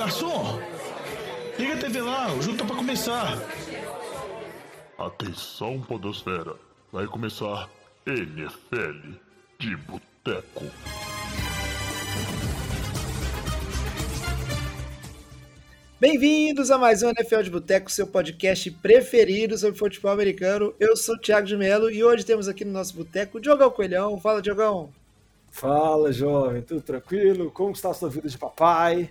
garçom! 0.00 0.58
Liga 1.58 1.74
a 1.74 1.76
TV 1.76 2.00
lá, 2.00 2.32
o 2.32 2.40
jogo 2.40 2.56
tá 2.56 2.64
pra 2.64 2.74
começar. 2.74 3.38
Atenção, 4.96 5.78
Podosfera. 5.82 6.54
Vai 6.90 7.06
começar 7.06 7.68
NFL 8.06 9.18
de 9.58 9.76
Boteco. 9.76 10.64
Bem-vindos 16.00 16.70
a 16.70 16.78
mais 16.78 17.02
um 17.02 17.10
NFL 17.10 17.42
de 17.42 17.50
Boteco, 17.50 17.92
seu 17.92 18.06
podcast 18.06 18.70
preferido 18.70 19.58
sobre 19.58 19.78
futebol 19.78 20.12
americano. 20.12 20.74
Eu 20.80 20.96
sou 20.96 21.14
o 21.14 21.18
Thiago 21.18 21.46
de 21.46 21.58
Mello 21.58 21.90
e 21.90 22.02
hoje 22.02 22.24
temos 22.24 22.48
aqui 22.48 22.64
no 22.64 22.72
nosso 22.72 22.96
boteco 22.96 23.36
o 23.36 23.40
Diogão 23.40 23.70
Coelhão. 23.70 24.18
Fala, 24.18 24.40
Diogão. 24.40 24.88
Fala, 25.50 26.10
jovem. 26.10 26.62
Tudo 26.62 26.80
tranquilo? 26.80 27.50
Como 27.50 27.72
está 27.72 27.90
a 27.90 27.94
sua 27.94 28.08
vida 28.08 28.30
de 28.30 28.38
papai? 28.38 29.10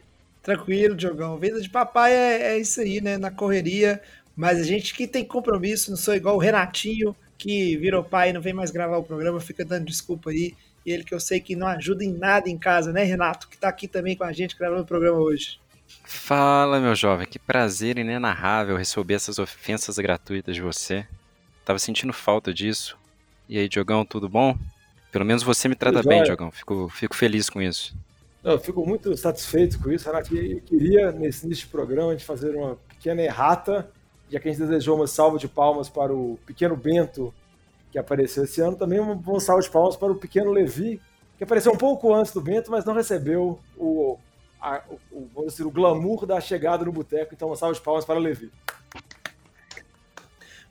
Tranquilo, 0.50 0.96
Diogão. 0.96 1.38
Vida 1.38 1.62
de 1.62 1.70
papai 1.70 2.12
é, 2.12 2.54
é 2.54 2.58
isso 2.58 2.82
aí, 2.82 3.00
né? 3.00 3.20
Na 3.20 3.30
correria. 3.30 4.02
Mas 4.36 4.60
a 4.60 4.64
gente 4.64 4.96
que 4.96 5.06
tem 5.06 5.24
compromisso, 5.24 5.92
não 5.92 5.98
sou 5.98 6.16
igual 6.16 6.38
o 6.38 6.40
Renatinho, 6.40 7.16
que 7.38 7.78
virou 7.78 8.04
pai 8.04 8.32
e 8.32 8.34
não 8.34 8.42
vem 8.42 8.52
mais 8.52 8.72
gravar 8.72 8.98
o 8.98 9.04
programa, 9.04 9.40
fica 9.40 9.64
dando 9.64 9.86
desculpa 9.86 10.32
aí. 10.32 10.56
E 10.84 10.92
ele 10.92 11.04
que 11.04 11.14
eu 11.14 11.20
sei 11.20 11.40
que 11.40 11.56
não 11.56 11.68
ajuda 11.68 12.04
em 12.04 12.12
nada 12.12 12.50
em 12.50 12.58
casa, 12.58 12.92
né, 12.92 13.04
Renato? 13.04 13.48
Que 13.48 13.60
tá 13.60 13.70
aqui 13.70 13.88
também 13.88 14.16
com 14.16 14.24
a 14.24 14.34
gente 14.34 14.58
gravando 14.58 14.82
o 14.82 14.88
programa 14.88 15.20
hoje. 15.20 15.60
Fala, 16.04 16.80
meu 16.80 16.96
jovem, 16.96 17.28
que 17.28 17.38
prazer 17.38 18.00
inenarrável 18.00 18.76
receber 18.76 19.14
essas 19.14 19.38
ofensas 19.38 20.00
gratuitas 20.00 20.56
de 20.56 20.64
você. 20.64 21.06
Tava 21.64 21.78
sentindo 21.78 22.12
falta 22.12 22.52
disso. 22.52 22.98
E 23.48 23.60
aí, 23.60 23.70
Diogão, 23.70 24.04
tudo 24.04 24.28
bom? 24.28 24.58
Pelo 25.12 25.26
menos 25.26 25.44
você 25.44 25.68
me 25.68 25.76
trata 25.76 26.02
bem, 26.02 26.24
Diogão. 26.24 26.50
Fico, 26.50 26.90
fico 26.90 27.16
feliz 27.16 27.52
com 27.52 27.62
isso. 27.62 27.96
Eu 28.52 28.60
fico 28.60 28.86
muito 28.86 29.16
satisfeito 29.16 29.80
com 29.80 29.92
isso, 29.92 30.08
Renato. 30.08 30.36
Eu 30.36 30.62
queria, 30.62 31.12
nesse 31.12 31.46
início 31.46 31.66
de 31.66 31.72
programa, 31.72 32.10
a 32.10 32.12
gente 32.14 32.26
fazer 32.26 32.56
uma 32.56 32.76
pequena 32.88 33.22
errata, 33.22 33.90
já 34.30 34.40
que 34.40 34.50
a 34.50 34.52
gente 34.52 34.62
desejou 34.62 34.96
uma 34.96 35.08
salva 35.08 35.38
de 35.38 35.48
palmas 35.48 35.90
para 35.90 36.14
o 36.14 36.40
pequeno 36.46 36.76
Bento, 36.76 37.34
que 37.92 37.98
apareceu 37.98 38.44
esse 38.44 38.62
ano. 38.62 38.76
Também 38.76 39.00
uma 39.00 39.40
salva 39.40 39.62
de 39.62 39.70
palmas 39.70 39.96
para 39.96 40.12
o 40.12 40.16
pequeno 40.16 40.52
Levi, 40.52 41.02
que 41.38 41.44
apareceu 41.44 41.72
um 41.72 41.78
pouco 41.78 42.14
antes 42.14 42.32
do 42.32 42.42
Bento, 42.42 42.70
mas 42.72 42.86
não 42.86 42.94
recebeu 42.94 43.60
o 43.78 44.18
a, 44.62 44.82
o, 45.12 45.28
vamos 45.34 45.54
dizer, 45.54 45.66
o 45.66 45.72
glamour 45.72 46.26
da 46.26 46.40
chegada 46.42 46.84
no 46.84 46.92
boteco. 46.92 47.34
Então, 47.34 47.48
uma 47.48 47.56
salva 47.56 47.74
de 47.74 47.82
palmas 47.82 48.06
para 48.06 48.20
o 48.20 48.22
Levi. 48.22 48.52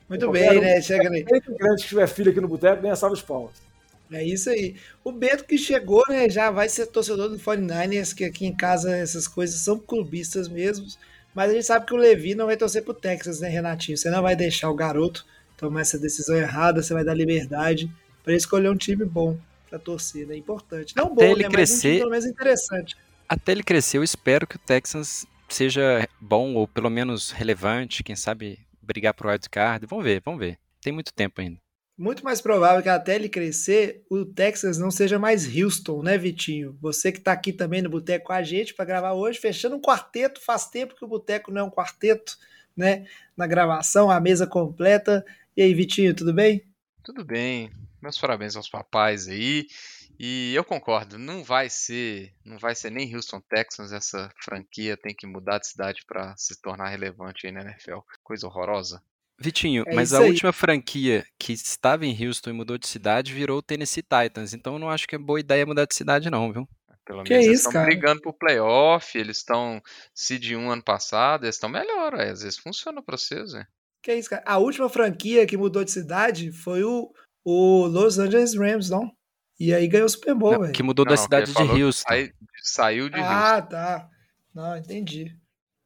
Muito 0.07 0.29
bem, 0.31 0.59
né? 0.59 0.81
Chega 0.81 1.09
aí. 1.09 1.23
grande 1.23 1.83
que 1.83 1.87
tiver 1.87 2.07
filho 2.07 2.31
aqui 2.31 2.41
no 2.41 2.47
boteco, 2.47 2.81
ganha 2.81 2.95
salva 2.95 3.15
de 3.15 3.23
palmas. 3.23 3.68
É 4.11 4.23
isso 4.23 4.49
aí. 4.49 4.75
O 5.03 5.11
Beto 5.11 5.45
que 5.45 5.57
chegou, 5.57 6.03
né, 6.09 6.29
já 6.29 6.49
vai 6.49 6.67
ser 6.67 6.87
torcedor 6.87 7.29
do 7.29 7.37
49ers, 7.37 8.13
que 8.13 8.25
aqui 8.25 8.45
em 8.45 8.55
casa 8.55 8.95
essas 8.95 9.27
coisas 9.27 9.59
são 9.59 9.77
clubistas 9.77 10.47
mesmo. 10.47 10.87
Mas 11.33 11.51
a 11.51 11.53
gente 11.53 11.65
sabe 11.65 11.85
que 11.85 11.93
o 11.93 11.97
Levi 11.97 12.33
não 12.33 12.47
vai 12.47 12.57
torcer 12.57 12.83
pro 12.83 12.93
Texas, 12.93 13.39
né, 13.39 13.49
Renatinho? 13.49 13.97
Você 13.97 14.09
não 14.09 14.21
vai 14.21 14.35
deixar 14.35 14.69
o 14.69 14.75
garoto 14.75 15.25
tomar 15.55 15.81
essa 15.81 15.99
decisão 15.99 16.35
errada, 16.35 16.81
você 16.81 16.93
vai 16.93 17.03
dar 17.03 17.13
liberdade 17.13 17.91
para 18.23 18.33
escolher 18.33 18.69
um 18.69 18.77
time 18.77 19.05
bom 19.05 19.37
para 19.69 19.77
torcer, 19.77 20.25
né? 20.25 20.35
Importante. 20.35 20.95
Não 20.95 21.13
bom, 21.13 21.21
ele 21.21 21.43
né, 21.43 21.49
crescer, 21.49 21.89
mas 21.89 21.95
um 21.95 21.99
pelo 21.99 22.11
menos 22.11 22.25
interessante 22.25 22.97
até 23.29 23.51
ele 23.51 23.61
crescer, 23.61 23.99
eu 23.99 24.03
espero 24.03 24.47
que 24.47 24.55
o 24.55 24.59
Texans 24.59 25.27
seja 25.47 26.07
bom 26.19 26.55
ou 26.55 26.67
pelo 26.67 26.89
menos 26.89 27.29
relevante, 27.29 28.03
quem 28.03 28.15
sabe 28.15 28.59
brigar 28.81 29.13
pro 29.13 29.29
wildcard. 29.29 29.85
Vamos 29.85 30.03
ver, 30.03 30.19
vamos 30.25 30.39
ver. 30.39 30.57
Tem 30.81 30.91
muito 30.91 31.13
tempo 31.13 31.39
ainda. 31.39 31.59
Muito 31.99 32.23
mais 32.23 32.39
provável 32.39 32.81
que 32.81 32.87
até 32.87 33.15
ele 33.15 33.27
crescer, 33.27 34.05
o 34.09 34.23
Texas 34.23 34.77
não 34.77 34.89
seja 34.89 35.19
mais 35.19 35.45
Houston, 35.53 36.01
né, 36.01 36.17
Vitinho? 36.17 36.77
Você 36.79 37.11
que 37.11 37.17
está 37.17 37.33
aqui 37.33 37.51
também 37.51 37.81
no 37.81 37.89
Boteco 37.89 38.27
com 38.27 38.31
a 38.31 38.41
gente 38.41 38.73
para 38.73 38.85
gravar 38.85 39.11
hoje, 39.11 39.37
fechando 39.37 39.75
um 39.75 39.81
quarteto. 39.81 40.39
Faz 40.39 40.67
tempo 40.67 40.95
que 40.95 41.03
o 41.03 41.07
Boteco 41.09 41.51
não 41.51 41.59
é 41.59 41.63
um 41.65 41.69
quarteto, 41.69 42.37
né? 42.73 43.05
Na 43.35 43.45
gravação, 43.45 44.09
a 44.09 44.17
mesa 44.17 44.47
completa. 44.47 45.25
E 45.57 45.61
aí, 45.61 45.73
Vitinho, 45.73 46.15
tudo 46.15 46.33
bem? 46.33 46.63
Tudo 47.03 47.25
bem. 47.25 47.69
Meus 48.01 48.17
parabéns 48.17 48.55
aos 48.55 48.69
papais 48.69 49.27
aí. 49.27 49.67
E 50.17 50.55
eu 50.55 50.63
concordo, 50.63 51.17
não 51.17 51.43
vai 51.43 51.69
ser, 51.69 52.33
não 52.45 52.57
vai 52.57 52.75
ser 52.75 52.91
nem 52.91 53.13
Houston 53.13 53.41
Texans 53.41 53.91
essa 53.91 54.31
franquia 54.41 54.95
tem 54.95 55.13
que 55.13 55.27
mudar 55.27 55.59
de 55.59 55.67
cidade 55.67 56.05
para 56.07 56.33
se 56.37 56.61
tornar 56.61 56.87
relevante 56.87 57.45
aí 57.45 57.51
na 57.51 57.59
NFL. 57.59 57.99
Coisa 58.23 58.47
horrorosa. 58.47 59.03
Vitinho, 59.39 59.83
é 59.87 59.95
mas 59.95 60.13
a 60.13 60.19
aí. 60.19 60.29
última 60.29 60.51
franquia 60.51 61.25
que 61.39 61.53
estava 61.53 62.05
em 62.05 62.27
Houston 62.27 62.49
e 62.49 62.53
mudou 62.53 62.77
de 62.77 62.87
cidade 62.87 63.33
virou 63.33 63.59
o 63.59 63.61
Tennessee 63.61 64.03
Titans, 64.03 64.53
então 64.53 64.73
eu 64.73 64.79
não 64.79 64.89
acho 64.89 65.07
que 65.07 65.15
é 65.15 65.17
boa 65.17 65.39
ideia 65.39 65.65
mudar 65.65 65.85
de 65.85 65.95
cidade 65.95 66.29
não, 66.29 66.51
viu? 66.51 66.67
Pelo 67.05 67.23
que 67.23 67.31
menos 67.31 67.45
é 67.45 67.49
eles 67.49 67.65
estão 67.65 67.83
brigando 67.83 68.21
pro 68.21 68.33
playoff, 68.33 69.17
eles 69.17 69.37
estão 69.37 69.81
seed 70.13 70.51
1 70.51 70.69
ano 70.69 70.83
passado, 70.83 71.45
eles 71.45 71.55
estão 71.55 71.69
melhor, 71.69 72.15
aí, 72.15 72.29
às 72.29 72.41
vezes 72.41 72.59
funciona 72.59 73.01
pra 73.01 73.17
vocês, 73.17 73.53
né? 73.53 73.65
Que 74.01 74.13
isso, 74.13 74.29
cara? 74.29 74.43
A 74.45 74.57
última 74.57 74.89
franquia 74.89 75.45
que 75.45 75.57
mudou 75.57 75.83
de 75.83 75.91
cidade 75.91 76.51
foi 76.51 76.83
o, 76.83 77.11
o 77.43 77.85
Los 77.87 78.19
Angeles 78.19 78.55
Rams, 78.55 78.89
não? 78.89 79.11
E 79.59 79.73
aí 79.73 79.87
ganhou 79.87 80.05
o 80.05 80.09
Super 80.09 80.35
Bowl, 80.35 80.59
velho. 80.61 80.73
Que 80.73 80.83
mudou 80.83 81.03
não, 81.03 81.11
da 81.11 81.17
cidade 81.17 81.53
de 81.53 81.61
Houston. 81.61 82.07
Sai, 82.07 82.31
saiu 82.61 83.09
de 83.09 83.19
ah, 83.19 83.21
Houston. 83.21 83.55
Ah, 83.57 83.61
tá. 83.61 84.09
Não, 84.53 84.77
entendi. 84.77 85.35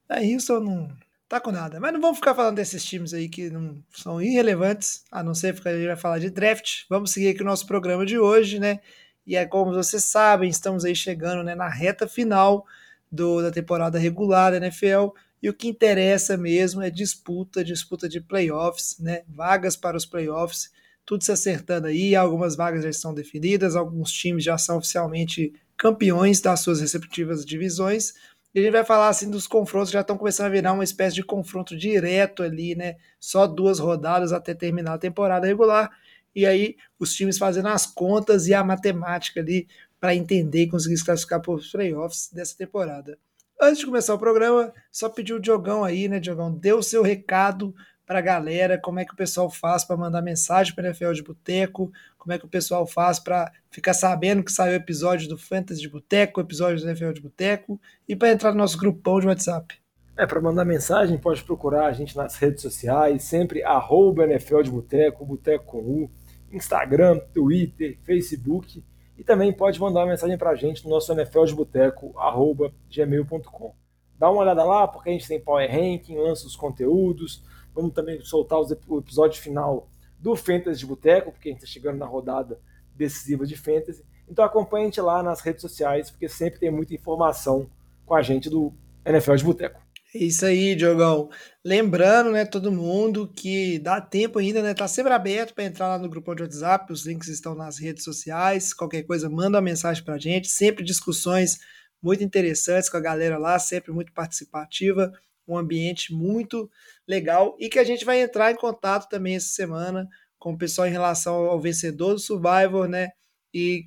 A 0.08 0.20
Houston 0.20 0.60
não 0.60 1.04
tá 1.34 1.40
com 1.40 1.52
nada. 1.52 1.80
Mas 1.80 1.92
não 1.92 2.00
vamos 2.00 2.18
ficar 2.18 2.36
falando 2.36 2.58
desses 2.58 2.84
times 2.86 3.14
aí 3.14 3.28
que 3.28 3.50
não 3.50 3.84
são 3.92 4.22
irrelevantes, 4.22 5.04
a 5.12 5.24
não 5.24 5.34
ser 5.34 5.60
que 5.60 5.68
a 5.68 5.76
gente 5.76 5.88
vai 5.88 5.96
falar 5.96 6.20
de 6.20 6.30
draft. 6.30 6.84
Vamos 6.88 7.12
seguir 7.12 7.30
aqui 7.30 7.42
o 7.42 7.46
nosso 7.46 7.66
programa 7.66 8.06
de 8.06 8.20
hoje, 8.20 8.60
né? 8.60 8.80
E 9.26 9.36
é 9.36 9.46
como 9.46 9.74
vocês 9.74 10.04
sabem, 10.04 10.50
estamos 10.50 10.86
aí 10.86 10.96
chegando 10.96 11.44
né, 11.44 11.56
na 11.56 11.70
reta 11.70 12.08
final 12.08 12.66
do, 13.12 13.42
da 13.42 13.50
temporada 13.50 13.98
regular 13.98 14.52
da 14.52 14.58
NFL. 14.58 15.10
E 15.42 15.50
o 15.50 15.54
que 15.54 15.68
interessa 15.68 16.38
mesmo 16.38 16.82
é 16.82 16.90
disputa, 16.92 17.64
disputa 17.64 18.08
de 18.08 18.22
playoffs, 18.22 18.98
né? 19.00 19.24
Vagas 19.28 19.76
para 19.76 19.98
os 19.98 20.06
playoffs 20.06 20.72
tudo 21.06 21.24
se 21.24 21.32
acertando 21.32 21.88
aí, 21.88 22.16
algumas 22.16 22.56
vagas 22.56 22.84
já 22.84 22.90
estão 22.90 23.14
definidas, 23.14 23.76
alguns 23.76 24.12
times 24.12 24.44
já 24.44 24.58
são 24.58 24.78
oficialmente 24.78 25.54
campeões 25.76 26.40
das 26.40 26.62
suas 26.62 26.80
respectivas 26.80 27.46
divisões. 27.46 28.14
E 28.54 28.60
a 28.60 28.62
gente 28.62 28.72
vai 28.72 28.86
falar 28.86 29.08
assim 29.08 29.30
dos 29.32 29.48
confrontos 29.48 29.92
já 29.92 30.02
estão 30.02 30.18
começando 30.18 30.46
a 30.48 30.50
virar 30.50 30.74
uma 30.74 30.84
espécie 30.84 31.16
de 31.16 31.24
confronto 31.24 31.76
direto 31.76 32.44
ali, 32.44 32.76
né? 32.76 32.98
Só 33.20 33.48
duas 33.48 33.80
rodadas 33.80 34.32
até 34.32 34.54
terminar 34.54 34.94
a 34.94 34.98
temporada 34.98 35.48
regular. 35.48 35.90
E 36.36 36.46
aí 36.46 36.76
os 37.00 37.14
times 37.14 37.38
fazendo 37.38 37.70
as 37.70 37.86
contas 37.86 38.48
e 38.48 38.54
a 38.54 38.64
matemática 38.64 39.40
ali 39.40 39.68
para 40.00 40.14
entender 40.14 40.64
e 40.64 40.70
conseguir 40.70 40.98
se 40.98 41.06
classificar 41.06 41.42
para 41.42 41.54
os 41.54 41.72
playoffs 41.72 42.30
dessa 42.32 42.56
temporada. 42.56 43.18
Antes 43.60 43.80
de 43.80 43.86
começar 43.86 44.14
o 44.14 44.20
programa, 44.20 44.74
só 44.92 45.10
pedir 45.10 45.34
o 45.34 45.40
Diogão 45.40 45.84
aí, 45.84 46.08
né, 46.08 46.20
Diogão? 46.20 46.54
Dê 46.54 46.74
o 46.74 46.84
seu 46.84 47.02
recado 47.02 47.74
para 48.06 48.20
a 48.20 48.22
galera, 48.22 48.78
como 48.78 49.00
é 49.00 49.06
que 49.06 49.14
o 49.14 49.18
pessoal 49.18 49.50
faz 49.50 49.86
para 49.86 49.96
mandar 49.96 50.22
mensagem 50.22 50.76
para 50.76 50.84
a 50.84 50.88
NFL 50.88 51.14
de 51.14 51.24
Boteco, 51.24 51.92
como 52.24 52.32
é 52.32 52.40
que 52.40 52.46
o 52.46 52.50
pessoal 52.50 52.88
faz 52.88 53.20
para 53.20 53.52
ficar 53.70 53.94
sabendo 53.94 54.42
que 54.42 54.52
saiu 54.52 54.76
episódio 54.76 55.28
do 55.28 55.38
Fantasy 55.38 55.82
de 55.82 55.90
Boteco, 55.90 56.40
episódio 56.40 56.82
do 56.82 56.90
NFL 56.90 57.12
de 57.12 57.20
Boteco, 57.20 57.80
e 58.08 58.16
para 58.16 58.32
entrar 58.32 58.54
no 58.54 58.60
nosso 58.60 58.78
grupão 58.78 59.20
de 59.20 59.28
WhatsApp. 59.28 59.76
É, 60.18 60.26
para 60.26 60.40
mandar 60.40 60.64
mensagem, 60.64 61.18
pode 61.18 61.44
procurar 61.44 61.88
a 61.88 61.92
gente 61.92 62.16
nas 62.16 62.36
redes 62.38 62.62
sociais, 62.62 63.24
sempre 63.24 63.62
arroba 63.62 64.24
NFL 64.24 64.62
de 64.62 64.72
Boteco, 64.72 65.26
Boteco 65.26 65.66
com 65.66 65.80
U, 65.80 66.12
Instagram, 66.50 67.20
Twitter, 67.34 68.00
Facebook, 68.06 68.82
e 69.18 69.24
também 69.24 69.52
pode 69.52 69.82
mandar 69.82 70.06
mensagem 70.06 70.38
para 70.38 70.52
a 70.52 70.56
gente 70.56 70.86
no 70.86 70.92
nosso 70.92 71.12
NFL 71.12 71.44
de 71.44 71.56
Boteco, 71.56 72.18
arroba 72.18 72.72
gmail.com. 72.90 73.76
Dá 74.18 74.32
uma 74.32 74.44
olhada 74.44 74.64
lá, 74.64 74.88
porque 74.88 75.10
a 75.10 75.12
gente 75.12 75.28
tem 75.28 75.42
Power 75.42 75.70
Ranking, 75.70 76.16
lança 76.16 76.48
os 76.48 76.56
conteúdos, 76.56 77.44
Vamos 77.74 77.94
também 77.94 78.22
soltar 78.22 78.60
o 78.60 79.00
episódio 79.00 79.42
final 79.42 79.88
do 80.24 80.38
Fantasy 80.38 80.80
de 80.80 80.86
Boteco, 80.86 81.34
porque 81.34 81.50
a 81.50 81.52
gente 81.52 81.64
está 81.64 81.72
chegando 81.72 81.98
na 81.98 82.06
rodada 82.06 82.58
decisiva 82.96 83.46
de 83.46 83.58
Fantasy. 83.58 84.06
Então 84.26 84.46
acompanhe 84.46 84.86
a 84.86 84.88
gente 84.88 85.02
lá 85.02 85.22
nas 85.22 85.42
redes 85.42 85.62
sociais, 85.62 86.10
porque 86.10 86.30
sempre 86.30 86.62
tem 86.62 86.72
muita 86.72 86.96
informação 86.96 87.70
com 88.06 88.16
a 88.16 88.22
gente 88.22 88.50
do 88.50 88.74
NFL 89.06 89.36
de 89.36 89.44
Boteco. 89.44 89.82
É 90.16 90.20
isso 90.20 90.46
aí, 90.46 90.76
Diogão. 90.76 91.30
Lembrando, 91.66 92.32
né, 92.32 92.46
todo 92.46 92.72
mundo 92.72 93.28
que 93.28 93.80
dá 93.80 94.00
tempo 94.00 94.40
ainda, 94.40 94.62
né? 94.62 94.74
Tá 94.74 94.88
sempre 94.88 95.12
aberto 95.12 95.54
para 95.54 95.66
entrar 95.66 95.90
lá 95.90 96.00
no 96.00 96.08
grupo 96.08 96.34
de 96.34 96.44
WhatsApp, 96.44 96.94
os 96.94 97.06
links 97.06 97.28
estão 97.28 97.54
nas 97.54 97.78
redes 97.78 98.06
sociais. 98.06 98.74
Qualquer 98.74 99.04
coisa, 99.04 99.30
manda 99.30 99.58
uma 99.58 99.62
mensagem 99.62 100.06
para 100.06 100.16
a 100.16 100.20
gente. 100.20 100.48
Sempre 100.48 100.86
discussões 100.86 101.60
muito 102.02 102.24
interessantes 102.24 102.90
com 102.90 102.96
a 102.96 103.02
galera 103.02 103.38
lá, 103.38 103.60
sempre 103.60 103.92
muito 103.92 104.14
participativa 104.14 105.12
um 105.48 105.58
ambiente 105.58 106.14
muito 106.14 106.70
legal 107.08 107.56
e 107.60 107.70
que 107.70 107.80
a 107.80 107.84
gente 107.84 108.06
vai 108.06 108.22
entrar 108.22 108.52
em 108.52 108.56
contato 108.56 109.10
também 109.10 109.36
essa 109.36 109.50
semana 109.50 110.08
com 110.40 110.54
o 110.54 110.58
pessoal 110.58 110.88
em 110.88 110.92
relação 110.92 111.36
ao 111.36 111.60
vencedor 111.60 112.14
do 112.14 112.20
Survivor, 112.20 112.88
né? 112.88 113.10
E 113.54 113.86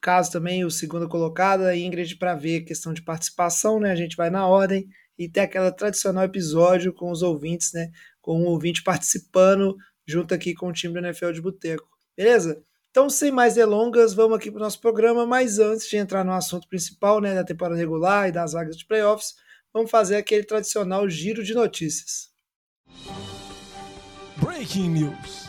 caso 0.00 0.30
também 0.30 0.64
o 0.64 0.70
segundo 0.70 1.08
colocado, 1.08 1.62
a 1.62 1.76
Ingrid, 1.76 2.16
para 2.16 2.34
ver 2.34 2.62
questão 2.62 2.92
de 2.92 3.02
participação, 3.02 3.80
né? 3.80 3.90
A 3.90 3.96
gente 3.96 4.16
vai 4.16 4.30
na 4.30 4.46
ordem 4.46 4.88
e 5.18 5.28
tem 5.28 5.42
aquela 5.42 5.72
tradicional 5.72 6.24
episódio 6.24 6.92
com 6.92 7.10
os 7.10 7.22
ouvintes, 7.22 7.72
né? 7.72 7.90
Com 8.20 8.40
um 8.40 8.46
ouvinte 8.46 8.82
participando 8.82 9.76
junto 10.06 10.34
aqui 10.34 10.54
com 10.54 10.68
o 10.68 10.72
time 10.72 10.94
do 10.94 11.00
NFL 11.00 11.32
de 11.32 11.42
Boteco. 11.42 11.88
Beleza? 12.16 12.62
Então, 12.90 13.10
sem 13.10 13.30
mais 13.30 13.54
delongas, 13.54 14.14
vamos 14.14 14.36
aqui 14.36 14.50
para 14.50 14.58
o 14.58 14.62
nosso 14.62 14.80
programa. 14.80 15.26
Mas 15.26 15.58
antes 15.58 15.88
de 15.88 15.96
entrar 15.96 16.24
no 16.24 16.32
assunto 16.32 16.66
principal, 16.68 17.20
né, 17.20 17.34
da 17.34 17.44
temporada 17.44 17.76
regular 17.76 18.28
e 18.28 18.32
das 18.32 18.52
vagas 18.52 18.76
de 18.76 18.86
playoffs, 18.86 19.34
vamos 19.72 19.90
fazer 19.90 20.16
aquele 20.16 20.44
tradicional 20.44 21.08
giro 21.08 21.44
de 21.44 21.54
notícias. 21.54 22.27
Breaking 24.36 24.90
News. 24.90 25.48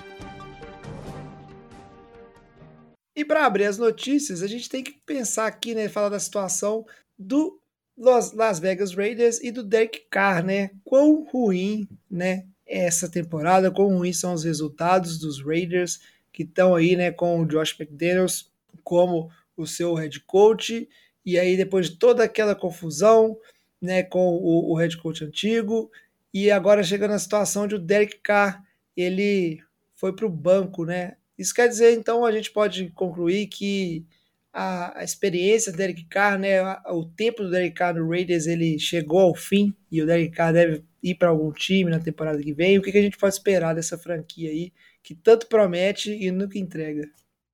E 3.16 3.26
para 3.26 3.46
abrir 3.46 3.66
as 3.66 3.78
notícias, 3.78 4.42
a 4.42 4.48
gente 4.48 4.70
tem 4.70 4.84
que 4.84 4.94
pensar 5.06 5.46
aqui, 5.48 5.76
né, 5.76 5.90
falar 5.90 6.10
da 6.10 6.20
situação 6.20 6.86
do 7.18 7.60
Las 7.98 8.60
Vegas 8.60 8.96
Raiders 8.96 9.42
e 9.44 9.52
do 9.52 9.62
Derek 9.62 10.06
Carr, 10.10 10.42
né? 10.42 10.72
Quão 10.86 11.26
ruim, 11.26 11.86
né, 12.10 12.46
essa 12.66 13.10
temporada, 13.10 13.72
quão 13.72 13.98
ruins 13.98 14.20
são 14.20 14.34
os 14.34 14.46
resultados 14.46 15.20
dos 15.20 15.44
Raiders 15.44 16.00
que 16.32 16.44
estão 16.44 16.74
aí, 16.74 16.96
né, 16.96 17.12
com 17.12 17.42
o 17.42 17.46
Josh 17.46 17.76
McDaniels 17.78 18.50
como 18.84 19.30
o 19.58 19.68
seu 19.68 19.94
head 19.96 20.18
coach, 20.22 20.88
e 21.26 21.38
aí 21.38 21.58
depois 21.58 21.90
de 21.90 21.98
toda 21.98 22.24
aquela 22.24 22.56
confusão, 22.56 23.38
né, 23.82 24.02
com 24.04 24.38
o, 24.38 24.72
o 24.72 24.76
head 24.76 24.96
coach 24.98 25.26
antigo, 25.26 25.92
e 26.34 26.52
agora 26.52 26.84
chega 26.84 27.08
na 27.08 27.20
situação 27.20 27.68
de 27.68 27.76
o 27.76 27.80
Derek 27.80 28.20
Carr, 28.20 28.62
ele 28.96 29.60
foi 29.96 30.16
para 30.16 30.26
o 30.26 30.30
banco, 30.30 30.86
né? 30.86 31.18
Isso 31.38 31.54
quer 31.54 31.68
dizer, 31.68 31.94
então, 31.94 32.26
a 32.26 32.32
gente 32.32 32.52
pode 32.52 32.90
concluir 32.92 33.48
que 33.48 34.06
a, 34.52 35.04
experiência 35.04 35.72
do 35.72 35.78
Derek 35.78 36.06
Carr, 36.06 36.38
né, 36.38 36.62
o 36.88 37.06
tempo 37.06 37.44
do 37.44 37.50
Derek 37.50 37.76
Carr 37.76 37.96
no 37.96 38.10
Raiders, 38.10 38.46
ele 38.46 38.78
chegou 38.78 39.22
ao 39.22 39.36
fim 39.36 39.74
e 39.92 40.02
o 40.02 40.06
Derek 40.06 40.36
Carr 40.36 40.54
deve 40.54 40.84
ir 41.02 41.16
para 41.16 41.30
algum 41.30 41.52
time 41.52 41.90
na 41.90 42.00
temporada 42.00 42.42
que 42.42 42.54
vem. 42.54 42.78
O 42.78 42.82
que, 42.82 42.92
que 42.92 42.98
a 42.98 43.02
gente 43.02 43.18
pode 43.18 43.34
esperar 43.34 43.74
dessa 43.74 43.98
franquia 43.98 44.50
aí, 44.50 44.74
que 45.02 45.16
tanto 45.16 45.48
promete 45.48 46.12
e 46.12 46.32
nunca 46.32 46.58
entrega? 46.58 47.10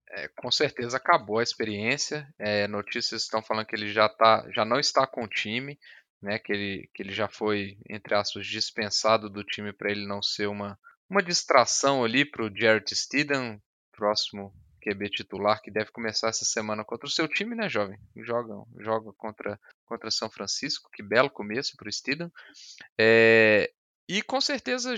É, 0.09 0.29
com 0.29 0.49
certeza 0.49 0.97
acabou 0.97 1.39
a 1.39 1.43
experiência. 1.43 2.27
É, 2.39 2.67
notícias 2.67 3.23
estão 3.23 3.41
falando 3.41 3.65
que 3.65 3.75
ele 3.75 3.91
já, 3.91 4.07
tá, 4.07 4.47
já 4.53 4.63
não 4.63 4.79
está 4.79 5.05
com 5.05 5.23
o 5.23 5.27
time, 5.27 5.77
né, 6.21 6.39
que, 6.39 6.51
ele, 6.51 6.89
que 6.93 7.03
ele 7.03 7.11
já 7.11 7.27
foi, 7.27 7.77
entre 7.89 8.15
aspas, 8.15 8.47
dispensado 8.47 9.29
do 9.29 9.43
time 9.43 9.71
para 9.71 9.91
ele 9.91 10.05
não 10.05 10.21
ser 10.21 10.47
uma, 10.47 10.77
uma 11.09 11.21
distração 11.21 12.03
ali 12.03 12.25
para 12.25 12.43
o 12.43 12.55
Jarrett 12.55 12.95
Steedham, 12.95 13.61
próximo 13.91 14.53
QB 14.81 15.09
titular, 15.09 15.61
que 15.61 15.71
deve 15.71 15.91
começar 15.91 16.29
essa 16.29 16.45
semana 16.45 16.83
contra 16.83 17.07
o 17.07 17.11
seu 17.11 17.27
time, 17.27 17.55
né, 17.55 17.67
jovem? 17.67 17.99
Joga, 18.17 18.53
joga 18.79 19.11
contra, 19.13 19.59
contra 19.85 20.11
São 20.11 20.29
Francisco, 20.29 20.89
que 20.93 21.01
belo 21.01 21.29
começo 21.29 21.75
para 21.75 21.89
o 21.89 21.91
Steedham. 21.91 22.31
É, 22.99 23.71
e 24.07 24.21
com 24.21 24.39
certeza 24.39 24.93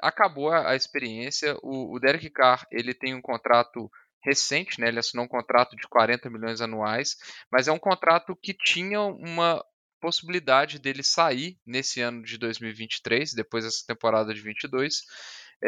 acabou 0.00 0.50
a, 0.50 0.70
a 0.70 0.76
experiência. 0.76 1.56
O, 1.62 1.96
o 1.96 1.98
Derek 1.98 2.30
Carr 2.30 2.66
ele 2.70 2.94
tem 2.94 3.14
um 3.14 3.20
contrato 3.20 3.90
recente, 4.22 4.80
né? 4.80 4.88
Ele 4.88 5.00
assinou 5.00 5.24
um 5.24 5.28
contrato 5.28 5.74
de 5.74 5.88
40 5.88 6.30
milhões 6.30 6.60
anuais, 6.60 7.16
mas 7.50 7.66
é 7.66 7.72
um 7.72 7.78
contrato 7.78 8.36
que 8.36 8.54
tinha 8.54 9.00
uma 9.00 9.64
possibilidade 10.00 10.78
dele 10.78 11.02
sair 11.02 11.58
nesse 11.66 12.00
ano 12.00 12.22
de 12.22 12.38
2023, 12.38 13.32
depois 13.34 13.64
dessa 13.64 13.84
temporada 13.86 14.32
de 14.32 14.40
22. 14.40 15.02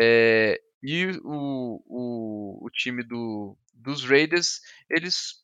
É, 0.01 0.61
e 0.83 1.07
o, 1.23 1.83
o, 1.87 2.67
o 2.67 2.71
time 2.71 3.03
do, 3.03 3.57
dos 3.75 4.05
Raiders, 4.05 4.61
eles 4.89 5.41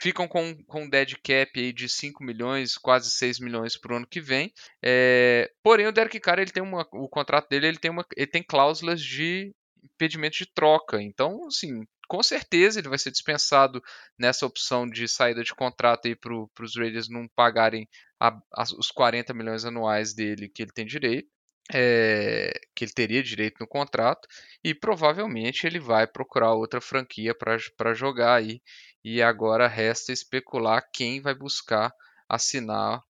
ficam 0.00 0.26
com, 0.26 0.56
com 0.64 0.82
um 0.82 0.88
dead 0.88 1.14
cap 1.22 1.50
aí 1.58 1.72
de 1.72 1.88
5 1.88 2.22
milhões, 2.22 2.76
quase 2.76 3.10
6 3.10 3.38
milhões 3.40 3.76
para 3.76 3.94
o 3.94 3.96
ano 3.96 4.06
que 4.06 4.20
vem. 4.20 4.52
É, 4.82 5.50
porém, 5.62 5.86
o 5.86 5.92
Derek 5.92 6.18
Carr, 6.20 6.40
ele 6.40 6.50
tem 6.50 6.62
uma, 6.62 6.86
o 6.92 7.08
contrato 7.08 7.48
dele 7.48 7.68
ele 7.68 7.78
tem, 7.78 7.90
uma, 7.90 8.04
ele 8.16 8.26
tem 8.26 8.42
cláusulas 8.42 9.00
de 9.00 9.54
impedimento 9.82 10.38
de 10.38 10.46
troca. 10.52 11.00
Então, 11.00 11.46
assim, 11.46 11.86
com 12.08 12.22
certeza 12.22 12.78
ele 12.78 12.88
vai 12.88 12.98
ser 12.98 13.10
dispensado 13.10 13.82
nessa 14.18 14.46
opção 14.46 14.88
de 14.88 15.08
saída 15.08 15.42
de 15.42 15.54
contrato 15.54 16.06
aí 16.06 16.14
para 16.14 16.34
os 16.34 16.76
Raiders 16.76 17.08
não 17.08 17.28
pagarem 17.28 17.88
a, 18.20 18.28
a, 18.52 18.62
os 18.78 18.90
40 18.90 19.32
milhões 19.34 19.64
anuais 19.64 20.14
dele 20.14 20.48
que 20.48 20.62
ele 20.62 20.72
tem 20.72 20.86
direito 20.86 21.28
é, 21.72 22.52
que 22.74 22.84
ele 22.84 22.92
teria 22.92 23.22
direito 23.22 23.56
no 23.60 23.66
contrato 23.66 24.28
e 24.62 24.74
provavelmente 24.74 25.66
ele 25.66 25.78
vai 25.78 26.06
procurar 26.06 26.54
outra 26.54 26.80
franquia 26.80 27.34
para 27.34 27.94
jogar 27.94 28.34
aí 28.34 28.60
e 29.02 29.22
agora 29.22 29.68
resta 29.68 30.12
especular 30.12 30.82
quem 30.92 31.20
vai 31.20 31.34
buscar 31.34 31.92
assinar 32.28 33.02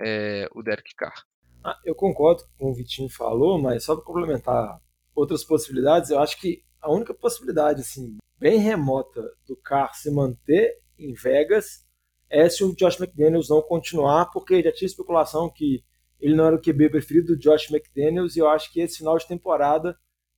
é, 0.00 0.48
o 0.52 0.62
Derek 0.62 0.94
Carr. 0.96 1.24
Ah, 1.62 1.78
eu 1.84 1.94
concordo 1.94 2.44
com 2.58 2.70
o 2.70 2.74
Vitinho 2.74 3.10
falou, 3.10 3.60
mas 3.60 3.84
só 3.84 3.94
para 3.94 4.04
complementar 4.04 4.80
outras 5.14 5.44
possibilidades, 5.44 6.10
eu 6.10 6.18
acho 6.18 6.40
que 6.40 6.64
a 6.80 6.90
única 6.90 7.12
possibilidade 7.12 7.82
assim 7.82 8.16
bem 8.40 8.58
remota 8.58 9.22
do 9.46 9.54
Carr 9.54 9.94
se 9.94 10.10
manter 10.10 10.78
em 10.98 11.12
Vegas 11.12 11.86
é 12.30 12.48
se 12.48 12.64
o 12.64 12.74
Josh 12.74 12.98
McDaniels 12.98 13.50
não 13.50 13.60
continuar, 13.60 14.30
porque 14.32 14.62
já 14.62 14.72
tinha 14.72 14.86
especulação 14.86 15.50
que 15.50 15.84
ele 16.18 16.34
não 16.34 16.46
era 16.46 16.56
o 16.56 16.60
QB 16.60 16.88
preferido 16.90 17.34
do 17.34 17.38
Josh 17.38 17.70
McDaniels 17.70 18.36
e 18.36 18.38
eu 18.38 18.48
acho 18.48 18.72
que 18.72 18.80
esse 18.80 18.98
final 18.98 19.18
de 19.18 19.26
temporada 19.26 19.94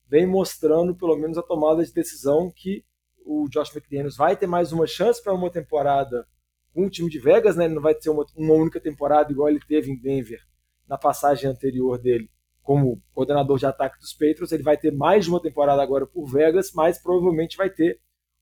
vem 0.07 0.27
mostrando 0.27 0.95
pelo 0.95 1.15
menos 1.15 1.37
a 1.37 1.41
tomada 1.41 1.83
de 1.83 1.93
decisão 1.93 2.51
que 2.53 2.83
o 3.25 3.47
Josh 3.49 3.73
McDaniels 3.73 4.17
vai 4.17 4.35
ter 4.35 4.47
mais 4.47 4.73
uma 4.73 4.85
chance 4.85 5.23
para 5.23 5.33
uma 5.33 5.49
temporada 5.49 6.27
com 6.73 6.85
o 6.85 6.89
time 6.89 7.09
de 7.09 7.19
Vegas, 7.19 7.55
né? 7.55 7.65
Ele 7.65 7.75
não 7.75 7.81
vai 7.81 7.95
ter 7.95 8.09
uma, 8.09 8.25
uma 8.35 8.53
única 8.53 8.81
temporada 8.81 9.31
igual 9.31 9.49
ele 9.49 9.61
teve 9.65 9.89
em 9.89 9.97
Denver 9.97 10.41
na 10.87 10.97
passagem 10.97 11.49
anterior 11.49 11.97
dele 11.97 12.29
como 12.63 13.01
coordenador 13.13 13.59
de 13.59 13.65
ataque 13.65 13.99
dos 13.99 14.13
Patriots. 14.13 14.51
Ele 14.51 14.63
vai 14.63 14.77
ter 14.77 14.91
mais 14.91 15.25
de 15.25 15.29
uma 15.29 15.41
temporada 15.41 15.83
agora 15.83 16.07
por 16.07 16.25
Vegas, 16.25 16.71
mas 16.73 16.97
provavelmente 16.97 17.57
vai 17.57 17.69
ter 17.69 17.99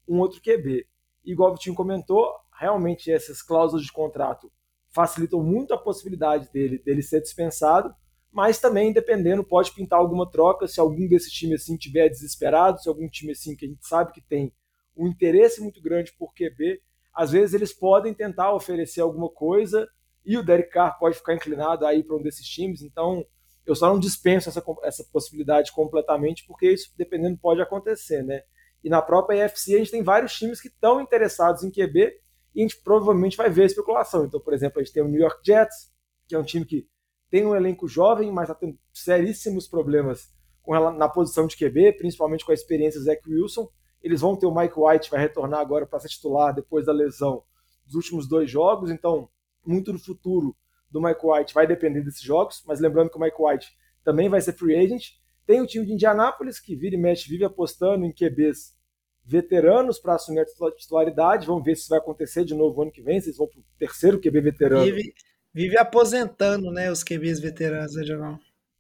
um 0.07 0.19
outro 0.19 0.39
QB. 0.41 0.85
Igual 1.25 1.51
o 1.51 1.55
Vitinho 1.55 1.75
comentou, 1.75 2.31
realmente 2.57 3.11
essas 3.11 3.41
cláusulas 3.41 3.83
de 3.83 3.91
contrato 3.91 4.51
facilitam 4.93 5.41
muito 5.41 5.73
a 5.73 5.77
possibilidade 5.77 6.49
dele, 6.51 6.77
dele 6.77 7.01
ser 7.01 7.21
dispensado, 7.21 7.93
mas 8.31 8.59
também, 8.59 8.93
dependendo, 8.93 9.43
pode 9.43 9.73
pintar 9.73 9.99
alguma 9.99 10.29
troca 10.29 10.67
se 10.67 10.79
algum 10.79 11.07
desses 11.07 11.31
times 11.31 11.63
assim 11.63 11.75
tiver 11.75 12.07
desesperado, 12.09 12.79
se 12.79 12.87
algum 12.87 13.09
time 13.09 13.31
assim 13.31 13.55
que 13.55 13.65
a 13.65 13.67
gente 13.67 13.85
sabe 13.85 14.13
que 14.13 14.21
tem 14.21 14.53
um 14.95 15.07
interesse 15.07 15.61
muito 15.61 15.81
grande 15.81 16.13
por 16.17 16.33
QB, 16.33 16.81
às 17.13 17.31
vezes 17.31 17.53
eles 17.53 17.73
podem 17.73 18.13
tentar 18.13 18.53
oferecer 18.53 19.01
alguma 19.01 19.29
coisa 19.29 19.87
e 20.25 20.37
o 20.37 20.43
Derek 20.43 20.69
Carr 20.69 20.97
pode 20.99 21.17
ficar 21.17 21.35
inclinado 21.35 21.85
aí 21.85 22.03
para 22.03 22.15
um 22.15 22.21
desses 22.21 22.47
times, 22.47 22.81
então 22.81 23.25
eu 23.65 23.75
só 23.75 23.87
não 23.87 23.99
dispenso 23.99 24.49
essa, 24.49 24.63
essa 24.83 25.03
possibilidade 25.11 25.71
completamente, 25.71 26.45
porque 26.45 26.71
isso, 26.71 26.91
dependendo, 26.97 27.37
pode 27.37 27.61
acontecer, 27.61 28.23
né? 28.23 28.41
E 28.83 28.89
na 28.89 29.01
própria 29.01 29.45
EFC 29.45 29.75
a 29.75 29.77
gente 29.77 29.91
tem 29.91 30.03
vários 30.03 30.33
times 30.33 30.59
que 30.59 30.67
estão 30.67 30.99
interessados 30.99 31.63
em 31.63 31.71
QB 31.71 32.13
e 32.55 32.59
a 32.59 32.63
gente 32.63 32.81
provavelmente 32.81 33.37
vai 33.37 33.49
ver 33.49 33.65
especulação. 33.65 34.25
Então, 34.25 34.39
por 34.39 34.53
exemplo, 34.53 34.79
a 34.79 34.83
gente 34.83 34.93
tem 34.93 35.03
o 35.03 35.07
New 35.07 35.21
York 35.21 35.39
Jets, 35.45 35.91
que 36.27 36.35
é 36.35 36.39
um 36.39 36.43
time 36.43 36.65
que 36.65 36.87
tem 37.29 37.45
um 37.45 37.55
elenco 37.55 37.87
jovem, 37.87 38.31
mas 38.31 38.49
está 38.49 38.55
tendo 38.55 38.77
seríssimos 38.91 39.67
problemas 39.67 40.29
ela, 40.67 40.91
na 40.91 41.07
posição 41.07 41.47
de 41.47 41.55
QB, 41.55 41.93
principalmente 41.93 42.43
com 42.43 42.51
a 42.51 42.55
experiência 42.55 42.99
do 42.99 43.05
Zach 43.05 43.21
Wilson. 43.27 43.69
Eles 44.01 44.21
vão 44.21 44.35
ter 44.35 44.47
o 44.47 44.53
Mike 44.53 44.73
White, 44.77 45.11
vai 45.11 45.19
retornar 45.19 45.59
agora 45.59 45.85
para 45.85 45.99
ser 45.99 46.09
titular 46.09 46.53
depois 46.53 46.85
da 46.85 46.91
lesão 46.91 47.43
dos 47.85 47.95
últimos 47.95 48.27
dois 48.27 48.49
jogos, 48.49 48.89
então 48.89 49.29
muito 49.65 49.91
do 49.93 49.99
futuro 49.99 50.55
do 50.91 51.01
Mike 51.01 51.21
White 51.23 51.53
vai 51.53 51.65
depender 51.65 52.01
desses 52.01 52.21
jogos, 52.21 52.63
mas 52.67 52.79
lembrando 52.79 53.09
que 53.09 53.17
o 53.17 53.21
Mike 53.21 53.37
White 53.39 53.71
também 54.03 54.29
vai 54.29 54.41
ser 54.41 54.53
free 54.53 54.75
agent. 54.75 55.11
Tem 55.45 55.61
o 55.61 55.67
time 55.67 55.85
de 55.85 55.93
Indianápolis, 55.93 56.59
que 56.59 56.75
vira 56.75 56.95
e 56.95 56.99
mexe, 56.99 57.29
vive 57.29 57.45
apostando 57.45 58.05
em 58.05 58.11
QBs 58.11 58.75
veteranos 59.23 59.99
para 59.99 60.15
assumir 60.15 60.41
a 60.41 60.71
titularidade. 60.75 61.47
Vamos 61.47 61.63
ver 61.63 61.75
se 61.75 61.81
isso 61.81 61.89
vai 61.89 61.99
acontecer 61.99 62.43
de 62.43 62.53
novo 62.53 62.81
ano 62.81 62.91
que 62.91 63.01
vem. 63.01 63.19
Vocês 63.19 63.37
vão 63.37 63.47
para 63.47 63.59
o 63.59 63.63
terceiro 63.77 64.19
QB 64.19 64.41
veterano. 64.41 64.83
Vive, 64.83 65.13
vive, 65.53 65.77
aposentando 65.77 66.71
né, 66.71 66.91
os 66.91 67.03
QBs 67.03 67.39
veteranos, 67.39 67.95
né, 67.95 68.03
Diogão? 68.03 68.39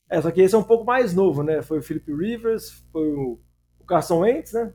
É, 0.09 0.21
só 0.21 0.29
que 0.29 0.41
esse 0.41 0.53
é 0.53 0.57
um 0.57 0.63
pouco 0.63 0.83
mais 0.83 1.13
novo, 1.13 1.41
né? 1.41 1.61
Foi 1.61 1.79
o 1.79 1.81
Philip 1.81 2.13
Rivers, 2.13 2.83
foi 2.91 3.07
o, 3.07 3.39
o 3.79 3.85
Carson 3.85 4.19
Wentz, 4.19 4.51
né? 4.51 4.73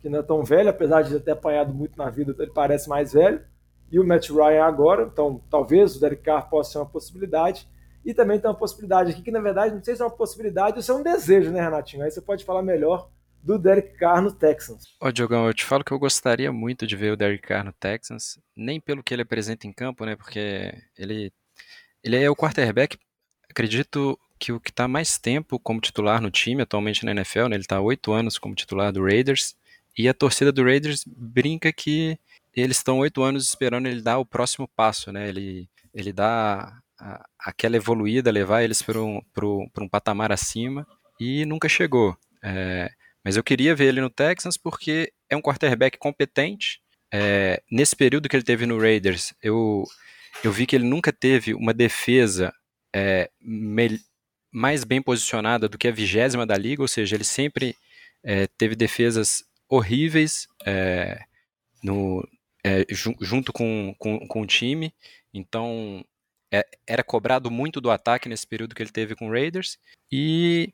Que 0.00 0.08
não 0.08 0.20
é 0.20 0.22
tão 0.22 0.42
velho, 0.42 0.70
apesar 0.70 1.02
de 1.02 1.20
ter 1.20 1.32
apanhado 1.32 1.74
muito 1.74 1.98
na 1.98 2.08
vida, 2.08 2.34
ele 2.38 2.52
parece 2.52 2.88
mais 2.88 3.12
velho. 3.12 3.44
E 3.90 3.98
o 3.98 4.06
Matt 4.06 4.30
Ryan 4.30 4.64
agora, 4.64 5.08
então 5.10 5.42
talvez 5.50 5.96
o 5.96 6.00
Derek 6.00 6.22
Carr 6.22 6.48
possa 6.48 6.72
ser 6.72 6.78
uma 6.78 6.86
possibilidade. 6.86 7.68
E 8.04 8.14
também 8.14 8.38
tem 8.38 8.48
uma 8.48 8.56
possibilidade 8.56 9.12
aqui 9.12 9.22
que, 9.22 9.30
na 9.30 9.40
verdade, 9.40 9.74
não 9.74 9.82
sei 9.82 9.94
se 9.94 10.02
é 10.02 10.04
uma 10.04 10.10
possibilidade 10.10 10.76
ou 10.76 10.82
se 10.82 10.90
é 10.90 10.94
um 10.94 11.02
desejo, 11.02 11.50
né, 11.50 11.60
Renatinho? 11.60 12.04
Aí 12.04 12.10
você 12.10 12.20
pode 12.20 12.44
falar 12.44 12.62
melhor 12.62 13.10
do 13.42 13.58
Derek 13.58 13.96
Carr 13.96 14.22
no 14.22 14.32
Texans. 14.32 14.84
Ó, 15.00 15.10
Diogão, 15.10 15.46
eu 15.46 15.54
te 15.54 15.64
falo 15.64 15.84
que 15.84 15.92
eu 15.92 15.98
gostaria 15.98 16.52
muito 16.52 16.86
de 16.86 16.96
ver 16.96 17.12
o 17.12 17.16
Derek 17.16 17.42
Carr 17.42 17.64
no 17.64 17.72
Texans, 17.72 18.38
nem 18.56 18.80
pelo 18.80 19.02
que 19.02 19.14
ele 19.14 19.22
apresenta 19.22 19.66
em 19.66 19.72
campo, 19.72 20.04
né? 20.04 20.16
Porque 20.16 20.74
ele, 20.98 21.32
ele 22.02 22.16
é 22.16 22.28
o 22.30 22.36
quarterback, 22.36 22.98
acredito 23.48 24.18
que 24.38 24.52
o 24.52 24.60
que 24.60 24.70
está 24.70 24.86
mais 24.86 25.18
tempo 25.18 25.58
como 25.58 25.80
titular 25.80 26.20
no 26.20 26.30
time 26.30 26.62
atualmente 26.62 27.04
na 27.04 27.10
NFL, 27.10 27.48
né? 27.48 27.56
Ele 27.56 27.62
está 27.62 27.80
oito 27.80 28.12
anos 28.12 28.38
como 28.38 28.54
titular 28.54 28.92
do 28.92 29.02
Raiders. 29.02 29.56
E 29.96 30.08
a 30.08 30.14
torcida 30.14 30.52
do 30.52 30.62
Raiders 30.62 31.04
brinca 31.06 31.72
que 31.72 32.18
eles 32.54 32.78
estão 32.78 32.98
oito 32.98 33.22
anos 33.22 33.46
esperando 33.46 33.86
ele 33.86 34.02
dar 34.02 34.18
o 34.18 34.26
próximo 34.26 34.68
passo, 34.68 35.12
né? 35.12 35.28
Ele, 35.28 35.68
ele 35.94 36.12
dá 36.12 36.72
a, 36.98 37.26
aquela 37.38 37.76
evoluída, 37.76 38.30
levar 38.30 38.62
eles 38.62 38.82
para 38.82 39.00
um, 39.00 39.20
um 39.80 39.88
patamar 39.88 40.32
acima 40.32 40.86
e 41.20 41.44
nunca 41.44 41.68
chegou. 41.68 42.16
É, 42.42 42.90
mas 43.24 43.36
eu 43.36 43.44
queria 43.44 43.74
ver 43.74 43.86
ele 43.86 44.00
no 44.00 44.10
Texans 44.10 44.56
porque 44.56 45.12
é 45.28 45.36
um 45.36 45.42
quarterback 45.42 45.98
competente. 45.98 46.80
É, 47.12 47.62
nesse 47.70 47.96
período 47.96 48.28
que 48.28 48.36
ele 48.36 48.44
teve 48.44 48.66
no 48.66 48.78
Raiders, 48.78 49.32
eu, 49.42 49.84
eu 50.44 50.52
vi 50.52 50.66
que 50.66 50.76
ele 50.76 50.84
nunca 50.84 51.12
teve 51.12 51.54
uma 51.54 51.72
defesa 51.72 52.52
é, 52.94 53.30
mais 54.50 54.84
bem 54.84 55.00
posicionada 55.00 55.68
do 55.68 55.78
que 55.78 55.88
a 55.88 55.92
vigésima 55.92 56.46
da 56.46 56.56
liga, 56.56 56.82
ou 56.82 56.88
seja, 56.88 57.16
ele 57.16 57.24
sempre 57.24 57.76
é, 58.22 58.46
teve 58.58 58.74
defesas 58.74 59.44
horríveis 59.68 60.46
é, 60.64 61.20
no, 61.82 62.26
é, 62.68 62.84
junto 63.20 63.52
com, 63.52 63.94
com, 63.98 64.26
com, 64.26 64.42
o 64.42 64.46
time, 64.46 64.92
então 65.32 66.04
é, 66.52 66.66
era 66.86 67.02
cobrado 67.02 67.50
muito 67.50 67.80
do 67.80 67.90
ataque 67.90 68.28
nesse 68.28 68.46
período 68.46 68.74
que 68.74 68.82
ele 68.82 68.90
teve 68.90 69.14
com 69.14 69.28
o 69.28 69.32
Raiders, 69.32 69.78
e 70.12 70.72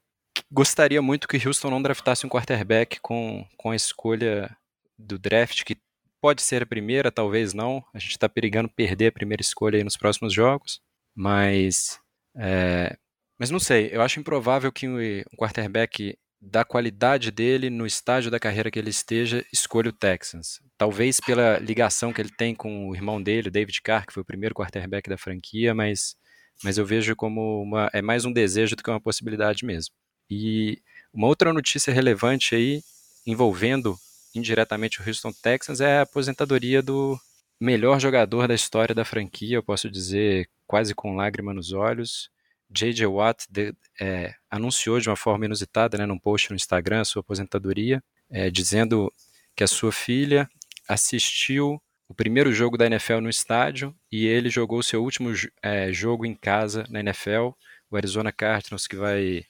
gostaria 0.51 1.01
muito 1.01 1.29
que 1.29 1.47
Houston 1.47 1.71
não 1.71 1.83
draftasse 1.83 2.27
um 2.27 2.29
quarterback 2.29 3.01
com, 3.01 3.47
com 3.57 3.71
a 3.71 3.77
escolha 3.77 4.55
do 4.99 5.19
draft, 5.19 5.63
que 5.65 5.77
pode 6.21 6.43
ser 6.43 6.63
a 6.63 6.67
primeira, 6.67 7.13
talvez 7.13 7.55
não, 7.55 7.85
a 7.93 7.99
gente 7.99 8.13
está 8.13 8.29
perigando 8.29 8.69
perder 8.69 9.09
a 9.09 9.13
primeira 9.13 9.43
escolha 9.43 9.77
aí 9.77 9.85
nos 9.85 9.97
próximos 9.97 10.33
jogos, 10.33 10.81
mas 11.15 12.01
é, 12.37 12.97
mas 13.39 13.51
não 13.51 13.59
sei, 13.59 13.91
eu 13.93 14.01
acho 14.01 14.21
improvável 14.21 14.73
que 14.73 14.89
um 14.89 15.37
quarterback 15.37 16.17
da 16.45 16.65
qualidade 16.65 17.31
dele 17.31 17.71
no 17.71 17.87
estágio 17.87 18.31
da 18.31 18.39
carreira 18.39 18.71
que 18.71 18.79
ele 18.79 18.91
esteja 18.91 19.45
escolha 19.53 19.89
o 19.89 19.93
Texans. 19.93 20.61
Talvez 20.77 21.19
pela 21.21 21.59
ligação 21.59 22.13
que 22.13 22.21
ele 22.21 22.31
tem 22.31 22.55
com 22.55 22.89
o 22.89 22.95
irmão 22.95 23.23
dele, 23.23 23.51
David 23.51 23.81
Carr, 23.83 24.07
que 24.07 24.13
foi 24.13 24.23
o 24.23 24.27
primeiro 24.27 24.55
quarterback 24.55 25.09
da 25.09 25.17
franquia, 25.17 25.75
mas, 25.75 26.17
mas 26.63 26.79
eu 26.79 26.85
vejo 26.85 27.17
como 27.17 27.63
uma, 27.63 27.91
é 27.93 28.03
mais 28.03 28.25
um 28.25 28.33
desejo 28.33 28.77
do 28.77 28.83
que 28.83 28.91
uma 28.91 29.01
possibilidade 29.01 29.65
mesmo. 29.65 29.95
E 30.31 30.81
uma 31.13 31.27
outra 31.27 31.53
notícia 31.53 31.93
relevante 31.93 32.55
aí, 32.55 32.83
envolvendo 33.27 33.97
indiretamente 34.35 35.01
o 35.01 35.09
Houston 35.09 35.33
Texans, 35.33 35.81
é 35.81 35.99
a 35.99 36.03
aposentadoria 36.03 36.83
do 36.83 37.19
melhor 37.61 38.01
jogador 38.01 38.49
da 38.49 38.55
história 38.55 38.95
da 38.95 39.05
franquia, 39.05 39.57
eu 39.57 39.63
posso 39.63 39.89
dizer 39.89 40.49
quase 40.67 40.95
com 40.95 41.15
lágrima 41.15 41.55
nos 41.55 41.73
olhos, 41.73 42.31
J.J. 42.71 43.07
Watt 43.07 43.47
de, 43.49 43.75
é, 44.01 44.35
anunciou 44.51 44.99
de 45.01 45.09
uma 45.09 45.17
forma 45.17 45.45
inusitada, 45.45 45.99
né, 45.99 46.07
num 46.07 46.19
post 46.19 46.51
no 46.51 46.57
Instagram, 46.57 47.05
sua 47.05 47.21
aposentadoria, 47.21 48.03
é, 48.31 48.51
dizendo 48.51 49.13
que 49.57 49.63
a 49.63 49.69
sua 49.69 49.93
filha 49.93 50.49
assistiu 50.89 51.81
o 52.09 52.15
primeiro 52.15 52.53
jogo 52.53 52.77
da 52.77 52.87
NFL 52.87 53.21
no 53.21 53.31
estádio 53.31 53.95
e 54.11 54.27
ele 54.27 54.51
jogou 54.51 54.83
seu 54.83 55.03
último 55.03 55.31
é, 55.63 55.93
jogo 55.93 56.27
em 56.27 56.35
casa 56.35 56.85
na 56.89 57.01
NFL, 57.01 57.51
o 57.91 57.97
Arizona 57.97 58.33
Cardinals, 58.33 58.87
que 58.87 58.97
vai 58.97 59.45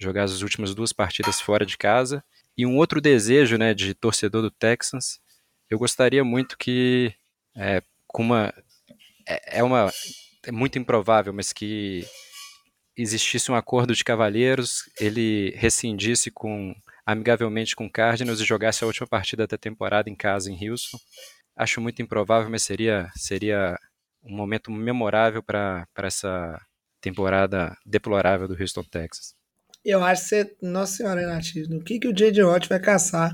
jogar 0.00 0.24
as 0.24 0.40
últimas 0.42 0.74
duas 0.74 0.92
partidas 0.92 1.40
fora 1.40 1.66
de 1.66 1.76
casa. 1.76 2.24
E 2.56 2.64
um 2.64 2.76
outro 2.76 3.00
desejo 3.00 3.56
né, 3.56 3.74
de 3.74 3.94
torcedor 3.94 4.42
do 4.42 4.50
Texans, 4.50 5.20
eu 5.68 5.78
gostaria 5.78 6.24
muito 6.24 6.56
que, 6.56 7.12
é, 7.56 7.82
com 8.06 8.22
uma. 8.22 8.54
É, 9.26 9.58
é 9.58 9.62
uma. 9.62 9.92
É 10.46 10.52
muito 10.52 10.78
improvável, 10.78 11.32
mas 11.32 11.52
que 11.52 12.06
existisse 12.98 13.50
um 13.50 13.54
acordo 13.54 13.94
de 13.94 14.02
cavalheiros, 14.02 14.90
ele 15.00 15.54
rescindisse 15.56 16.30
com 16.30 16.74
amigavelmente 17.06 17.74
com 17.74 17.86
o 17.86 17.90
Cardinals 17.90 18.40
e 18.40 18.44
jogasse 18.44 18.84
a 18.84 18.86
última 18.86 19.06
partida 19.06 19.46
da 19.46 19.56
temporada 19.56 20.10
em 20.10 20.14
casa 20.14 20.50
em 20.50 20.68
Houston. 20.68 20.98
Acho 21.56 21.80
muito 21.80 22.02
improvável, 22.02 22.50
mas 22.50 22.62
seria 22.62 23.10
seria 23.16 23.78
um 24.22 24.36
momento 24.36 24.70
memorável 24.70 25.42
para 25.42 25.86
essa 25.96 26.60
temporada 27.00 27.76
deplorável 27.86 28.48
do 28.48 28.60
Houston 28.60 28.82
Texas. 28.82 29.34
Eu 29.84 30.04
acho 30.04 30.22
que 30.22 30.28
você, 30.28 30.56
nossa 30.60 30.96
senhora, 30.96 31.20
Renatinho, 31.20 31.68
no 31.70 31.82
que, 31.82 31.98
que 31.98 32.08
o 32.08 32.12
J.J. 32.12 32.44
Watt 32.44 32.68
vai 32.68 32.80
caçar, 32.80 33.32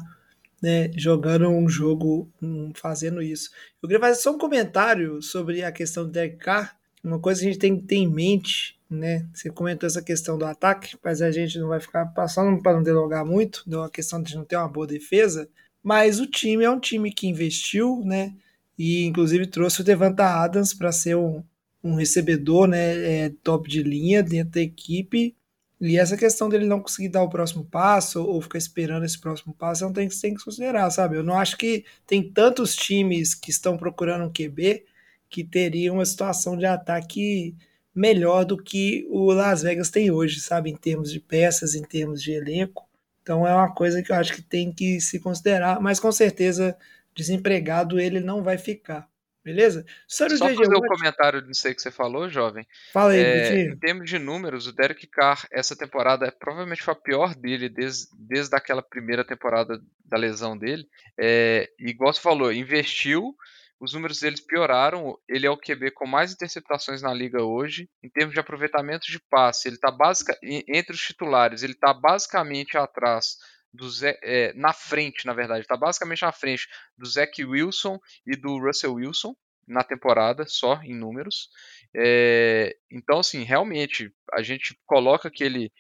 né, 0.63 0.91
jogando 0.95 1.49
um 1.49 1.69
jogo, 1.69 2.31
um, 2.41 2.71
fazendo 2.75 3.21
isso. 3.21 3.51
Eu 3.83 3.89
queria 3.89 4.01
fazer 4.01 4.21
só 4.21 4.33
um 4.33 4.39
comentário 4.39 5.21
sobre 5.21 5.65
a 5.65 5.73
questão 5.73 6.05
do 6.05 6.11
Derek 6.11 6.37
Carr, 6.37 6.77
uma 7.03 7.19
coisa 7.19 7.41
que 7.41 7.49
a 7.49 7.51
gente 7.51 7.61
tem 7.61 7.77
que 7.77 7.87
ter 7.87 7.97
em 7.97 8.09
mente 8.09 8.79
né? 8.95 9.27
Você 9.33 9.51
comentou 9.51 9.87
essa 9.87 10.03
questão 10.03 10.39
do 10.39 10.45
ataque, 10.45 10.97
mas 11.03 11.21
a 11.21 11.31
gente 11.31 11.59
não 11.59 11.69
vai 11.69 11.81
ficar 11.81 12.07
passando 12.07 12.63
para 12.63 12.75
não 12.75 12.83
delongar 12.83 13.25
muito, 13.25 13.63
da 13.69 13.89
questão 13.91 14.23
de 14.23 14.35
não 14.35 14.45
ter 14.45 14.57
uma 14.57 14.69
boa 14.69 14.87
defesa. 14.87 15.49
Mas 15.83 16.21
o 16.21 16.27
time 16.27 16.65
é 16.65 16.71
um 16.71 16.81
time 16.81 17.13
que 17.13 17.27
investiu, 17.27 18.03
né? 18.05 18.35
E 18.79 19.05
inclusive 19.05 19.47
trouxe 19.47 19.81
o 19.83 19.85
Devanta 19.85 20.25
Adams 20.25 20.75
para 20.75 20.93
ser 20.93 21.17
um, 21.17 21.45
um 21.83 21.95
recebedor, 21.95 22.67
né? 22.67 23.25
É, 23.27 23.33
top 23.43 23.69
de 23.69 23.83
linha 23.83 24.23
dentro 24.23 24.53
da 24.55 24.61
equipe. 24.61 25.37
E 25.81 25.99
essa 25.99 26.17
questão 26.17 26.49
dele 26.49 26.67
não 26.67 26.81
conseguir 26.81 27.09
dar 27.11 27.23
o 27.23 27.29
próximo 27.29 27.65
passo 27.65 28.25
ou 28.25 28.41
ficar 28.41 28.59
esperando 28.59 29.05
esse 29.05 29.21
próximo 29.21 29.53
passo, 29.55 29.85
é 29.85 29.87
um 29.87 29.93
tem 29.93 30.09
que, 30.09 30.19
tem 30.19 30.35
que 30.35 30.43
considerar, 30.43 30.89
sabe? 30.91 31.17
Eu 31.17 31.23
não 31.23 31.39
acho 31.39 31.59
que 31.59 31.85
tem 32.07 32.23
tantos 32.33 32.75
times 32.75 33.35
que 33.35 33.51
estão 33.51 33.77
procurando 33.77 34.25
um 34.25 34.33
QB 34.33 34.85
que 35.29 35.45
teriam 35.45 35.97
uma 35.97 36.07
situação 36.07 36.57
de 36.57 36.65
ataque 36.65 37.57
melhor 37.95 38.45
do 38.45 38.57
que 38.57 39.07
o 39.09 39.33
Las 39.33 39.63
Vegas 39.63 39.91
tem 39.91 40.11
hoje, 40.11 40.41
sabe? 40.41 40.71
Em 40.71 40.77
termos 40.77 41.13
de 41.13 41.21
peças, 41.21 41.75
em 41.75 41.83
termos 41.83 42.23
de 42.23 42.33
elenco. 42.33 42.89
Então 43.23 43.47
é 43.47 43.55
uma 43.55 43.73
coisa 43.73 44.03
que 44.03 44.11
eu 44.11 44.17
acho 44.17 44.35
que 44.35 44.43
tem 44.43 44.73
que 44.73 45.01
se 45.01 45.21
considerar, 45.21 45.81
mas 45.81 46.01
com 46.01 46.13
certeza 46.13 46.77
desempregado 47.15 47.99
ele 47.99 48.21
não 48.21 48.43
vai 48.43 48.59
ficar. 48.59 49.09
Beleza? 49.45 49.85
Sobre 50.09 50.39
Só 50.39 50.49
fazer 50.49 50.75
um 50.75 50.81
comentário 50.81 51.43
disso 51.43 51.69
aí 51.69 51.75
que 51.75 51.83
você 51.83 51.91
falou, 51.91 52.31
jovem. 52.31 52.67
Fala 52.95 53.13
aí, 53.13 53.21
é, 53.21 53.61
Em 53.67 53.77
termos 53.77 54.09
de 54.09 54.19
números, 54.19 54.67
o 54.67 54.73
Derek 54.73 55.07
Carr, 55.07 55.47
essa 55.53 55.77
temporada, 55.77 56.27
é, 56.27 56.31
provavelmente 56.31 56.83
foi 56.83 56.95
a 56.95 56.97
pior 56.97 57.35
dele 57.35 57.69
desde, 57.69 58.07
desde 58.19 58.57
aquela 58.57 58.81
primeira 58.81 59.23
temporada 59.23 59.79
da 60.03 60.17
lesão 60.17 60.57
dele. 60.57 60.89
É, 61.21 61.69
igual 61.79 62.15
você 62.15 62.23
falou, 62.23 62.51
investiu, 62.51 63.37
os 63.81 63.93
números 63.93 64.21
deles 64.21 64.41
pioraram. 64.41 65.19
Ele 65.29 65.47
é 65.47 65.51
o 65.51 65.57
QB 65.57 65.93
com 65.93 66.07
mais 66.07 66.33
interceptações 66.33 67.03
na 67.03 67.13
liga 67.13 67.43
hoje. 67.43 67.89
Em 68.03 68.09
termos 68.09 68.35
de 68.35 68.41
aproveitamento 68.41 69.11
de 69.11 69.21
passe, 69.31 69.69
ele 69.69 69.77
está 69.77 69.91
basic... 69.91 70.33
entre 70.43 70.93
os 70.93 71.01
titulares, 71.01 71.63
ele 71.63 71.73
está 71.73 71.93
basicamente 71.93 72.77
atrás 72.77 73.37
do 73.73 73.91
Zé, 73.91 74.17
é, 74.23 74.53
na 74.55 74.73
frente, 74.73 75.27
na 75.27 75.35
verdade, 75.35 75.63
está 75.63 75.77
basicamente 75.77 76.23
na 76.23 76.33
frente 76.33 76.69
do 76.97 77.07
Zach 77.07 77.45
Wilson 77.45 77.99
e 78.25 78.37
do 78.37 78.59
Russell 78.59 78.95
Wilson 78.95 79.35
na 79.67 79.83
temporada, 79.83 80.45
só 80.47 80.81
em 80.83 80.95
números. 80.95 81.49
É, 81.95 82.77
então, 82.91 83.19
assim, 83.19 83.43
realmente, 83.43 84.13
a 84.33 84.43
gente 84.43 84.79
coloca 84.87 85.31
que 85.31 85.43
ele, 85.43 85.73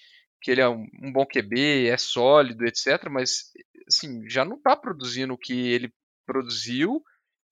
que 0.42 0.50
ele 0.50 0.60
é 0.60 0.68
um, 0.68 0.86
um 1.02 1.12
bom 1.12 1.24
QB, 1.24 1.88
é 1.88 1.96
sólido, 1.96 2.66
etc., 2.66 3.08
mas 3.10 3.52
assim, 3.86 4.28
já 4.28 4.44
não 4.44 4.56
está 4.56 4.74
produzindo 4.74 5.34
o 5.34 5.38
que 5.38 5.68
ele 5.68 5.92
produziu 6.26 7.02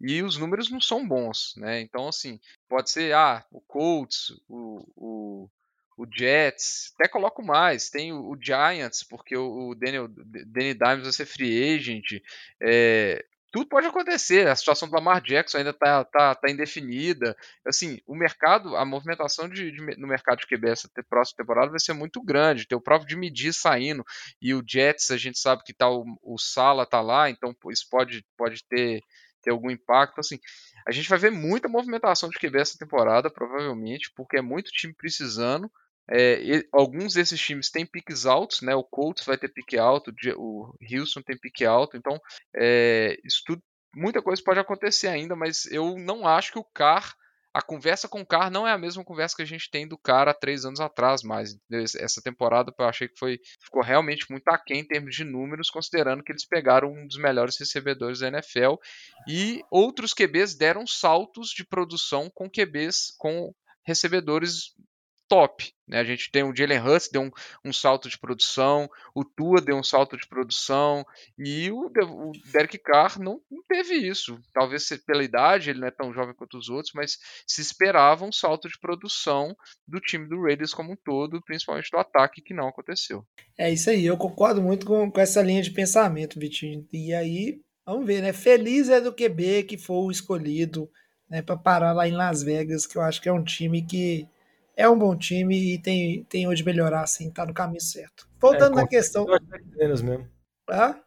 e 0.03 0.23
os 0.23 0.37
números 0.37 0.71
não 0.71 0.81
são 0.81 1.07
bons, 1.07 1.55
né? 1.57 1.81
Então, 1.81 2.09
assim, 2.09 2.41
pode 2.69 2.91
ser, 2.91 3.15
ah, 3.15 3.45
o 3.53 3.61
Colts, 3.61 4.33
o, 4.49 4.85
o, 4.97 5.51
o 5.97 6.07
Jets, 6.13 6.93
até 6.99 7.09
coloco 7.09 7.43
mais, 7.43 7.89
tem 7.89 8.13
o, 8.13 8.31
o 8.31 8.37
Giants, 8.41 9.05
porque 9.05 9.37
o, 9.37 9.71
o 9.71 9.75
Daniel, 9.77 10.09
Danny 10.09 10.75
Dimes 10.75 11.05
vai 11.05 11.13
ser 11.13 11.27
free 11.27 11.77
agent, 11.77 12.21
é, 12.61 13.25
tudo 13.53 13.69
pode 13.69 13.87
acontecer. 13.87 14.49
A 14.49 14.57
situação 14.57 14.89
do 14.89 14.95
Lamar 14.95 15.21
Jackson 15.21 15.59
ainda 15.59 15.71
está 15.71 16.03
tá, 16.05 16.35
tá 16.35 16.51
indefinida. 16.51 17.37
Assim, 17.67 18.01
o 18.07 18.17
mercado, 18.17 18.75
a 18.75 18.85
movimentação 18.85 19.47
de, 19.47 19.71
de, 19.71 19.81
no 19.99 20.09
mercado 20.09 20.39
de 20.39 20.47
QB 20.47 20.71
essa 20.71 20.89
próxima 21.09 21.37
temporada 21.37 21.71
vai 21.71 21.79
ser 21.79 21.93
muito 21.93 22.23
grande. 22.23 22.67
Tem 22.67 22.77
o 22.77 22.81
próprio 22.81 23.07
de 23.07 23.15
medir 23.15 23.53
saindo 23.53 24.03
e 24.41 24.55
o 24.55 24.65
Jets, 24.67 25.11
a 25.11 25.19
gente 25.19 25.39
sabe 25.39 25.63
que 25.65 25.75
tá 25.75 25.89
o, 25.91 26.05
o 26.23 26.39
Sala 26.39 26.87
tá 26.87 27.03
lá, 27.03 27.29
então 27.29 27.55
isso 27.71 27.87
pode, 27.91 28.25
pode 28.39 28.65
ter 28.65 29.03
ter 29.43 29.51
algum 29.51 29.71
impacto. 29.71 30.21
Assim, 30.21 30.39
a 30.87 30.93
gente 30.93 31.09
vai 31.09 31.19
ver 31.19 31.31
muita 31.31 31.69
movimentação 31.69 32.29
de 32.29 32.39
QB 32.39 32.59
essa 32.59 32.79
temporada, 32.79 33.31
provavelmente, 33.31 34.13
porque 34.17 34.39
é 34.39 34.43
muito 34.43 34.71
time 34.71 34.95
precisando. 34.95 35.71
É, 36.11 36.65
alguns 36.73 37.15
desses 37.15 37.41
times 37.41 37.71
têm 37.71 37.87
piques 37.87 38.27
altos, 38.27 38.61
né? 38.61 38.75
O 38.75 38.83
Colts 38.83 39.25
vai 39.25 39.39
ter 39.39 39.49
pique 39.49 39.79
alto, 39.79 40.13
o 40.37 40.75
Houston 40.93 41.23
tem 41.23 41.39
pique 41.39 41.65
alto, 41.65 41.97
então 41.97 42.21
é, 42.57 43.17
isso 43.25 43.43
tudo, 43.47 43.63
muita 43.95 44.21
coisa 44.21 44.43
pode 44.45 44.59
acontecer 44.59 45.09
ainda, 45.09 45.37
mas 45.37 45.67
eu 45.67 45.97
não 45.99 46.27
acho 46.27 46.53
que 46.53 46.59
o 46.59 46.65
Carr 46.65 47.15
a 47.55 47.61
conversa 47.61 48.09
com 48.09 48.23
o 48.23 48.27
Carr 48.27 48.51
não 48.51 48.67
é 48.67 48.73
a 48.73 48.79
mesma 48.79 49.05
conversa 49.05 49.37
que 49.37 49.43
a 49.43 49.47
gente 49.47 49.71
tem 49.71 49.87
do 49.87 49.99
cara 49.99 50.31
há 50.31 50.35
três 50.35 50.65
anos 50.65 50.81
atrás, 50.81 51.23
mas 51.23 51.57
essa 51.97 52.23
temporada 52.23 52.73
eu 52.77 52.85
achei 52.87 53.09
que 53.09 53.19
foi 53.19 53.39
ficou 53.61 53.83
realmente 53.83 54.27
muito 54.31 54.49
aquém 54.49 54.81
em 54.81 54.87
termos 54.87 55.15
de 55.15 55.25
números, 55.25 55.71
considerando 55.71 56.23
que 56.23 56.33
eles 56.33 56.47
pegaram 56.47 56.93
um 56.93 57.07
dos 57.07 57.19
melhores 57.19 57.59
recebedores 57.59 58.21
da 58.21 58.29
NFL 58.29 58.77
e 59.29 59.63
outros 59.71 60.15
QBs 60.15 60.55
deram 60.55 60.87
saltos 60.87 61.51
de 61.51 61.65
produção 61.65 62.31
com 62.35 62.49
QBs 62.49 63.15
com 63.19 63.53
recebedores 63.85 64.75
top. 65.33 65.73
Né? 65.89 65.99
A 65.99 66.05
gente 66.05 66.31
tem 66.31 66.43
o 66.43 66.55
Jalen 66.55 66.79
Hurts 66.79 67.09
deu 67.11 67.23
um, 67.23 67.31
um, 67.65 67.73
salto 67.73 68.07
de 68.07 68.19
produção, 68.19 68.87
o 69.15 69.25
Tua 69.25 69.63
deu 69.63 69.77
um 69.77 69.83
salto 69.83 70.15
de 70.15 70.29
produção 70.29 71.07
e 71.39 71.71
o, 71.71 71.87
o 71.87 72.33
Derek 72.53 72.77
Carr 72.77 73.19
não, 73.19 73.41
não, 73.51 73.63
teve 73.67 73.95
isso. 73.95 74.39
Talvez 74.53 74.91
pela 75.07 75.25
idade, 75.25 75.71
ele 75.71 75.81
não 75.81 75.89
é 75.89 75.91
tão 75.91 76.13
jovem 76.13 76.35
quanto 76.35 76.59
os 76.59 76.69
outros, 76.69 76.93
mas 76.95 77.17
se 77.47 77.63
esperava 77.63 78.27
um 78.27 78.33
salto 78.33 78.69
de 78.69 78.79
produção 78.79 79.57
do 79.89 80.01
time 80.01 80.29
do 80.29 80.43
Raiders 80.43 80.75
como 80.75 80.93
um 80.93 80.97
todo, 81.03 81.41
principalmente 81.41 81.91
do 81.91 81.99
ataque, 81.99 82.43
que 82.43 82.53
não 82.53 82.69
aconteceu. 82.69 83.25
É 83.57 83.73
isso 83.73 83.89
aí, 83.89 84.05
eu 84.05 84.19
concordo 84.19 84.61
muito 84.61 84.85
com, 84.85 85.11
com 85.11 85.21
essa 85.21 85.41
linha 85.41 85.63
de 85.63 85.71
pensamento, 85.71 86.39
Vitinho. 86.39 86.87
E 86.93 87.15
aí, 87.15 87.59
vamos 87.87 88.07
ver, 88.07 88.21
né? 88.21 88.35
Feliz 88.35 88.91
é 88.91 89.01
do 89.01 89.15
QB 89.15 89.63
que 89.63 89.79
foi 89.79 89.97
o 89.97 90.11
escolhido 90.11 90.91
né, 91.31 91.41
para 91.41 91.57
parar 91.57 91.95
lá 91.95 92.07
em 92.07 92.13
Las 92.13 92.43
Vegas, 92.43 92.87
que 92.87 92.99
eu 92.99 93.01
acho 93.01 93.23
que 93.23 93.31
é 93.31 93.33
um 93.33 93.43
time 93.43 93.81
que 93.81 94.29
é 94.77 94.89
um 94.89 94.99
bom 94.99 95.17
time 95.17 95.75
e 95.75 95.79
tem, 95.79 96.25
tem 96.25 96.49
onde 96.49 96.65
melhorar, 96.65 97.03
assim, 97.03 97.31
tá 97.31 97.45
no 97.45 97.55
caminho 97.55 97.81
certo. 97.81 98.29
Voltando 98.41 98.79
é, 98.79 98.83
na 98.83 98.89
questão. 98.89 99.25
Josh 99.27 99.43
McDaniels 99.51 100.03
mesmo. 100.03 100.29
Ah? 100.69 100.99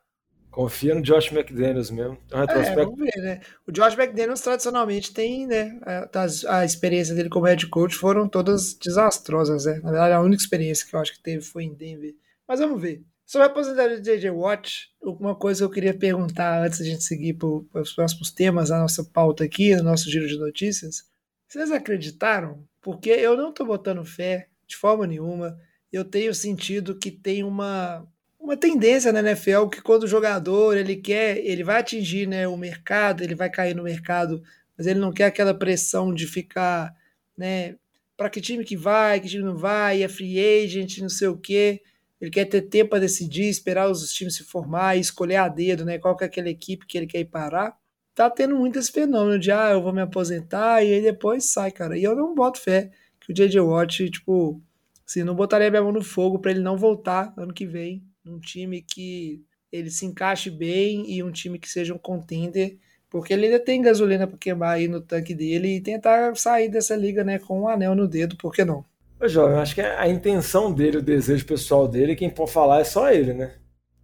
Confia 0.56 0.96
no 0.96 1.02
Josh 1.02 1.34
McDaniels 1.34 1.92
mesmo. 1.92 2.18
É, 2.32 2.76
vamos 2.76 2.98
ver, 2.98 3.22
né? 3.22 3.42
O 3.68 3.74
Josh 3.74 3.98
McDaniels 3.98 4.40
tradicionalmente 4.40 5.14
tem, 5.14 5.46
né? 5.46 5.78
A, 5.84 6.60
a, 6.60 6.66
experiência 6.66 7.14
dele 7.14 7.28
como 7.28 7.46
head 7.46 7.68
coach 7.68 7.94
foram 7.96 8.30
todas 8.30 8.74
desastrosas, 8.74 9.66
né? 9.66 9.82
Na 9.84 9.92
verdade, 9.92 10.14
a 10.14 10.22
única 10.22 10.42
experiência 10.42 10.88
que 10.88 10.96
eu 10.96 11.00
acho 11.02 11.14
que 11.14 11.22
teve 11.22 11.42
foi 11.42 11.66
em 11.66 11.74
Denver. 11.74 12.16
Mas 12.48 12.62
vamos 12.62 12.82
ver. 12.82 13.04
Sobre 13.26 13.48
a 13.48 13.52
aposentadoria 13.52 13.98
do 13.98 14.04
J.J. 14.04 14.30
Watt, 14.30 14.92
uma 15.02 15.36
coisa 15.36 15.60
que 15.60 15.66
eu 15.66 15.70
queria 15.70 15.98
perguntar 15.98 16.64
antes 16.64 16.80
da 16.80 16.86
gente 16.86 17.04
seguir 17.04 17.34
para 17.34 17.82
os 17.82 17.92
próximos 17.92 18.32
temas, 18.32 18.70
a 18.72 18.80
nossa 18.80 19.04
pauta 19.04 19.44
aqui, 19.44 19.76
no 19.76 19.84
nosso 19.84 20.10
giro 20.10 20.28
de 20.28 20.38
notícias. 20.38 21.04
Vocês 21.50 21.72
acreditaram? 21.72 22.64
Porque 22.86 23.10
eu 23.10 23.36
não 23.36 23.50
estou 23.50 23.66
botando 23.66 24.06
fé 24.06 24.48
de 24.68 24.76
forma 24.76 25.08
nenhuma. 25.08 25.60
Eu 25.92 26.06
tenho 26.06 26.36
sentido 26.36 26.96
que 26.96 27.10
tem 27.10 27.44
uma, 27.44 28.08
uma 28.40 28.56
tendência 28.56 29.12
na 29.12 29.22
NFL 29.22 29.70
que 29.72 29.82
quando 29.82 30.04
o 30.04 30.08
jogador 30.08 30.78
ele 30.78 30.96
quer, 30.96 31.40
ele 31.40 31.64
vai 31.64 31.80
atingir 31.80 32.28
né, 32.28 32.48
o 32.48 32.56
mercado, 32.56 33.24
ele 33.24 33.34
vai 33.34 33.50
cair 33.50 33.76
no 33.76 33.82
mercado, 33.82 34.40
mas 34.78 34.86
ele 34.86 35.00
não 35.00 35.12
quer 35.12 35.26
aquela 35.26 35.52
pressão 35.52 36.14
de 36.14 36.28
ficar, 36.28 36.94
né, 37.36 37.76
para 38.16 38.30
que 38.30 38.40
time 38.40 38.64
que 38.64 38.78
vai, 38.78 39.20
que 39.20 39.30
time 39.30 39.44
não 39.44 39.58
vai, 39.58 40.04
é 40.04 40.08
free 40.08 40.38
agent, 40.38 41.00
não 41.00 41.10
sei 41.10 41.28
o 41.28 41.38
quê. 41.38 41.82
Ele 42.22 42.30
quer 42.30 42.46
ter 42.46 42.62
tempo 42.62 42.92
para 42.92 43.00
decidir, 43.00 43.50
esperar 43.50 43.90
os 43.90 44.14
times 44.14 44.36
se 44.36 44.44
formar 44.44 44.96
escolher 44.96 45.38
a 45.38 45.48
dedo, 45.48 45.84
né, 45.84 45.98
qual 45.98 46.16
que 46.16 46.24
é 46.24 46.28
aquela 46.28 46.50
equipe 46.50 46.86
que 46.86 47.00
ele 47.00 47.08
quer 47.08 47.22
ir 47.22 47.26
parar. 47.26 47.76
Tá 48.16 48.30
tendo 48.30 48.56
muito 48.56 48.80
esse 48.80 48.92
fenômeno 48.92 49.38
de, 49.38 49.52
ah, 49.52 49.72
eu 49.72 49.84
vou 49.84 49.92
me 49.92 50.02
aposentar 50.02 50.82
e 50.82 50.94
aí 50.94 51.02
depois 51.02 51.52
sai, 51.52 51.70
cara. 51.70 51.98
E 51.98 52.04
eu 52.04 52.16
não 52.16 52.34
boto 52.34 52.62
fé 52.62 52.90
que 53.20 53.32
o 53.32 53.36
J.J. 53.36 53.60
Watt, 53.60 54.10
tipo, 54.10 54.62
assim, 55.06 55.24
não 55.24 55.36
botaria 55.36 55.70
minha 55.70 55.84
mão 55.84 55.92
no 55.92 56.02
fogo 56.02 56.40
para 56.40 56.52
ele 56.52 56.62
não 56.62 56.78
voltar 56.78 57.34
ano 57.36 57.54
que 57.54 57.66
vem 57.66 58.02
num 58.24 58.40
time 58.40 58.82
que 58.82 59.44
ele 59.72 59.92
se 59.92 60.06
encaixe 60.06 60.50
bem 60.50 61.12
e 61.12 61.22
um 61.22 61.32
time 61.32 61.60
que 61.60 61.70
seja 61.70 61.94
um 61.94 61.98
contender, 61.98 62.78
porque 63.10 63.34
ele 63.34 63.48
ainda 63.48 63.60
tem 63.60 63.82
gasolina 63.82 64.26
para 64.26 64.38
queimar 64.38 64.76
aí 64.76 64.88
no 64.88 65.02
tanque 65.02 65.36
dele 65.36 65.76
e 65.76 65.82
tentar 65.82 66.36
sair 66.36 66.70
dessa 66.70 66.96
liga, 66.96 67.24
né, 67.24 67.38
com 67.38 67.62
um 67.62 67.68
anel 67.68 67.94
no 67.94 68.08
dedo, 68.08 68.38
por 68.38 68.54
que 68.54 68.64
não? 68.64 68.86
Ô, 69.20 69.28
Jovem, 69.28 69.58
acho 69.58 69.76
que 69.76 69.82
a 69.82 70.08
intenção 70.08 70.74
dele, 70.74 70.98
o 70.98 71.02
desejo 71.02 71.46
pessoal 71.46 71.88
dele, 71.88 72.16
quem 72.16 72.30
pode 72.30 72.52
falar 72.52 72.80
é 72.80 72.84
só 72.84 73.12
ele, 73.12 73.34
né? 73.34 73.56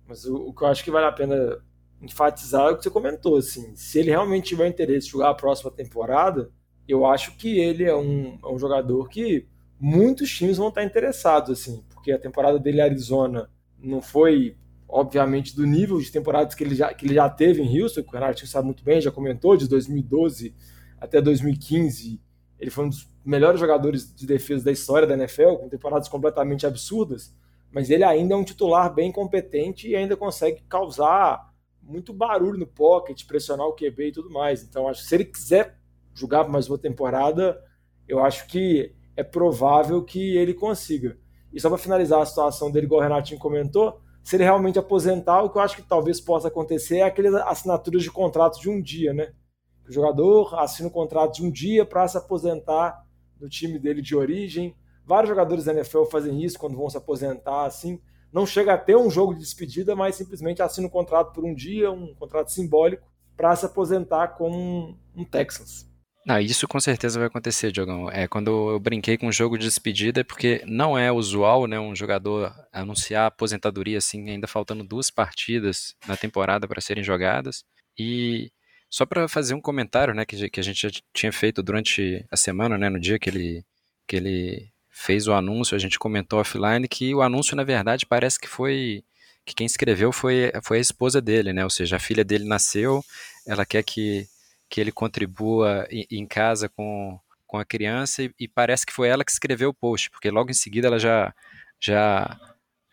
Mas 0.08 0.25
o, 0.25 0.36
o 0.36 0.53
que 0.53 0.63
eu 0.63 0.68
acho 0.68 0.84
que 0.84 0.91
vale 0.91 1.06
a 1.06 1.12
pena 1.12 1.58
enfatizar 2.01 2.70
é 2.70 2.72
o 2.72 2.77
que 2.77 2.84
você 2.84 2.89
comentou, 2.89 3.38
assim, 3.38 3.75
se 3.75 4.00
ele 4.00 4.10
realmente 4.10 4.50
tiver 4.50 4.67
interesse 4.67 5.08
em 5.08 5.12
jogar 5.12 5.29
a 5.29 5.36
próxima 5.36 5.70
temporada, 5.70 6.51
eu 6.88 7.05
acho 7.05 7.38
que 7.38 7.60
ele 7.60 7.84
é 7.84 7.96
um, 7.96 8.39
é 8.43 8.48
um 8.48 8.58
jogador 8.58 9.08
que 9.08 9.46
muitos 9.79 10.29
times 10.31 10.58
vão 10.58 10.70
estar 10.70 10.84
interessados, 10.84 11.50
assim, 11.50 11.84
porque 11.93 12.12
a 12.12 12.20
temporada 12.20 12.60
dele 12.60 12.79
em 12.79 12.84
Arizona 12.84 13.50
não 13.79 14.01
foi, 14.01 14.55
obviamente, 14.88 15.55
do 15.55 15.65
nível 15.65 16.00
de 16.00 16.12
temporadas 16.12 16.55
que 16.55 16.63
ele 16.63 16.75
já, 16.75 16.93
que 16.93 17.05
ele 17.05 17.13
já 17.13 17.29
teve 17.29 17.62
em 17.62 17.81
Houston, 17.81 18.03
que 18.03 18.10
o 18.10 18.13
Renato 18.13 18.46
sabe 18.48 18.65
muito 18.65 18.84
bem, 18.84 19.00
já 19.00 19.12
comentou, 19.12 19.55
de 19.55 19.67
2012 19.67 20.53
até 21.00 21.22
2015. 21.22 22.20
Ele 22.60 22.72
foi 22.72 22.86
um 22.86 22.89
dos 22.89 23.10
melhores 23.24 23.60
jogadores 23.60 24.13
de 24.13 24.25
defesa 24.25 24.65
da 24.65 24.72
história 24.72 25.08
da 25.08 25.15
NFL, 25.15 25.55
com 25.55 25.70
temporadas 25.70 26.08
completamente 26.08 26.65
absurdas, 26.65 27.34
mas 27.72 27.89
ele 27.89 28.03
ainda 28.03 28.34
é 28.34 28.38
um 28.38 28.43
titular 28.43 28.93
bem 28.93 29.12
competente 29.12 29.88
e 29.88 29.96
ainda 29.96 30.17
consegue 30.17 30.62
causar 30.67 31.50
muito 31.91 32.13
barulho 32.13 32.57
no 32.57 32.65
pocket, 32.65 33.25
pressionar 33.25 33.67
o 33.67 33.74
QB 33.74 34.07
e 34.07 34.12
tudo 34.12 34.29
mais. 34.29 34.63
Então, 34.63 34.88
acho 34.88 35.01
que 35.01 35.07
se 35.07 35.15
ele 35.15 35.25
quiser 35.25 35.77
jogar 36.13 36.48
mais 36.48 36.67
uma 36.69 36.77
temporada, 36.77 37.62
eu 38.07 38.24
acho 38.24 38.48
que 38.48 38.95
é 39.15 39.24
provável 39.24 40.03
que 40.03 40.36
ele 40.38 40.53
consiga. 40.53 41.17
E 41.54 41.60
só 41.60 41.69
para 41.69 41.77
finalizar 41.77 42.21
a 42.21 42.25
situação 42.25 42.71
dele, 42.71 42.86
igual 42.86 43.01
o 43.01 43.04
Renatinho 43.04 43.39
comentou, 43.39 43.99
se 44.23 44.36
ele 44.36 44.43
realmente 44.43 44.80
aposentar, 44.80 45.41
o 45.41 45.49
que 45.49 45.58
eu 45.58 45.62
acho 45.62 45.75
que 45.75 45.82
talvez 45.82 46.21
possa 46.21 46.47
acontecer 46.47 46.97
é 46.97 47.04
aquelas 47.04 47.36
assinaturas 47.36 48.04
de 48.04 48.12
contrato 48.12 48.60
de 48.60 48.69
um 48.69 48.82
dia, 48.82 49.13
né? 49.13 49.34
O 49.88 49.91
jogador 49.91 50.56
assina 50.60 50.88
um 50.88 50.91
contrato 50.91 51.36
de 51.36 51.43
um 51.45 51.51
dia 51.51 51.86
para 51.86 52.08
se 52.08 52.17
aposentar 52.17 53.06
no 53.39 53.49
time 53.49 53.80
dele 53.80 54.01
de 54.01 54.15
origem. 54.15 54.75
Vários 55.06 55.30
jogadores 55.30 55.65
da 55.65 55.73
NFL 55.73 56.04
fazem 56.06 56.41
isso 56.43 56.60
quando 56.60 56.77
vão 56.77 56.89
se 56.89 56.97
aposentar, 56.97 57.65
assim. 57.65 57.99
Não 58.34 58.46
chega 58.46 58.74
a 58.74 58.78
ter 58.78 58.96
um 58.96 59.10
jogo 59.10 59.34
de 59.34 59.41
despedida, 59.41 59.96
mas 59.96 60.15
simplesmente 60.15 60.62
assina 60.62 60.88
um 60.88 60.89
contrato 60.89 61.34
por 61.34 61.44
um 61.44 61.54
dia, 61.54 61.91
um 61.91 62.13
contrato 62.15 62.52
simbólico, 62.52 63.04
para 63.36 63.56
se 63.56 63.65
aposentar 63.65 64.30
como 64.30 64.98
um, 65.15 65.26
Texans. 65.26 65.89
Isso 66.39 66.67
com 66.67 66.80
certeza 66.80 67.17
vai 67.17 67.28
acontecer, 67.28 67.72
Diogão. 67.72 68.10
É, 68.10 68.28
quando 68.28 68.72
eu 68.72 68.80
brinquei 68.80 69.17
com 69.17 69.28
o 69.28 69.32
jogo 69.32 69.58
de 69.58 69.65
despedida, 69.65 70.22
é 70.22 70.24
porque 70.24 70.63
não 70.67 70.98
é 70.98 71.12
usual, 71.12 71.65
né, 71.65 71.80
um 71.80 71.96
jogador 71.96 72.54
anunciar 72.72 73.26
aposentadoria 73.26 73.98
assim, 73.98 74.30
ainda 74.30 74.48
faltando 74.48 74.84
duas 74.84 75.10
partidas 75.10 75.96
na 76.08 76.15
temporada 76.15 76.67
para 76.67 76.80
serem 76.80 77.04
jogadas. 77.04 77.63
E 77.98 78.52
só 78.89 79.06
para 79.06 79.28
fazer 79.28 79.56
um 79.56 79.62
comentário, 79.62 80.13
né, 80.13 80.26
que, 80.26 80.50
que 80.50 80.60
a 80.60 80.63
gente 80.63 80.82
já 80.82 80.89
tinha 81.13 81.34
feito 81.34 81.63
durante 81.63 82.26
a 82.30 82.38
semana, 82.38 82.78
né, 82.78 82.89
no 82.89 83.00
dia 83.00 83.17
que 83.17 83.30
ele, 83.30 83.65
que 84.08 84.15
ele 84.15 84.70
fez 84.91 85.27
o 85.27 85.34
anúncio, 85.34 85.75
a 85.75 85.80
gente 85.80 85.97
comentou 85.97 86.39
offline 86.39 86.88
que 86.88 87.15
o 87.15 87.21
anúncio, 87.21 87.56
na 87.56 87.63
verdade, 87.63 88.06
parece 88.06 88.39
que 88.39 88.47
foi 88.47 89.04
que 89.43 89.56
quem 89.56 89.65
escreveu 89.65 90.12
foi, 90.12 90.51
foi 90.63 90.77
a 90.77 90.82
esposa 90.82 91.19
dele, 91.19 91.51
né? 91.51 91.63
Ou 91.63 91.69
seja, 91.69 91.95
a 91.95 91.99
filha 91.99 92.23
dele 92.23 92.45
nasceu, 92.45 93.04
ela 93.47 93.65
quer 93.65 93.84
que 93.84 94.27
que 94.71 94.80
ele 94.80 94.91
contribua 94.91 95.86
em 95.91 96.25
casa 96.25 96.69
com, 96.69 97.19
com 97.45 97.58
a 97.58 97.65
criança 97.65 98.23
e, 98.23 98.34
e, 98.39 98.47
parece 98.47 98.86
que 98.86 98.93
foi 98.93 99.10
ela 99.10 99.25
que 99.25 99.32
escreveu 99.32 99.69
o 99.69 99.73
post, 99.73 100.10
porque 100.10 100.32
logo 100.32 100.49
em 100.49 100.54
seguida 100.54 100.88
ela 100.88 100.97
já, 100.97 101.36
já 101.77 102.39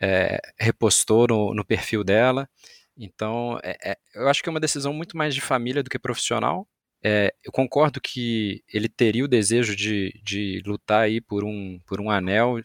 é, 0.00 0.40
repostou 0.58 1.28
no, 1.28 1.54
no, 1.54 1.64
perfil 1.64 2.02
dela. 2.02 2.48
Então, 2.96 3.60
é, 3.62 3.92
é, 3.92 3.98
eu 4.12 4.28
acho 4.28 4.42
que 4.42 4.48
é 4.48 4.50
uma 4.50 4.58
decisão 4.58 4.92
muito 4.92 5.16
mais 5.16 5.36
de 5.36 5.40
família 5.40 5.80
do 5.80 5.88
que 5.88 6.00
profissional. 6.00 6.66
É, 7.02 7.32
eu 7.44 7.52
concordo 7.52 8.00
que 8.00 8.62
ele 8.72 8.88
teria 8.88 9.24
o 9.24 9.28
desejo 9.28 9.76
de, 9.76 10.20
de 10.22 10.62
lutar 10.66 11.02
aí 11.02 11.20
por 11.20 11.44
um, 11.44 11.78
por 11.86 12.00
um 12.00 12.10
anel, 12.10 12.60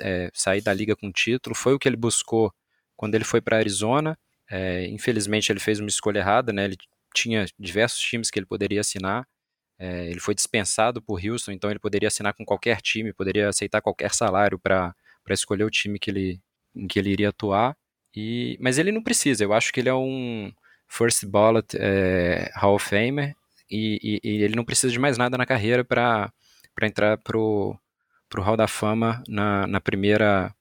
é, 0.00 0.30
sair 0.34 0.60
da 0.60 0.72
liga 0.72 0.96
com 0.96 1.12
título. 1.12 1.54
Foi 1.54 1.74
o 1.74 1.78
que 1.78 1.88
ele 1.88 1.96
buscou 1.96 2.52
quando 2.96 3.14
ele 3.14 3.24
foi 3.24 3.40
para 3.40 3.58
Arizona. 3.58 4.18
É, 4.50 4.86
infelizmente 4.88 5.50
ele 5.52 5.60
fez 5.60 5.78
uma 5.78 5.88
escolha 5.88 6.18
errada, 6.18 6.52
né? 6.52 6.64
Ele 6.64 6.76
tinha 7.14 7.46
diversos 7.58 8.00
times 8.00 8.30
que 8.30 8.38
ele 8.38 8.46
poderia 8.46 8.80
assinar. 8.80 9.26
É, 9.78 10.06
ele 10.10 10.20
foi 10.20 10.34
dispensado 10.34 11.00
por 11.00 11.20
Houston, 11.24 11.52
então 11.52 11.70
ele 11.70 11.78
poderia 11.78 12.08
assinar 12.08 12.34
com 12.34 12.44
qualquer 12.44 12.80
time, 12.82 13.12
poderia 13.14 13.48
aceitar 13.48 13.80
qualquer 13.80 14.12
salário 14.12 14.58
para 14.58 14.94
escolher 15.30 15.64
o 15.64 15.70
time 15.70 15.98
que 15.98 16.10
ele, 16.10 16.40
em 16.74 16.86
que 16.86 16.98
ele 16.98 17.10
iria 17.10 17.30
atuar. 17.30 17.76
E, 18.14 18.58
mas 18.60 18.76
ele 18.78 18.92
não 18.92 19.02
precisa, 19.02 19.44
eu 19.44 19.52
acho 19.52 19.72
que 19.72 19.80
ele 19.80 19.88
é 19.88 19.94
um 19.94 20.52
first 20.88 21.24
ballot 21.24 21.76
é, 21.78 22.50
Hall 22.56 22.74
of 22.74 22.84
Famer 22.86 23.34
e, 23.70 23.98
e, 24.02 24.20
e, 24.22 24.42
ele 24.42 24.56
não 24.56 24.64
precisa 24.64 24.92
de 24.92 24.98
mais 24.98 25.16
nada 25.16 25.38
na 25.38 25.46
carreira 25.46 25.84
para 25.84 26.32
entrar 26.82 27.18
pro, 27.18 27.78
pro 28.28 28.42
Hall 28.42 28.56
da 28.56 28.68
Fama 28.68 29.22
na, 29.28 29.66
na 29.66 29.80
primeira 29.80 30.54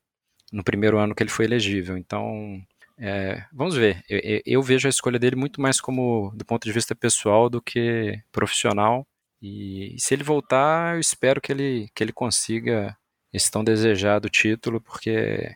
no 0.52 0.64
primeiro 0.64 0.98
ano 0.98 1.14
que 1.16 1.24
ele 1.24 1.30
foi 1.30 1.46
elegível. 1.46 1.98
Então, 1.98 2.60
é, 2.98 3.46
vamos 3.54 3.76
ver. 3.76 4.04
Eu, 4.10 4.42
eu, 4.46 4.62
vejo 4.64 4.88
a 4.88 4.90
escolha 4.90 5.20
dele 5.20 5.36
muito 5.36 5.62
mais 5.62 5.80
como 5.80 6.32
do 6.36 6.44
ponto 6.44 6.64
de 6.66 6.72
vista 6.72 6.96
pessoal 6.96 7.50
do 7.50 7.62
que 7.62 8.20
profissional. 8.32 9.08
E, 9.42 9.96
e 9.96 10.00
se 10.00 10.14
ele 10.14 10.24
voltar, 10.24 10.96
eu 10.96 11.00
espero 11.00 11.40
que 11.40 11.52
ele, 11.52 11.90
que 11.96 12.04
ele 12.04 12.12
consiga 12.12 12.98
esse 13.32 13.50
tão 13.50 13.64
desejado 13.64 14.30
título, 14.30 14.82
porque 14.82 15.56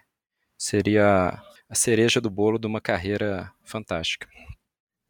seria 0.57 1.41
a 1.67 1.75
cereja 1.75 2.21
do 2.21 2.29
bolo 2.29 2.59
de 2.59 2.67
uma 2.67 2.79
carreira 2.79 3.51
fantástica. 3.63 4.27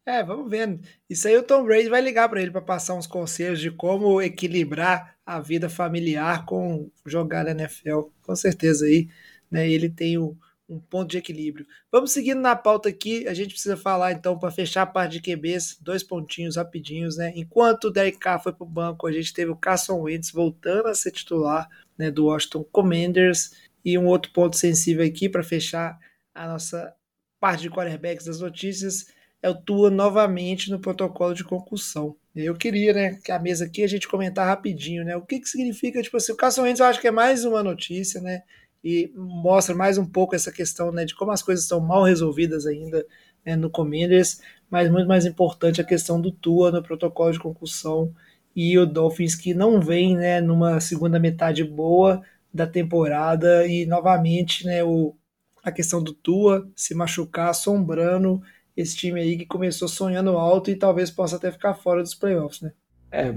É, 0.06 0.22
vamos 0.22 0.50
vendo. 0.50 0.80
Isso 1.08 1.26
aí 1.26 1.36
o 1.36 1.42
Tom 1.42 1.64
Brady 1.64 1.88
vai 1.88 2.00
ligar 2.00 2.28
para 2.28 2.42
ele 2.42 2.50
para 2.50 2.60
passar 2.60 2.94
uns 2.94 3.06
conselhos 3.06 3.58
de 3.58 3.70
como 3.70 4.20
equilibrar 4.20 5.16
a 5.24 5.40
vida 5.40 5.68
familiar 5.68 6.44
com 6.44 6.90
jogar 7.06 7.44
na 7.44 7.52
NFL. 7.52 8.10
Com 8.22 8.36
certeza 8.36 8.84
aí, 8.84 9.08
né? 9.50 9.68
Ele 9.68 9.88
tem 9.88 10.18
o 10.18 10.36
um 10.68 10.78
ponto 10.78 11.10
de 11.10 11.18
equilíbrio. 11.18 11.66
Vamos 11.90 12.12
seguindo 12.12 12.40
na 12.40 12.56
pauta 12.56 12.88
aqui, 12.88 13.26
a 13.28 13.34
gente 13.34 13.52
precisa 13.52 13.76
falar 13.76 14.12
então 14.12 14.38
para 14.38 14.50
fechar 14.50 14.82
a 14.82 14.86
parte 14.86 15.20
de 15.20 15.20
QBs, 15.20 15.78
dois 15.80 16.02
pontinhos 16.02 16.56
rapidinhos, 16.56 17.16
né? 17.16 17.32
Enquanto 17.36 17.84
o 17.84 17.90
Derek 17.90 18.18
Carr 18.18 18.42
foi 18.42 18.52
para 18.52 18.64
o 18.64 18.68
banco, 18.68 19.06
a 19.06 19.12
gente 19.12 19.32
teve 19.32 19.50
o 19.50 19.56
Carson 19.56 20.00
Wentz 20.00 20.30
voltando 20.30 20.88
a 20.88 20.94
ser 20.94 21.10
titular, 21.10 21.68
né, 21.98 22.10
do 22.10 22.26
Washington 22.26 22.64
Commanders 22.64 23.52
e 23.84 23.98
um 23.98 24.06
outro 24.06 24.32
ponto 24.32 24.56
sensível 24.56 25.04
aqui 25.04 25.28
para 25.28 25.42
fechar 25.42 25.98
a 26.34 26.48
nossa 26.48 26.94
parte 27.38 27.62
de 27.62 27.70
quarterbacks 27.70 28.24
das 28.24 28.40
notícias 28.40 29.06
é 29.44 29.50
o 29.50 29.54
Tua 29.54 29.90
novamente 29.90 30.70
no 30.70 30.80
protocolo 30.80 31.34
de 31.34 31.44
concussão. 31.44 32.16
Eu 32.34 32.54
queria, 32.56 32.92
né, 32.92 33.18
que 33.22 33.30
a 33.30 33.38
mesa 33.38 33.66
aqui 33.66 33.84
a 33.84 33.86
gente 33.86 34.08
comentar 34.08 34.46
rapidinho, 34.46 35.04
né? 35.04 35.16
O 35.16 35.22
que 35.22 35.38
que 35.38 35.48
significa, 35.48 36.02
tipo 36.02 36.16
assim, 36.16 36.32
o 36.32 36.36
Carson 36.36 36.62
Wentz 36.62 36.80
eu 36.80 36.86
acho 36.86 37.00
que 37.00 37.08
é 37.08 37.10
mais 37.10 37.44
uma 37.44 37.62
notícia, 37.62 38.20
né? 38.20 38.42
e 38.84 39.10
mostra 39.16 39.74
mais 39.74 39.96
um 39.96 40.04
pouco 40.04 40.36
essa 40.36 40.52
questão 40.52 40.92
né, 40.92 41.06
de 41.06 41.14
como 41.14 41.32
as 41.32 41.42
coisas 41.42 41.64
estão 41.64 41.80
mal 41.80 42.02
resolvidas 42.02 42.66
ainda 42.66 43.04
né, 43.44 43.56
no 43.56 43.70
Commanders, 43.70 44.40
mas 44.70 44.90
muito 44.90 45.08
mais 45.08 45.24
importante 45.24 45.80
a 45.80 45.84
questão 45.84 46.20
do 46.20 46.30
Tua 46.30 46.70
no 46.70 46.82
protocolo 46.82 47.32
de 47.32 47.38
concussão 47.38 48.14
e 48.54 48.78
o 48.78 48.84
Dolphins 48.84 49.34
que 49.34 49.54
não 49.54 49.80
vem, 49.80 50.14
né, 50.14 50.40
numa 50.40 50.80
segunda 50.80 51.18
metade 51.18 51.64
boa 51.64 52.22
da 52.52 52.66
temporada 52.66 53.66
e 53.66 53.86
novamente, 53.86 54.66
né, 54.66 54.84
o, 54.84 55.16
a 55.62 55.72
questão 55.72 56.02
do 56.02 56.12
Tua 56.12 56.68
se 56.76 56.94
machucar 56.94 57.48
assombrando 57.48 58.42
esse 58.76 58.96
time 58.96 59.20
aí 59.20 59.36
que 59.36 59.46
começou 59.46 59.88
sonhando 59.88 60.30
alto 60.30 60.70
e 60.70 60.76
talvez 60.76 61.10
possa 61.10 61.36
até 61.36 61.50
ficar 61.50 61.74
fora 61.74 62.02
dos 62.02 62.14
playoffs, 62.14 62.60
né? 62.60 62.72
É, 63.10 63.32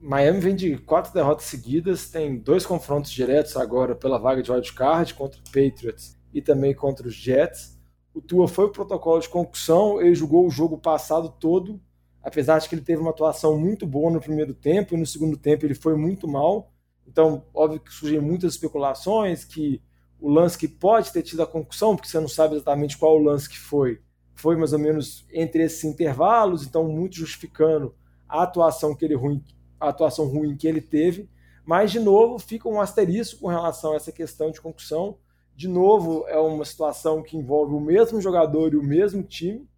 Miami 0.00 0.40
vem 0.40 0.56
de 0.56 0.78
quatro 0.78 1.12
derrotas 1.12 1.44
seguidas, 1.46 2.08
tem 2.08 2.38
dois 2.38 2.64
confrontos 2.64 3.10
diretos 3.10 3.56
agora 3.56 3.94
pela 3.94 4.18
vaga 4.18 4.42
de 4.42 4.50
wildcard 4.50 5.12
contra 5.14 5.40
o 5.40 5.44
Patriots 5.44 6.18
e 6.32 6.40
também 6.40 6.74
contra 6.74 7.06
os 7.06 7.14
Jets. 7.14 7.78
O 8.14 8.20
Tua 8.20 8.48
foi 8.48 8.64
o 8.66 8.72
protocolo 8.72 9.20
de 9.20 9.28
concussão, 9.28 10.00
ele 10.00 10.14
jogou 10.14 10.46
o 10.46 10.50
jogo 10.50 10.78
passado 10.78 11.28
todo, 11.38 11.80
apesar 12.22 12.58
de 12.58 12.68
que 12.68 12.74
ele 12.74 12.82
teve 12.82 13.00
uma 13.00 13.10
atuação 13.10 13.58
muito 13.58 13.86
boa 13.86 14.10
no 14.10 14.20
primeiro 14.20 14.54
tempo 14.54 14.94
e 14.94 14.98
no 14.98 15.06
segundo 15.06 15.36
tempo 15.36 15.66
ele 15.66 15.74
foi 15.74 15.96
muito 15.96 16.26
mal. 16.26 16.72
Então, 17.06 17.44
óbvio 17.52 17.80
que 17.80 17.92
surgem 17.92 18.20
muitas 18.20 18.54
especulações 18.54 19.44
que 19.44 19.82
o 20.18 20.30
lance 20.30 20.56
que 20.56 20.68
pode 20.68 21.12
ter 21.12 21.22
tido 21.22 21.42
a 21.42 21.46
concussão, 21.46 21.96
porque 21.96 22.08
você 22.08 22.20
não 22.20 22.28
sabe 22.28 22.54
exatamente 22.54 22.96
qual 22.96 23.16
o 23.16 23.22
lance 23.22 23.48
que 23.48 23.58
foi, 23.58 24.00
foi 24.40 24.56
mais 24.56 24.72
ou 24.72 24.78
menos 24.78 25.26
entre 25.32 25.62
esses 25.62 25.84
intervalos, 25.84 26.66
então 26.66 26.88
muito 26.88 27.16
justificando 27.16 27.94
a 28.28 28.42
atuação 28.42 28.94
que 28.94 29.04
ele 29.04 29.14
ruim, 29.14 29.44
a 29.78 29.88
atuação 29.88 30.26
ruim 30.26 30.56
que 30.56 30.66
ele 30.66 30.80
teve. 30.80 31.28
Mas 31.64 31.92
de 31.92 32.00
novo 32.00 32.38
fica 32.38 32.68
um 32.68 32.80
asterisco 32.80 33.40
com 33.40 33.48
relação 33.48 33.92
a 33.92 33.96
essa 33.96 34.10
questão 34.10 34.50
de 34.50 34.60
concussão. 34.60 35.18
De 35.54 35.68
novo 35.68 36.24
é 36.26 36.38
uma 36.38 36.64
situação 36.64 37.22
que 37.22 37.36
envolve 37.36 37.74
o 37.74 37.80
mesmo 37.80 38.20
jogador 38.20 38.72
e 38.72 38.76
o 38.76 38.82
mesmo 38.82 39.22
time. 39.22 39.68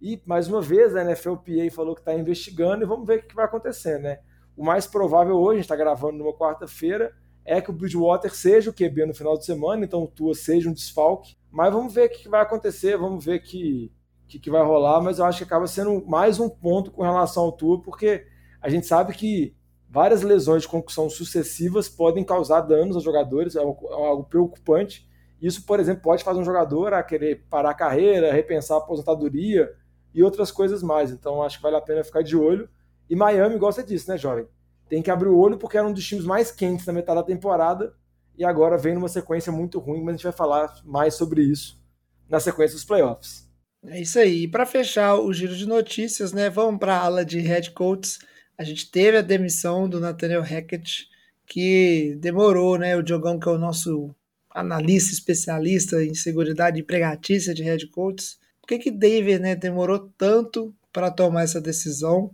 E 0.00 0.20
mais 0.26 0.48
uma 0.48 0.60
vez 0.60 0.96
a 0.96 1.04
NFLPA 1.04 1.70
falou 1.72 1.94
que 1.94 2.00
está 2.00 2.14
investigando 2.14 2.82
e 2.82 2.86
vamos 2.86 3.06
ver 3.06 3.20
o 3.20 3.22
que 3.22 3.34
vai 3.34 3.44
acontecer, 3.44 3.98
né? 3.98 4.18
O 4.56 4.64
mais 4.64 4.86
provável 4.86 5.36
hoje, 5.36 5.60
está 5.60 5.76
gravando 5.76 6.18
numa 6.18 6.32
quarta-feira, 6.32 7.14
é 7.44 7.60
que 7.60 7.70
o 7.70 7.72
Bridgewater 7.72 8.34
seja 8.34 8.70
o 8.70 8.74
QB 8.74 9.06
no 9.06 9.14
final 9.14 9.38
de 9.38 9.44
semana, 9.44 9.84
então 9.84 10.02
o 10.02 10.08
Tua 10.08 10.34
seja 10.34 10.68
um 10.68 10.72
desfalque. 10.72 11.36
Mas 11.50 11.72
vamos 11.72 11.94
ver 11.94 12.06
o 12.06 12.10
que 12.10 12.28
vai 12.28 12.42
acontecer, 12.42 12.96
vamos 12.96 13.24
ver 13.24 13.40
que 13.40 13.90
que, 14.28 14.38
que 14.38 14.50
vai 14.50 14.62
rolar, 14.62 15.00
mas 15.00 15.18
eu 15.18 15.24
acho 15.24 15.38
que 15.38 15.44
acaba 15.44 15.66
sendo 15.66 16.04
mais 16.06 16.38
um 16.38 16.48
ponto 16.48 16.90
com 16.90 17.02
relação 17.02 17.44
ao 17.44 17.52
Tua, 17.52 17.80
porque 17.80 18.26
a 18.60 18.68
gente 18.68 18.86
sabe 18.86 19.14
que 19.14 19.56
várias 19.88 20.22
lesões 20.22 20.62
de 20.62 20.68
concussão 20.68 21.08
sucessivas 21.08 21.88
podem 21.88 22.22
causar 22.22 22.60
danos 22.60 22.94
aos 22.94 23.04
jogadores, 23.04 23.56
é 23.56 23.60
algo, 23.60 23.88
é 23.90 23.94
algo 23.94 24.24
preocupante. 24.24 25.08
Isso, 25.40 25.64
por 25.64 25.80
exemplo, 25.80 26.02
pode 26.02 26.22
fazer 26.22 26.38
um 26.38 26.44
jogador 26.44 26.92
a 26.92 27.02
querer 27.02 27.46
parar 27.48 27.70
a 27.70 27.74
carreira, 27.74 28.32
repensar 28.32 28.76
a 28.76 28.78
aposentadoria 28.78 29.72
e 30.12 30.22
outras 30.22 30.50
coisas 30.50 30.82
mais. 30.82 31.10
Então, 31.10 31.42
acho 31.42 31.56
que 31.56 31.62
vale 31.62 31.76
a 31.76 31.80
pena 31.80 32.04
ficar 32.04 32.22
de 32.22 32.36
olho. 32.36 32.68
E 33.08 33.16
Miami 33.16 33.56
gosta 33.56 33.82
disso, 33.82 34.10
né, 34.10 34.18
jovem? 34.18 34.46
Tem 34.88 35.00
que 35.02 35.10
abrir 35.10 35.28
o 35.28 35.38
olho 35.38 35.56
porque 35.56 35.78
era 35.78 35.86
um 35.86 35.92
dos 35.92 36.04
times 36.04 36.24
mais 36.24 36.50
quentes 36.50 36.84
na 36.86 36.92
metade 36.92 37.20
da 37.20 37.24
temporada 37.24 37.94
e 38.36 38.44
agora 38.44 38.76
vem 38.76 38.94
numa 38.94 39.08
sequência 39.08 39.50
muito 39.50 39.78
ruim, 39.78 40.00
mas 40.00 40.08
a 40.08 40.16
gente 40.16 40.24
vai 40.24 40.32
falar 40.32 40.74
mais 40.84 41.14
sobre 41.14 41.42
isso 41.42 41.80
na 42.28 42.40
sequência 42.40 42.74
dos 42.76 42.84
playoffs. 42.84 43.47
É 43.86 44.00
isso 44.00 44.18
aí. 44.18 44.44
E 44.44 44.48
para 44.48 44.66
fechar 44.66 45.14
o 45.16 45.32
giro 45.32 45.54
de 45.56 45.66
notícias, 45.66 46.32
né, 46.32 46.50
vamos 46.50 46.80
para 46.80 46.96
a 46.96 47.04
ala 47.04 47.24
de 47.24 47.38
head 47.38 47.70
coaches. 47.72 48.18
A 48.56 48.64
gente 48.64 48.90
teve 48.90 49.18
a 49.18 49.22
demissão 49.22 49.88
do 49.88 50.00
Nathaniel 50.00 50.42
Hackett, 50.42 51.08
que 51.46 52.16
demorou, 52.20 52.76
né? 52.78 52.96
O 52.96 53.02
Diogão, 53.02 53.38
que 53.38 53.48
é 53.48 53.52
o 53.52 53.58
nosso 53.58 54.14
analista 54.50 55.12
especialista 55.12 56.02
em 56.02 56.14
segurança 56.14 56.70
e 56.74 56.80
empregatícia 56.80 57.54
de 57.54 57.62
head 57.62 57.86
coaches. 57.88 58.38
Por 58.60 58.68
que 58.68 58.78
que 58.78 58.90
David, 58.90 59.38
né, 59.40 59.54
demorou 59.56 60.12
tanto 60.18 60.74
para 60.92 61.10
tomar 61.10 61.42
essa 61.44 61.60
decisão? 61.60 62.32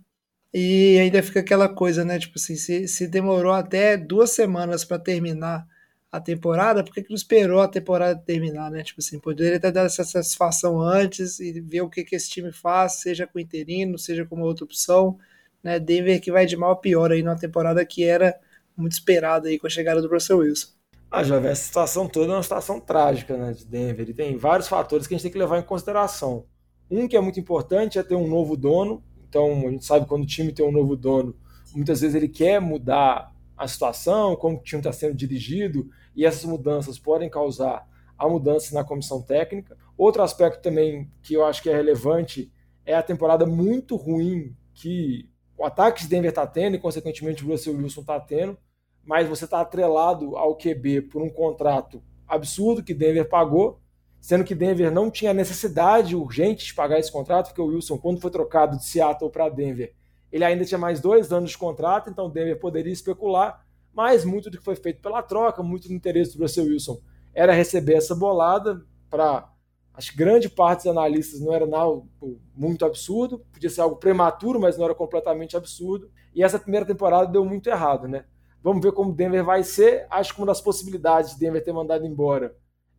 E 0.52 0.98
ainda 0.98 1.22
fica 1.22 1.40
aquela 1.40 1.68
coisa, 1.68 2.04
né? 2.04 2.18
Tipo 2.18 2.38
assim, 2.38 2.56
se, 2.56 2.88
se 2.88 3.06
demorou 3.08 3.52
até 3.52 3.96
duas 3.96 4.30
semanas 4.30 4.84
para 4.84 4.98
terminar 4.98 5.66
a 6.14 6.20
temporada, 6.20 6.84
por 6.84 6.94
que, 6.94 7.02
que 7.02 7.10
não 7.10 7.16
esperou 7.16 7.60
a 7.60 7.66
temporada 7.66 8.16
terminar, 8.16 8.70
né? 8.70 8.84
Tipo 8.84 9.00
assim, 9.00 9.18
poderia 9.18 9.58
ter 9.58 9.72
dado 9.72 9.86
essa 9.86 10.04
satisfação 10.04 10.80
antes 10.80 11.40
e 11.40 11.60
ver 11.60 11.80
o 11.80 11.90
que, 11.90 12.04
que 12.04 12.14
esse 12.14 12.30
time 12.30 12.52
faz, 12.52 13.00
seja 13.00 13.26
com 13.26 13.40
interino, 13.40 13.98
seja 13.98 14.24
com 14.24 14.36
uma 14.36 14.44
outra 14.44 14.64
opção, 14.64 15.18
né? 15.60 15.80
Denver 15.80 16.20
que 16.20 16.30
vai 16.30 16.46
de 16.46 16.56
mal 16.56 16.70
a 16.70 16.76
pior 16.76 17.10
aí 17.10 17.20
numa 17.20 17.34
temporada 17.34 17.84
que 17.84 18.04
era 18.04 18.32
muito 18.76 18.92
esperada 18.92 19.48
aí 19.48 19.58
com 19.58 19.66
a 19.66 19.70
chegada 19.70 20.00
do 20.00 20.08
Russell 20.08 20.38
Wilson. 20.38 20.68
Ah, 21.10 21.24
Jovem, 21.24 21.50
essa 21.50 21.64
situação 21.64 22.06
toda 22.06 22.32
é 22.32 22.36
uma 22.36 22.42
situação 22.44 22.78
trágica, 22.78 23.36
né, 23.36 23.52
de 23.52 23.66
Denver. 23.66 24.08
E 24.08 24.14
tem 24.14 24.36
vários 24.36 24.68
fatores 24.68 25.08
que 25.08 25.14
a 25.14 25.16
gente 25.16 25.24
tem 25.24 25.32
que 25.32 25.38
levar 25.38 25.58
em 25.58 25.64
consideração. 25.64 26.46
Um 26.88 27.08
que 27.08 27.16
é 27.16 27.20
muito 27.20 27.40
importante 27.40 27.98
é 27.98 28.04
ter 28.04 28.14
um 28.14 28.28
novo 28.28 28.56
dono. 28.56 29.02
Então, 29.28 29.66
a 29.66 29.70
gente 29.72 29.84
sabe 29.84 30.06
quando 30.06 30.22
o 30.22 30.26
time 30.26 30.52
tem 30.52 30.64
um 30.64 30.70
novo 30.70 30.94
dono, 30.94 31.34
muitas 31.74 32.02
vezes 32.02 32.14
ele 32.14 32.28
quer 32.28 32.60
mudar 32.60 33.34
a 33.56 33.68
situação, 33.68 34.36
como 34.36 34.58
o 34.58 34.62
time 34.62 34.80
está 34.80 34.92
sendo 34.92 35.14
dirigido, 35.14 35.88
e 36.14 36.24
essas 36.24 36.44
mudanças 36.44 36.98
podem 36.98 37.28
causar 37.28 37.88
a 38.16 38.28
mudança 38.28 38.74
na 38.74 38.84
comissão 38.84 39.20
técnica. 39.20 39.76
Outro 39.96 40.22
aspecto 40.22 40.62
também 40.62 41.10
que 41.22 41.34
eu 41.34 41.44
acho 41.44 41.62
que 41.62 41.70
é 41.70 41.74
relevante 41.74 42.52
é 42.86 42.94
a 42.94 43.02
temporada 43.02 43.46
muito 43.46 43.96
ruim 43.96 44.56
que 44.72 45.28
o 45.56 45.64
ataque 45.64 46.02
de 46.02 46.08
Denver 46.08 46.30
está 46.30 46.46
tendo 46.46 46.76
e, 46.76 46.78
consequentemente, 46.78 47.44
o 47.44 47.48
Russell 47.48 47.76
Wilson 47.76 48.00
está 48.00 48.18
tendo, 48.20 48.58
mas 49.04 49.28
você 49.28 49.44
está 49.44 49.60
atrelado 49.60 50.36
ao 50.36 50.56
QB 50.56 51.02
por 51.02 51.22
um 51.22 51.30
contrato 51.30 52.02
absurdo 52.26 52.82
que 52.82 52.94
Denver 52.94 53.28
pagou, 53.28 53.80
sendo 54.20 54.44
que 54.44 54.54
Denver 54.54 54.90
não 54.90 55.10
tinha 55.10 55.34
necessidade 55.34 56.16
urgente 56.16 56.66
de 56.66 56.74
pagar 56.74 56.98
esse 56.98 57.12
contrato, 57.12 57.48
porque 57.48 57.60
o 57.60 57.66
Wilson, 57.66 57.98
quando 57.98 58.20
foi 58.20 58.30
trocado 58.30 58.76
de 58.76 58.84
Seattle 58.84 59.30
para 59.30 59.48
Denver, 59.48 59.94
ele 60.32 60.44
ainda 60.44 60.64
tinha 60.64 60.78
mais 60.78 61.00
dois 61.00 61.32
anos 61.32 61.50
de 61.50 61.58
contrato, 61.58 62.10
então 62.10 62.28
Denver 62.28 62.58
poderia 62.58 62.92
especular, 62.92 63.63
mas 63.94 64.24
muito 64.24 64.50
do 64.50 64.58
que 64.58 64.64
foi 64.64 64.76
feito 64.76 65.00
pela 65.00 65.22
troca, 65.22 65.62
muito 65.62 65.88
do 65.88 65.94
interesse 65.94 66.36
do 66.36 66.42
Russell 66.42 66.66
Wilson 66.66 67.00
era 67.34 67.52
receber 67.52 67.94
essa 67.94 68.14
bolada 68.14 68.86
para 69.10 69.50
acho 69.92 70.12
que 70.12 70.18
grande 70.18 70.48
parte 70.48 70.84
dos 70.84 70.86
analistas 70.88 71.40
não 71.40 71.52
era 71.52 71.66
nada 71.66 72.02
muito 72.54 72.84
absurdo, 72.84 73.40
podia 73.52 73.70
ser 73.70 73.80
algo 73.80 73.96
prematuro, 73.96 74.60
mas 74.60 74.76
não 74.76 74.84
era 74.84 74.94
completamente 74.94 75.56
absurdo. 75.56 76.10
E 76.34 76.42
essa 76.42 76.58
primeira 76.58 76.84
temporada 76.84 77.30
deu 77.30 77.44
muito 77.44 77.68
errado, 77.68 78.08
né? 78.08 78.24
Vamos 78.60 78.82
ver 78.82 78.92
como 78.92 79.12
Denver 79.12 79.44
vai 79.44 79.62
ser. 79.62 80.06
Acho 80.10 80.34
que 80.34 80.40
uma 80.40 80.48
das 80.48 80.60
possibilidades 80.60 81.34
de 81.34 81.38
Denver 81.38 81.62
ter 81.62 81.72
mandado 81.72 82.04
embora 82.04 82.56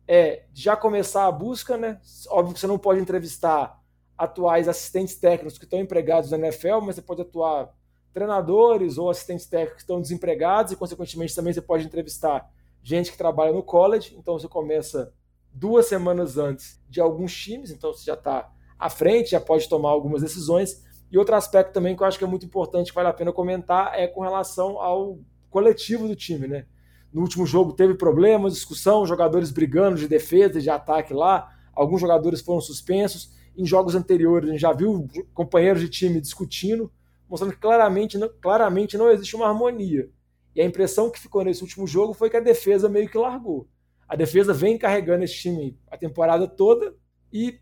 é 0.08 0.44
já 0.54 0.76
começar 0.76 1.26
a 1.26 1.32
busca, 1.32 1.76
né? 1.76 2.00
Óbvio 2.28 2.54
que 2.54 2.60
você 2.60 2.66
não 2.66 2.78
pode 2.78 3.00
entrevistar 3.00 3.78
atuais 4.16 4.66
assistentes 4.66 5.16
técnicos 5.16 5.58
que 5.58 5.64
estão 5.64 5.78
empregados 5.78 6.30
na 6.30 6.38
NFL, 6.38 6.80
mas 6.82 6.94
você 6.94 7.02
pode 7.02 7.20
atuar 7.20 7.74
treinadores 8.16 8.96
ou 8.96 9.10
assistentes 9.10 9.44
técnicos 9.44 9.74
que 9.74 9.82
estão 9.82 10.00
desempregados 10.00 10.72
e, 10.72 10.76
consequentemente, 10.76 11.36
também 11.36 11.52
você 11.52 11.60
pode 11.60 11.84
entrevistar 11.84 12.50
gente 12.82 13.12
que 13.12 13.18
trabalha 13.18 13.52
no 13.52 13.62
college. 13.62 14.16
Então, 14.18 14.38
você 14.38 14.48
começa 14.48 15.12
duas 15.52 15.84
semanas 15.84 16.38
antes 16.38 16.80
de 16.88 16.98
alguns 16.98 17.36
times, 17.36 17.70
então 17.70 17.92
você 17.92 18.06
já 18.06 18.14
está 18.14 18.50
à 18.78 18.88
frente, 18.88 19.32
já 19.32 19.40
pode 19.40 19.68
tomar 19.68 19.90
algumas 19.90 20.22
decisões. 20.22 20.82
E 21.12 21.18
outro 21.18 21.34
aspecto 21.34 21.74
também 21.74 21.94
que 21.94 22.02
eu 22.02 22.06
acho 22.06 22.16
que 22.16 22.24
é 22.24 22.26
muito 22.26 22.46
importante, 22.46 22.88
que 22.88 22.94
vale 22.94 23.08
a 23.08 23.12
pena 23.12 23.34
comentar, 23.34 23.92
é 23.94 24.06
com 24.06 24.22
relação 24.22 24.80
ao 24.80 25.18
coletivo 25.50 26.08
do 26.08 26.16
time, 26.16 26.48
né? 26.48 26.64
No 27.12 27.20
último 27.20 27.44
jogo 27.44 27.74
teve 27.74 27.92
problemas, 27.96 28.54
discussão, 28.54 29.04
jogadores 29.04 29.50
brigando 29.50 29.98
de 29.98 30.08
defesa, 30.08 30.58
de 30.58 30.70
ataque 30.70 31.12
lá, 31.12 31.54
alguns 31.74 32.00
jogadores 32.00 32.40
foram 32.40 32.62
suspensos. 32.62 33.36
Em 33.54 33.66
jogos 33.66 33.94
anteriores, 33.94 34.48
a 34.48 34.52
gente 34.52 34.62
já 34.62 34.72
viu 34.72 35.06
companheiros 35.34 35.82
de 35.82 35.90
time 35.90 36.18
discutindo 36.18 36.90
mostrando 37.28 37.52
que 37.52 37.58
claramente, 37.58 38.18
claramente 38.40 38.96
não 38.96 39.10
existe 39.10 39.36
uma 39.36 39.46
harmonia. 39.46 40.10
E 40.54 40.60
a 40.60 40.64
impressão 40.64 41.10
que 41.10 41.20
ficou 41.20 41.44
nesse 41.44 41.62
último 41.62 41.86
jogo 41.86 42.14
foi 42.14 42.30
que 42.30 42.36
a 42.36 42.40
defesa 42.40 42.88
meio 42.88 43.08
que 43.08 43.18
largou. 43.18 43.68
A 44.08 44.16
defesa 44.16 44.52
vem 44.52 44.78
carregando 44.78 45.24
esse 45.24 45.34
time 45.34 45.78
a 45.90 45.96
temporada 45.96 46.46
toda 46.46 46.94
e 47.32 47.58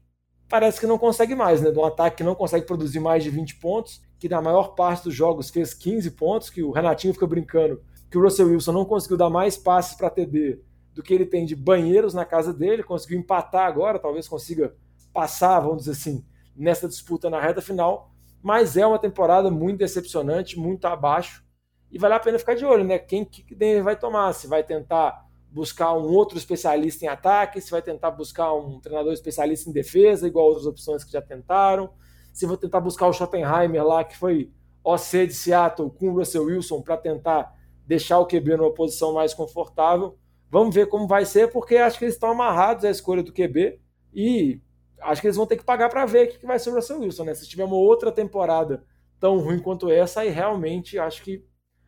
parece 0.49 0.79
que 0.79 0.87
não 0.87 0.99
consegue 0.99 1.35
mais, 1.35 1.61
né? 1.61 1.71
De 1.71 1.79
um 1.79 1.85
ataque 1.85 2.19
que 2.19 2.25
não 2.25 2.35
consegue 2.35 2.67
produzir 2.67 3.01
mais 3.01 3.25
de 3.25 3.31
20 3.31 3.57
pontos, 3.57 4.01
que 4.19 4.29
na 4.29 4.41
maior 4.41 4.75
parte 4.75 5.05
dos 5.05 5.15
jogos 5.15 5.51
fez 5.51 5.75
15 5.75 6.11
pontos, 6.13 6.51
que 6.51 6.63
o 6.63 6.71
Renatinho 6.71 7.15
fica 7.15 7.27
brincando 7.27 7.83
que 8.15 8.19
o 8.19 8.23
Russell 8.23 8.47
Wilson 8.47 8.71
não 8.71 8.85
conseguiu 8.85 9.17
dar 9.17 9.29
mais 9.29 9.57
passes 9.57 9.97
para 9.97 10.09
TD 10.09 10.61
do 10.93 11.03
que 11.03 11.13
ele 11.13 11.27
tem 11.27 11.45
de 11.45 11.57
banheiros 11.57 12.15
na 12.15 12.25
casa 12.25 12.55
dele, 12.55 12.85
conseguiu 12.85 13.19
empatar 13.19 13.67
agora, 13.67 13.99
talvez 13.99 14.29
consiga 14.29 14.73
passar, 15.13 15.59
vamos 15.59 15.79
dizer 15.79 15.93
assim, 15.93 16.25
nessa 16.55 16.87
disputa 16.87 17.29
na 17.29 17.41
reta 17.41 17.61
final, 17.61 18.14
mas 18.45 18.77
é 18.77 18.87
uma 18.87 18.99
temporada 18.99 19.51
muito 19.51 19.79
decepcionante, 19.79 20.59
muito 20.59 20.85
abaixo, 20.85 21.43
e 21.91 21.99
vale 21.99 22.13
a 22.13 22.21
pena 22.21 22.39
ficar 22.39 22.55
de 22.55 22.67
olho, 22.67 22.85
né? 22.85 22.99
Quem 22.99 23.25
que 23.25 23.55
Denver 23.55 23.83
vai 23.83 23.97
tomar? 23.97 24.35
Se 24.35 24.47
vai 24.47 24.63
tentar 24.63 25.25
buscar 25.51 25.95
um 25.95 26.13
outro 26.13 26.37
especialista 26.37 27.07
em 27.07 27.09
ataque, 27.09 27.59
se 27.59 27.71
vai 27.71 27.81
tentar 27.81 28.11
buscar 28.11 28.53
um 28.53 28.79
treinador 28.81 29.15
especialista 29.15 29.71
em 29.71 29.73
defesa, 29.73 30.27
igual 30.27 30.45
outras 30.45 30.67
opções 30.67 31.03
que 31.03 31.11
já 31.11 31.23
tentaram, 31.23 31.95
se 32.35 32.45
vai 32.45 32.59
tentar 32.59 32.81
buscar 32.81 33.07
o 33.07 33.15
Schottenheimer 33.15 33.83
lá, 33.83 34.05
que 34.05 34.15
foi 34.15 34.53
OC 34.85 35.27
de 35.27 35.35
Seattle 35.35 35.91
com 35.91 36.11
o 36.11 36.19
Russell 36.19 36.45
Wilson 36.45 36.83
para 36.83 36.99
tentar 36.99 37.51
deixar 37.87 38.19
o 38.19 38.27
QB 38.27 38.59
numa 38.59 38.75
posição 38.75 39.15
mais 39.15 39.33
confortável. 39.33 40.19
Vamos 40.51 40.75
ver 40.75 40.87
como 40.89 41.09
vai 41.09 41.25
ser, 41.25 41.51
porque 41.51 41.79
acho 41.79 41.99
que 41.99 42.05
eles 42.05 42.15
estão 42.15 42.33
amarrados 42.33 42.85
à 42.85 42.91
escolha 42.91 43.23
do 43.23 43.33
QB 43.33 43.81
e 44.13 44.61
acho 45.01 45.21
que 45.21 45.27
eles 45.27 45.37
vão 45.37 45.47
ter 45.47 45.57
que 45.57 45.65
pagar 45.65 45.89
para 45.89 46.07
ver 46.07 46.29
o 46.29 46.39
que 46.39 46.47
vai 46.47 46.59
ser 46.59 46.71
o 46.71 46.75
Russell 46.75 47.01
Wilson, 47.01 47.25
né? 47.25 47.35
Se 47.35 47.49
tiver 47.49 47.65
uma 47.65 47.77
outra 47.77 48.11
temporada 48.11 48.85
tão 49.21 49.39
ruim 49.39 49.59
quanto 49.59 49.91
essa, 49.91 50.21
aí 50.21 50.31
realmente 50.31 50.99
acho 50.99 51.23
que 51.23 51.45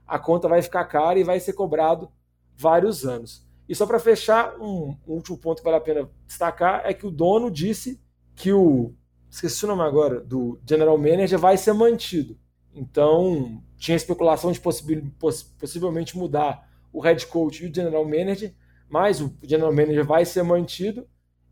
a 0.06 0.18
conta 0.18 0.48
vai 0.48 0.62
ficar 0.62 0.84
cara 0.84 1.18
e 1.18 1.24
vai 1.24 1.40
ser 1.40 1.52
cobrado 1.52 2.10
vários 2.56 3.04
anos. 3.04 3.46
E 3.68 3.74
só 3.74 3.86
para 3.86 3.98
fechar, 3.98 4.56
um, 4.60 4.96
um, 5.06 5.14
último 5.14 5.36
ponto 5.36 5.58
que 5.58 5.64
vale 5.64 5.76
a 5.76 5.80
pena 5.80 6.08
destacar 6.26 6.82
é 6.84 6.94
que 6.94 7.06
o 7.06 7.10
dono 7.10 7.50
disse 7.50 8.00
que 8.34 8.52
o. 8.52 8.94
Esqueci 9.28 9.64
o 9.64 9.68
nome 9.68 9.82
agora, 9.82 10.20
do 10.20 10.58
General 10.66 10.96
Manager 10.96 11.38
vai 11.38 11.56
ser 11.56 11.72
mantido. 11.72 12.38
Então, 12.72 13.62
tinha 13.76 13.96
especulação 13.96 14.52
de 14.52 14.60
possivelmente 14.60 16.16
mudar 16.16 16.70
o 16.92 17.00
head 17.00 17.26
coach 17.26 17.64
e 17.64 17.68
o 17.68 17.74
general 17.74 18.04
manager, 18.04 18.54
mas 18.88 19.20
o 19.20 19.34
general 19.42 19.72
manager 19.72 20.04
vai 20.04 20.24
ser 20.24 20.42
mantido. 20.42 21.06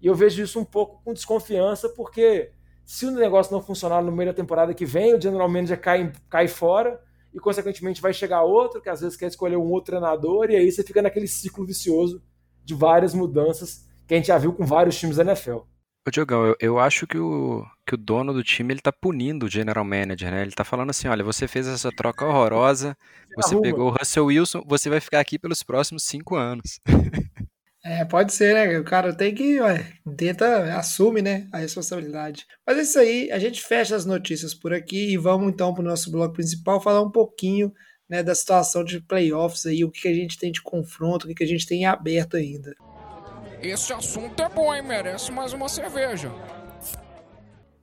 E 0.04 0.06
eu 0.06 0.14
vejo 0.14 0.42
isso 0.42 0.60
um 0.60 0.64
pouco 0.66 1.00
com 1.02 1.14
desconfiança, 1.14 1.88
porque 1.88 2.50
se 2.84 3.06
o 3.06 3.10
negócio 3.10 3.54
não 3.54 3.62
funcionar 3.62 4.02
no 4.02 4.12
meio 4.12 4.28
da 4.28 4.36
temporada 4.36 4.74
que 4.74 4.84
vem, 4.84 5.14
o 5.14 5.20
general 5.20 5.48
manager 5.48 5.80
cai, 5.80 6.12
cai 6.28 6.46
fora 6.46 7.00
e, 7.32 7.40
consequentemente, 7.40 8.02
vai 8.02 8.12
chegar 8.12 8.42
outro 8.42 8.82
que 8.82 8.90
às 8.90 9.00
vezes 9.00 9.16
quer 9.16 9.28
escolher 9.28 9.56
um 9.56 9.70
outro 9.70 9.92
treinador, 9.92 10.50
e 10.50 10.56
aí 10.56 10.70
você 10.70 10.82
fica 10.82 11.00
naquele 11.00 11.26
ciclo 11.26 11.64
vicioso 11.64 12.22
de 12.62 12.74
várias 12.74 13.14
mudanças 13.14 13.88
que 14.06 14.12
a 14.12 14.18
gente 14.18 14.26
já 14.26 14.36
viu 14.36 14.52
com 14.52 14.66
vários 14.66 14.98
times 14.98 15.16
da 15.16 15.22
NFL. 15.22 15.60
Ô 16.06 16.10
Diogão, 16.10 16.44
eu, 16.48 16.56
eu 16.60 16.78
acho 16.78 17.06
que 17.06 17.16
o, 17.16 17.64
que 17.86 17.94
o 17.94 17.98
dono 17.98 18.34
do 18.34 18.44
time 18.44 18.74
ele 18.74 18.82
tá 18.82 18.92
punindo 18.92 19.46
o 19.46 19.50
general 19.50 19.86
manager, 19.86 20.30
né? 20.30 20.42
Ele 20.42 20.52
tá 20.52 20.64
falando 20.64 20.90
assim, 20.90 21.08
olha, 21.08 21.24
você 21.24 21.48
fez 21.48 21.66
essa 21.66 21.88
troca 21.90 22.26
horrorosa, 22.26 22.94
você 23.34 23.58
pegou 23.58 23.86
o 23.86 23.96
Russell 23.98 24.26
Wilson, 24.26 24.62
você 24.66 24.90
vai 24.90 25.00
ficar 25.00 25.20
aqui 25.20 25.38
pelos 25.38 25.62
próximos 25.62 26.02
cinco 26.02 26.36
anos. 26.36 26.78
É, 27.84 28.02
pode 28.02 28.32
ser, 28.32 28.54
né? 28.54 28.78
O 28.78 28.84
cara 28.84 29.12
tem 29.12 29.34
que, 29.34 29.60
ué, 29.60 29.92
tenta, 30.16 30.74
assume, 30.74 31.20
né, 31.20 31.46
a 31.52 31.58
responsabilidade. 31.58 32.46
Mas 32.66 32.78
é 32.78 32.80
isso 32.80 32.98
aí, 32.98 33.30
a 33.30 33.38
gente 33.38 33.62
fecha 33.62 33.94
as 33.94 34.06
notícias 34.06 34.54
por 34.54 34.72
aqui 34.72 35.12
e 35.12 35.18
vamos 35.18 35.52
então 35.52 35.74
para 35.74 35.82
o 35.82 35.86
nosso 35.86 36.10
bloco 36.10 36.32
principal 36.32 36.80
falar 36.80 37.02
um 37.02 37.10
pouquinho, 37.10 37.70
né, 38.08 38.22
da 38.22 38.34
situação 38.34 38.82
de 38.82 39.02
playoffs 39.02 39.66
aí, 39.66 39.84
o 39.84 39.90
que, 39.90 40.00
que 40.00 40.08
a 40.08 40.14
gente 40.14 40.38
tem 40.38 40.50
de 40.50 40.62
confronto, 40.62 41.26
o 41.26 41.28
que, 41.28 41.34
que 41.34 41.44
a 41.44 41.46
gente 41.46 41.66
tem 41.66 41.84
aberto 41.84 42.38
ainda. 42.38 42.74
Esse 43.62 43.92
assunto 43.92 44.42
é 44.42 44.48
bom, 44.48 44.74
hein? 44.74 44.82
Merece 44.82 45.30
mais 45.30 45.52
uma 45.52 45.68
cerveja. 45.68 46.32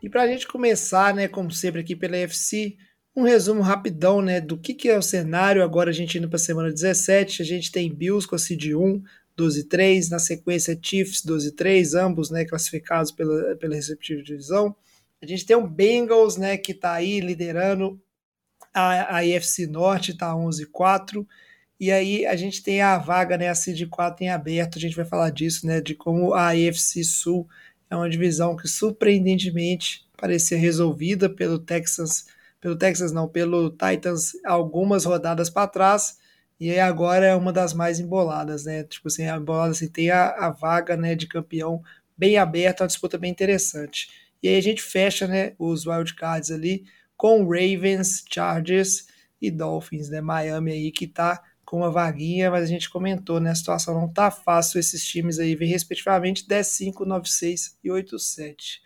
E 0.01 0.09
para 0.09 0.23
a 0.23 0.27
gente 0.27 0.47
começar, 0.47 1.13
né, 1.13 1.27
como 1.27 1.51
sempre 1.51 1.81
aqui 1.81 1.95
pela 1.95 2.17
UFC, 2.17 2.75
um 3.15 3.21
resumo 3.21 3.61
rapidão, 3.61 4.19
né, 4.19 4.41
do 4.41 4.57
que, 4.57 4.73
que 4.73 4.89
é 4.89 4.97
o 4.97 5.01
cenário. 5.01 5.63
Agora 5.63 5.91
a 5.91 5.93
gente 5.93 6.17
indo 6.17 6.27
para 6.27 6.37
a 6.37 6.39
semana 6.39 6.71
17, 6.71 7.41
a 7.41 7.45
gente 7.45 7.71
tem 7.71 7.93
Bills 7.93 8.27
com 8.27 8.35
a 8.35 8.39
Cid 8.39 8.73
1, 8.75 9.03
12-3, 9.37 10.09
na 10.09 10.19
sequência 10.19 10.77
Chiefs 10.81 11.23
12-3, 11.25 11.99
ambos 11.99 12.29
né, 12.29 12.45
classificados 12.45 13.11
pela, 13.11 13.55
pela 13.55 13.75
respectiva 13.75 14.21
divisão. 14.21 14.75
A 15.21 15.25
gente 15.25 15.45
tem 15.45 15.55
o 15.55 15.67
Bengals, 15.67 16.37
né, 16.37 16.57
que 16.57 16.71
está 16.71 16.93
aí 16.93 17.19
liderando 17.19 18.01
a, 18.73 19.17
a 19.17 19.25
IFC 19.25 19.67
Norte, 19.67 20.11
está 20.11 20.33
11-4. 20.33 21.25
E 21.79 21.91
aí 21.91 22.25
a 22.25 22.35
gente 22.35 22.61
tem 22.61 22.81
a 22.81 22.97
vaga, 22.97 23.37
né, 23.37 23.49
a 23.49 23.55
Seed 23.55 23.87
4 23.89 24.23
em 24.23 24.29
aberto, 24.29 24.77
a 24.77 24.81
gente 24.81 24.95
vai 24.95 25.05
falar 25.05 25.31
disso, 25.31 25.65
né, 25.65 25.81
de 25.81 25.95
como 25.95 26.33
a 26.33 26.55
IFC 26.55 27.03
Sul 27.03 27.47
é 27.89 27.95
uma 27.95 28.09
divisão 28.09 28.55
que 28.55 28.67
surpreendentemente 28.67 30.07
parecia 30.15 30.57
resolvida 30.57 31.29
pelo 31.29 31.59
Texas, 31.59 32.27
pelo 32.59 32.75
Texas 32.75 33.11
não, 33.11 33.27
pelo 33.27 33.71
Titans 33.71 34.33
algumas 34.45 35.03
rodadas 35.05 35.49
para 35.49 35.67
trás, 35.67 36.17
e 36.61 36.79
agora 36.79 37.25
é 37.25 37.35
uma 37.35 37.51
das 37.51 37.73
mais 37.73 37.99
emboladas, 37.99 38.65
né? 38.65 38.83
Tipo 38.83 39.07
assim, 39.07 39.25
a 39.25 39.35
embolada 39.35 39.71
assim, 39.71 39.87
tem 39.87 40.11
a, 40.11 40.29
a 40.29 40.51
vaga, 40.51 40.95
né, 40.95 41.15
de 41.15 41.25
campeão 41.25 41.81
bem 42.15 42.37
aberta, 42.37 42.83
uma 42.83 42.87
disputa 42.87 43.17
bem 43.17 43.31
interessante. 43.31 44.09
E 44.43 44.47
aí 44.47 44.57
a 44.57 44.61
gente 44.61 44.79
fecha, 44.79 45.27
né, 45.27 45.53
os 45.57 45.87
wildcards 45.87 46.51
ali 46.51 46.83
com 47.17 47.43
Ravens, 47.43 48.23
Chargers 48.31 49.07
e 49.41 49.49
Dolphins, 49.49 50.09
né? 50.09 50.21
Miami 50.21 50.71
aí 50.71 50.91
que 50.91 51.07
tá 51.07 51.41
com 51.65 51.77
uma 51.77 51.89
vaguinha, 51.89 52.51
mas 52.51 52.65
a 52.65 52.67
gente 52.67 52.91
comentou, 52.91 53.39
né? 53.39 53.49
A 53.49 53.55
situação 53.55 53.95
não 53.95 54.07
tá 54.07 54.29
fácil 54.29 54.79
esses 54.79 55.03
times 55.03 55.39
aí, 55.39 55.55
vem 55.55 55.67
respectivamente 55.67 56.45
10-5, 56.47 56.93
9-6 57.07 57.75
e 57.83 57.89
8-7. 57.89 58.81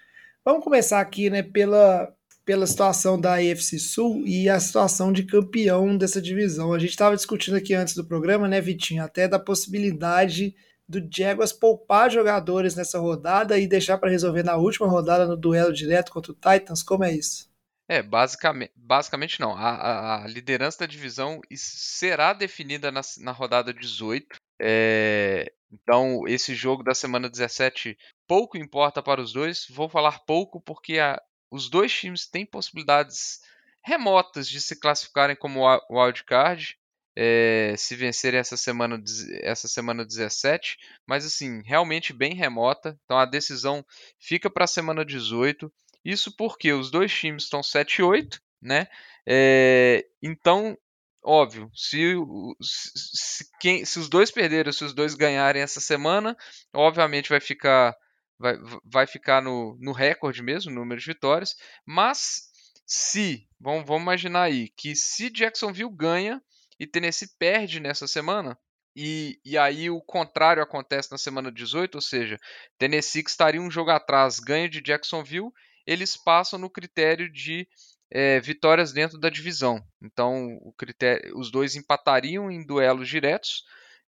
Vamos 0.46 0.64
começar 0.64 1.02
aqui, 1.02 1.30
né, 1.30 1.44
pela, 1.44 2.10
pela 2.46 2.68
situação 2.68 3.20
da 3.20 3.36
AFC 3.36 3.80
Sul 3.80 4.22
e 4.26 4.48
a 4.48 4.60
situação 4.60 5.12
de 5.12 5.24
campeão 5.24 5.98
dessa 5.98 6.22
divisão. 6.22 6.74
A 6.74 6.80
gente 6.80 6.92
estava 6.92 7.16
discutindo 7.16 7.58
aqui 7.58 7.74
antes 7.74 7.96
do 7.96 8.06
programa, 8.06 8.48
né, 8.48 8.62
Vitinho, 8.62 9.04
até 9.04 9.28
da 9.28 9.40
possibilidade 9.40 10.56
do 10.88 11.02
Jaguars 11.12 11.52
poupar 11.52 12.12
jogadores 12.12 12.76
nessa 12.76 13.00
rodada 13.00 13.58
e 13.58 13.68
deixar 13.68 13.98
para 13.98 14.12
resolver 14.12 14.44
na 14.44 14.56
última 14.56 14.88
rodada 14.88 15.26
no 15.26 15.36
duelo 15.36 15.74
direto 15.74 16.12
contra 16.12 16.32
o 16.32 16.36
Titans. 16.36 16.84
Como 16.84 17.04
é 17.04 17.12
isso? 17.12 17.50
É, 17.88 18.02
basicamente, 18.02 18.72
basicamente 18.76 19.40
não. 19.40 19.56
A, 19.56 19.70
a, 19.70 20.24
a 20.24 20.28
liderança 20.28 20.80
da 20.80 20.86
divisão 20.86 21.42
será 21.56 22.34
definida 22.34 22.92
na, 22.92 23.02
na 23.20 23.32
rodada 23.32 23.74
18. 23.74 24.36
É, 24.62 25.52
então, 25.72 26.28
esse 26.28 26.56
jogo 26.56 26.84
da 26.84 26.94
semana 26.94 27.30
17 27.30 27.98
pouco 28.28 28.58
importa 28.58 29.02
para 29.02 29.22
os 29.22 29.34
dois. 29.34 29.66
Vou 29.70 29.90
falar 29.90 30.20
pouco 30.26 30.62
porque 30.62 31.00
a, 31.00 31.20
os 31.50 31.70
dois 31.70 31.92
times 31.94 32.28
têm 32.28 32.46
possibilidades 32.46 33.40
remotas 33.84 34.50
de 34.50 34.60
se 34.60 34.80
classificarem 34.80 35.36
como 35.36 35.62
wildcard. 35.90 36.78
É, 37.18 37.74
se 37.78 37.96
vencerem 37.96 38.38
essa 38.38 38.58
semana, 38.58 39.02
essa 39.42 39.70
semana 39.70 40.04
17, 40.04 40.78
mas 41.08 41.26
assim, 41.26 41.62
realmente 41.64 42.12
bem 42.12 42.34
remota. 42.34 43.00
Então 43.06 43.18
a 43.18 43.24
decisão 43.24 43.86
fica 44.20 44.50
para 44.50 44.66
a 44.66 44.68
semana 44.68 45.06
18. 45.06 45.72
Isso 46.04 46.36
porque 46.36 46.74
os 46.74 46.92
dois 46.92 47.14
times 47.14 47.44
estão 47.44 47.64
7 47.64 48.00
e 48.00 48.04
8, 48.04 48.42
né? 48.62 48.88
É, 49.26 50.06
então, 50.22 50.78
óbvio, 51.24 51.72
se, 51.74 52.16
se, 52.62 53.50
quem, 53.60 53.86
se 53.86 53.98
os 53.98 54.10
dois 54.10 54.30
perderam, 54.30 54.72
se 54.74 54.84
os 54.84 54.94
dois 54.94 55.16
ganharem 55.16 55.62
essa 55.62 55.80
semana, 55.80 56.36
obviamente 56.74 57.30
vai 57.30 57.40
ficar 57.40 57.96
vai, 58.40 58.58
vai 58.84 59.08
ficar 59.08 59.42
no, 59.42 59.78
no 59.80 59.92
recorde 59.92 60.42
mesmo, 60.42 60.72
número 60.72 61.00
de 61.00 61.08
vitórias. 61.08 61.56
Mas 61.86 62.50
se, 62.86 63.48
vamos, 63.60 63.86
vamos 63.86 64.04
imaginar 64.04 64.44
aí, 64.44 64.70
que 64.70 64.96
se 64.96 65.30
Jacksonville 65.30 65.94
ganha 65.94 66.42
e 66.80 66.86
Tennessee 66.86 67.30
perde 67.40 67.80
nessa 67.80 68.08
semana, 68.08 68.58
e, 68.96 69.40
e 69.44 69.58
aí 69.58 69.90
o 69.90 70.02
contrário 70.02 70.64
acontece 70.64 71.12
na 71.12 71.18
semana 71.18 71.52
18, 71.52 71.96
ou 71.96 72.02
seja, 72.02 72.40
Tennessee 72.78 73.24
que 73.24 73.30
estaria 73.30 73.62
um 73.62 73.72
jogo 73.72 73.92
atrás 73.92 74.40
ganha 74.40 74.70
de 74.70 74.82
Jacksonville, 74.82 75.52
eles 75.86 76.16
passam 76.16 76.58
no 76.58 76.70
critério 76.70 77.32
de 77.32 77.68
é, 78.10 78.40
vitórias 78.40 78.94
dentro 78.94 79.20
da 79.20 79.30
divisão. 79.30 79.86
Então, 80.02 80.58
critério, 80.78 81.38
os 81.38 81.52
dois 81.52 81.76
empatariam 81.76 82.50
em 82.50 82.66
duelos 82.66 83.10
diretos 83.10 83.64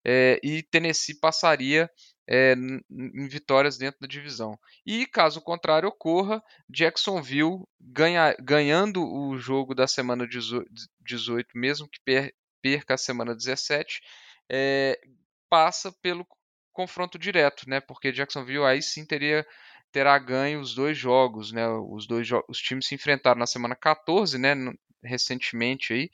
é, 0.06 0.40
e 0.42 0.64
Tennessee 0.64 1.20
passaria 1.20 1.90
é, 2.28 2.54
em 2.54 3.28
vitórias 3.28 3.78
dentro 3.78 4.02
da 4.02 4.08
divisão. 4.08 4.58
E 4.86 5.06
caso 5.06 5.42
contrário 5.42 5.88
ocorra, 5.88 6.44
Jacksonville 6.70 7.64
ganha, 7.80 8.36
ganhando 8.40 9.04
o 9.04 9.38
jogo 9.38 9.74
da 9.74 9.88
semana 9.88 10.28
18, 10.28 11.48
mesmo 11.56 11.88
que 11.88 12.00
per, 12.04 12.34
perca 12.62 12.96
a 12.96 12.98
semana 12.98 13.36
17, 13.36 14.02
é, 14.52 15.00
passa 15.50 15.92
pelo 16.02 16.28
confronto 16.74 17.18
direto, 17.18 17.68
né? 17.68 17.80
Porque 17.80 18.12
Jacksonville 18.12 18.66
aí 18.66 18.82
sim 18.82 19.06
teria 19.06 19.46
terá 19.92 20.20
ganho 20.20 20.60
os 20.60 20.76
dois 20.76 20.98
jogos, 20.98 21.52
né? 21.52 21.68
Os 21.68 22.06
dois 22.06 22.28
os 22.48 22.60
times 22.60 22.88
se 22.88 22.94
enfrentaram 22.94 23.40
na 23.40 23.48
semana 23.48 23.76
14, 23.76 24.38
né? 24.38 24.54
recentemente 25.04 25.94
aí, 25.94 26.10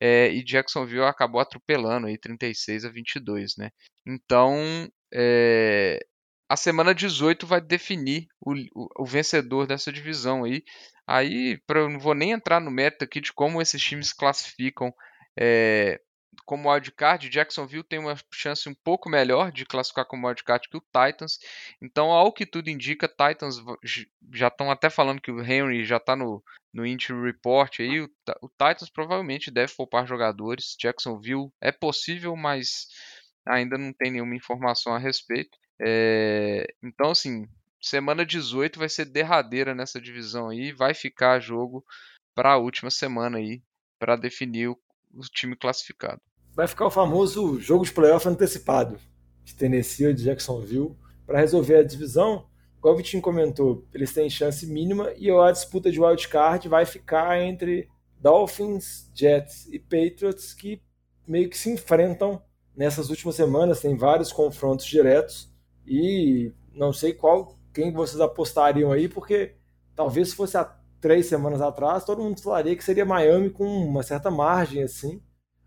é, 0.00 0.28
e 0.32 0.42
Jacksonville 0.42 1.02
acabou 1.02 1.40
atropelando 1.40 2.06
aí 2.06 2.16
36 2.18 2.84
a 2.84 2.90
22, 2.90 3.56
né? 3.56 3.70
Então, 4.06 4.88
é, 5.12 6.04
a 6.48 6.56
semana 6.56 6.94
18 6.94 7.46
vai 7.46 7.60
definir 7.60 8.26
o, 8.40 8.52
o, 8.74 9.02
o, 9.02 9.04
vencedor 9.04 9.66
dessa 9.66 9.92
divisão 9.92 10.44
aí. 10.44 10.64
Aí, 11.06 11.58
pra, 11.66 11.80
eu 11.80 11.88
não 11.88 12.00
vou 12.00 12.14
nem 12.14 12.32
entrar 12.32 12.60
no 12.60 12.70
mérito 12.70 13.04
aqui 13.04 13.20
de 13.20 13.32
como 13.32 13.60
esses 13.60 13.82
times 13.82 14.12
classificam 14.12 14.92
é, 15.38 16.00
como 16.46 16.72
wildcard. 16.72 17.28
Jacksonville 17.28 17.84
tem 17.84 17.98
uma 17.98 18.16
chance 18.32 18.66
um 18.68 18.74
pouco 18.74 19.10
melhor 19.10 19.52
de 19.52 19.66
classificar 19.66 20.06
como 20.06 20.26
wildcard 20.26 20.68
que 20.68 20.76
o 20.76 20.80
Titans. 20.80 21.38
Então, 21.82 22.10
ao 22.10 22.32
que 22.32 22.46
tudo 22.46 22.70
indica, 22.70 23.06
Titans 23.06 23.56
já 24.32 24.48
estão 24.48 24.70
até 24.70 24.88
falando 24.88 25.20
que 25.20 25.30
o 25.30 25.42
Henry 25.42 25.84
já 25.84 25.98
está 25.98 26.16
no, 26.16 26.42
no 26.72 26.82
Report 27.22 27.80
aí. 27.80 28.00
O, 28.00 28.10
o 28.40 28.48
Titans 28.48 28.88
provavelmente 28.90 29.50
deve 29.50 29.74
poupar 29.74 30.06
jogadores. 30.06 30.74
Jacksonville 30.78 31.50
é 31.60 31.72
possível, 31.72 32.34
mas 32.34 32.88
ainda 33.48 33.78
não 33.78 33.92
tem 33.92 34.10
nenhuma 34.10 34.36
informação 34.36 34.94
a 34.94 34.98
respeito. 34.98 35.56
É, 35.80 36.66
então, 36.82 37.10
assim, 37.10 37.46
semana 37.80 38.24
18 38.24 38.78
vai 38.78 38.88
ser 38.88 39.06
derradeira 39.06 39.74
nessa 39.74 40.00
divisão 40.00 40.48
aí, 40.48 40.72
vai 40.72 40.94
ficar 40.94 41.40
jogo 41.40 41.84
para 42.34 42.52
a 42.52 42.58
última 42.58 42.90
semana 42.90 43.38
aí, 43.38 43.62
para 43.98 44.16
definir 44.16 44.68
o, 44.68 44.78
o, 45.14 45.20
time 45.22 45.56
classificado. 45.56 46.20
Vai 46.54 46.68
ficar 46.68 46.86
o 46.86 46.90
famoso 46.90 47.58
jogo 47.60 47.84
de 47.84 47.92
playoff 47.92 48.28
antecipado 48.28 48.98
de 49.44 49.54
Tennessee 49.54 50.06
ou 50.06 50.12
de 50.12 50.24
Jacksonville 50.24 50.96
para 51.26 51.38
resolver 51.38 51.76
a 51.76 51.82
divisão. 51.82 52.48
Igual 52.76 52.94
o 52.94 52.96
Vitinho 52.96 53.22
comentou, 53.22 53.86
eles 53.92 54.12
têm 54.12 54.30
chance 54.30 54.66
mínima 54.66 55.12
e 55.16 55.30
a 55.30 55.50
disputa 55.50 55.90
de 55.90 56.00
wildcard 56.00 56.68
vai 56.68 56.84
ficar 56.84 57.40
entre 57.40 57.88
Dolphins, 58.20 59.10
Jets 59.14 59.66
e 59.72 59.78
Patriots 59.78 60.54
que 60.54 60.80
meio 61.26 61.48
que 61.48 61.58
se 61.58 61.70
enfrentam 61.70 62.42
nessas 62.78 63.10
últimas 63.10 63.34
semanas, 63.34 63.80
tem 63.80 63.96
vários 63.96 64.32
confrontos 64.32 64.86
diretos 64.86 65.52
e 65.84 66.52
não 66.72 66.92
sei 66.92 67.12
qual 67.12 67.58
quem 67.74 67.92
vocês 67.92 68.20
apostariam 68.20 68.92
aí, 68.92 69.08
porque 69.08 69.56
talvez 69.96 70.28
se 70.28 70.36
fosse 70.36 70.56
há 70.56 70.76
três 71.00 71.26
semanas 71.26 71.60
atrás, 71.60 72.04
todo 72.04 72.22
mundo 72.22 72.40
falaria 72.40 72.76
que 72.76 72.84
seria 72.84 73.04
Miami 73.04 73.50
com 73.50 73.64
uma 73.64 74.04
certa 74.04 74.30
margem 74.30 74.84
assim. 74.84 75.20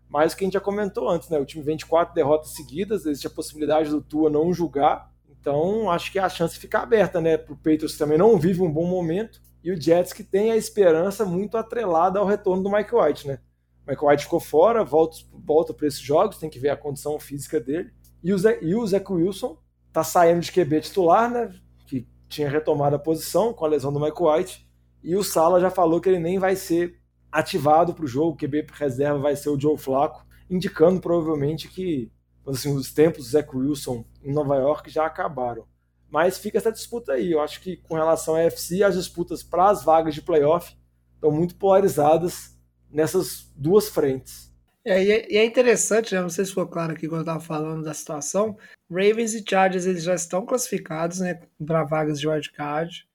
Mas 0.08 0.32
o 0.32 0.36
que 0.36 0.44
a 0.44 0.46
gente 0.46 0.54
já 0.54 0.60
comentou 0.60 1.06
antes, 1.06 1.28
né? 1.28 1.38
O 1.38 1.44
time 1.44 1.62
vem 1.62 1.76
de 1.76 1.84
quatro 1.84 2.14
derrotas 2.14 2.54
seguidas, 2.54 3.04
existe 3.04 3.26
a 3.26 3.30
possibilidade 3.30 3.90
do 3.90 4.00
Tua 4.00 4.30
não 4.30 4.52
julgar. 4.52 5.12
Então, 5.28 5.90
acho 5.90 6.12
que 6.12 6.18
a 6.18 6.28
chance 6.30 6.58
fica 6.58 6.78
aberta, 6.80 7.20
né? 7.20 7.36
Para 7.36 7.52
o 7.52 7.56
Patriots 7.56 7.98
também 7.98 8.16
não 8.16 8.38
vive 8.38 8.62
um 8.62 8.70
bom 8.70 8.86
momento. 8.86 9.40
E 9.62 9.70
o 9.70 9.80
Jets 9.80 10.12
que 10.12 10.22
tem 10.22 10.50
a 10.50 10.56
esperança 10.56 11.24
muito 11.24 11.56
atrelada 11.58 12.18
ao 12.18 12.26
retorno 12.26 12.62
do 12.62 12.70
Mike 12.70 12.94
White, 12.94 13.26
né? 13.26 13.38
Mike 13.86 14.04
White 14.04 14.24
ficou 14.24 14.40
fora, 14.40 14.84
volta, 14.84 15.16
volta 15.32 15.74
para 15.74 15.86
esses 15.86 16.00
jogos, 16.00 16.38
tem 16.38 16.50
que 16.50 16.58
ver 16.58 16.70
a 16.70 16.76
condição 16.76 17.18
física 17.18 17.60
dele. 17.60 17.90
E 18.22 18.32
o, 18.32 18.86
Zach 18.86 19.12
Wilson 19.12 19.58
tá 19.92 20.04
saindo 20.04 20.40
de 20.40 20.52
QB 20.52 20.80
titular, 20.80 21.28
né? 21.28 21.52
Que 21.86 22.06
tinha 22.28 22.48
retomado 22.48 22.94
a 22.94 22.98
posição 22.98 23.52
com 23.52 23.64
a 23.64 23.68
lesão 23.68 23.92
do 23.92 23.98
Mike 24.00 24.22
White. 24.22 24.68
E 25.02 25.16
o 25.16 25.24
Sala 25.24 25.60
já 25.60 25.70
falou 25.70 26.00
que 26.00 26.08
ele 26.08 26.20
nem 26.20 26.38
vai 26.38 26.54
ser 26.54 27.00
ativado 27.30 27.92
para 27.94 28.04
o 28.04 28.08
jogo, 28.08 28.32
o 28.32 28.36
QB 28.36 28.66
reserva 28.72 29.18
vai 29.18 29.34
ser 29.34 29.48
o 29.48 29.58
Joe 29.58 29.76
Flacco, 29.76 30.24
indicando 30.48 31.00
provavelmente 31.00 31.66
que 31.66 32.12
assim, 32.46 32.74
os 32.74 32.92
tempos 32.92 33.24
do 33.24 33.30
Zach 33.30 33.48
Wilson 33.56 34.04
em 34.22 34.32
Nova 34.32 34.56
York 34.56 34.90
já 34.90 35.06
acabaram. 35.06 35.64
Mas 36.10 36.36
fica 36.36 36.58
essa 36.58 36.70
disputa 36.70 37.12
aí. 37.12 37.32
Eu 37.32 37.40
acho 37.40 37.60
que 37.60 37.78
com 37.78 37.94
relação 37.94 38.34
à 38.34 38.42
FC, 38.42 38.82
as 38.82 38.94
disputas 38.94 39.42
para 39.42 39.70
as 39.70 39.82
vagas 39.82 40.14
de 40.14 40.20
playoff 40.20 40.76
estão 41.14 41.30
muito 41.30 41.56
polarizadas 41.56 42.51
nessas 42.92 43.50
duas 43.56 43.88
frentes. 43.88 44.52
É, 44.84 45.02
e 45.02 45.36
é 45.36 45.44
interessante, 45.44 46.14
né? 46.14 46.20
não 46.20 46.28
sei 46.28 46.44
se 46.44 46.50
ficou 46.50 46.66
claro 46.66 46.92
aqui 46.92 47.06
quando 47.06 47.20
eu 47.20 47.22
estava 47.22 47.40
falando 47.40 47.84
da 47.84 47.94
situação. 47.94 48.56
Ravens 48.90 49.32
e 49.32 49.44
Chargers 49.48 49.86
eles 49.86 50.02
já 50.02 50.14
estão 50.14 50.44
classificados 50.44 51.20
né, 51.20 51.40
para 51.64 51.84
vagas 51.84 52.18
de 52.18 52.28
wildcard. 52.28 53.06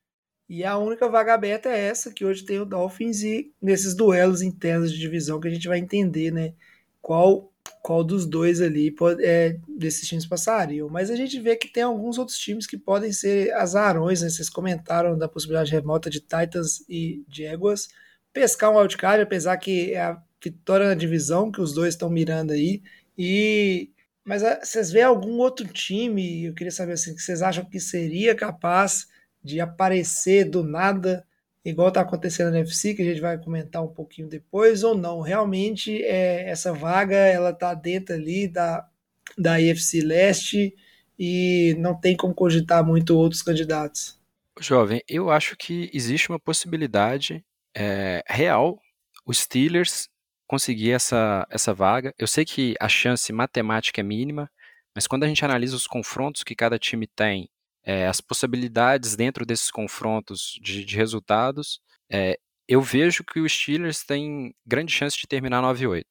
E 0.49 0.63
a 0.63 0.77
única 0.77 1.09
vaga 1.09 1.33
aberta 1.33 1.67
é 1.69 1.87
essa, 1.87 2.11
que 2.11 2.23
hoje 2.23 2.45
tem 2.45 2.59
o 2.59 2.65
Dolphins, 2.65 3.21
e 3.21 3.51
nesses 3.61 3.93
duelos 3.93 4.41
internos 4.41 4.93
de 4.93 4.97
divisão 4.97 5.41
que 5.41 5.47
a 5.47 5.51
gente 5.51 5.67
vai 5.67 5.77
entender, 5.77 6.31
né? 6.31 6.53
Qual, 7.01 7.51
qual 7.83 8.01
dos 8.01 8.25
dois 8.25 8.61
ali 8.61 8.89
pode, 8.89 9.23
é, 9.25 9.59
desses 9.67 10.07
times 10.07 10.25
passariam. 10.25 10.87
Mas 10.89 11.09
a 11.11 11.17
gente 11.17 11.37
vê 11.41 11.57
que 11.57 11.67
tem 11.67 11.83
alguns 11.83 12.17
outros 12.17 12.37
times 12.37 12.65
que 12.65 12.77
podem 12.77 13.11
ser 13.11 13.51
azarões, 13.55 14.21
né? 14.21 14.29
Vocês 14.29 14.49
comentaram 14.49 15.17
da 15.17 15.27
possibilidade 15.27 15.71
remota 15.71 16.09
de 16.09 16.21
Titans 16.21 16.81
e 16.87 17.25
Jaguars. 17.29 17.89
Pescar 18.37 18.71
um 18.71 18.77
wildcard, 18.77 19.23
apesar 19.23 19.57
que 19.57 19.93
é 19.93 20.01
a 20.01 20.21
vitória 20.43 20.87
na 20.87 20.93
divisão 20.93 21.51
que 21.51 21.59
os 21.59 21.73
dois 21.73 21.95
estão 21.95 22.07
mirando 22.07 22.53
aí. 22.53 22.83
E 23.17 23.89
mas 24.23 24.43
ah, 24.43 24.59
vocês 24.61 24.91
vêem 24.91 25.05
algum 25.05 25.39
outro 25.39 25.65
time? 25.67 26.45
Eu 26.45 26.53
queria 26.53 26.69
saber 26.69 26.91
assim, 26.91 27.15
que 27.15 27.21
vocês 27.21 27.41
acham 27.41 27.65
que 27.65 27.79
seria 27.79 28.35
capaz 28.35 29.07
de 29.43 29.59
aparecer 29.59 30.43
do 30.43 30.63
nada, 30.63 31.25
igual 31.65 31.87
está 31.87 32.01
acontecendo 32.01 32.51
na 32.51 32.59
UFC, 32.59 32.93
que 32.93 33.01
a 33.01 33.05
gente 33.05 33.21
vai 33.21 33.39
comentar 33.39 33.83
um 33.83 33.87
pouquinho 33.87 34.27
depois, 34.27 34.83
ou 34.83 34.95
não. 34.95 35.21
Realmente, 35.21 36.03
é, 36.03 36.47
essa 36.47 36.71
vaga 36.73 37.15
ela 37.15 37.49
está 37.49 37.73
dentro 37.73 38.13
ali 38.13 38.47
da, 38.47 38.87
da 39.35 39.53
UFC 39.53 40.01
Leste 40.01 40.75
e 41.17 41.75
não 41.79 41.99
tem 41.99 42.15
como 42.15 42.35
cogitar 42.35 42.85
muito 42.85 43.17
outros 43.17 43.41
candidatos. 43.41 44.19
Jovem, 44.59 45.01
eu 45.09 45.31
acho 45.31 45.57
que 45.57 45.89
existe 45.91 46.29
uma 46.29 46.39
possibilidade 46.39 47.43
é, 47.75 48.23
real 48.27 48.79
os 49.25 49.39
Steelers 49.39 50.07
conseguir 50.47 50.91
essa, 50.91 51.45
essa 51.49 51.73
vaga. 51.73 52.13
Eu 52.17 52.25
sei 52.25 52.45
que 52.45 52.73
a 52.79 52.87
chance 52.87 53.31
matemática 53.33 53.99
é 53.99 54.03
mínima, 54.03 54.49
mas 54.95 55.05
quando 55.05 55.25
a 55.25 55.27
gente 55.27 55.43
analisa 55.43 55.75
os 55.75 55.85
confrontos 55.85 56.43
que 56.43 56.55
cada 56.55 56.79
time 56.79 57.05
tem 57.05 57.49
é, 57.83 58.07
as 58.07 58.21
possibilidades 58.21 59.15
dentro 59.15 59.45
desses 59.45 59.69
confrontos 59.69 60.57
de, 60.61 60.83
de 60.85 60.95
resultados, 60.95 61.79
é, 62.09 62.37
eu 62.67 62.81
vejo 62.81 63.23
que 63.23 63.39
os 63.39 63.51
Steelers 63.51 64.03
têm 64.03 64.53
grande 64.65 64.93
chance 64.93 65.17
de 65.17 65.27
terminar 65.27 65.61
9-8. 65.61 66.03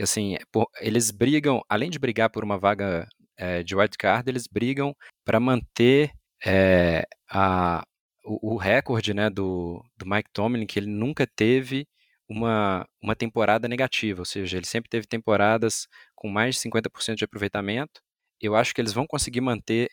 Assim, 0.00 0.36
por, 0.52 0.66
eles 0.80 1.10
brigam, 1.10 1.62
além 1.68 1.90
de 1.90 1.98
brigar 1.98 2.30
por 2.30 2.44
uma 2.44 2.58
vaga 2.58 3.08
é, 3.36 3.62
de 3.62 3.74
wildcard, 3.74 4.28
eles 4.28 4.46
brigam 4.46 4.94
para 5.24 5.40
manter 5.40 6.12
a, 7.30 7.82
o, 8.24 8.54
o, 8.54 8.56
recorde 8.56 9.12
né, 9.12 9.28
do, 9.30 9.84
do 9.96 10.06
Mike 10.06 10.30
Tomlin, 10.32 10.66
que 10.66 10.78
ele 10.78 10.86
nunca 10.86 11.26
teve 11.26 11.86
uma, 12.28 12.88
uma 13.02 13.14
temporada 13.14 13.68
negativa, 13.68 14.22
ou 14.22 14.24
seja, 14.24 14.56
ele 14.56 14.66
sempre 14.66 14.88
teve 14.88 15.06
temporadas 15.06 15.86
com 16.14 16.28
mais 16.28 16.56
de 16.56 16.62
50% 16.62 17.16
de 17.16 17.24
aproveitamento. 17.24 18.00
Eu 18.40 18.56
acho 18.56 18.74
que 18.74 18.80
eles 18.80 18.92
vão 18.92 19.06
conseguir 19.06 19.40
manter 19.40 19.90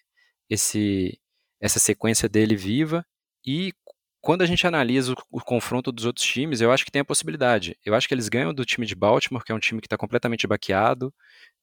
esse, 0.50 1.20
essa 1.60 1.80
sequência 1.80 2.30
dele 2.30 2.56
viva 2.56 3.06
e 3.46 3.74
quando 4.22 4.44
a 4.44 4.46
gente 4.46 4.65
analisa 4.67 5.13
o, 5.13 5.15
o, 5.32 5.41
confronto 5.41 5.91
dos 5.91 6.06
outros 6.06 6.26
times, 6.26 6.62
eu 6.62 6.72
acho 6.72 6.86
que 6.86 6.91
tem 6.91 7.02
a 7.02 7.06
possibilidade. 7.06 7.76
Eu 7.84 7.96
acho 7.96 8.08
que 8.08 8.13
eles 8.13 8.30
ganham 8.30 8.54
do 8.54 8.63
time 8.63 8.86
de 8.86 8.96
Baltimore, 8.96 9.44
que 9.44 9.52
é 9.52 9.56
um 9.56 9.60
time 9.60 9.82
que 9.82 9.88
está 9.88 9.98
completamente 9.98 10.46
baqueado, 10.46 11.13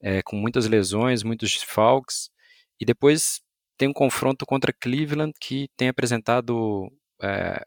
é, 0.01 0.23
com 0.23 0.37
muitas 0.37 0.67
lesões, 0.67 1.23
muitos 1.23 1.53
desfalques, 1.53 2.31
e 2.81 2.85
depois 2.85 3.41
tem 3.79 3.89
um 3.89 3.93
confronto 3.93 4.45
contra 4.45 4.73
Cleveland, 4.73 5.33
que 5.41 5.69
tem 5.77 5.89
apresentado 5.89 6.91
é, 7.23 7.65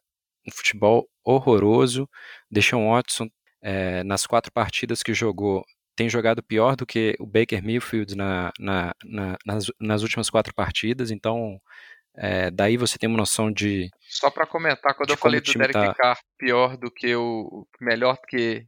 um 0.48 0.52
futebol 0.52 1.08
horroroso. 1.24 2.08
Deshaun 2.52 2.90
Watson, 2.92 3.30
é, 3.62 4.04
nas 4.04 4.28
quatro 4.28 4.52
partidas 4.52 5.02
que 5.02 5.14
jogou, 5.14 5.64
tem 5.96 6.10
jogado 6.10 6.44
pior 6.44 6.76
do 6.76 6.86
que 6.86 7.16
o 7.20 7.26
Baker 7.26 7.64
Mayfield 7.64 8.16
na, 8.16 8.52
na, 8.60 8.94
na, 9.04 9.38
nas, 9.46 9.66
nas, 9.80 10.02
últimas 10.02 10.30
quatro 10.30 10.54
partidas, 10.54 11.12
então 11.12 11.60
é, 12.16 12.52
daí 12.52 12.76
você 12.76 12.98
tem 12.98 13.08
uma 13.08 13.18
noção 13.18 13.52
de. 13.52 13.90
Só 14.10 14.30
para 14.30 14.46
comentar, 14.46 14.94
quando 14.96 15.12
eu 15.12 15.18
falei 15.18 15.40
do 15.40 15.54
Derek 15.54 15.74
tá... 15.74 15.94
Carr 15.94 16.20
pior 16.38 16.78
do 16.78 16.92
que 16.92 17.16
o. 17.16 17.66
melhor 17.80 18.16
do 18.16 18.28
que. 18.28 18.66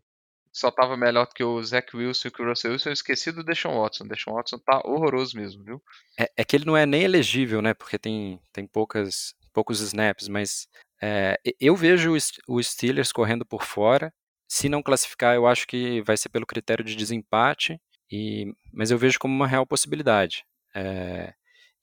Só 0.54 0.70
tava 0.70 0.96
melhor 0.96 1.26
do 1.28 1.34
que 1.34 1.44
o 1.44 1.62
Zach 1.64 1.96
Wilson 1.96 2.28
e 2.28 2.42
o 2.42 2.46
Russell 2.48 2.72
Wilson, 2.72 2.90
eu 2.90 2.94
esqueci 2.94 3.32
do 3.32 3.44
Deshaun 3.44 3.82
Watson. 3.82 4.08
Deshaun 4.08 4.36
Watson 4.36 4.60
tá 4.60 4.82
horroroso 4.86 5.36
mesmo, 5.36 5.64
viu? 5.64 5.82
É, 6.20 6.32
é, 6.38 6.46
que 6.46 6.56
ele 6.56 6.66
não 6.66 6.78
é 6.78 6.86
nem 6.86 7.02
elegível, 7.02 7.62
né? 7.62 7.74
Porque 7.74 7.98
tem, 7.98 8.40
tem 8.54 8.68
poucas, 8.68 9.34
poucos 9.52 9.82
snaps, 9.82 10.28
mas 10.28 10.68
é, 11.02 11.40
eu 11.60 11.76
vejo 11.76 12.16
o 12.48 12.64
Steelers 12.64 13.12
correndo 13.12 13.44
por 13.44 13.64
fora 13.64 14.14
se 14.54 14.70
não 14.70 14.84
classificar, 14.84 15.34
eu 15.34 15.48
acho 15.48 15.66
que 15.66 16.04
vai 16.04 16.16
ser 16.16 16.30
pelo 16.30 16.46
critério 16.46 16.86
de 16.86 16.96
desempate, 16.96 17.82
e, 18.12 18.54
mas 18.72 18.92
eu 18.92 19.00
vejo 19.00 19.18
como 19.18 19.34
uma 19.34 19.48
real 19.48 19.66
possibilidade. 19.66 20.46
É, 20.76 21.34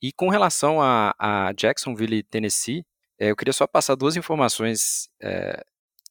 e 0.01 0.13
com 0.13 0.29
relação 0.29 0.81
a, 0.81 1.13
a 1.19 1.51
Jacksonville 1.51 2.19
e 2.19 2.23
Tennessee, 2.23 2.85
é, 3.19 3.29
eu 3.29 3.35
queria 3.35 3.51
só 3.51 3.67
passar 3.67 3.95
duas 3.95 4.15
informações 4.15 5.09
é, 5.21 5.61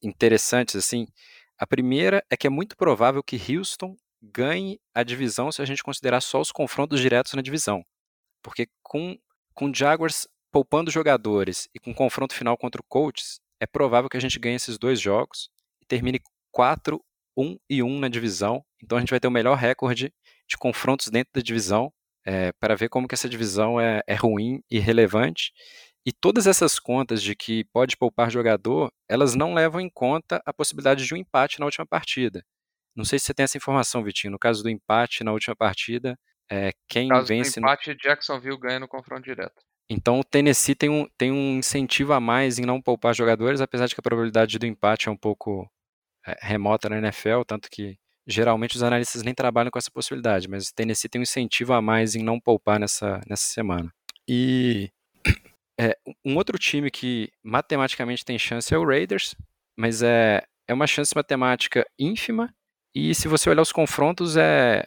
interessantes. 0.03 0.77
assim. 0.77 1.07
A 1.61 1.66
primeira 1.66 2.25
é 2.31 2.38
que 2.38 2.46
é 2.46 2.51
muito 2.51 2.75
provável 2.75 3.23
que 3.23 3.37
Houston 3.37 3.94
ganhe 4.23 4.81
a 4.94 5.03
divisão 5.03 5.53
se 5.53 5.61
a 5.61 5.66
gente 5.66 5.83
considerar 5.83 6.23
só 6.23 6.40
os 6.40 6.51
confrontos 6.51 6.99
diretos 7.01 7.35
na 7.35 7.42
divisão. 7.42 7.85
Porque 8.42 8.66
com, 8.83 9.18
com 9.53 9.73
Jaguars 9.73 10.27
poupando 10.51 10.90
jogadores 10.90 11.68
e 11.75 11.79
com 11.79 11.92
confronto 11.92 12.35
final 12.35 12.57
contra 12.57 12.81
o 12.81 12.85
Colts, 12.88 13.42
é 13.61 13.66
provável 13.66 14.09
que 14.09 14.16
a 14.16 14.20
gente 14.20 14.38
ganhe 14.38 14.57
esses 14.57 14.79
dois 14.79 14.99
jogos 14.99 15.51
e 15.83 15.85
termine 15.85 16.18
4, 16.51 16.99
1 17.37 17.59
e 17.68 17.83
1 17.83 17.99
na 17.99 18.09
divisão. 18.09 18.64
Então 18.83 18.96
a 18.96 19.01
gente 19.03 19.11
vai 19.11 19.20
ter 19.20 19.29
o 19.29 19.31
melhor 19.31 19.59
recorde 19.59 20.14
de 20.49 20.57
confrontos 20.57 21.09
dentro 21.09 21.31
da 21.35 21.42
divisão 21.42 21.92
é, 22.25 22.53
para 22.53 22.75
ver 22.75 22.88
como 22.88 23.07
que 23.07 23.14
essa 23.14 23.29
divisão 23.29 23.79
é, 23.79 24.01
é 24.07 24.14
ruim 24.14 24.62
e 24.70 24.79
relevante. 24.79 25.53
E 26.06 26.12
todas 26.12 26.46
essas 26.46 26.78
contas 26.78 27.22
de 27.22 27.36
que 27.36 27.64
pode 27.72 27.96
poupar 27.96 28.31
jogador, 28.31 28.90
elas 29.08 29.35
não 29.35 29.52
levam 29.52 29.81
em 29.81 29.90
conta 29.90 30.40
a 30.46 30.52
possibilidade 30.52 31.04
de 31.04 31.14
um 31.14 31.16
empate 31.16 31.60
na 31.60 31.66
última 31.66 31.87
partida. 31.87 32.42
Não 32.96 33.04
sei 33.04 33.18
se 33.18 33.27
você 33.27 33.35
tem 33.35 33.44
essa 33.44 33.58
informação, 33.58 34.02
Vitinho. 34.02 34.33
No 34.33 34.38
caso 34.38 34.62
do 34.62 34.70
empate 34.70 35.22
na 35.22 35.33
última 35.33 35.54
partida, 35.54 36.18
é, 36.50 36.72
quem 36.88 37.08
no 37.08 37.16
caso 37.16 37.27
vence. 37.27 37.60
No 37.60 37.66
empate, 37.66 37.94
Jacksonville 37.94 38.58
ganha 38.58 38.81
no 38.81 38.88
confronto 38.88 39.22
direto. 39.22 39.62
Então 39.88 40.20
o 40.20 40.25
Tennessee 40.25 40.75
tem 40.75 40.88
um, 40.88 41.08
tem 41.18 41.33
um 41.33 41.58
incentivo 41.58 42.12
a 42.12 42.20
mais 42.20 42.58
em 42.58 42.64
não 42.64 42.81
poupar 42.81 43.14
jogadores, 43.14 43.60
apesar 43.60 43.87
de 43.87 43.94
que 43.94 44.00
a 44.00 44.02
probabilidade 44.02 44.58
do 44.58 44.66
empate 44.66 45.08
é 45.08 45.12
um 45.12 45.16
pouco 45.16 45.68
é, 46.27 46.37
remota 46.40 46.88
na 46.88 46.98
NFL, 46.98 47.42
tanto 47.46 47.68
que 47.70 47.98
geralmente 48.27 48.77
os 48.77 48.83
analistas 48.83 49.22
nem 49.22 49.35
trabalham 49.35 49.70
com 49.70 49.79
essa 49.79 49.90
possibilidade, 49.90 50.48
mas 50.48 50.68
o 50.68 50.75
Tennessee 50.75 51.08
tem 51.08 51.20
um 51.20 51.22
incentivo 51.22 51.72
a 51.72 51.83
mais 51.83 52.14
em 52.14 52.22
não 52.22 52.40
poupar 52.40 52.79
nessa, 52.79 53.20
nessa 53.29 53.46
semana. 53.46 53.92
E 54.29 54.90
é, 55.81 55.96
um 56.24 56.37
outro 56.37 56.58
time 56.58 56.90
que 56.90 57.31
matematicamente 57.42 58.24
tem 58.24 58.38
chance 58.38 58.72
é 58.74 58.78
o 58.78 58.85
Raiders, 58.87 59.35
mas 59.76 60.02
é, 60.02 60.42
é 60.68 60.74
uma 60.74 60.87
chance 60.87 61.14
matemática 61.14 61.87
ínfima, 61.98 62.52
e 62.94 63.14
se 63.14 63.28
você 63.28 63.48
olhar 63.48 63.62
os 63.62 63.72
confrontos, 63.72 64.37
é, 64.37 64.87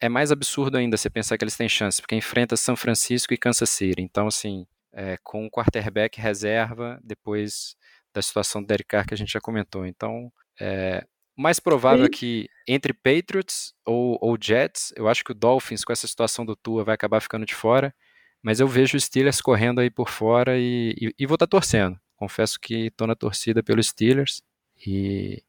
é 0.00 0.08
mais 0.08 0.30
absurdo 0.32 0.76
ainda 0.76 0.96
você 0.96 1.08
pensar 1.08 1.38
que 1.38 1.44
eles 1.44 1.56
têm 1.56 1.68
chance, 1.68 2.00
porque 2.00 2.14
enfrenta 2.16 2.56
São 2.56 2.76
Francisco 2.76 3.32
e 3.32 3.38
Kansas 3.38 3.70
City. 3.70 4.02
Então, 4.02 4.26
assim, 4.26 4.66
é, 4.92 5.16
com 5.22 5.46
o 5.46 5.50
quarterback 5.50 6.20
reserva, 6.20 6.98
depois 7.02 7.76
da 8.12 8.20
situação 8.20 8.60
do 8.60 8.66
Derek 8.66 8.88
Carr 8.88 9.06
que 9.06 9.14
a 9.14 9.16
gente 9.16 9.32
já 9.32 9.40
comentou. 9.40 9.86
Então, 9.86 10.32
É, 10.62 11.06
mais 11.34 11.58
provável 11.58 12.04
E- 12.04 12.08
é 12.08 12.10
que 12.10 12.48
entre 12.68 12.92
Patriots 12.92 13.72
ou, 13.86 14.18
ou 14.20 14.36
Jets, 14.38 14.92
eu 14.94 15.08
acho 15.08 15.24
que 15.24 15.32
o 15.32 15.34
Dolphins, 15.34 15.84
com 15.84 15.92
essa 15.92 16.06
situação 16.06 16.44
do 16.44 16.54
Tua, 16.54 16.84
vai 16.84 16.94
acabar 16.94 17.20
ficando 17.22 17.46
de 17.46 17.54
fora. 17.54 17.94
Mas 18.42 18.60
eu 18.60 18.66
vejo 18.66 18.96
o 18.96 19.00
Steelers 19.00 19.40
correndo 19.40 19.80
aí 19.80 19.90
por 19.90 20.08
fora 20.08 20.58
e, 20.58 20.94
e, 21.00 21.14
e 21.18 21.26
vou 21.26 21.34
estar 21.34 21.46
torcendo. 21.46 21.98
Confesso 22.16 22.58
que 22.58 22.86
estou 22.86 23.06
na 23.06 23.14
torcida 23.14 23.62
pelos 23.62 23.88
Steelers. 23.88 24.42
E, 24.86 25.42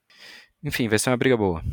enfim, 0.64 0.88
vai 0.88 1.00
ser 1.00 1.10
uma 1.10 1.18
briga 1.18 1.38
boa. 1.38 1.64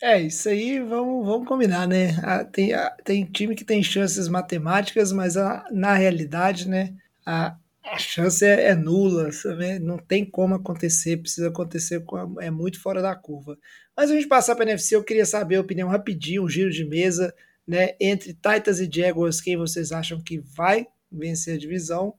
É, 0.00 0.20
isso 0.20 0.48
aí, 0.48 0.78
vamos, 0.78 1.26
vamos 1.26 1.48
combinar, 1.48 1.86
né? 1.88 2.16
Ah, 2.22 2.44
tem, 2.44 2.72
ah, 2.72 2.96
tem 3.04 3.24
time 3.24 3.56
que 3.56 3.64
tem 3.64 3.82
chances 3.82 4.28
matemáticas, 4.28 5.10
mas 5.10 5.34
na 5.72 5.94
realidade, 5.94 6.68
né, 6.68 6.94
a, 7.26 7.56
a 7.84 7.98
chance 7.98 8.44
é, 8.44 8.68
é 8.68 8.74
nula, 8.76 9.32
sabe? 9.32 9.80
não 9.80 9.98
tem 9.98 10.24
como 10.24 10.54
acontecer, 10.54 11.16
precisa 11.16 11.48
acontecer, 11.48 12.04
é 12.40 12.50
muito 12.50 12.80
fora 12.80 13.02
da 13.02 13.14
curva. 13.16 13.58
Mas 13.96 14.10
a 14.10 14.14
gente 14.14 14.28
passar 14.28 14.54
para 14.54 14.64
a 14.64 14.68
NFC, 14.68 14.94
eu 14.94 15.02
queria 15.02 15.26
saber 15.26 15.56
a 15.56 15.60
opinião 15.60 15.88
rapidinho, 15.88 16.44
um 16.44 16.48
giro 16.48 16.70
de 16.70 16.84
mesa, 16.84 17.34
né, 17.68 17.94
entre 18.00 18.32
Titans 18.32 18.80
e 18.80 18.90
Jaguars, 18.90 19.42
quem 19.42 19.58
vocês 19.58 19.92
acham 19.92 20.18
que 20.22 20.38
vai 20.38 20.86
vencer 21.12 21.56
a 21.56 21.58
divisão? 21.58 22.14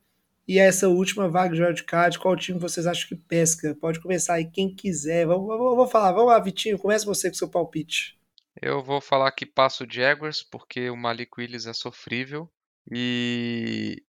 E 0.48 0.60
essa 0.60 0.88
última 0.88 1.28
vaga 1.28 1.56
de 1.56 1.62
wildcard, 1.62 2.20
qual 2.20 2.36
time 2.36 2.60
vocês 2.60 2.86
acham 2.86 3.08
que 3.08 3.16
pesca? 3.16 3.76
Pode 3.76 4.00
começar 4.00 4.36
aí 4.36 4.46
quem 4.46 4.74
quiser. 4.74 5.26
Vamos, 5.26 5.48
vamos, 5.48 5.76
vou 5.76 5.88
falar, 5.88 6.12
vamos 6.12 6.28
lá, 6.28 6.40
Vitinho, 6.40 6.78
começa 6.78 7.06
você 7.06 7.30
com 7.30 7.36
seu 7.36 7.50
palpite. 7.50 8.20
Eu 8.62 8.84
vou 8.84 9.02
falar 9.02 9.32
que 9.32 9.46
passo 9.46 9.84
o 9.84 9.92
Jaguars, 9.92 10.44
porque 10.44 10.90
o 10.90 10.98
Malik 10.98 11.32
Willis 11.38 11.66
é 11.66 11.74
sofrível. 11.74 12.50
E 12.92 14.04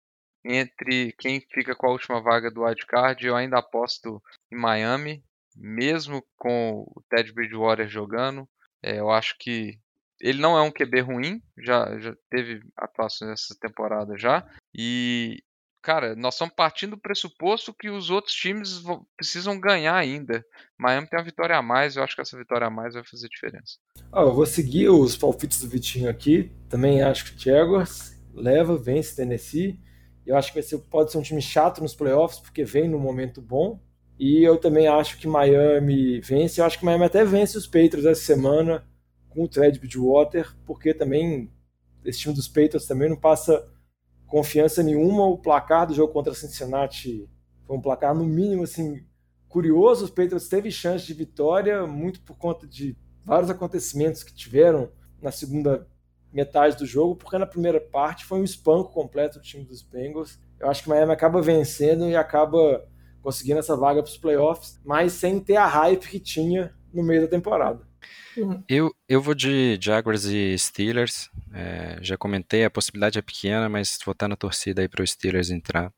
entre 0.45 1.12
quem 1.18 1.41
fica 1.41 1.74
com 1.74 1.86
a 1.86 1.93
última 1.93 2.20
vaga 2.20 2.51
do 2.51 2.62
wildcard, 2.62 3.26
eu 3.26 3.36
ainda 3.36 3.59
aposto 3.59 4.22
em 4.51 4.57
Miami, 4.57 5.22
mesmo 5.55 6.22
com 6.36 6.84
o 6.86 7.03
Ted 7.09 7.32
Bridgewater 7.32 7.88
jogando. 7.88 8.49
É, 8.82 8.99
eu 8.99 9.11
acho 9.11 9.36
que 9.38 9.78
ele 10.21 10.41
não 10.41 10.57
é 10.57 10.62
um 10.62 10.71
QB 10.71 11.01
ruim, 11.01 11.43
já, 11.59 11.99
já 11.99 12.14
teve 12.31 12.61
atuações 12.77 13.31
essa 13.31 13.57
temporada 13.61 14.16
já. 14.18 14.47
E, 14.75 15.43
cara, 15.83 16.14
nós 16.14 16.35
estamos 16.35 16.55
partindo 16.55 16.91
do 16.91 17.01
pressuposto 17.01 17.75
que 17.75 17.89
os 17.89 18.11
outros 18.11 18.35
times 18.35 18.83
precisam 19.16 19.59
ganhar 19.59 19.97
ainda. 19.97 20.45
Miami 20.79 21.09
tem 21.09 21.18
uma 21.18 21.25
vitória 21.25 21.57
a 21.57 21.62
mais, 21.62 21.97
eu 21.97 22.03
acho 22.03 22.14
que 22.14 22.21
essa 22.21 22.37
vitória 22.37 22.66
a 22.66 22.71
mais 22.71 22.95
vai 22.95 23.05
fazer 23.05 23.29
diferença. 23.29 23.79
Ah, 24.12 24.23
eu 24.23 24.35
vou 24.35 24.47
seguir 24.47 24.89
os 24.91 25.16
palpites 25.16 25.61
do 25.61 25.68
Vitinho 25.68 26.11
aqui. 26.11 26.53
Também 26.68 27.03
acho 27.03 27.25
que 27.25 27.37
o 27.37 27.39
Jaguars 27.39 28.21
leva, 28.35 28.77
vence 28.77 29.16
Tennessee. 29.16 29.81
Eu 30.27 30.37
acho 30.37 30.53
que 30.53 30.61
ser, 30.62 30.79
pode 30.79 31.11
ser 31.11 31.18
um 31.18 31.23
time 31.23 31.41
chato 31.41 31.81
nos 31.81 31.95
playoffs, 31.95 32.41
porque 32.41 32.62
vem 32.62 32.89
num 32.89 32.99
momento 32.99 33.41
bom. 33.41 33.81
E 34.18 34.45
eu 34.45 34.59
também 34.59 34.87
acho 34.87 35.16
que 35.16 35.27
Miami 35.27 36.21
vence. 36.21 36.61
Eu 36.61 36.66
acho 36.66 36.79
que 36.79 36.85
Miami 36.85 37.07
até 37.07 37.25
vence 37.25 37.57
os 37.57 37.66
Patriots 37.66 38.05
essa 38.05 38.21
semana 38.21 38.87
com 39.31 39.45
o 39.45 39.49
Ted 39.49 39.78
Bridgewater, 39.78 40.55
porque 40.66 40.93
também 40.93 41.51
esse 42.05 42.20
time 42.20 42.35
dos 42.35 42.49
Patriots 42.49 42.87
também 42.87 43.09
não 43.09 43.16
passa 43.16 43.64
confiança 44.26 44.83
nenhuma. 44.83 45.26
O 45.26 45.39
placar 45.39 45.87
do 45.87 45.95
jogo 45.95 46.12
contra 46.12 46.35
Cincinnati 46.35 47.28
foi 47.66 47.76
um 47.76 47.81
placar, 47.81 48.14
no 48.14 48.24
mínimo, 48.24 48.64
assim, 48.64 49.05
curioso. 49.49 50.05
Os 50.05 50.11
Patriots 50.11 50.49
teve 50.49 50.70
chance 50.70 51.07
de 51.07 51.14
vitória, 51.14 51.87
muito 51.87 52.20
por 52.22 52.37
conta 52.37 52.66
de 52.66 52.97
vários 53.24 53.51
acontecimentos 53.51 54.22
que 54.22 54.35
tiveram 54.35 54.91
na 55.20 55.31
segunda 55.31 55.87
metade 56.33 56.76
do 56.76 56.87
jogo, 56.87 57.16
porque 57.16 57.39
na 57.39 57.47
primeira 57.47 57.81
parte 57.81 58.24
foi 58.24 58.41
um 58.41 58.45
espanco 58.45 58.93
completo 58.93 59.39
do 59.39 59.45
time 59.45 59.64
dos 59.64 59.83
Bengals. 59.83 60.39
Eu 60.59 60.68
acho 60.68 60.83
que 60.83 60.89
Miami 60.89 61.12
acaba 61.12 61.43
vencendo 61.43 62.09
e 62.09 62.16
acaba 62.16 62.87
conseguindo 63.20 63.59
essa 63.59 63.76
vaga 63.76 64.03
para 64.03 64.11
os 64.11 64.16
playoffs, 64.16 64.81
mas 64.85 65.12
sem 65.12 65.41
ter 65.41 65.57
a 65.57 65.66
hype 65.66 66.09
que 66.09 66.20
tinha 66.20 66.74
no 66.93 67.03
meio 67.03 67.22
da 67.22 67.28
temporada. 67.28 67.89
Eu, 68.68 68.94
eu 69.09 69.20
vou 69.20 69.34
de 69.34 69.78
Jaguars 69.80 70.24
e 70.24 70.57
Steelers. 70.57 71.30
É, 71.53 71.98
já 72.01 72.16
comentei, 72.16 72.64
a 72.64 72.70
possibilidade 72.70 73.18
é 73.18 73.22
pequena, 73.22 73.68
mas 73.68 73.98
vou 74.05 74.12
estar 74.12 74.28
na 74.28 74.36
torcida 74.36 74.82
aí 74.82 74.88
para 74.88 75.03
os 75.03 75.11
Steelers 75.11 75.51
entrar 75.51 75.92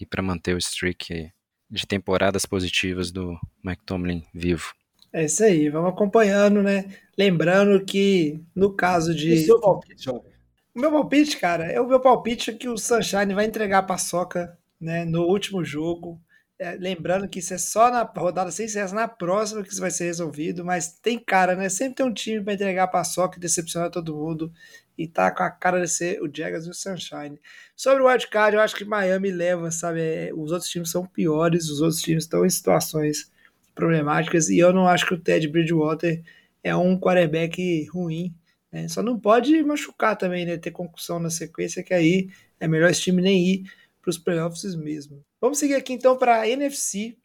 e 0.00 0.06
para 0.06 0.22
manter 0.22 0.54
o 0.54 0.58
streak 0.58 1.30
de 1.70 1.86
temporadas 1.86 2.44
positivas 2.44 3.10
do 3.10 3.38
Mike 3.64 3.84
Tomlin 3.84 4.24
vivo. 4.34 4.72
É 5.12 5.24
isso 5.24 5.44
aí, 5.44 5.68
vamos 5.68 5.90
acompanhando, 5.90 6.62
né? 6.62 6.86
Lembrando 7.16 7.84
que 7.84 8.40
no 8.54 8.72
caso 8.74 9.14
de. 9.14 9.32
o 9.34 9.44
seu 9.44 9.60
palpite, 9.60 10.04
jovem? 10.04 10.32
O 10.74 10.80
meu 10.80 10.90
palpite, 10.90 11.36
cara, 11.36 11.70
é 11.70 11.78
o 11.80 11.86
meu 11.86 12.00
palpite 12.00 12.50
é 12.50 12.54
que 12.54 12.68
o 12.68 12.78
Sunshine 12.78 13.34
vai 13.34 13.44
entregar 13.44 13.78
a 13.78 13.82
paçoca, 13.82 14.58
né, 14.80 15.04
no 15.04 15.24
último 15.24 15.62
jogo. 15.62 16.18
É, 16.62 16.76
lembrando 16.78 17.28
que 17.28 17.40
isso 17.40 17.52
é 17.52 17.58
só 17.58 17.90
na 17.90 18.02
rodada 18.02 18.52
sem 18.52 18.68
sucesso, 18.68 18.94
na 18.94 19.08
próxima 19.08 19.64
que 19.64 19.70
isso 19.72 19.80
vai 19.80 19.90
ser 19.90 20.04
resolvido, 20.04 20.64
mas 20.64 20.92
tem 21.00 21.18
cara, 21.18 21.56
né? 21.56 21.68
Sempre 21.68 21.96
tem 21.96 22.06
um 22.06 22.14
time 22.14 22.40
para 22.40 22.54
entregar 22.54 22.84
a 22.84 22.86
paçoca 22.88 23.36
e 23.36 23.40
decepcionar 23.40 23.90
todo 23.90 24.14
mundo. 24.14 24.52
E 24.96 25.08
tá 25.08 25.32
com 25.32 25.42
a 25.42 25.50
cara 25.50 25.80
de 25.80 25.88
ser 25.88 26.22
o 26.22 26.30
Jaguars 26.32 26.66
e 26.66 26.70
o 26.70 26.74
Sunshine. 26.74 27.40
Sobre 27.74 28.02
o 28.04 28.06
wildcard, 28.06 28.54
eu 28.54 28.62
acho 28.62 28.76
que 28.76 28.84
Miami 28.84 29.32
leva, 29.32 29.72
sabe? 29.72 30.00
é, 30.00 30.30
os 30.32 30.52
outros 30.52 30.70
times 30.70 30.88
são 30.90 31.04
piores, 31.04 31.68
os 31.68 31.80
outros 31.80 32.00
times 32.00 32.24
estão 32.24 32.46
em 32.46 32.50
situações 32.50 33.28
problemáticas 33.74 34.48
e 34.48 34.58
eu 34.58 34.72
não 34.72 34.86
acho 34.86 35.06
que 35.06 35.14
o 35.14 35.20
Ted 35.20 35.48
Bridgewater 35.48 36.22
é 36.62 36.76
um 36.76 36.96
quarterback 36.98 37.86
ruim. 37.88 38.32
né? 38.70 38.86
Só 38.88 39.02
não 39.02 39.18
pode 39.18 39.62
machucar 39.64 40.16
também, 40.16 40.46
né? 40.46 40.56
Ter 40.58 40.70
concussão 40.70 41.18
na 41.18 41.30
sequência, 41.30 41.82
que 41.82 41.94
aí 41.94 42.30
é 42.60 42.68
melhor 42.68 42.90
esse 42.90 43.02
time 43.02 43.20
nem 43.20 43.44
ir 43.44 43.72
para 44.00 44.10
os 44.10 44.18
playoffs 44.18 44.76
mesmo. 44.76 45.24
Vamos 45.42 45.58
seguir 45.58 45.74
aqui 45.74 45.92
então 45.92 46.16
para 46.16 46.42
a 46.42 46.48
NFC. 46.48 47.16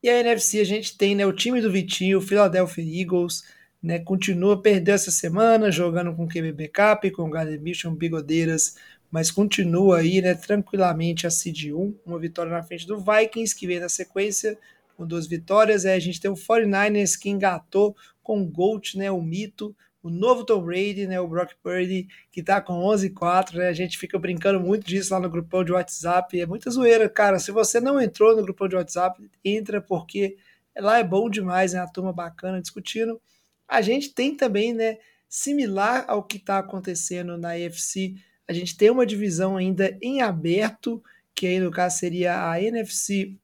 E 0.00 0.08
a 0.08 0.20
NFC 0.20 0.60
a 0.60 0.64
gente 0.64 0.96
tem 0.96 1.16
né, 1.16 1.26
o 1.26 1.32
time 1.32 1.60
do 1.60 1.68
Vitinho, 1.68 2.18
o 2.18 2.22
Philadelphia 2.22 3.02
Eagles, 3.02 3.42
né, 3.82 3.98
continua, 3.98 4.62
perdeu 4.62 4.94
essa 4.94 5.10
semana, 5.10 5.68
jogando 5.68 6.14
com 6.14 6.28
QB 6.28 6.52
backup, 6.52 7.10
com 7.10 7.28
Gardner 7.28 7.60
Mission, 7.60 7.92
Bigodeiras, 7.92 8.76
mas 9.10 9.32
continua 9.32 9.98
aí, 9.98 10.22
né, 10.22 10.34
tranquilamente 10.34 11.26
a 11.26 11.30
seed 11.30 11.72
1, 11.72 11.92
uma 12.06 12.20
vitória 12.20 12.52
na 12.52 12.62
frente 12.62 12.86
do 12.86 12.98
Vikings, 12.98 13.56
que 13.56 13.66
vem 13.66 13.80
na 13.80 13.88
sequência, 13.88 14.56
com 14.96 15.04
duas 15.04 15.26
vitórias, 15.26 15.84
aí 15.84 15.96
a 15.96 16.00
gente 16.00 16.20
tem 16.20 16.30
o 16.30 16.34
49ers 16.34 17.18
que 17.18 17.28
engatou 17.28 17.96
com 18.22 18.42
o 18.42 18.46
Gold, 18.46 18.96
né, 18.96 19.10
o 19.10 19.20
mito, 19.20 19.74
o 20.06 20.10
novo 20.10 20.44
Tom 20.44 20.62
Brady, 20.62 21.04
né, 21.04 21.20
o 21.20 21.26
Brock 21.26 21.54
Purdy, 21.60 22.06
que 22.30 22.40
tá 22.40 22.60
com 22.60 22.74
11-4, 22.74 23.56
né, 23.56 23.68
a 23.68 23.72
gente 23.72 23.98
fica 23.98 24.16
brincando 24.16 24.60
muito 24.60 24.86
disso 24.86 25.12
lá 25.12 25.18
no 25.18 25.28
grupão 25.28 25.64
de 25.64 25.72
WhatsApp, 25.72 26.40
é 26.40 26.46
muita 26.46 26.70
zoeira, 26.70 27.08
cara, 27.08 27.40
se 27.40 27.50
você 27.50 27.80
não 27.80 28.00
entrou 28.00 28.36
no 28.36 28.42
grupão 28.42 28.68
de 28.68 28.76
WhatsApp, 28.76 29.20
entra 29.44 29.80
porque 29.80 30.36
lá 30.78 31.00
é 31.00 31.04
bom 31.04 31.28
demais, 31.28 31.72
né, 31.72 31.80
a 31.80 31.88
turma 31.88 32.12
bacana 32.12 32.62
discutindo. 32.62 33.20
A 33.66 33.82
gente 33.82 34.14
tem 34.14 34.36
também, 34.36 34.72
né, 34.72 34.98
similar 35.28 36.04
ao 36.06 36.22
que 36.22 36.36
está 36.36 36.58
acontecendo 36.58 37.36
na 37.36 37.54
AFC, 37.54 38.14
a 38.46 38.52
gente 38.52 38.76
tem 38.76 38.90
uma 38.90 39.04
divisão 39.04 39.56
ainda 39.56 39.98
em 40.00 40.22
aberto, 40.22 41.02
que 41.34 41.48
aí 41.48 41.58
no 41.58 41.72
caso 41.72 41.98
seria 41.98 42.48
a 42.48 42.62
NFC 42.62 43.36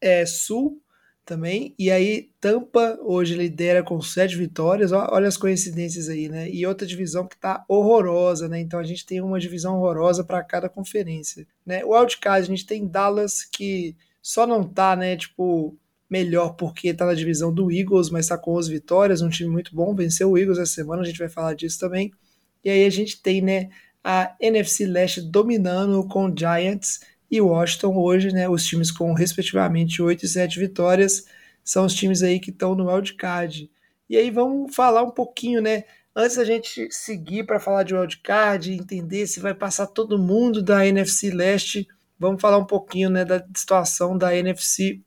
é, 0.00 0.24
Sul 0.24 0.80
também, 1.24 1.74
e 1.78 1.90
aí 1.90 2.28
Tampa 2.40 2.98
hoje 3.02 3.34
lidera 3.34 3.82
com 3.82 4.00
sete 4.00 4.36
vitórias, 4.36 4.92
olha 4.92 5.26
as 5.26 5.36
coincidências 5.36 6.08
aí, 6.08 6.28
né? 6.28 6.50
E 6.50 6.66
outra 6.66 6.86
divisão 6.86 7.26
que 7.26 7.36
tá 7.36 7.64
horrorosa, 7.68 8.48
né? 8.48 8.60
Então 8.60 8.78
a 8.78 8.84
gente 8.84 9.06
tem 9.06 9.20
uma 9.20 9.40
divisão 9.40 9.76
horrorosa 9.76 10.22
para 10.22 10.42
cada 10.44 10.68
conferência, 10.68 11.46
né? 11.64 11.84
O 11.84 11.96
wildcard 11.96 12.44
a 12.44 12.48
gente 12.48 12.66
tem 12.66 12.86
Dallas 12.86 13.44
que 13.44 13.96
só 14.20 14.46
não 14.46 14.64
tá, 14.64 14.96
né, 14.96 15.16
tipo, 15.16 15.76
melhor 16.08 16.54
porque 16.54 16.94
tá 16.94 17.06
na 17.06 17.14
divisão 17.14 17.52
do 17.52 17.70
Eagles, 17.70 18.10
mas 18.10 18.28
tá 18.28 18.38
com 18.38 18.54
11 18.54 18.72
vitórias, 18.72 19.22
um 19.22 19.28
time 19.28 19.50
muito 19.50 19.74
bom, 19.74 19.94
venceu 19.94 20.30
o 20.30 20.38
Eagles 20.38 20.58
essa 20.58 20.72
semana, 20.72 21.02
a 21.02 21.04
gente 21.04 21.18
vai 21.18 21.28
falar 21.28 21.54
disso 21.54 21.78
também. 21.78 22.12
E 22.64 22.70
aí 22.70 22.86
a 22.86 22.90
gente 22.90 23.20
tem, 23.20 23.42
né, 23.42 23.70
a 24.02 24.34
NFC 24.40 24.86
Leste 24.86 25.20
dominando 25.20 26.06
com 26.06 26.34
Giants 26.36 27.00
e 27.36 27.40
Washington 27.40 27.96
hoje, 27.96 28.32
né, 28.32 28.48
os 28.48 28.64
times 28.64 28.90
com 28.90 29.12
respectivamente 29.12 30.00
8 30.00 30.24
e 30.24 30.28
7 30.28 30.58
vitórias, 30.58 31.26
são 31.62 31.86
os 31.86 31.94
times 31.94 32.22
aí 32.22 32.38
que 32.38 32.50
estão 32.50 32.74
no 32.74 32.86
wildcard. 32.86 33.70
E 34.08 34.16
aí 34.16 34.30
vamos 34.30 34.74
falar 34.74 35.02
um 35.02 35.10
pouquinho, 35.10 35.60
né, 35.60 35.84
antes 36.14 36.36
da 36.36 36.44
gente 36.44 36.88
seguir 36.90 37.44
para 37.44 37.58
falar 37.58 37.82
de 37.82 37.94
wildcard, 37.94 38.72
entender 38.72 39.26
se 39.26 39.40
vai 39.40 39.54
passar 39.54 39.86
todo 39.86 40.18
mundo 40.18 40.62
da 40.62 40.86
NFC 40.86 41.30
Leste, 41.30 41.88
vamos 42.18 42.40
falar 42.40 42.58
um 42.58 42.66
pouquinho, 42.66 43.10
né, 43.10 43.24
da 43.24 43.44
situação 43.56 44.16
da 44.16 44.36
NFC 44.36 45.00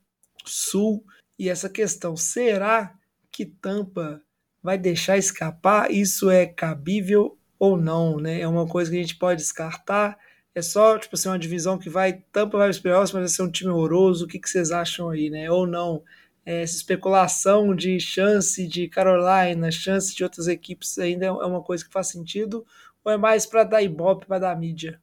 Sul 0.44 1.04
e 1.38 1.48
essa 1.48 1.68
questão, 1.68 2.16
será 2.16 2.94
que 3.30 3.46
Tampa 3.46 4.20
vai 4.62 4.76
deixar 4.76 5.16
escapar? 5.16 5.90
Isso 5.90 6.28
é 6.28 6.46
cabível 6.46 7.38
ou 7.58 7.76
não, 7.76 8.18
né? 8.18 8.40
É 8.40 8.48
uma 8.48 8.66
coisa 8.66 8.90
que 8.90 8.96
a 8.96 9.00
gente 9.00 9.16
pode 9.16 9.40
descartar. 9.40 10.18
É 10.58 10.62
só, 10.62 10.98
tipo 10.98 11.14
assim, 11.14 11.28
uma 11.28 11.38
divisão 11.38 11.78
que 11.78 11.88
vai, 11.88 12.14
Tampa 12.32 12.58
vai 12.58 12.66
para 12.66 12.72
os 12.72 12.80
playoffs, 12.80 13.12
mas 13.12 13.22
vai 13.22 13.28
ser 13.28 13.42
um 13.42 13.50
time 13.50 13.70
horroroso. 13.70 14.24
O 14.24 14.28
que, 14.28 14.40
que 14.40 14.50
vocês 14.50 14.72
acham 14.72 15.08
aí, 15.08 15.30
né? 15.30 15.48
Ou 15.48 15.68
não? 15.68 16.02
É, 16.44 16.62
essa 16.62 16.74
especulação 16.74 17.76
de 17.76 18.00
chance 18.00 18.66
de 18.66 18.88
Carolina, 18.88 19.70
chance 19.70 20.12
de 20.16 20.24
outras 20.24 20.48
equipes 20.48 20.98
ainda 20.98 21.26
é 21.26 21.30
uma 21.30 21.62
coisa 21.62 21.84
que 21.84 21.92
faz 21.92 22.08
sentido? 22.08 22.66
Ou 23.04 23.12
é 23.12 23.16
mais 23.16 23.46
para 23.46 23.62
dar 23.62 23.82
ibope, 23.82 24.26
para 24.26 24.40
dar 24.40 24.58
mídia? 24.58 25.00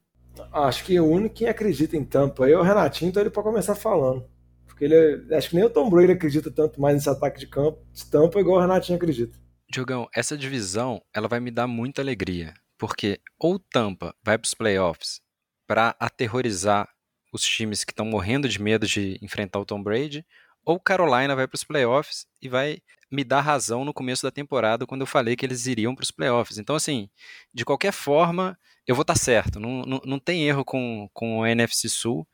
Acho 0.52 0.84
que 0.84 1.00
o 1.00 1.06
único 1.06 1.36
que 1.36 1.46
acredita 1.46 1.96
em 1.96 2.04
Tampa 2.04 2.44
aí 2.44 2.52
é 2.52 2.58
o 2.58 2.62
Renatinho, 2.62 3.08
então 3.08 3.22
ele 3.22 3.30
pode 3.30 3.48
começar 3.48 3.74
falando. 3.74 4.28
Porque 4.66 4.84
ele 4.84 5.24
é, 5.30 5.36
acho 5.38 5.48
que 5.48 5.56
nem 5.56 5.64
o 5.64 5.70
Tom 5.70 5.88
Brady 5.88 6.12
acredita 6.12 6.50
tanto 6.50 6.78
mais 6.78 6.96
nesse 6.96 7.08
ataque 7.08 7.40
de 7.40 7.46
campo, 7.46 7.78
de 7.94 8.04
tampa, 8.10 8.38
igual 8.38 8.58
o 8.58 8.60
Renatinho 8.60 8.96
acredita. 8.96 9.38
Diogão, 9.72 10.06
essa 10.14 10.36
divisão 10.36 11.00
ela 11.14 11.28
vai 11.28 11.40
me 11.40 11.50
dar 11.50 11.66
muita 11.66 12.02
alegria, 12.02 12.52
porque 12.76 13.20
ou 13.38 13.58
Tampa 13.58 14.14
vai 14.22 14.36
para 14.36 14.46
os 14.46 14.52
playoffs 14.52 15.24
para 15.66 15.96
aterrorizar 15.98 16.88
os 17.32 17.42
times 17.42 17.84
que 17.84 17.92
estão 17.92 18.06
morrendo 18.06 18.48
de 18.48 18.60
medo 18.60 18.86
de 18.86 19.18
enfrentar 19.20 19.58
o 19.58 19.64
Tom 19.64 19.82
Brady, 19.82 20.24
ou 20.64 20.80
Carolina 20.80 21.36
vai 21.36 21.46
para 21.46 21.54
os 21.54 21.64
playoffs 21.64 22.26
e 22.42 22.48
vai 22.48 22.78
me 23.10 23.22
dar 23.22 23.40
razão 23.40 23.84
no 23.84 23.94
começo 23.94 24.24
da 24.24 24.32
temporada 24.32 24.86
quando 24.86 25.02
eu 25.02 25.06
falei 25.06 25.36
que 25.36 25.46
eles 25.46 25.66
iriam 25.66 25.94
para 25.94 26.02
os 26.02 26.10
playoffs. 26.10 26.58
Então, 26.58 26.74
assim, 26.74 27.08
de 27.54 27.64
qualquer 27.64 27.92
forma, 27.92 28.58
eu 28.86 28.94
vou 28.94 29.02
estar 29.02 29.14
tá 29.14 29.20
certo. 29.20 29.60
Não, 29.60 29.82
não, 29.82 30.00
não 30.04 30.18
tem 30.18 30.46
erro 30.46 30.64
com, 30.64 31.08
com 31.12 31.38
o 31.38 31.46
NFC 31.46 31.88
Sul. 31.88 32.26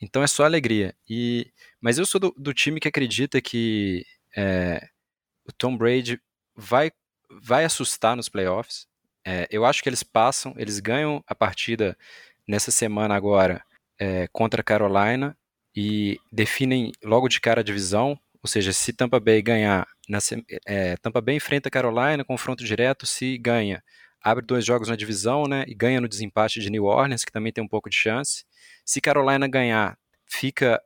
Então 0.00 0.22
é 0.22 0.26
só 0.26 0.44
alegria. 0.44 0.94
E, 1.08 1.50
mas 1.80 1.98
eu 1.98 2.04
sou 2.06 2.20
do, 2.20 2.34
do 2.36 2.52
time 2.52 2.78
que 2.78 2.88
acredita 2.88 3.40
que 3.40 4.04
é, 4.36 4.86
o 5.46 5.52
Tom 5.52 5.76
Brady 5.76 6.20
vai, 6.54 6.92
vai 7.42 7.64
assustar 7.64 8.14
nos 8.14 8.28
playoffs. 8.28 8.86
É, 9.24 9.48
eu 9.50 9.64
acho 9.64 9.82
que 9.82 9.88
eles 9.88 10.02
passam, 10.02 10.54
eles 10.56 10.78
ganham 10.78 11.22
a 11.26 11.34
partida 11.34 11.96
nessa 12.48 12.70
semana 12.70 13.14
agora 13.14 13.62
é, 14.00 14.26
contra 14.32 14.60
a 14.60 14.64
Carolina 14.64 15.36
e 15.76 16.18
definem 16.32 16.92
logo 17.04 17.28
de 17.28 17.40
cara 17.40 17.60
a 17.60 17.64
divisão. 17.64 18.18
Ou 18.42 18.48
seja, 18.48 18.72
se 18.72 18.92
Tampa 18.92 19.20
Bay 19.20 19.42
ganhar, 19.42 19.86
na, 20.08 20.18
é, 20.66 20.96
Tampa 20.96 21.20
Bay 21.20 21.36
enfrenta 21.36 21.70
Carolina, 21.70 22.24
confronto 22.24 22.64
direto, 22.64 23.06
se 23.06 23.36
ganha, 23.38 23.82
abre 24.22 24.44
dois 24.44 24.64
jogos 24.64 24.88
na 24.88 24.96
divisão, 24.96 25.44
né, 25.44 25.64
e 25.68 25.74
ganha 25.74 26.00
no 26.00 26.08
desempate 26.08 26.60
de 26.60 26.70
New 26.70 26.84
Orleans, 26.84 27.24
que 27.24 27.32
também 27.32 27.52
tem 27.52 27.62
um 27.62 27.68
pouco 27.68 27.90
de 27.90 27.96
chance. 27.96 28.44
Se 28.84 29.00
Carolina 29.00 29.46
ganhar, 29.46 29.98
fica 30.26 30.80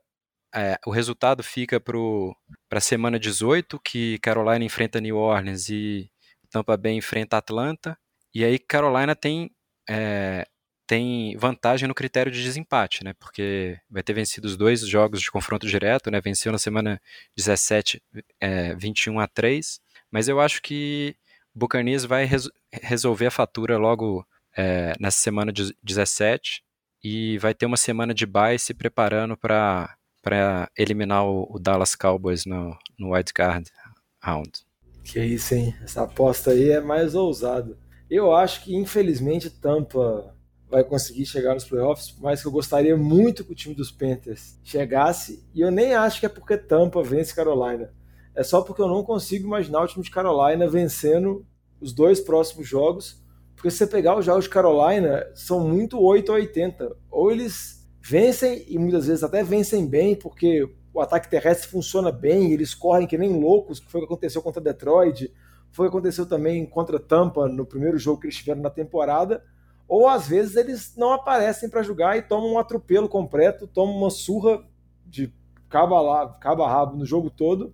é, 0.55 0.77
o 0.85 0.91
resultado 0.91 1.41
fica 1.41 1.79
para 1.79 2.77
a 2.77 2.81
semana 2.81 3.19
18, 3.19 3.79
que 3.79 4.19
Carolina 4.19 4.63
enfrenta 4.63 5.01
New 5.01 5.17
Orleans 5.17 5.67
e 5.69 6.11
Tampa 6.51 6.77
Bay 6.77 6.93
enfrenta 6.93 7.37
Atlanta. 7.37 7.97
E 8.33 8.45
aí 8.45 8.59
Carolina 8.59 9.15
tem, 9.15 9.49
é, 9.89 10.45
tem 10.85 11.35
vantagem 11.37 11.87
no 11.87 11.95
critério 11.95 12.31
de 12.31 12.43
desempate, 12.43 13.03
né? 13.03 13.13
Porque 13.13 13.77
vai 13.89 14.03
ter 14.03 14.13
vencido 14.13 14.47
os 14.47 14.57
dois 14.57 14.81
jogos 14.81 15.21
de 15.21 15.31
confronto 15.31 15.67
direto, 15.67 16.11
né? 16.11 16.19
Venceu 16.21 16.51
na 16.51 16.57
semana 16.57 17.01
17, 17.35 18.01
é, 18.39 18.75
21 18.75 19.19
a 19.19 19.27
3. 19.27 19.79
Mas 20.11 20.27
eu 20.27 20.39
acho 20.39 20.61
que 20.61 21.15
o 21.55 21.59
Buccaneers 21.59 22.05
vai 22.05 22.25
res 22.25 22.49
resolver 22.71 23.27
a 23.27 23.31
fatura 23.31 23.77
logo 23.77 24.25
é, 24.55 24.93
nessa 24.99 25.19
semana 25.19 25.53
17 25.81 26.63
e 27.03 27.37
vai 27.37 27.53
ter 27.53 27.65
uma 27.65 27.77
semana 27.77 28.13
de 28.13 28.25
bye 28.25 28.57
se 28.59 28.73
preparando 28.73 29.37
para 29.37 29.95
para 30.21 30.71
eliminar 30.77 31.25
o, 31.25 31.45
o, 31.49 31.59
Dallas 31.59 31.95
Cowboys 31.95 32.45
no, 32.45 32.77
no 32.97 33.13
wild 33.13 33.33
card 33.33 33.69
round. 34.23 34.51
Que 35.03 35.19
isso, 35.19 35.53
hein? 35.53 35.75
Essa 35.83 36.03
aposta 36.03 36.51
aí 36.51 36.69
é 36.69 36.79
mais 36.79 37.13
ousada. 37.13 37.77
Eu 38.09 38.33
acho 38.33 38.63
que, 38.63 38.73
infelizmente, 38.73 39.49
Tampa 39.49 40.33
vai 40.73 40.83
conseguir 40.83 41.23
chegar 41.27 41.53
nos 41.53 41.65
playoffs, 41.65 42.15
mas 42.19 42.41
que 42.41 42.47
eu 42.47 42.51
gostaria 42.51 42.97
muito 42.97 43.45
que 43.45 43.51
o 43.51 43.55
time 43.55 43.75
dos 43.75 43.91
Panthers 43.91 44.57
chegasse, 44.63 45.47
e 45.53 45.61
eu 45.61 45.69
nem 45.69 45.93
acho 45.93 46.19
que 46.19 46.25
é 46.25 46.29
porque 46.29 46.57
Tampa 46.57 47.03
vence 47.03 47.35
Carolina. 47.35 47.93
É 48.33 48.41
só 48.41 48.59
porque 48.59 48.81
eu 48.81 48.87
não 48.87 49.03
consigo 49.03 49.45
imaginar 49.45 49.83
o 49.83 49.87
time 49.87 50.03
de 50.03 50.09
Carolina 50.09 50.67
vencendo 50.67 51.45
os 51.79 51.93
dois 51.93 52.19
próximos 52.19 52.67
jogos, 52.67 53.23
porque 53.55 53.69
se 53.69 53.77
você 53.77 53.85
pegar 53.85 54.17
os 54.17 54.25
jogos 54.25 54.45
de 54.45 54.49
Carolina, 54.49 55.23
são 55.35 55.59
muito 55.59 56.01
8 56.01 56.31
a 56.31 56.35
80. 56.35 56.97
Ou 57.11 57.31
eles 57.31 57.87
vencem 58.01 58.65
e 58.67 58.79
muitas 58.79 59.05
vezes 59.05 59.23
até 59.23 59.43
vencem 59.43 59.85
bem, 59.85 60.15
porque 60.15 60.67
o 60.91 60.99
ataque 60.99 61.29
terrestre 61.29 61.69
funciona 61.69 62.11
bem, 62.11 62.51
eles 62.51 62.73
correm 62.73 63.05
que 63.05 63.15
nem 63.15 63.39
loucos, 63.39 63.79
que 63.79 63.91
foi 63.91 64.01
o 64.01 64.07
que 64.07 64.11
aconteceu 64.11 64.41
contra 64.41 64.59
Detroit, 64.59 65.31
foi 65.71 65.85
o 65.85 65.91
que 65.91 65.97
aconteceu 65.97 66.25
também 66.25 66.65
contra 66.65 66.99
Tampa 66.99 67.47
no 67.47 67.63
primeiro 67.63 67.99
jogo 67.99 68.21
que 68.21 68.25
eles 68.25 68.37
tiveram 68.37 68.63
na 68.63 68.71
temporada, 68.71 69.43
ou 69.87 70.07
às 70.07 70.27
vezes 70.27 70.55
eles 70.55 70.95
não 70.95 71.13
aparecem 71.13 71.69
para 71.69 71.83
jogar 71.83 72.17
e 72.17 72.21
tomam 72.21 72.53
um 72.53 72.59
atropelo 72.59 73.09
completo, 73.09 73.67
tomam 73.67 73.95
uma 73.95 74.09
surra 74.09 74.63
de 75.05 75.31
cabo 75.69 75.95
a, 75.95 76.29
cabo 76.39 76.63
a 76.63 76.69
rabo 76.69 76.97
no 76.97 77.05
jogo 77.05 77.29
todo 77.29 77.73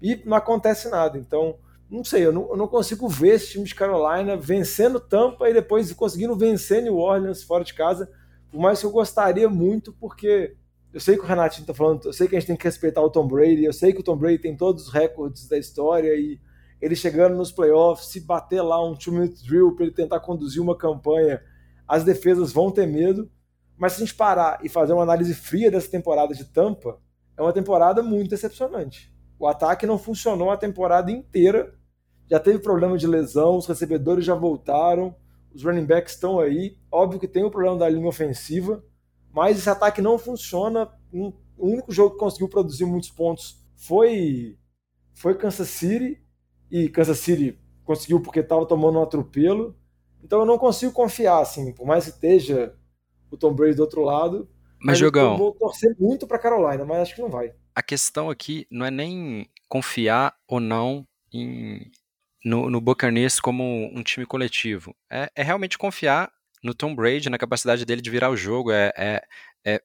e 0.00 0.22
não 0.24 0.36
acontece 0.36 0.88
nada. 0.88 1.18
Então, 1.18 1.56
não 1.90 2.04
sei, 2.04 2.26
eu 2.26 2.32
não, 2.32 2.50
eu 2.50 2.56
não, 2.56 2.68
consigo 2.68 3.08
ver 3.08 3.34
esse 3.34 3.52
time 3.52 3.64
de 3.64 3.74
Carolina 3.74 4.36
vencendo 4.36 5.00
Tampa 5.00 5.48
e 5.48 5.54
depois 5.54 5.92
conseguindo 5.92 6.36
vencer 6.36 6.82
New 6.82 6.96
Orleans 6.96 7.42
fora 7.42 7.64
de 7.64 7.74
casa 7.74 8.08
por 8.50 8.60
mais 8.60 8.80
que 8.80 8.86
eu 8.86 8.90
gostaria 8.90 9.48
muito, 9.48 9.92
porque 9.92 10.54
eu 10.92 11.00
sei 11.00 11.16
que 11.16 11.22
o 11.22 11.26
Renatinho 11.26 11.66
tá 11.66 11.74
falando, 11.74 12.06
eu 12.06 12.12
sei 12.12 12.26
que 12.26 12.34
a 12.34 12.40
gente 12.40 12.46
tem 12.46 12.56
que 12.56 12.64
respeitar 12.64 13.02
o 13.02 13.10
Tom 13.10 13.26
Brady, 13.26 13.64
eu 13.64 13.72
sei 13.72 13.92
que 13.92 14.00
o 14.00 14.02
Tom 14.02 14.16
Brady 14.16 14.38
tem 14.38 14.56
todos 14.56 14.86
os 14.86 14.92
recordes 14.92 15.46
da 15.46 15.58
história 15.58 16.14
e 16.14 16.40
ele 16.80 16.94
chegando 16.94 17.36
nos 17.36 17.50
playoffs, 17.50 18.08
se 18.08 18.20
bater 18.20 18.62
lá 18.62 18.84
um 18.84 18.94
two-minute 18.94 19.44
drill 19.44 19.74
para 19.74 19.84
ele 19.84 19.94
tentar 19.94 20.20
conduzir 20.20 20.62
uma 20.62 20.76
campanha, 20.76 21.42
as 21.86 22.04
defesas 22.04 22.52
vão 22.52 22.70
ter 22.70 22.86
medo. 22.86 23.30
Mas 23.76 23.92
se 23.92 24.02
a 24.02 24.06
gente 24.06 24.14
parar 24.16 24.58
e 24.62 24.68
fazer 24.68 24.92
uma 24.92 25.02
análise 25.02 25.34
fria 25.34 25.70
dessa 25.70 25.90
temporada 25.90 26.34
de 26.34 26.44
Tampa, 26.44 27.00
é 27.36 27.42
uma 27.42 27.52
temporada 27.52 28.02
muito 28.02 28.30
decepcionante. 28.30 29.12
O 29.38 29.46
ataque 29.46 29.86
não 29.86 29.98
funcionou 29.98 30.50
a 30.50 30.56
temporada 30.56 31.12
inteira, 31.12 31.72
já 32.28 32.40
teve 32.40 32.58
problema 32.58 32.98
de 32.98 33.06
lesão, 33.06 33.56
os 33.56 33.66
recebedores 33.66 34.24
já 34.24 34.34
voltaram, 34.34 35.14
os 35.54 35.64
running 35.64 35.86
backs 35.86 36.14
estão 36.14 36.40
aí. 36.40 36.76
Óbvio 36.90 37.20
que 37.20 37.28
tem 37.28 37.44
o 37.44 37.50
problema 37.50 37.78
da 37.78 37.88
linha 37.88 38.08
ofensiva, 38.08 38.84
mas 39.32 39.58
esse 39.58 39.70
ataque 39.70 40.02
não 40.02 40.18
funciona. 40.18 40.90
O 41.12 41.32
único 41.56 41.92
jogo 41.92 42.14
que 42.14 42.20
conseguiu 42.20 42.48
produzir 42.48 42.84
muitos 42.84 43.10
pontos 43.10 43.64
foi, 43.76 44.58
foi 45.14 45.36
Kansas 45.36 45.68
City, 45.68 46.20
e 46.70 46.88
Kansas 46.88 47.18
City 47.18 47.58
conseguiu 47.84 48.20
porque 48.20 48.40
estava 48.40 48.66
tomando 48.66 48.98
um 48.98 49.02
atropelo. 49.02 49.76
Então 50.22 50.40
eu 50.40 50.46
não 50.46 50.58
consigo 50.58 50.92
confiar, 50.92 51.40
assim, 51.40 51.72
por 51.72 51.86
mais 51.86 52.04
que 52.04 52.10
esteja 52.10 52.74
o 53.30 53.36
Tom 53.36 53.52
Brady 53.52 53.76
do 53.76 53.82
outro 53.82 54.02
lado. 54.02 54.48
Mas, 54.80 54.98
Jogão. 54.98 55.32
Eu 55.32 55.38
vou 55.38 55.52
torcer 55.52 55.94
muito 55.98 56.26
para 56.26 56.38
Carolina, 56.38 56.84
mas 56.84 57.00
acho 57.00 57.14
que 57.14 57.22
não 57.22 57.30
vai. 57.30 57.52
A 57.74 57.82
questão 57.82 58.30
aqui 58.30 58.66
não 58.70 58.86
é 58.86 58.90
nem 58.90 59.48
confiar 59.68 60.34
ou 60.46 60.60
não 60.60 61.06
em, 61.32 61.90
no, 62.44 62.70
no 62.70 62.80
Buccaneers 62.80 63.40
como 63.40 63.64
um 63.92 64.02
time 64.02 64.26
coletivo. 64.26 64.94
É, 65.10 65.30
é, 65.34 65.42
realmente 65.42 65.78
confiar 65.78 66.30
no 66.62 66.74
Tom 66.74 66.94
Brady, 66.94 67.30
na 67.30 67.38
capacidade 67.38 67.84
dele 67.84 68.00
de 68.00 68.10
virar 68.10 68.30
o 68.30 68.36
jogo. 68.36 68.70
É, 68.70 68.92
é, 68.96 69.22
é, 69.64 69.82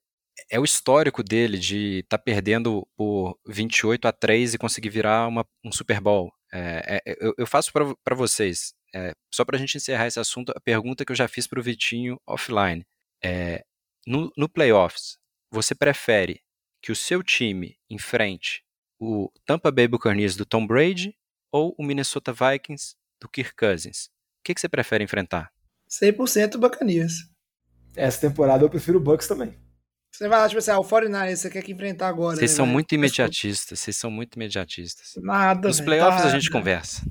é 0.50 0.60
o 0.60 0.64
histórico 0.64 1.24
dele 1.24 1.58
de 1.58 2.00
estar 2.00 2.18
tá 2.18 2.24
perdendo 2.24 2.88
por 2.96 3.38
28 3.48 4.08
a 4.08 4.12
3 4.12 4.54
e 4.54 4.58
conseguir 4.58 4.90
virar 4.90 5.28
uma, 5.28 5.46
um 5.64 5.72
Super 5.72 6.00
Bowl. 6.00 6.32
É, 6.56 7.02
é, 7.04 7.18
eu, 7.20 7.34
eu, 7.36 7.48
faço 7.48 7.72
para 7.74 8.16
vocês, 8.16 8.76
é, 8.94 9.16
só 9.34 9.44
para 9.44 9.58
a 9.58 9.60
gente 9.60 9.76
encerrar 9.76 10.06
esse 10.06 10.20
assunto, 10.20 10.52
a 10.56 10.60
pergunta 10.60 11.04
que 11.04 11.12
eu 11.12 11.16
já 11.16 11.28
fiz 11.28 11.48
para 11.48 11.60
o 11.60 11.64
Vitinho 11.64 12.22
offline. 12.28 12.86
no, 14.06 14.32
no 14.38 14.48
playoffs, 14.48 15.18
você 15.52 15.74
prefere 15.74 16.44
que 16.82 16.92
o 16.92 16.96
seu 16.96 17.24
time 17.24 17.78
enfrente 17.90 18.64
o 19.00 19.32
Tampa 19.46 19.72
Bay 19.72 19.88
Buccaneers 19.88 20.36
do 20.36 20.46
Tom 20.46 20.66
Brady 20.66 21.16
ou 21.52 21.76
o 21.78 21.84
Minnesota 21.84 22.32
Vikings 22.32 22.96
do 23.20 23.28
Kirk 23.28 23.56
Cousins? 23.56 24.06
O 24.40 24.44
que, 24.44 24.54
que 24.54 24.62
você 24.62 24.70
prefere 24.70 25.04
enfrentar? 25.04 25.52
100% 25.90 26.58
Buccaneers. 26.58 27.30
Essa 27.96 28.22
temporada 28.22 28.64
eu 28.64 28.70
prefiro 28.70 28.98
o 28.98 29.02
Bucks 29.02 29.28
também. 29.28 29.58
Você 30.14 30.28
vai 30.28 30.40
lá, 30.40 30.48
tipo 30.48 30.60
assim, 30.60 30.70
ah, 30.70 30.80
o 30.80 30.84
49 30.84 31.36
você 31.36 31.50
quer 31.50 31.64
que 31.64 31.72
enfrentar 31.72 32.08
agora. 32.08 32.36
Vocês 32.36 32.52
né, 32.52 32.58
são 32.58 32.68
muito 32.68 32.94
imediatistas, 32.94 33.80
vocês 33.80 33.98
são 33.98 34.12
muito 34.12 34.36
imediatistas. 34.36 35.14
Nada, 35.18 35.68
Nos 35.68 35.82
playoffs 35.82 36.22
tá, 36.22 36.28
a 36.28 36.32
gente 36.32 36.52
conversa. 36.52 37.02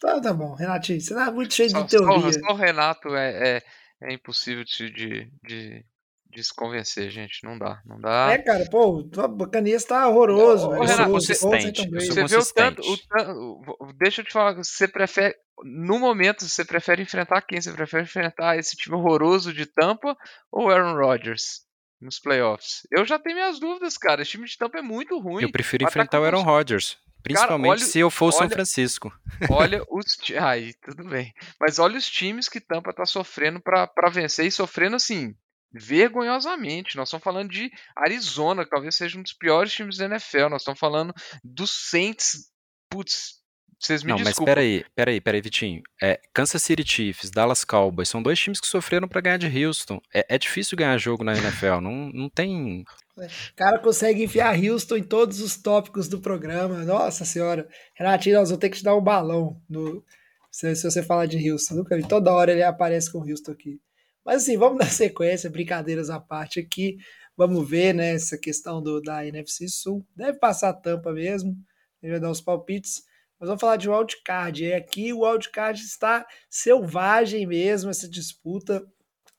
Tá, 0.00 0.18
tá 0.18 0.32
bom, 0.32 0.54
Renatinho, 0.54 0.98
você 0.98 1.12
não 1.12 1.26
é 1.26 1.30
muito 1.30 1.52
cheio 1.52 1.68
só, 1.68 1.82
de 1.82 1.90
teoria. 1.90 2.32
Só, 2.32 2.40
só 2.40 2.52
o 2.54 2.56
Renato 2.56 3.14
é, 3.14 3.58
é, 3.58 3.62
é 4.02 4.14
impossível 4.14 4.64
de, 4.64 4.90
de, 4.90 5.30
de, 5.46 5.84
de 6.30 6.42
se 6.42 6.54
convencer, 6.54 7.10
gente. 7.10 7.44
Não 7.44 7.58
dá, 7.58 7.82
não 7.84 8.00
dá. 8.00 8.32
É, 8.32 8.38
cara, 8.38 8.64
pô, 8.70 9.00
o 9.00 9.28
Bacanias 9.28 9.84
tá 9.84 10.08
horroroso. 10.08 10.68
Ô, 10.68 10.82
Renato, 10.82 11.10
você, 11.10 11.34
você 11.34 12.24
vê 12.24 12.36
o 12.36 12.46
tanto, 12.46 12.80
o 12.80 12.96
tanto. 12.96 13.94
Deixa 13.98 14.22
eu 14.22 14.24
te 14.24 14.32
falar, 14.32 14.54
você 14.54 14.88
prefere. 14.88 15.34
No 15.62 15.98
momento, 15.98 16.48
você 16.48 16.64
prefere 16.64 17.02
enfrentar 17.02 17.42
quem? 17.42 17.60
Você 17.60 17.72
prefere 17.72 18.04
enfrentar 18.04 18.56
esse 18.56 18.74
time 18.74 18.96
horroroso 18.96 19.52
de 19.52 19.66
Tampa 19.66 20.16
ou 20.50 20.70
Aaron 20.70 20.94
Rodgers? 20.94 21.67
Nos 22.00 22.18
playoffs. 22.18 22.86
Eu 22.90 23.04
já 23.04 23.18
tenho 23.18 23.36
minhas 23.36 23.58
dúvidas, 23.58 23.98
cara. 23.98 24.22
Esse 24.22 24.32
time 24.32 24.46
de 24.46 24.56
Tampa 24.56 24.78
é 24.78 24.82
muito 24.82 25.18
ruim. 25.18 25.42
Eu 25.42 25.50
prefiro 25.50 25.84
enfrentar 25.84 26.20
o 26.20 26.24
Aaron 26.24 26.42
Rodgers. 26.42 26.96
Principalmente 27.22 27.70
cara, 27.70 27.80
olha, 27.80 27.84
se 27.84 27.98
eu 27.98 28.10
for 28.10 28.26
o 28.26 28.32
São 28.32 28.48
Francisco. 28.48 29.12
Olha 29.50 29.82
os. 29.90 30.04
Aí, 30.40 30.74
tudo 30.74 31.04
bem. 31.08 31.34
Mas 31.60 31.78
olha 31.78 31.98
os 31.98 32.08
times 32.08 32.48
que 32.48 32.60
Tampa 32.60 32.92
tá 32.92 33.04
sofrendo 33.04 33.60
para 33.60 34.10
vencer 34.10 34.46
e 34.46 34.50
sofrendo 34.50 34.96
assim 34.96 35.34
vergonhosamente. 35.72 36.96
Nós 36.96 37.08
estamos 37.08 37.24
falando 37.24 37.50
de 37.50 37.70
Arizona, 37.96 38.64
que 38.64 38.70
talvez 38.70 38.94
seja 38.94 39.18
um 39.18 39.22
dos 39.22 39.32
piores 39.32 39.72
times 39.72 39.96
da 39.98 40.06
NFL. 40.06 40.48
Nós 40.48 40.62
estamos 40.62 40.80
falando 40.80 41.12
do 41.44 41.66
Saints, 41.66 42.50
putz, 42.88 43.37
vocês 43.78 44.02
me 44.02 44.10
Não, 44.10 44.18
mas 44.18 44.28
desculpem. 44.28 44.54
peraí, 44.54 44.84
peraí, 44.94 45.20
peraí, 45.20 45.40
Vitinho. 45.40 45.82
É, 46.02 46.20
Kansas 46.34 46.62
City 46.62 46.84
Chiefs, 46.84 47.30
Dallas 47.30 47.64
Cowboys, 47.64 48.08
são 48.08 48.22
dois 48.22 48.38
times 48.38 48.60
que 48.60 48.66
sofreram 48.66 49.06
pra 49.06 49.20
ganhar 49.20 49.36
de 49.36 49.64
Houston. 49.64 50.00
É, 50.12 50.34
é 50.34 50.38
difícil 50.38 50.76
ganhar 50.76 50.98
jogo 50.98 51.22
na 51.22 51.36
NFL, 51.36 51.80
não, 51.80 52.10
não 52.12 52.28
tem... 52.28 52.84
O 53.16 53.56
cara 53.56 53.80
consegue 53.80 54.22
enfiar 54.22 54.56
Houston 54.56 54.96
em 54.96 55.02
todos 55.02 55.40
os 55.40 55.56
tópicos 55.56 56.06
do 56.06 56.20
programa. 56.20 56.84
Nossa 56.84 57.24
senhora. 57.24 57.68
Renatinho, 57.96 58.36
nós 58.38 58.48
vamos 58.48 58.60
ter 58.60 58.70
que 58.70 58.78
te 58.78 58.84
dar 58.84 58.94
um 58.96 59.02
balão 59.02 59.60
no, 59.68 60.04
se, 60.52 60.74
se 60.76 60.88
você 60.88 61.02
falar 61.02 61.26
de 61.26 61.50
Houston. 61.50 61.74
Nunca 61.74 61.96
vi. 61.96 62.06
Toda 62.06 62.32
hora 62.32 62.52
ele 62.52 62.62
aparece 62.62 63.10
com 63.10 63.18
Houston 63.18 63.52
aqui. 63.52 63.80
Mas 64.24 64.42
assim, 64.42 64.56
vamos 64.56 64.78
dar 64.84 64.90
sequência, 64.90 65.50
brincadeiras 65.50 66.10
à 66.10 66.20
parte 66.20 66.60
aqui. 66.60 66.96
Vamos 67.36 67.68
ver, 67.68 67.92
né, 67.92 68.14
essa 68.14 68.38
questão 68.38 68.82
do, 68.82 69.00
da 69.00 69.26
NFC 69.26 69.68
Sul. 69.68 70.06
Deve 70.14 70.38
passar 70.38 70.70
a 70.70 70.74
tampa 70.74 71.12
mesmo. 71.12 71.56
Ele 72.02 72.12
vai 72.12 72.20
dar 72.20 72.30
os 72.30 72.40
palpites. 72.40 73.02
Mas 73.38 73.48
vamos 73.48 73.60
falar 73.60 73.76
de 73.76 73.88
wildcard. 73.88 74.64
E 74.64 74.72
aqui 74.72 75.12
o 75.12 75.20
wildcard 75.20 75.80
está 75.80 76.26
selvagem 76.50 77.46
mesmo, 77.46 77.90
essa 77.90 78.08
disputa. 78.08 78.84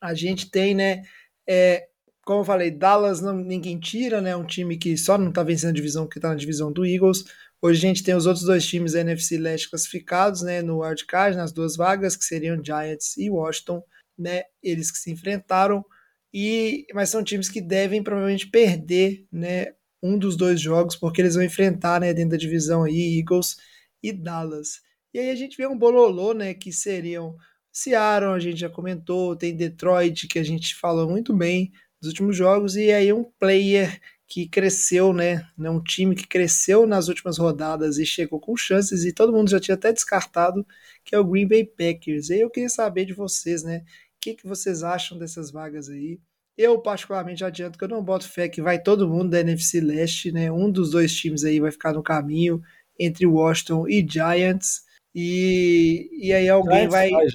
A 0.01 0.13
gente 0.13 0.49
tem, 0.49 0.73
né, 0.73 1.03
é, 1.47 1.89
como 2.29 2.41
eu 2.41 2.45
falei, 2.45 2.69
Dallas 2.69 3.21
não, 3.21 3.33
ninguém 3.33 3.79
tira, 3.79 4.21
né? 4.21 4.35
Um 4.35 4.45
time 4.45 4.77
que 4.77 4.95
só 4.95 5.17
não 5.17 5.31
tá 5.31 5.41
vencendo 5.41 5.71
a 5.71 5.73
divisão, 5.73 6.07
que 6.07 6.19
tá 6.19 6.29
na 6.29 6.35
divisão 6.35 6.71
do 6.71 6.85
Eagles. 6.85 7.23
Hoje 7.59 7.79
a 7.79 7.89
gente 7.89 8.03
tem 8.03 8.15
os 8.15 8.25
outros 8.27 8.45
dois 8.45 8.65
times 8.65 8.93
da 8.93 9.01
NFC 9.01 9.37
Leste 9.37 9.69
classificados, 9.69 10.43
né? 10.43 10.61
No 10.61 10.81
wildcard, 10.81 11.35
nas 11.35 11.51
duas 11.51 11.75
vagas, 11.75 12.15
que 12.15 12.23
seriam 12.23 12.63
Giants 12.63 13.17
e 13.17 13.29
Washington, 13.31 13.83
né? 14.17 14.43
Eles 14.61 14.91
que 14.91 14.99
se 14.99 15.11
enfrentaram. 15.11 15.83
E, 16.31 16.85
mas 16.93 17.09
são 17.09 17.23
times 17.23 17.49
que 17.49 17.59
devem 17.61 18.03
provavelmente 18.03 18.47
perder, 18.47 19.25
né? 19.31 19.73
Um 20.01 20.15
dos 20.17 20.37
dois 20.37 20.61
jogos, 20.61 20.95
porque 20.95 21.21
eles 21.21 21.33
vão 21.33 21.43
enfrentar, 21.43 21.99
né? 21.99 22.13
Dentro 22.13 22.31
da 22.31 22.37
divisão 22.37 22.83
aí, 22.83 23.17
Eagles 23.19 23.57
e 24.01 24.11
Dallas. 24.11 24.81
E 25.13 25.19
aí 25.19 25.29
a 25.29 25.35
gente 25.35 25.57
vê 25.57 25.67
um 25.67 25.77
bololô, 25.77 26.33
né? 26.33 26.53
Que 26.53 26.71
seriam 26.71 27.35
Seattle, 27.71 28.33
a 28.33 28.39
gente 28.39 28.59
já 28.59 28.69
comentou, 28.69 29.35
tem 29.35 29.55
Detroit, 29.55 30.27
que 30.27 30.39
a 30.39 30.43
gente 30.43 30.75
falou 30.75 31.09
muito 31.09 31.33
bem 31.33 31.71
dos 32.01 32.09
últimos 32.09 32.35
jogos, 32.35 32.75
e 32.75 32.91
aí 32.91 33.11
um 33.11 33.23
player 33.39 33.99
que 34.27 34.47
cresceu, 34.47 35.13
né? 35.13 35.47
Um 35.57 35.81
time 35.81 36.15
que 36.15 36.27
cresceu 36.27 36.85
nas 36.87 37.07
últimas 37.07 37.37
rodadas 37.37 37.97
e 37.97 38.05
chegou 38.05 38.39
com 38.39 38.55
chances, 38.55 39.03
e 39.03 39.13
todo 39.13 39.33
mundo 39.33 39.49
já 39.49 39.59
tinha 39.59 39.75
até 39.75 39.91
descartado, 39.91 40.65
que 41.03 41.15
é 41.15 41.19
o 41.19 41.25
Green 41.25 41.47
Bay 41.47 41.65
Packers. 41.65 42.29
E 42.29 42.39
eu 42.39 42.49
queria 42.49 42.69
saber 42.69 43.05
de 43.05 43.13
vocês, 43.13 43.63
né? 43.63 43.79
O 43.79 44.21
que, 44.21 44.35
que 44.35 44.47
vocês 44.47 44.83
acham 44.83 45.17
dessas 45.17 45.51
vagas 45.51 45.89
aí? 45.89 46.19
Eu, 46.57 46.79
particularmente, 46.81 47.43
adianto 47.43 47.77
que 47.77 47.85
eu 47.85 47.87
não 47.87 48.03
boto 48.03 48.29
fé 48.29 48.49
que 48.49 48.61
vai 48.61 48.81
todo 48.81 49.07
mundo 49.07 49.29
da 49.29 49.39
NFC 49.39 49.79
Leste, 49.79 50.31
né? 50.31 50.51
Um 50.51 50.69
dos 50.69 50.91
dois 50.91 51.15
times 51.15 51.43
aí 51.43 51.59
vai 51.59 51.71
ficar 51.71 51.93
no 51.93 52.03
caminho 52.03 52.61
entre 52.99 53.25
Washington 53.25 53.87
e 53.87 54.05
Giants. 54.07 54.81
E, 55.15 56.09
e 56.13 56.33
aí 56.33 56.47
alguém 56.49 56.89
Giants 56.89 56.93
vai. 56.93 57.09
vai. 57.09 57.25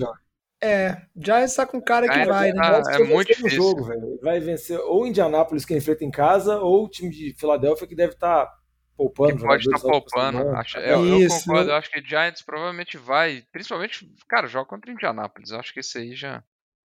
É, 0.62 1.02
Giants 1.14 1.54
tá 1.54 1.66
com 1.66 1.80
cara 1.80 2.06
que 2.06 2.14
Giants 2.14 2.28
vai, 2.28 2.52
né? 2.52 2.60
tá- 2.62 2.68
Giants 2.70 2.88
é 2.88 2.98
vai 2.98 3.06
muito 3.08 3.28
vencer 3.28 3.42
no 3.42 3.48
difícil. 3.48 3.70
jogo, 3.70 3.84
velho. 3.84 4.18
Vai 4.22 4.40
vencer 4.40 4.80
ou 4.80 5.06
Indianápolis 5.06 5.64
que 5.64 5.76
enfrenta 5.76 6.04
em 6.04 6.10
casa, 6.10 6.58
ou 6.58 6.84
o 6.84 6.88
time 6.88 7.10
de 7.10 7.34
Filadélfia 7.38 7.86
que 7.86 7.94
deve 7.94 8.14
estar 8.14 8.50
poupando. 8.96 9.36
Que 9.36 9.42
pode 9.44 9.62
estar 9.64 9.76
ao 9.76 9.90
poupando. 9.90 10.48
Acho, 10.56 10.78
ano. 10.78 10.86
eu, 10.86 11.06
eu 11.06 11.18
Isso. 11.18 11.44
concordo, 11.44 11.70
eu 11.70 11.74
acho 11.76 11.90
que 11.90 12.00
Giants 12.00 12.42
provavelmente 12.42 12.96
vai. 12.96 13.42
Principalmente, 13.52 14.10
cara, 14.28 14.46
joga 14.46 14.66
contra 14.68 14.90
Indianápolis. 14.90 15.50
Eu 15.50 15.58
acho 15.60 15.74
que 15.74 15.80
isso 15.80 15.98
aí 15.98 16.14
já. 16.14 16.42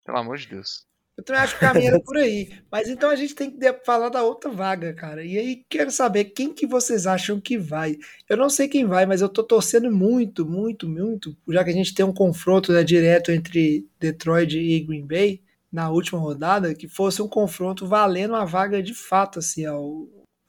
Pelo 0.07 0.19
amor 0.19 0.39
de 0.39 0.47
Deus. 0.47 0.87
Eu 1.17 1.25
também 1.25 1.41
acho 1.43 1.59
que 1.59 1.65
o 1.65 1.69
caminho 1.69 1.89
era 1.89 2.01
por 2.03 2.17
aí. 2.17 2.51
Mas 2.71 2.89
então 2.89 3.09
a 3.09 3.17
gente 3.17 3.35
tem 3.35 3.51
que 3.51 3.73
falar 3.85 4.09
da 4.09 4.23
outra 4.23 4.51
vaga, 4.51 4.93
cara. 4.93 5.25
E 5.25 5.39
aí 5.39 5.65
quero 5.69 5.91
saber 5.91 6.27
quem 6.27 6.53
que 6.53 6.67
vocês 6.67 7.07
acham 7.07 7.41
que 7.41 7.57
vai. 7.57 7.97
Eu 8.29 8.37
não 8.37 8.51
sei 8.51 8.69
quem 8.69 8.85
vai, 8.85 9.07
mas 9.07 9.23
eu 9.23 9.29
tô 9.29 9.43
torcendo 9.43 9.91
muito, 9.91 10.45
muito, 10.45 10.89
muito, 10.89 11.37
já 11.49 11.65
que 11.65 11.71
a 11.71 11.75
gente 11.75 11.95
tem 11.95 12.05
um 12.05 12.13
confronto 12.13 12.73
né, 12.73 12.85
direto 12.85 13.33
entre 13.33 13.89
Detroit 13.99 14.57
e 14.59 14.81
Green 14.81 15.07
Bay 15.07 15.43
na 15.73 15.91
última 15.91 16.21
rodada, 16.21 16.75
que 16.75 16.89
fosse 16.89 17.21
um 17.21 17.29
confronto 17.29 17.87
valendo 17.87 18.35
a 18.35 18.45
vaga 18.45 18.83
de 18.83 18.95
fato, 18.95 19.41
assim, 19.41 19.67
ó, 19.67 19.79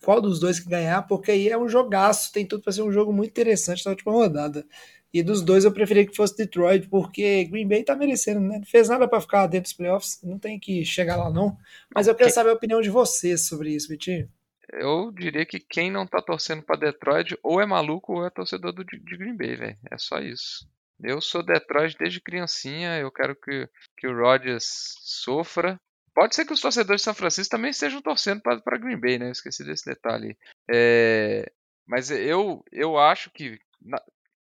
qual 0.03 0.21
dos 0.21 0.39
dois 0.39 0.59
que 0.59 0.69
ganhar, 0.69 1.01
porque 1.03 1.31
aí 1.31 1.49
é 1.49 1.57
um 1.57 1.67
jogaço, 1.67 2.31
tem 2.31 2.45
tudo 2.45 2.63
para 2.63 2.71
ser 2.71 2.81
um 2.81 2.91
jogo 2.91 3.11
muito 3.11 3.31
interessante 3.31 3.85
na 3.85 3.91
última 3.91 4.11
rodada. 4.13 4.65
E 5.13 5.23
dos 5.23 5.41
dois 5.41 5.63
eu 5.65 5.71
preferia 5.71 6.05
que 6.05 6.15
fosse 6.15 6.35
Detroit, 6.37 6.87
porque 6.89 7.45
Green 7.45 7.67
Bay 7.67 7.83
tá 7.83 7.95
merecendo, 7.95 8.39
né? 8.41 8.57
Não 8.59 8.65
fez 8.65 8.89
nada 8.89 9.07
para 9.07 9.21
ficar 9.21 9.47
dentro 9.47 9.63
dos 9.69 9.73
playoffs, 9.73 10.19
não 10.23 10.37
tem 10.37 10.59
que 10.59 10.83
chegar 10.85 11.15
lá 11.15 11.29
não. 11.31 11.57
Mas 11.93 12.07
eu 12.07 12.15
quero 12.15 12.29
Que- 12.29 12.35
saber 12.35 12.49
a 12.49 12.53
opinião 12.53 12.81
de 12.81 12.89
vocês 12.89 13.47
sobre 13.47 13.73
isso, 13.73 13.87
Vitinho. 13.87 14.29
Eu 14.73 15.11
diria 15.13 15.45
que 15.45 15.59
quem 15.61 15.89
não 15.89 16.05
tá 16.05 16.21
torcendo 16.21 16.61
pra 16.61 16.75
Detroit 16.75 17.37
ou 17.41 17.61
é 17.61 17.65
maluco 17.65 18.13
ou 18.13 18.25
é 18.25 18.29
torcedor 18.29 18.73
do, 18.73 18.83
de 18.83 18.97
Green 19.17 19.35
Bay, 19.37 19.55
velho. 19.55 19.77
É 19.89 19.97
só 19.97 20.19
isso. 20.19 20.67
Eu 21.01 21.21
sou 21.21 21.41
Detroit 21.41 21.95
desde 21.97 22.19
criancinha, 22.19 22.97
eu 22.99 23.09
quero 23.11 23.33
que, 23.35 23.69
que 23.97 24.07
o 24.07 24.13
Rodgers 24.17 24.65
sofra. 24.99 25.79
Pode 26.13 26.35
ser 26.35 26.45
que 26.45 26.51
os 26.53 26.59
torcedores 26.59 27.01
de 27.01 27.05
São 27.05 27.13
Francisco 27.13 27.51
também 27.55 27.69
estejam 27.71 28.01
torcendo 28.01 28.41
pra 28.41 28.59
pra 28.59 28.77
Green 28.77 28.99
Bay, 28.99 29.17
né? 29.19 29.27
Eu 29.27 29.31
esqueci 29.31 29.63
desse 29.63 29.85
detalhe. 29.85 30.35
É, 30.69 31.49
mas 31.87 32.11
eu, 32.11 32.61
eu 32.71 32.97
acho 32.97 33.29
que. 33.31 33.59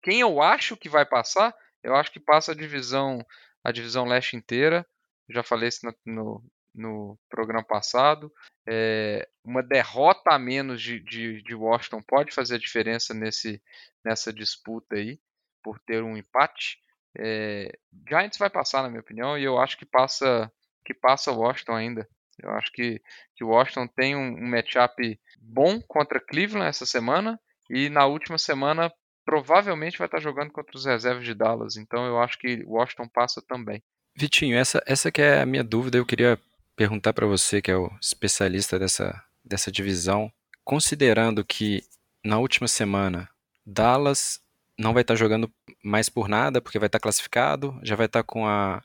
Quem 0.07 0.21
eu 0.21 0.41
acho 0.41 0.77
que 0.77 0.89
vai 0.89 1.05
passar, 1.05 1.53
eu 1.83 1.97
acho 1.97 2.13
que 2.13 2.21
passa 2.21 2.53
a 2.53 2.55
divisão, 2.55 3.27
a 3.65 3.73
divisão 3.73 4.05
leste 4.05 4.37
inteira. 4.37 4.87
Já 5.29 5.43
falei 5.43 5.69
isso 5.69 5.85
no, 5.85 5.95
no, 6.07 6.45
no 6.73 7.19
programa 7.29 7.65
passado. 7.65 8.33
É, 8.69 9.29
uma 9.45 9.65
derrota 9.65 10.31
a 10.31 10.39
menos 10.39 10.81
de, 10.81 11.01
de, 11.01 11.43
de 11.43 11.55
Washington 11.57 12.01
pode 12.07 12.33
fazer 12.33 12.55
a 12.55 12.59
diferença 12.59 13.13
nesse, 13.13 13.61
nessa 14.05 14.33
disputa 14.33 14.95
aí, 14.95 15.19
por 15.61 15.81
ter 15.81 16.05
um 16.05 16.17
empate. 16.17 16.79
É, 17.19 17.77
Giants 18.09 18.39
vai 18.39 18.49
passar, 18.49 18.83
na 18.83 18.89
minha 18.89 19.01
opinião, 19.01 19.37
e 19.37 19.43
eu 19.43 19.59
acho 19.59 19.77
que 19.77 19.85
passa 19.85 20.49
que 20.85 20.95
passa 20.95 21.33
Washington 21.33 21.75
ainda. 21.75 22.09
Eu 22.41 22.51
acho 22.51 22.71
que, 22.71 23.03
que 23.35 23.43
Washington 23.43 23.89
tem 23.89 24.15
um, 24.15 24.37
um 24.37 24.51
matchup 24.51 25.21
bom 25.41 25.81
contra 25.81 26.21
Cleveland 26.21 26.69
essa 26.69 26.87
semana, 26.87 27.41
e 27.69 27.89
na 27.89 28.07
última 28.07 28.39
semana 28.39 28.89
provavelmente 29.27 29.99
vai 29.99 30.07
estar 30.07 30.20
jogando 30.20 30.53
contra 30.53 30.77
os 30.77 30.87
reservas 30.87 31.24
de 31.24 31.35
Dallas. 31.35 31.77
Então 31.77 32.07
eu 32.07 32.20
acho 32.20 32.39
que 32.39 32.64
Washington 32.64 33.09
passa 33.09 33.43
também. 33.43 33.83
Vitinho, 34.14 34.57
essa, 34.57 34.83
essa 34.87 35.11
que 35.11 35.20
é 35.20 35.43
a 35.43 35.47
minha 35.47 35.64
dúvida, 35.64 35.99
eu 35.99 36.07
queria 36.07 36.39
perguntar 36.77 37.12
para 37.12 37.27
você, 37.27 37.61
que 37.61 37.70
é 37.70 37.77
o 37.77 37.91
especialista 38.01 38.79
dessa, 38.79 39.20
dessa 39.45 39.70
divisão, 39.70 40.33
considerando 40.64 41.45
que 41.45 41.83
na 42.24 42.39
última 42.39 42.68
semana 42.68 43.29
Dallas 43.66 44.41
não 44.79 44.93
vai 44.93 45.03
estar 45.03 45.16
jogando 45.16 45.51
mais 45.83 46.09
por 46.09 46.29
nada, 46.29 46.61
porque 46.61 46.79
vai 46.79 46.87
estar 46.87 47.01
classificado, 47.01 47.79
já 47.83 47.97
vai 47.97 48.07
estar 48.07 48.22
com 48.22 48.47
a, 48.47 48.83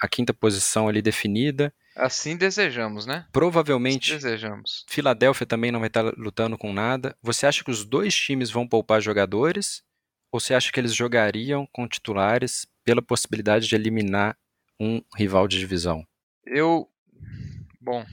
a 0.00 0.08
quinta 0.08 0.34
posição 0.34 0.88
ali 0.88 1.00
definida, 1.00 1.72
Assim 1.98 2.36
desejamos, 2.36 3.06
né? 3.06 3.16
Assim 3.16 3.28
provavelmente 3.32 4.14
desejamos. 4.14 4.84
Filadélfia 4.88 5.46
também 5.46 5.72
não 5.72 5.80
vai 5.80 5.88
estar 5.88 6.02
lutando 6.16 6.56
com 6.56 6.72
nada. 6.72 7.16
Você 7.22 7.46
acha 7.46 7.64
que 7.64 7.70
os 7.70 7.84
dois 7.84 8.14
times 8.14 8.50
vão 8.50 8.66
poupar 8.66 9.02
jogadores? 9.02 9.82
Ou 10.30 10.38
você 10.38 10.54
acha 10.54 10.70
que 10.70 10.78
eles 10.78 10.94
jogariam 10.94 11.66
com 11.72 11.88
titulares 11.88 12.66
pela 12.84 13.02
possibilidade 13.02 13.66
de 13.66 13.74
eliminar 13.74 14.38
um 14.78 15.02
rival 15.16 15.48
de 15.48 15.58
divisão? 15.58 16.06
Eu. 16.46 16.88
Bom, 17.80 18.04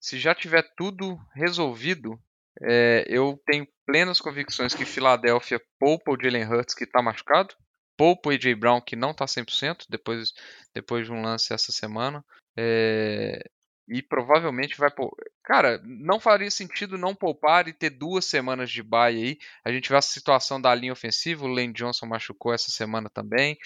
se 0.00 0.18
já 0.18 0.34
tiver 0.34 0.62
tudo 0.76 1.18
resolvido, 1.34 2.18
é, 2.62 3.04
eu 3.08 3.40
tenho 3.46 3.66
plenas 3.86 4.20
convicções 4.20 4.74
que 4.74 4.84
Filadélfia 4.84 5.60
poupa 5.78 6.12
o 6.12 6.18
Jalen 6.20 6.46
Hurts, 6.46 6.74
que 6.74 6.84
está 6.84 7.02
machucado, 7.02 7.54
poupa 7.96 8.30
o 8.30 8.32
A.J. 8.32 8.54
Brown, 8.54 8.80
que 8.80 8.96
não 8.96 9.10
está 9.10 9.24
100%, 9.24 9.86
depois, 9.88 10.32
depois 10.74 11.06
de 11.06 11.12
um 11.12 11.22
lance 11.22 11.52
essa 11.52 11.72
semana, 11.72 12.24
é, 12.56 13.42
e 13.88 14.02
provavelmente 14.02 14.78
vai 14.78 14.90
poupar. 14.90 15.24
Cara, 15.42 15.78
não 15.84 16.18
faria 16.18 16.50
sentido 16.50 16.96
não 16.96 17.14
poupar 17.14 17.68
e 17.68 17.72
ter 17.72 17.90
duas 17.90 18.24
semanas 18.24 18.70
de 18.70 18.82
bye 18.82 19.14
aí. 19.14 19.38
A 19.62 19.70
gente 19.70 19.90
vê 19.90 19.96
a 19.96 20.00
situação 20.02 20.58
da 20.58 20.74
linha 20.74 20.92
ofensiva, 20.92 21.44
o 21.44 21.48
Lane 21.48 21.72
Johnson 21.72 22.06
machucou 22.06 22.54
essa 22.54 22.70
semana 22.70 23.10
também. 23.10 23.58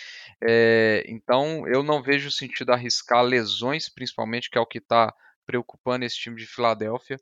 É, 0.42 1.04
então 1.06 1.66
eu 1.68 1.82
não 1.84 2.02
vejo 2.02 2.30
sentido 2.32 2.72
arriscar 2.72 3.22
lesões, 3.22 3.88
principalmente, 3.88 4.50
que 4.50 4.58
é 4.58 4.60
o 4.60 4.66
que 4.66 4.78
está 4.78 5.14
preocupando 5.46 6.04
esse 6.04 6.16
time 6.16 6.36
de 6.36 6.46
Filadélfia, 6.46 7.18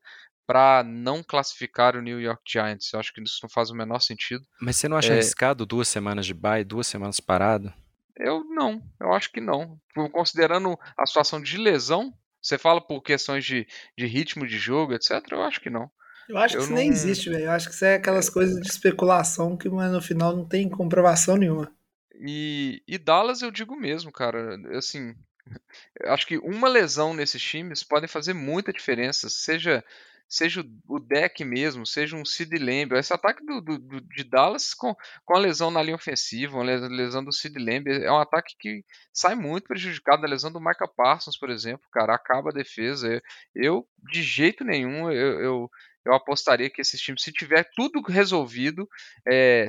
para 0.47 0.83
não 0.83 1.23
classificar 1.23 1.97
o 1.97 2.03
New 2.03 2.21
York 2.21 2.43
Giants. 2.47 2.93
Eu 2.93 3.01
acho 3.01 3.13
que 3.13 3.21
isso 3.21 3.41
não 3.43 3.51
faz 3.51 3.71
o 3.71 3.75
menor 3.75 4.01
sentido. 4.01 4.45
Mas 4.61 4.77
você 4.77 4.89
não 4.89 4.97
acha 4.97 5.11
É. 5.11 5.13
arriscado 5.15 5.67
duas 5.67 5.89
semanas 5.89 6.25
de 6.25 6.33
bye, 6.33 6.65
duas 6.65 6.87
semanas 6.87 7.21
parado? 7.21 7.73
Eu 8.19 8.45
não, 8.45 8.83
eu 9.01 9.13
acho 9.13 9.31
que 9.31 9.41
não. 9.41 9.79
Considerando 10.13 10.79
a 10.97 11.07
situação 11.07 11.41
de 11.41 11.57
lesão, 11.59 12.13
você 12.41 12.57
fala 12.57 12.81
por 12.81 13.03
questões 13.03 13.45
de, 13.45 13.67
de 13.97 14.07
ritmo 14.07 14.47
de 14.47 14.59
jogo, 14.59 14.95
etc. 14.95 15.21
Eu 15.33 15.43
acho 15.43 15.61
que 15.61 15.69
não. 15.71 15.91
Eu 16.29 16.39
acho 16.39 16.55
que 16.55 16.61
Eu 16.61 16.65
isso 16.65 16.73
nem 16.73 16.89
não- 16.89 16.97
existe, 16.97 17.31
velho. 17.31 17.45
Eu 17.45 17.51
acho 17.53 17.69
que 17.69 17.75
isso 17.75 17.85
é 17.85 17.95
aquelas 17.97 18.29
coisas 18.31 18.61
de 18.61 18.69
especulação 18.69 19.57
que 19.57 19.69
mas 19.69 19.93
no 19.93 20.01
final 20.03 20.35
não 20.37 20.45
tem 20.45 20.69
comprovação 20.69 21.37
nenhuma. 21.37 21.71
E, 22.19 22.83
e 22.89 22.99
Dallas 22.99 23.43
eu 23.43 23.51
digo 23.51 23.77
mesmo, 23.77 24.11
cara. 24.11 24.57
Assim, 24.77 25.15
eu 26.01 26.13
acho 26.13 26.27
que 26.27 26.39
uma 26.39 26.69
lesão 26.69 27.13
nesses 27.15 27.43
times 27.43 27.83
pode 27.85 28.09
fazer 28.09 28.33
muita 28.33 28.73
diferença. 28.73 29.29
Seja 29.29 29.85
seja 30.29 30.65
o 30.89 30.99
deck 30.99 31.45
mesmo, 31.45 31.87
seja 31.87 32.17
um 32.17 32.25
Sid 32.25 32.57
Lamb, 32.59 32.93
esse 32.95 33.13
ataque 33.13 33.45
do, 33.45 33.61
do, 33.61 33.79
do, 33.79 34.01
de 34.01 34.25
Dallas 34.25 34.75
com, 34.75 34.95
com 35.25 35.37
a 35.37 35.39
lesão 35.39 35.71
na 35.71 35.83
linha 35.83 35.97
ofensiva, 35.97 36.59
a 36.59 36.63
lesão 36.63 37.25
do 37.25 37.33
Sid 37.33 37.59
Lamb, 37.59 37.89
é 37.89 38.11
um 38.11 38.19
ataque 38.19 38.55
que 38.59 38.85
sai 39.13 39.35
muito 39.35 39.69
prejudicado, 39.69 40.25
a 40.25 40.29
lesão 40.29 40.53
do 40.53 40.61
Micah 40.61 40.89
Parsons, 40.89 41.39
por 41.39 41.51
exemplo, 41.51 41.87
cara, 41.93 42.15
acaba 42.15 42.51
a 42.51 42.55
defesa. 42.55 43.09
Eu, 43.09 43.21
eu 43.55 43.89
de 44.11 44.23
jeito 44.23 44.65
nenhum, 44.65 45.11
eu, 45.11 45.41
eu, 45.41 45.71
eu, 46.05 46.13
apostaria 46.13 46.71
que 46.71 46.81
esses 46.81 47.01
times, 47.01 47.23
se 47.23 47.33
tiver 47.33 47.69
tudo 47.75 48.01
resolvido, 48.01 48.89
é, 49.27 49.69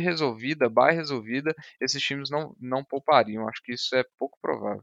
resolvida, 0.00 0.68
buy 0.68 0.92
resolvida, 0.92 1.54
esses 1.80 2.02
times 2.02 2.30
não, 2.30 2.56
não 2.60 2.84
poupariam. 2.84 3.48
Acho 3.48 3.62
que 3.62 3.74
isso 3.74 3.94
é 3.94 4.04
pouco 4.18 4.38
provável. 4.40 4.82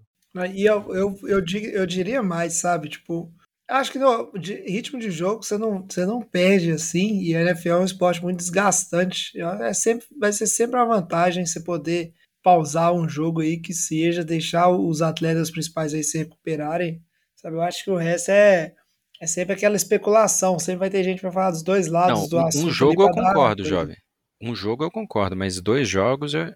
E 0.51 0.65
eu, 0.65 0.95
eu, 0.95 1.19
eu, 1.23 1.43
eu 1.73 1.85
diria 1.85 2.23
mais, 2.23 2.53
sabe? 2.53 2.89
Tipo, 2.89 3.31
acho 3.69 3.91
que 3.91 3.99
no 3.99 4.31
de, 4.37 4.55
ritmo 4.69 4.99
de 4.99 5.09
jogo 5.09 5.43
você 5.43 5.57
não, 5.57 5.85
você 5.87 6.05
não 6.05 6.21
perde 6.21 6.71
assim, 6.71 7.21
e 7.21 7.35
a 7.35 7.41
NFL 7.41 7.69
é 7.69 7.79
um 7.79 7.85
esporte 7.85 8.21
muito 8.21 8.37
desgastante. 8.37 9.31
É 9.61 9.73
sempre, 9.73 10.05
vai 10.19 10.31
ser 10.31 10.47
sempre 10.47 10.77
uma 10.77 10.85
vantagem 10.85 11.45
você 11.45 11.61
poder 11.61 12.13
pausar 12.43 12.93
um 12.93 13.07
jogo 13.07 13.41
aí 13.41 13.57
que 13.57 13.73
seja, 13.73 14.23
deixar 14.23 14.69
os 14.69 15.01
atletas 15.01 15.49
principais 15.49 15.93
aí 15.93 16.03
se 16.03 16.17
recuperarem. 16.17 17.01
Sabe? 17.35 17.55
Eu 17.55 17.61
acho 17.61 17.83
que 17.83 17.91
o 17.91 17.95
resto 17.95 18.31
é, 18.31 18.73
é 19.21 19.25
sempre 19.25 19.53
aquela 19.53 19.75
especulação. 19.75 20.59
Sempre 20.59 20.79
vai 20.79 20.89
ter 20.89 21.03
gente 21.03 21.21
para 21.21 21.31
falar 21.31 21.51
dos 21.51 21.63
dois 21.63 21.87
lados 21.87 22.21
não, 22.21 22.27
do 22.27 22.39
assunto. 22.39 22.67
Um 22.67 22.71
jogo 22.71 23.03
eu 23.03 23.09
concordo, 23.09 23.63
jovem. 23.63 23.95
Um 24.41 24.53
jogo 24.53 24.83
eu 24.83 24.91
concordo, 24.91 25.35
mas 25.37 25.61
dois 25.61 25.87
jogos, 25.87 26.33
eu... 26.33 26.53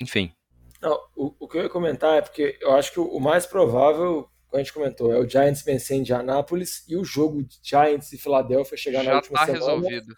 enfim. 0.00 0.30
Não, 0.82 0.98
o, 1.16 1.34
o, 1.40 1.48
que 1.48 1.58
eu 1.58 1.62
ia 1.62 1.68
comentar 1.68 2.18
é 2.18 2.20
porque 2.20 2.58
eu 2.60 2.72
acho 2.72 2.92
que 2.92 3.00
o 3.00 3.20
mais 3.20 3.46
provável, 3.46 4.28
como 4.52 4.60
a 4.60 4.64
gente 4.64 4.74
comentou, 4.74 5.10
é 5.10 5.18
o 5.18 5.26
Giants 5.26 5.62
vencer 5.62 5.96
em 5.96 6.00
Indianápolis 6.00 6.84
e 6.86 6.94
o 6.94 7.02
jogo 7.02 7.42
de 7.42 7.58
Giants 7.62 8.12
e 8.12 8.18
Filadélfia 8.18 8.76
chegar 8.76 9.02
já 9.02 9.10
na 9.10 9.16
última 9.16 9.38
tá 9.38 9.46
semana. 9.46 9.64
resolvido. 9.64 10.16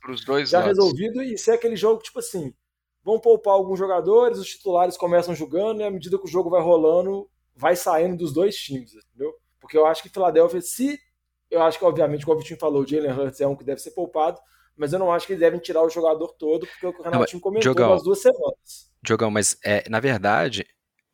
Para 0.00 0.12
os 0.12 0.24
dois 0.24 0.50
já 0.50 0.58
lados. 0.58 0.76
resolvido 0.76 1.22
e 1.22 1.38
ser 1.38 1.52
aquele 1.52 1.76
jogo 1.76 2.02
tipo 2.02 2.18
assim, 2.18 2.52
vão 3.04 3.20
poupar 3.20 3.54
alguns 3.54 3.78
jogadores, 3.78 4.38
os 4.38 4.48
titulares 4.48 4.96
começam 4.96 5.36
jogando 5.36 5.82
e 5.82 5.84
à 5.84 5.90
medida 5.90 6.18
que 6.18 6.24
o 6.24 6.28
jogo 6.28 6.50
vai 6.50 6.60
rolando, 6.60 7.30
vai 7.54 7.76
saindo 7.76 8.16
dos 8.16 8.32
dois 8.32 8.56
times, 8.56 8.92
entendeu? 8.92 9.32
Porque 9.60 9.78
eu 9.78 9.86
acho 9.86 10.02
que 10.02 10.08
Filadélfia, 10.08 10.60
se 10.60 10.98
eu 11.48 11.62
acho 11.62 11.78
que 11.78 11.84
obviamente, 11.84 12.24
como 12.24 12.36
o 12.36 12.40
Vitinho 12.40 12.58
falou, 12.58 12.82
o 12.82 12.86
Jalen 12.86 13.12
Hurts 13.12 13.40
é 13.40 13.46
um 13.46 13.54
que 13.54 13.62
deve 13.62 13.80
ser 13.80 13.92
poupado, 13.92 14.40
mas 14.76 14.92
eu 14.92 14.98
não 14.98 15.12
acho 15.12 15.28
que 15.28 15.34
eles 15.34 15.40
devem 15.40 15.60
tirar 15.60 15.82
o 15.82 15.90
jogador 15.90 16.32
todo, 16.32 16.66
porque 16.66 16.86
o 16.86 17.02
Renatinho 17.02 17.34
não, 17.34 17.40
comentou 17.40 17.72
Diogão, 17.72 17.90
nas 17.90 18.02
duas 18.02 18.20
semanas. 18.20 18.90
Diogão, 19.00 19.30
mas 19.30 19.56
é, 19.64 19.88
na 19.88 20.00
verdade, 20.00 20.66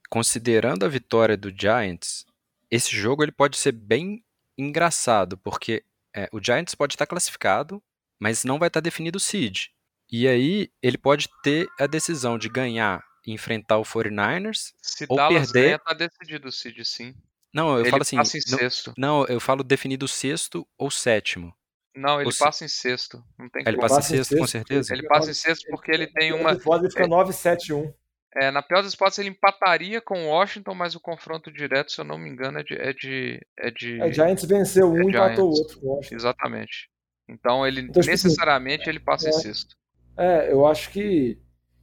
considerando 0.08 0.86
a 0.86 0.88
vitória 0.88 1.36
do 1.36 1.50
Giants, 1.50 2.24
esse 2.70 2.94
jogo 2.96 3.22
ele 3.22 3.32
pode 3.32 3.56
ser 3.56 3.72
bem 3.72 4.24
engraçado, 4.58 5.36
porque 5.38 5.84
é, 6.14 6.28
o 6.32 6.42
Giants 6.42 6.74
pode 6.74 6.94
estar 6.94 7.06
classificado, 7.06 7.82
mas 8.18 8.44
não 8.44 8.58
vai 8.58 8.68
estar 8.68 8.80
definido 8.80 9.16
o 9.18 9.20
seed. 9.20 9.66
E 10.10 10.26
aí 10.26 10.70
ele 10.82 10.96
pode 10.96 11.28
ter 11.42 11.68
a 11.78 11.86
decisão 11.86 12.38
de 12.38 12.48
ganhar 12.48 13.04
e 13.26 13.32
enfrentar 13.32 13.78
o 13.78 13.82
49ers 13.82 14.72
Se 14.80 15.04
ou 15.08 15.16
Dallas 15.16 15.50
perder. 15.52 15.62
ganha, 15.68 15.78
tá 15.78 15.92
decidido 15.94 16.48
o 16.48 16.52
seed, 16.52 16.78
sim. 16.84 17.14
Não, 17.52 17.74
eu 17.74 17.80
ele 17.80 17.90
falo 17.90 18.02
assim. 18.02 18.16
passa 18.16 18.36
em 18.38 18.42
não, 18.50 18.58
sexto. 18.58 18.94
não, 18.96 19.24
eu 19.26 19.40
falo 19.40 19.62
definido 19.64 20.06
sexto 20.06 20.66
ou 20.78 20.90
sétimo. 20.90 21.54
Não, 21.94 22.18
ele 22.20 22.26
Ou 22.26 22.32
se- 22.32 22.38
passa 22.40 22.64
em 22.64 22.68
sexto. 22.68 23.24
Não 23.38 23.48
tem 23.48 23.62
Ele 23.66 23.76
como. 23.76 23.88
passa 23.88 23.94
em 23.94 23.98
Passa 23.98 24.14
em 24.14 24.16
sexto, 24.18 24.36
com 24.36 24.46
certeza. 24.46 24.92
Ele 24.92 25.08
passa 25.08 25.30
em 25.30 25.34
sexto 25.34 25.66
porque 25.70 25.90
ele 25.90 26.06
tem 26.06 26.30
uma. 26.34 26.54
Depois 26.54 26.82
ele 26.82 26.90
fica 26.90 27.08
9-7-1. 27.08 27.94
É, 28.38 28.50
na 28.50 28.60
pior 28.60 28.82
das 28.82 28.92
hipóteses, 28.92 29.20
ele 29.20 29.30
empataria 29.30 29.98
com 30.00 30.26
o 30.26 30.28
Washington, 30.28 30.74
mas 30.74 30.94
o 30.94 31.00
confronto 31.00 31.50
direto, 31.50 31.90
se 31.90 32.00
eu 32.00 32.04
não 32.04 32.18
me 32.18 32.28
engano, 32.28 32.58
é 32.58 32.62
de. 32.62 32.74
É 32.74 32.92
de, 32.92 33.46
é 33.58 33.70
de... 33.70 34.00
É, 34.00 34.12
Giants 34.12 34.44
venceu 34.44 34.92
um 34.92 34.98
É 34.98 35.04
e 35.04 35.08
empatou 35.08 35.46
o 35.46 35.52
outro. 35.52 35.80
eu 35.82 35.98
acho. 35.98 36.14
Exatamente. 36.14 36.90
Então 37.28 37.66
ele 37.66 37.80
Então, 37.80 38.02
tipo 38.02 38.06
necessariamente 38.06 38.88
ele 38.88 39.00
passa 39.00 39.26
em 39.26 39.30
é. 39.30 39.32
sexto. 39.32 39.74
É, 40.18 40.52
eu 40.52 40.66
acho 40.66 40.90
que, 40.90 41.38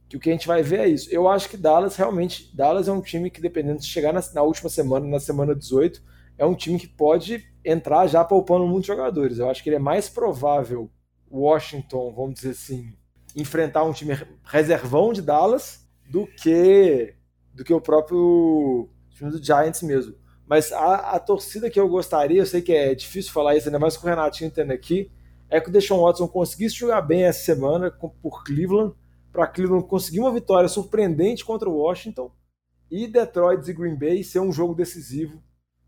que 0.08 0.16
o 0.16 0.20
que 0.20 0.30
a 0.30 0.32
gente 0.32 0.46
vai 0.46 0.62
ver 0.62 0.80
é 0.80 0.88
isso. 0.88 1.12
Eu 1.12 1.28
acho 1.28 1.48
que 1.48 1.56
Dallas 1.56 1.96
realmente. 1.96 2.54
Dallas 2.56 2.86
é 2.86 2.92
um 2.92 3.02
time 3.02 3.30
que, 3.30 3.40
dependendo 3.40 3.80
de 3.80 3.86
chegar 3.86 4.12
na, 4.12 4.20
na 4.32 4.42
última 4.42 4.70
semana, 4.70 5.06
na 5.06 5.18
semana 5.18 5.56
18, 5.56 6.00
é 6.38 6.46
um 6.46 6.54
time 6.54 6.78
que 6.78 6.86
pode 6.86 7.44
entrar 7.64 8.06
já 8.06 8.24
poupando 8.24 8.66
muitos 8.66 8.86
jogadores. 8.86 9.38
Eu 9.38 9.50
acho 9.50 9.60
que 9.60 9.68
ele 9.68 9.76
é 9.76 9.80
mais 9.80 10.08
provável 10.08 10.88
Washington, 11.28 12.12
vamos 12.14 12.34
dizer 12.34 12.50
assim, 12.50 12.96
enfrentar 13.34 13.82
um 13.82 13.92
time 13.92 14.16
reservão 14.44 15.12
de 15.12 15.20
Dallas 15.20 15.83
do 16.10 16.26
que 16.26 17.14
do 17.52 17.62
que 17.64 17.72
o 17.72 17.80
próprio 17.80 18.88
time 19.10 19.30
do 19.30 19.42
Giants 19.42 19.82
mesmo. 19.82 20.14
Mas 20.46 20.72
a, 20.72 21.12
a 21.12 21.18
torcida 21.20 21.70
que 21.70 21.78
eu 21.78 21.88
gostaria, 21.88 22.40
eu 22.40 22.46
sei 22.46 22.60
que 22.60 22.72
é 22.72 22.94
difícil 22.94 23.32
falar 23.32 23.56
isso, 23.56 23.68
ainda 23.68 23.78
mais 23.78 23.96
com 23.96 24.06
o 24.06 24.10
Renatinho 24.10 24.50
tendo 24.50 24.72
aqui, 24.72 25.10
é 25.48 25.60
que 25.60 25.68
o 25.68 25.72
Deshaun 25.72 26.02
Watson 26.02 26.26
conseguisse 26.26 26.74
jogar 26.74 27.00
bem 27.02 27.22
essa 27.24 27.44
semana 27.44 27.90
com- 27.90 28.08
por 28.08 28.42
Cleveland, 28.44 28.92
para 29.32 29.46
Cleveland 29.46 29.86
conseguir 29.86 30.20
uma 30.20 30.32
vitória 30.32 30.68
surpreendente 30.68 31.44
contra 31.44 31.68
o 31.68 31.76
Washington 31.76 32.30
e 32.90 33.06
Detroit 33.06 33.68
e 33.68 33.72
Green 33.72 33.96
Bay 33.96 34.22
ser 34.22 34.40
um 34.40 34.52
jogo 34.52 34.74
decisivo 34.74 35.42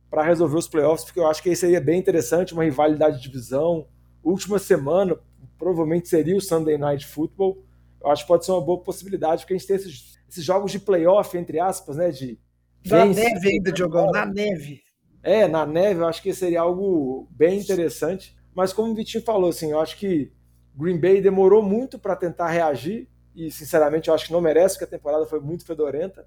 para 0.08 0.22
resolver 0.22 0.56
os 0.56 0.68
playoffs, 0.68 1.04
porque 1.04 1.20
eu 1.20 1.26
acho 1.26 1.42
que 1.42 1.48
aí 1.50 1.56
seria 1.56 1.80
bem 1.80 1.98
interessante, 1.98 2.54
uma 2.54 2.64
rivalidade 2.64 3.16
de 3.16 3.22
divisão. 3.22 3.86
Última 4.22 4.58
semana, 4.58 5.16
provavelmente 5.58 6.08
seria 6.08 6.36
o 6.36 6.40
Sunday 6.40 6.78
Night 6.78 7.06
Football. 7.06 7.65
Eu 8.06 8.12
acho 8.12 8.22
que 8.22 8.28
pode 8.28 8.44
ser 8.46 8.52
uma 8.52 8.60
boa 8.60 8.80
possibilidade, 8.82 9.42
porque 9.42 9.54
a 9.54 9.58
gente 9.58 9.66
tem 9.66 9.76
esses, 9.76 10.18
esses 10.28 10.44
jogos 10.44 10.72
de 10.72 10.78
playoff, 10.78 11.36
entre 11.36 11.58
aspas, 11.60 11.96
né? 11.96 12.10
De 12.10 12.38
Na 12.84 13.04
vence- 13.04 13.20
neve 13.22 13.48
ainda, 13.48 13.72
Diogão, 13.72 14.10
na 14.12 14.24
neve. 14.26 14.80
é, 15.22 15.48
na 15.48 15.66
neve, 15.66 16.00
eu 16.00 16.06
acho 16.06 16.22
que 16.22 16.32
seria 16.32 16.60
algo 16.60 17.28
bem 17.32 17.58
interessante. 17.58 18.36
Mas 18.54 18.72
como 18.72 18.92
o 18.92 18.94
Vitinho 18.94 19.22
falou, 19.24 19.50
assim, 19.50 19.72
eu 19.72 19.80
acho 19.80 19.96
que 19.98 20.32
Green 20.74 20.98
Bay 20.98 21.20
demorou 21.20 21.62
muito 21.62 21.98
para 21.98 22.16
tentar 22.16 22.48
reagir 22.48 23.08
e, 23.34 23.50
sinceramente, 23.50 24.08
eu 24.08 24.14
acho 24.14 24.26
que 24.26 24.32
não 24.32 24.40
merece, 24.40 24.76
porque 24.76 24.84
a 24.94 24.98
temporada 24.98 25.26
foi 25.26 25.40
muito 25.40 25.66
fedorenta. 25.66 26.26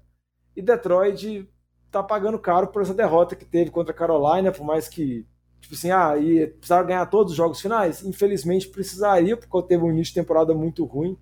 E 0.54 0.62
Detroit 0.62 1.48
tá 1.90 2.02
pagando 2.02 2.38
caro 2.38 2.68
por 2.68 2.82
essa 2.82 2.94
derrota 2.94 3.34
que 3.34 3.44
teve 3.44 3.70
contra 3.70 3.92
a 3.92 3.96
Carolina, 3.96 4.52
por 4.52 4.64
mais 4.64 4.86
que, 4.88 5.26
tipo 5.60 5.74
assim, 5.74 5.90
ah, 5.90 6.16
e 6.18 6.46
precisava 6.46 6.86
ganhar 6.86 7.06
todos 7.06 7.32
os 7.32 7.36
jogos 7.36 7.60
finais? 7.60 8.04
Infelizmente 8.04 8.68
precisaria, 8.68 9.36
porque 9.36 9.62
teve 9.66 9.82
um 9.82 9.90
início 9.90 10.14
de 10.14 10.20
temporada 10.20 10.54
muito 10.54 10.84
ruim. 10.84 11.16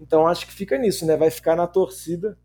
Então 0.00 0.26
acho 0.26 0.46
que 0.46 0.52
fica 0.52 0.78
nisso, 0.78 1.04
né? 1.04 1.16
Vai 1.16 1.30
ficar 1.30 1.54
na 1.54 1.66
torcida. 1.66 2.38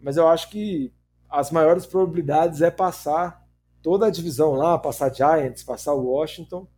Mas 0.00 0.16
eu 0.16 0.26
acho 0.26 0.48
que 0.50 0.92
as 1.28 1.50
maiores 1.50 1.86
probabilidades 1.86 2.60
é 2.62 2.70
passar 2.70 3.42
toda 3.82 4.06
a 4.06 4.10
divisão 4.10 4.52
lá, 4.52 4.78
passar 4.78 5.12
Giants, 5.12 5.62
passar 5.62 5.92
Washington, 5.92 6.68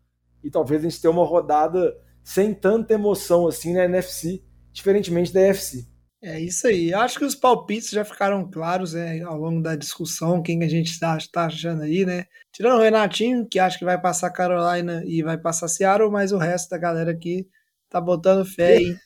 e 0.42 0.50
talvez 0.50 0.80
a 0.80 0.88
gente 0.88 1.00
tenha 1.00 1.10
uma 1.10 1.24
rodada 1.24 1.96
sem 2.22 2.54
tanta 2.54 2.94
emoção 2.94 3.46
assim 3.46 3.74
na 3.74 3.84
NFC, 3.84 4.42
diferentemente 4.72 5.32
da 5.32 5.40
NFC. 5.40 5.86
É 6.22 6.40
isso 6.40 6.66
aí. 6.66 6.94
Acho 6.94 7.18
que 7.18 7.24
os 7.24 7.34
palpites 7.34 7.90
já 7.90 8.02
ficaram 8.02 8.50
claros 8.50 8.94
né, 8.94 9.20
ao 9.22 9.36
longo 9.36 9.62
da 9.62 9.76
discussão, 9.76 10.42
quem 10.42 10.58
que 10.58 10.64
a 10.64 10.68
gente 10.68 10.90
está 10.90 11.18
tá 11.30 11.44
achando 11.44 11.82
aí, 11.82 12.06
né? 12.06 12.24
Tirando 12.50 12.78
o 12.78 12.82
Renatinho, 12.82 13.46
que 13.46 13.58
acha 13.58 13.78
que 13.78 13.84
vai 13.84 14.00
passar 14.00 14.30
Carolina 14.30 15.02
e 15.04 15.22
vai 15.22 15.36
passar 15.36 15.68
Seattle, 15.68 16.10
mas 16.10 16.32
o 16.32 16.38
resto 16.38 16.70
da 16.70 16.78
galera 16.78 17.10
aqui 17.10 17.46
tá 17.90 18.00
botando 18.00 18.46
fé 18.46 18.78
em 18.80 18.96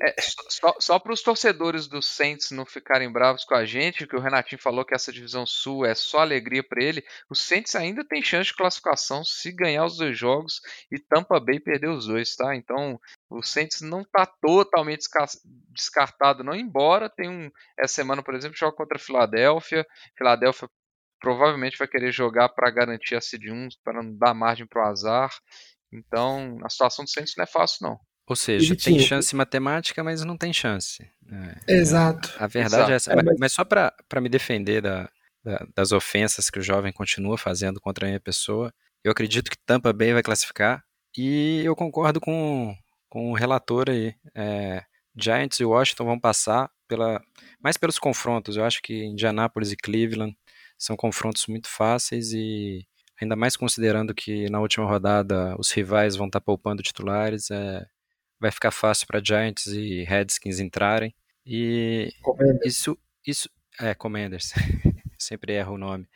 É, 0.00 0.14
só 0.48 0.74
só 0.78 0.98
para 0.98 1.12
os 1.12 1.22
torcedores 1.22 1.86
do 1.88 2.02
Saints 2.02 2.50
não 2.50 2.66
ficarem 2.66 3.10
bravos 3.10 3.44
com 3.44 3.54
a 3.54 3.64
gente, 3.64 4.06
que 4.06 4.16
o 4.16 4.20
Renatinho 4.20 4.60
falou 4.60 4.84
que 4.84 4.94
essa 4.94 5.12
divisão 5.12 5.46
sul 5.46 5.86
é 5.86 5.94
só 5.94 6.18
alegria 6.20 6.62
para 6.62 6.82
ele. 6.84 7.04
O 7.30 7.34
Saints 7.34 7.74
ainda 7.74 8.04
tem 8.04 8.22
chance 8.22 8.50
de 8.50 8.56
classificação 8.56 9.24
se 9.24 9.50
ganhar 9.52 9.84
os 9.86 9.96
dois 9.96 10.18
jogos 10.18 10.60
e 10.90 10.98
Tampa 10.98 11.40
Bay 11.40 11.58
perder 11.60 11.88
os 11.88 12.06
dois, 12.06 12.34
tá? 12.36 12.54
Então 12.54 13.00
o 13.30 13.42
Saints 13.42 13.80
não 13.80 14.04
tá 14.04 14.26
totalmente 14.26 14.98
desca- 14.98 15.26
descartado, 15.70 16.44
não. 16.44 16.54
Embora 16.54 17.08
tem 17.08 17.28
um 17.28 17.50
essa 17.78 17.94
semana, 17.94 18.22
por 18.22 18.34
exemplo, 18.34 18.56
joga 18.56 18.76
contra 18.76 18.96
a 18.98 19.00
Filadélfia. 19.00 19.86
Filadélfia 20.18 20.68
provavelmente 21.20 21.78
vai 21.78 21.88
querer 21.88 22.12
jogar 22.12 22.50
para 22.50 22.70
garantir 22.70 23.14
a 23.16 23.20
seed 23.20 23.44
1, 23.50 23.68
para 23.82 24.02
não 24.02 24.16
dar 24.16 24.34
margem 24.34 24.66
para 24.66 24.82
o 24.84 24.86
azar. 24.88 25.30
Então 25.92 26.58
a 26.64 26.68
situação 26.70 27.04
do 27.04 27.10
Saints 27.10 27.34
não 27.36 27.44
é 27.44 27.46
fácil, 27.46 27.88
não. 27.88 28.00
Ou 28.28 28.34
seja, 28.36 28.68
tem 28.74 28.94
Vitinho, 28.94 29.00
chance 29.00 29.34
matemática, 29.36 30.02
mas 30.02 30.24
não 30.24 30.36
tem 30.36 30.52
chance. 30.52 31.08
É, 31.68 31.74
Exato. 31.74 32.34
A 32.38 32.46
verdade 32.46 32.92
é 32.92 32.94
essa. 32.96 33.12
É, 33.12 33.16
Mas, 33.16 33.36
mas- 33.38 33.52
só 33.52 33.64
para 33.64 33.94
me 34.20 34.28
defender 34.28 34.82
da- 34.82 35.08
da- 35.44 35.66
das 35.74 35.92
ofensas 35.92 36.50
que 36.50 36.58
o 36.58 36.62
jovem 36.62 36.92
continua 36.92 37.38
fazendo 37.38 37.80
contra 37.80 38.04
a 38.06 38.08
minha 38.08 38.20
pessoa, 38.20 38.72
eu 39.04 39.12
acredito 39.12 39.48
que 39.50 39.56
Tampa 39.64 39.92
Bay 39.92 40.12
vai 40.12 40.22
classificar 40.22 40.82
e 41.16 41.62
eu 41.64 41.76
concordo 41.76 42.20
com, 42.20 42.74
com 43.08 43.30
o 43.30 43.34
relator 43.34 43.88
aí. 43.88 44.12
É, 44.34 44.82
Giants 45.16 45.60
e 45.60 45.64
Washington 45.64 46.04
vão 46.04 46.18
passar 46.18 46.68
pela, 46.88 47.22
mais 47.62 47.76
pelos 47.76 47.98
confrontos. 47.98 48.56
Eu 48.56 48.64
acho 48.64 48.82
que 48.82 49.04
Indianapolis 49.04 49.70
e 49.72 49.76
Cleveland 49.76 50.36
são 50.76 50.96
confrontos 50.96 51.46
muito 51.46 51.68
fáceis 51.68 52.32
e 52.32 52.84
ainda 53.22 53.34
mais 53.36 53.56
considerando 53.56 54.12
que 54.12 54.50
na 54.50 54.60
última 54.60 54.84
rodada 54.84 55.56
os 55.58 55.70
rivais 55.70 56.16
vão 56.16 56.26
estar 56.26 56.40
poupando 56.40 56.82
titulares, 56.82 57.50
é, 57.50 57.86
vai 58.40 58.50
ficar 58.50 58.70
fácil 58.70 59.06
para 59.06 59.22
Giants 59.22 59.66
e 59.66 60.04
Redskins 60.04 60.60
entrarem. 60.60 61.14
E 61.44 62.12
Commander. 62.22 62.60
isso, 62.64 62.98
isso 63.26 63.50
é 63.80 63.94
Commanders. 63.94 64.52
Sempre 65.18 65.54
erro 65.54 65.74
o 65.74 65.78
nome. 65.78 66.08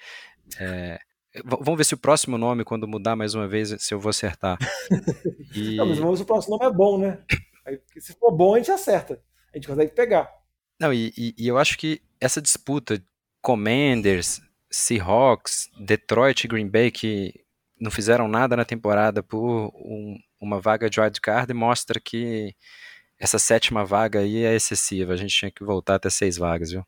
É, 0.58 0.98
Vamos 1.44 1.76
ver 1.76 1.84
se 1.84 1.94
o 1.94 1.98
próximo 1.98 2.36
nome, 2.36 2.64
quando 2.64 2.88
mudar 2.88 3.14
mais 3.14 3.34
uma 3.34 3.46
vez, 3.46 3.74
se 3.78 3.94
eu 3.94 4.00
vou 4.00 4.10
acertar. 4.10 4.58
E... 5.52 5.74
Não, 5.74 5.84
mas 5.84 5.98
vamos 5.98 6.12
ver 6.12 6.16
se 6.18 6.22
o 6.22 6.26
próximo 6.26 6.56
nome 6.56 6.70
é 6.70 6.76
bom, 6.76 6.96
né? 6.96 7.24
se 7.98 8.12
for 8.14 8.30
bom, 8.30 8.54
a 8.54 8.58
gente 8.58 8.70
acerta. 8.70 9.20
A 9.52 9.56
gente 9.56 9.66
consegue 9.66 9.92
pegar. 9.92 10.30
Não, 10.78 10.92
e, 10.92 11.12
e, 11.18 11.34
e 11.36 11.48
eu 11.48 11.58
acho 11.58 11.76
que 11.76 12.00
essa 12.20 12.40
disputa 12.40 13.02
Commanders, 13.42 14.40
Seahawks, 14.70 15.68
Detroit 15.76 16.44
e 16.44 16.48
Green 16.48 16.68
Bay, 16.68 16.92
que 16.92 17.34
não 17.80 17.90
fizeram 17.90 18.28
nada 18.28 18.56
na 18.56 18.64
temporada 18.64 19.24
por 19.24 19.72
um, 19.74 20.16
uma 20.40 20.60
vaga 20.60 20.88
de 20.88 21.00
wildcard, 21.00 21.52
mostra 21.52 22.00
que 22.00 22.54
essa 23.18 23.38
sétima 23.38 23.84
vaga 23.84 24.20
aí 24.20 24.44
é 24.44 24.54
excessiva. 24.54 25.12
A 25.12 25.16
gente 25.16 25.36
tinha 25.36 25.50
que 25.50 25.62
voltar 25.62 25.96
até 25.96 26.08
seis 26.08 26.38
vagas, 26.38 26.70
viu? 26.70 26.84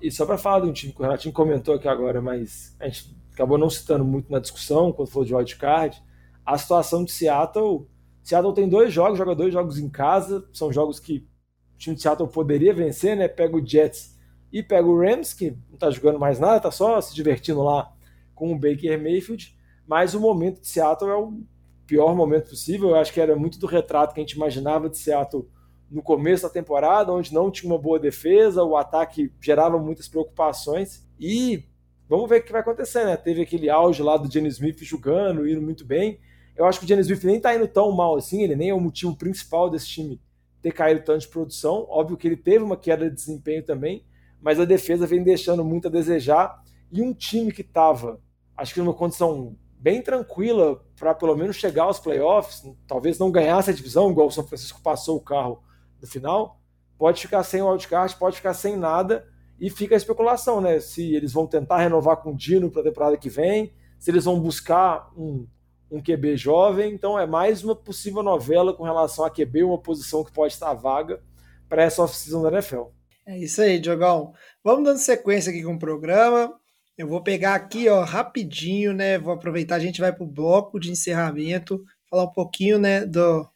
e 0.00 0.10
só 0.10 0.24
para 0.24 0.38
falar 0.38 0.60
de 0.60 0.70
um 0.70 0.72
time 0.72 0.92
que 0.92 1.00
o 1.00 1.02
Renatinho 1.02 1.34
comentou 1.34 1.74
aqui 1.74 1.86
agora, 1.86 2.22
mas 2.22 2.74
a 2.80 2.88
gente 2.88 3.14
acabou 3.34 3.58
não 3.58 3.68
citando 3.68 4.04
muito 4.06 4.32
na 4.32 4.38
discussão 4.38 4.90
quando 4.90 5.10
falou 5.10 5.26
de 5.26 5.34
wildcard, 5.34 6.02
a 6.44 6.56
situação 6.56 7.04
de 7.04 7.12
Seattle. 7.12 7.86
Seattle 8.22 8.54
tem 8.54 8.68
dois 8.68 8.90
jogos, 8.90 9.18
joga 9.18 9.34
dois 9.34 9.52
jogos 9.52 9.78
em 9.78 9.90
casa, 9.90 10.48
são 10.52 10.72
jogos 10.72 10.98
que 10.98 11.28
o 11.74 11.78
time 11.78 11.94
de 11.94 12.00
Seattle 12.00 12.28
poderia 12.28 12.72
vencer, 12.72 13.14
né? 13.14 13.28
Pega 13.28 13.54
o 13.54 13.66
Jets 13.66 14.16
e 14.50 14.62
pega 14.62 14.88
o 14.88 14.98
Rams, 14.98 15.34
que 15.34 15.54
não 15.68 15.76
tá 15.76 15.90
jogando 15.90 16.18
mais 16.18 16.38
nada, 16.38 16.58
tá 16.58 16.70
só 16.70 16.98
se 17.02 17.14
divertindo 17.14 17.62
lá 17.62 17.92
com 18.34 18.52
o 18.52 18.58
Baker 18.58 18.98
Mayfield. 18.98 19.54
Mas 19.86 20.14
o 20.14 20.20
momento 20.20 20.62
de 20.62 20.68
Seattle 20.68 21.10
é 21.10 21.14
o 21.14 21.42
pior 21.86 22.14
momento 22.14 22.50
possível. 22.50 22.90
Eu 22.90 22.96
acho 22.96 23.12
que 23.12 23.20
era 23.20 23.36
muito 23.36 23.58
do 23.58 23.66
retrato 23.66 24.12
que 24.12 24.20
a 24.20 24.22
gente 24.22 24.32
imaginava 24.32 24.88
de 24.88 24.98
Seattle 24.98 25.48
no 25.90 26.02
começo 26.02 26.42
da 26.42 26.48
temporada, 26.48 27.12
onde 27.12 27.32
não 27.32 27.50
tinha 27.50 27.72
uma 27.72 27.80
boa 27.80 27.98
defesa, 27.98 28.62
o 28.62 28.76
ataque 28.76 29.32
gerava 29.40 29.78
muitas 29.78 30.08
preocupações. 30.08 31.06
E 31.18 31.64
vamos 32.08 32.28
ver 32.28 32.40
o 32.40 32.44
que 32.44 32.52
vai 32.52 32.60
acontecer, 32.60 33.04
né? 33.04 33.16
Teve 33.16 33.42
aquele 33.42 33.70
auge 33.70 34.02
lá 34.02 34.16
do 34.16 34.30
Jenny 34.30 34.48
Smith 34.48 34.82
jogando, 34.82 35.48
indo 35.48 35.62
muito 35.62 35.84
bem. 35.84 36.18
Eu 36.56 36.64
acho 36.64 36.78
que 36.78 36.84
o 36.84 36.88
Jenny 36.88 37.02
Smith 37.02 37.22
nem 37.24 37.40
tá 37.40 37.54
indo 37.54 37.68
tão 37.68 37.92
mal 37.92 38.16
assim, 38.16 38.42
ele 38.42 38.56
nem 38.56 38.70
é 38.70 38.74
o 38.74 38.80
motivo 38.80 39.14
principal 39.16 39.70
desse 39.70 39.86
time 39.86 40.20
ter 40.60 40.72
caído 40.72 41.02
tanto 41.04 41.20
de 41.20 41.28
produção. 41.28 41.86
Óbvio 41.88 42.16
que 42.16 42.26
ele 42.26 42.36
teve 42.36 42.64
uma 42.64 42.76
queda 42.76 43.08
de 43.08 43.14
desempenho 43.14 43.62
também, 43.62 44.04
mas 44.40 44.58
a 44.58 44.64
defesa 44.64 45.06
vem 45.06 45.22
deixando 45.22 45.64
muito 45.64 45.86
a 45.86 45.90
desejar. 45.90 46.60
E 46.90 47.00
um 47.02 47.12
time 47.12 47.52
que 47.52 47.60
estava, 47.60 48.20
acho 48.56 48.74
que 48.74 48.80
numa 48.80 48.94
condição 48.94 49.56
bem 49.86 50.02
tranquila 50.02 50.84
para 50.98 51.14
pelo 51.14 51.36
menos 51.36 51.54
chegar 51.54 51.84
aos 51.84 52.00
playoffs, 52.00 52.64
talvez 52.88 53.20
não 53.20 53.30
ganhasse 53.30 53.70
a 53.70 53.72
divisão, 53.72 54.10
igual 54.10 54.26
o 54.26 54.32
São 54.32 54.44
Francisco 54.44 54.82
passou 54.82 55.16
o 55.16 55.20
carro 55.20 55.62
no 56.02 56.08
final, 56.08 56.60
pode 56.98 57.22
ficar 57.22 57.44
sem 57.44 57.62
o 57.62 57.70
wildcard, 57.70 58.16
pode 58.16 58.34
ficar 58.34 58.52
sem 58.52 58.76
nada 58.76 59.24
e 59.60 59.70
fica 59.70 59.94
a 59.94 59.96
especulação, 59.96 60.60
né? 60.60 60.80
Se 60.80 61.14
eles 61.14 61.32
vão 61.32 61.46
tentar 61.46 61.78
renovar 61.78 62.16
com 62.16 62.30
o 62.32 62.36
Dino 62.36 62.68
para 62.68 62.80
a 62.80 62.84
temporada 62.84 63.16
que 63.16 63.30
vem, 63.30 63.72
se 63.96 64.10
eles 64.10 64.24
vão 64.24 64.40
buscar 64.40 65.08
um, 65.16 65.46
um 65.88 66.02
QB 66.02 66.36
jovem. 66.36 66.92
Então 66.92 67.16
é 67.16 67.24
mais 67.24 67.62
uma 67.62 67.76
possível 67.76 68.24
novela 68.24 68.74
com 68.74 68.82
relação 68.82 69.24
a 69.24 69.30
QB, 69.30 69.62
uma 69.62 69.78
posição 69.78 70.24
que 70.24 70.32
pode 70.32 70.52
estar 70.52 70.74
vaga 70.74 71.22
para 71.68 71.84
essa 71.84 72.02
off-season 72.02 72.42
da 72.42 72.50
NFL. 72.50 72.86
É 73.24 73.38
isso 73.38 73.62
aí, 73.62 73.78
Diogão. 73.78 74.32
Vamos 74.64 74.82
dando 74.82 74.98
sequência 74.98 75.50
aqui 75.50 75.62
com 75.62 75.74
o 75.74 75.78
programa. 75.78 76.58
Eu 76.96 77.06
vou 77.06 77.22
pegar 77.22 77.54
aqui, 77.54 77.88
ó, 77.88 78.02
rapidinho, 78.02 78.94
né? 78.94 79.18
Vou 79.18 79.34
aproveitar, 79.34 79.76
a 79.76 79.80
gente 79.80 80.00
vai 80.00 80.12
para 80.12 80.24
o 80.24 80.26
bloco 80.26 80.80
de 80.80 80.90
encerramento, 80.90 81.84
falar 82.08 82.24
um 82.24 82.32
pouquinho, 82.32 82.78
né, 82.78 83.04
do, 83.04 83.46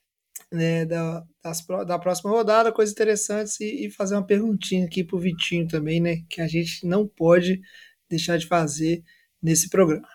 né, 0.53 0.84
da, 0.84 1.24
das, 1.43 1.64
da 1.86 1.99
próxima 1.99 2.30
rodada, 2.30 2.70
coisas 2.70 2.93
interessantes, 2.93 3.59
e, 3.61 3.86
e 3.86 3.91
fazer 3.91 4.14
uma 4.14 4.26
perguntinha 4.26 4.84
aqui 4.84 5.03
pro 5.03 5.18
Vitinho 5.18 5.66
também, 5.66 6.01
né? 6.01 6.22
Que 6.28 6.43
a 6.43 6.47
gente 6.47 6.86
não 6.86 7.07
pode 7.07 7.61
deixar 8.11 8.36
de 8.36 8.47
fazer 8.47 9.03
nesse 9.43 9.70
programa. 9.70 10.09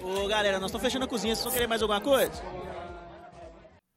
Ô 0.00 0.28
galera, 0.28 0.60
nós 0.60 0.70
estamos 0.70 0.86
fechando 0.86 1.06
a 1.06 1.08
cozinha, 1.08 1.34
vocês 1.34 1.44
vão 1.44 1.52
querer 1.52 1.66
mais 1.66 1.82
alguma 1.82 2.00
coisa? 2.00 2.40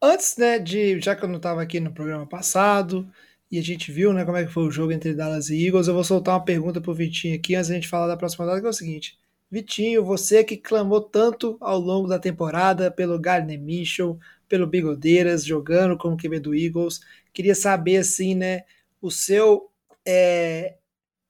Antes, 0.02 0.36
né, 0.38 0.58
de. 0.58 1.00
Já 1.00 1.16
que 1.16 1.24
eu 1.24 1.30
não 1.30 1.38
estava 1.38 1.62
aqui 1.62 1.80
no 1.80 1.94
programa 1.94 2.28
passado, 2.28 3.08
e 3.52 3.60
a 3.60 3.64
gente 3.64 3.92
viu, 3.92 4.14
né, 4.14 4.26
como 4.26 4.38
é 4.38 4.46
que 4.46 4.52
foi 4.52 4.64
o 4.64 4.72
jogo 4.72 4.92
entre 4.92 5.14
Dallas 5.14 5.50
e 5.50 5.66
Eagles, 5.66 5.88
eu 5.88 5.94
vou 5.94 6.04
soltar 6.04 6.36
uma 6.36 6.44
pergunta 6.44 6.82
pro 6.82 6.94
Vitinho 6.94 7.36
aqui 7.36 7.56
antes 7.56 7.70
da 7.70 7.76
gente 7.76 7.88
falar 7.88 8.08
da 8.08 8.18
próxima 8.18 8.46
rodada, 8.46 8.62
que 8.62 8.68
é 8.68 8.70
o 8.70 8.74
seguinte. 8.74 9.18
Vitinho, 9.50 10.04
você 10.04 10.44
que 10.44 10.58
clamou 10.58 11.00
tanto 11.02 11.58
ao 11.62 11.80
longo 11.80 12.08
da 12.08 12.20
temporada 12.20 12.92
pelo 12.92 13.18
Gardner 13.18 13.60
Mitchell, 13.60 14.20
pelo 14.48 14.68
Bigodeiras, 14.68 15.46
jogando 15.46 15.98
como 15.98 16.18
QB 16.18 16.40
do 16.40 16.56
Eagles. 16.56 17.00
Queria 17.34 17.56
saber, 17.56 17.98
assim, 17.98 18.36
né, 18.36 18.64
o 19.02 19.10
seu. 19.10 19.70
É, 20.06 20.76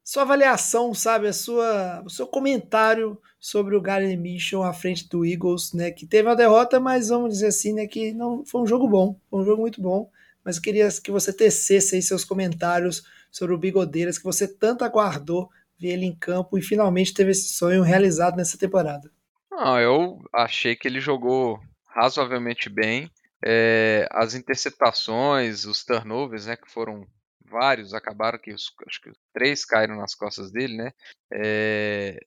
sua 0.04 0.24
avaliação, 0.24 0.94
sabe, 0.94 1.28
a 1.28 1.34
sua, 1.34 2.02
o 2.06 2.10
seu 2.10 2.26
comentário 2.26 3.20
sobre 3.40 3.76
o 3.76 3.82
Gardner 3.82 4.18
Mitchell 4.18 4.64
à 4.64 4.72
frente 4.72 5.08
do 5.10 5.26
Eagles, 5.26 5.74
né, 5.74 5.92
que 5.92 6.06
teve 6.06 6.30
uma 6.30 6.36
derrota, 6.36 6.80
mas 6.80 7.10
vamos 7.10 7.34
dizer 7.34 7.48
assim, 7.48 7.74
né, 7.74 7.88
que 7.88 8.14
não 8.14 8.46
foi 8.46 8.62
um 8.62 8.68
jogo 8.68 8.88
bom, 8.88 9.20
foi 9.30 9.42
um 9.42 9.44
jogo 9.44 9.62
muito 9.62 9.82
bom, 9.82 10.10
mas 10.48 10.56
eu 10.56 10.62
queria 10.62 10.88
que 11.04 11.12
você 11.12 11.34
tecesse 11.34 11.94
aí 11.94 12.02
seus 12.02 12.24
comentários 12.24 13.04
sobre 13.30 13.54
o 13.54 13.58
Bigodeiras, 13.58 14.18
que 14.18 14.24
você 14.24 14.48
tanto 14.48 14.86
aguardou 14.86 15.50
ver 15.78 15.90
ele 15.90 16.06
em 16.06 16.16
campo 16.16 16.58
e 16.58 16.62
finalmente 16.62 17.14
teve 17.14 17.32
esse 17.32 17.50
sonho 17.50 17.84
realizado 17.84 18.38
nessa 18.38 18.58
temporada. 18.58 19.12
Não, 19.52 19.78
eu 19.78 20.22
achei 20.34 20.74
que 20.74 20.88
ele 20.88 21.02
jogou 21.02 21.60
razoavelmente 21.86 22.70
bem. 22.70 23.12
É, 23.46 24.08
as 24.10 24.36
interceptações, 24.36 25.66
os 25.66 25.84
turnovers, 25.84 26.46
né, 26.46 26.56
que 26.56 26.72
foram 26.72 27.06
vários, 27.44 27.94
acabaram 27.94 28.40
que 28.40 28.54
os, 28.54 28.72
acho 28.88 29.02
que 29.02 29.12
três 29.34 29.66
caíram 29.66 29.98
nas 29.98 30.16
costas 30.16 30.50
dele, 30.50 30.78
né? 30.78 30.94
É, 31.30 32.18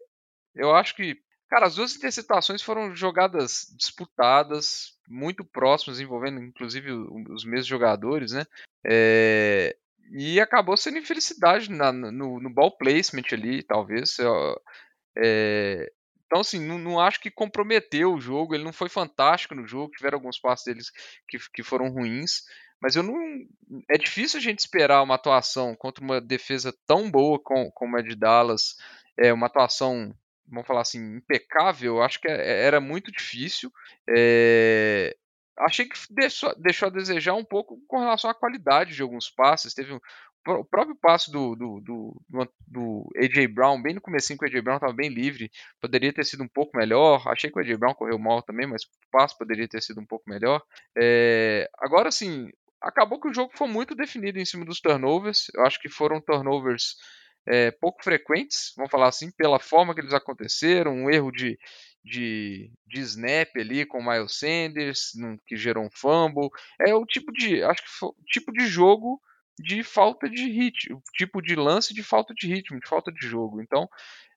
eu 0.55 0.75
acho 0.75 0.95
que, 0.95 1.17
cara, 1.51 1.67
as 1.67 1.75
duas 1.75 1.95
interceptações 1.97 2.63
foram 2.63 2.95
jogadas 2.95 3.67
disputadas, 3.77 4.97
muito 5.09 5.45
próximas, 5.45 6.01
envolvendo 6.01 6.41
inclusive 6.41 6.93
os 6.93 7.45
mesmos 7.45 7.67
jogadores, 7.67 8.33
né? 8.33 8.47
É, 8.87 9.77
e 10.13 10.41
acabou 10.41 10.77
sendo 10.77 10.99
infelicidade 10.99 11.71
na, 11.71 11.93
no, 11.93 12.41
no 12.41 12.51
ball 12.51 12.77
placement 12.77 13.25
ali, 13.33 13.63
talvez. 13.63 14.17
É, 15.17 15.93
então, 16.27 16.41
assim, 16.41 16.61
não, 16.65 16.79
não, 16.79 17.01
acho 17.01 17.21
que 17.21 17.31
comprometeu 17.31 18.15
o 18.15 18.21
jogo. 18.21 18.55
Ele 18.55 18.65
não 18.65 18.73
foi 18.73 18.89
fantástico 18.89 19.55
no 19.55 19.67
jogo. 19.67 19.93
Tiveram 19.97 20.17
alguns 20.19 20.39
passos 20.39 20.65
deles 20.65 20.91
que, 21.29 21.39
que 21.53 21.63
foram 21.63 21.91
ruins. 21.91 22.45
Mas 22.81 22.95
eu 22.95 23.03
não. 23.03 23.17
É 23.91 23.99
difícil 23.99 24.39
a 24.39 24.43
gente 24.43 24.61
esperar 24.61 25.03
uma 25.03 25.17
atuação 25.17 25.75
contra 25.75 26.03
uma 26.03 26.21
defesa 26.21 26.73
tão 26.87 27.11
boa 27.11 27.39
com, 27.43 27.71
como 27.73 27.97
a 27.97 28.03
de 28.03 28.15
Dallas. 28.15 28.77
É 29.19 29.33
uma 29.33 29.49
atuação, 29.49 30.15
vamos 30.51 30.67
falar 30.67 30.83
assim, 30.83 31.17
impecável. 31.17 32.03
Acho 32.03 32.21
que 32.21 32.29
é, 32.29 32.65
era 32.65 32.81
muito 32.81 33.11
difícil. 33.13 33.71
É, 34.09 35.17
achei 35.59 35.87
que 35.87 35.99
deixou, 36.11 36.55
deixou 36.61 36.89
a 36.89 36.93
desejar 36.93 37.35
um 37.35 37.45
pouco 37.45 37.81
com 37.87 37.99
relação 37.99 38.31
à 38.31 38.35
qualidade 38.35 38.95
de 38.95 39.03
alguns 39.03 39.31
passes. 39.31 39.75
Teve 39.75 39.93
um, 39.93 40.01
o 40.47 40.65
próprio 40.65 40.97
passo 40.97 41.31
do, 41.31 41.55
do, 41.55 41.81
do, 41.81 42.23
do, 42.67 43.09
AJ 43.17 43.47
Brown, 43.53 43.81
bem 43.81 43.95
no 43.95 44.01
começo 44.01 44.37
que 44.37 44.45
o 44.45 44.49
AJ 44.49 44.63
Brown 44.63 44.77
estava 44.77 44.93
bem 44.93 45.11
livre, 45.11 45.51
poderia 45.81 46.13
ter 46.13 46.25
sido 46.25 46.43
um 46.43 46.49
pouco 46.49 46.77
melhor. 46.77 47.23
Achei 47.29 47.51
que 47.51 47.59
o 47.59 47.61
AJ 47.61 47.77
Brown 47.77 47.95
correu 47.95 48.19
mal 48.19 48.43
também, 48.43 48.67
mas 48.67 48.85
o 48.85 48.89
passo 49.11 49.37
poderia 49.37 49.69
ter 49.69 49.83
sido 49.83 50.01
um 50.01 50.07
pouco 50.07 50.29
melhor. 50.29 50.63
É, 50.97 51.69
agora 51.79 52.11
sim, 52.11 52.49
acabou 52.81 53.21
que 53.21 53.29
o 53.29 53.35
jogo 53.35 53.53
foi 53.55 53.69
muito 53.69 53.95
definido 53.95 54.39
em 54.39 54.45
cima 54.45 54.65
dos 54.65 54.81
turnovers. 54.81 55.47
Eu 55.55 55.65
acho 55.65 55.79
que 55.81 55.89
foram 55.89 56.21
turnovers 56.21 56.97
é, 57.47 57.71
pouco 57.71 58.03
frequentes, 58.03 58.73
vamos 58.77 58.91
falar 58.91 59.09
assim, 59.09 59.31
pela 59.31 59.59
forma 59.59 59.95
que 59.95 60.01
eles 60.01 60.13
aconteceram, 60.13 60.93
um 60.93 61.11
erro 61.11 61.31
de, 61.31 61.59
de, 62.05 62.71
de 62.87 63.01
snap 63.01 63.51
ali 63.57 63.85
com 63.87 63.99
o 63.99 64.07
Miles 64.07 64.39
Sanders, 64.39 65.13
que 65.47 65.57
gerou 65.57 65.85
um 65.85 65.91
fumble. 65.91 66.51
É 66.81 66.95
o 66.95 67.05
tipo 67.05 67.33
de, 67.33 67.63
acho 67.63 67.83
que 67.83 67.91
foi 67.91 68.11
tipo 68.27 68.53
de 68.53 68.67
jogo 68.67 69.21
de 69.59 69.83
falta 69.83 70.29
de 70.29 70.51
ritmo, 70.51 71.03
tipo 71.15 71.43
de 71.43 71.55
lance 71.55 71.93
de 71.93 72.03
falta 72.03 72.33
de 72.35 72.47
ritmo, 72.47 72.81
de 72.81 72.89
falta 72.89 73.13
de 73.13 73.27
jogo. 73.27 73.61
Então, 73.61 73.89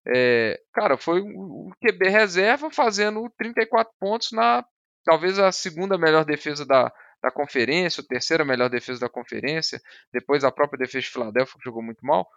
é, 0.08 0.60
cara, 0.74 0.98
foi 0.98 1.22
o 1.22 1.72
QB 1.82 2.10
reserva 2.10 2.70
fazendo 2.70 3.30
34 3.38 3.94
pontos 4.00 4.32
na 4.32 4.66
talvez 5.06 5.38
a 5.40 5.52
segunda 5.52 5.98
melhor 5.98 6.26
defesa 6.26 6.66
da, 6.66 6.92
da 7.22 7.32
conferência, 7.32 8.02
a 8.02 8.08
terceira 8.08 8.44
melhor 8.44 8.70
defesa 8.70 9.02
da 9.02 9.10
conferência, 9.10 9.82
depois 10.12 10.44
a 10.44 10.52
própria 10.52 10.80
defesa 10.80 11.02
de 11.02 11.10
Filadélfia 11.10 11.58
que 11.58 11.66
jogou 11.66 11.82
muito 11.82 12.06
mal 12.06 12.28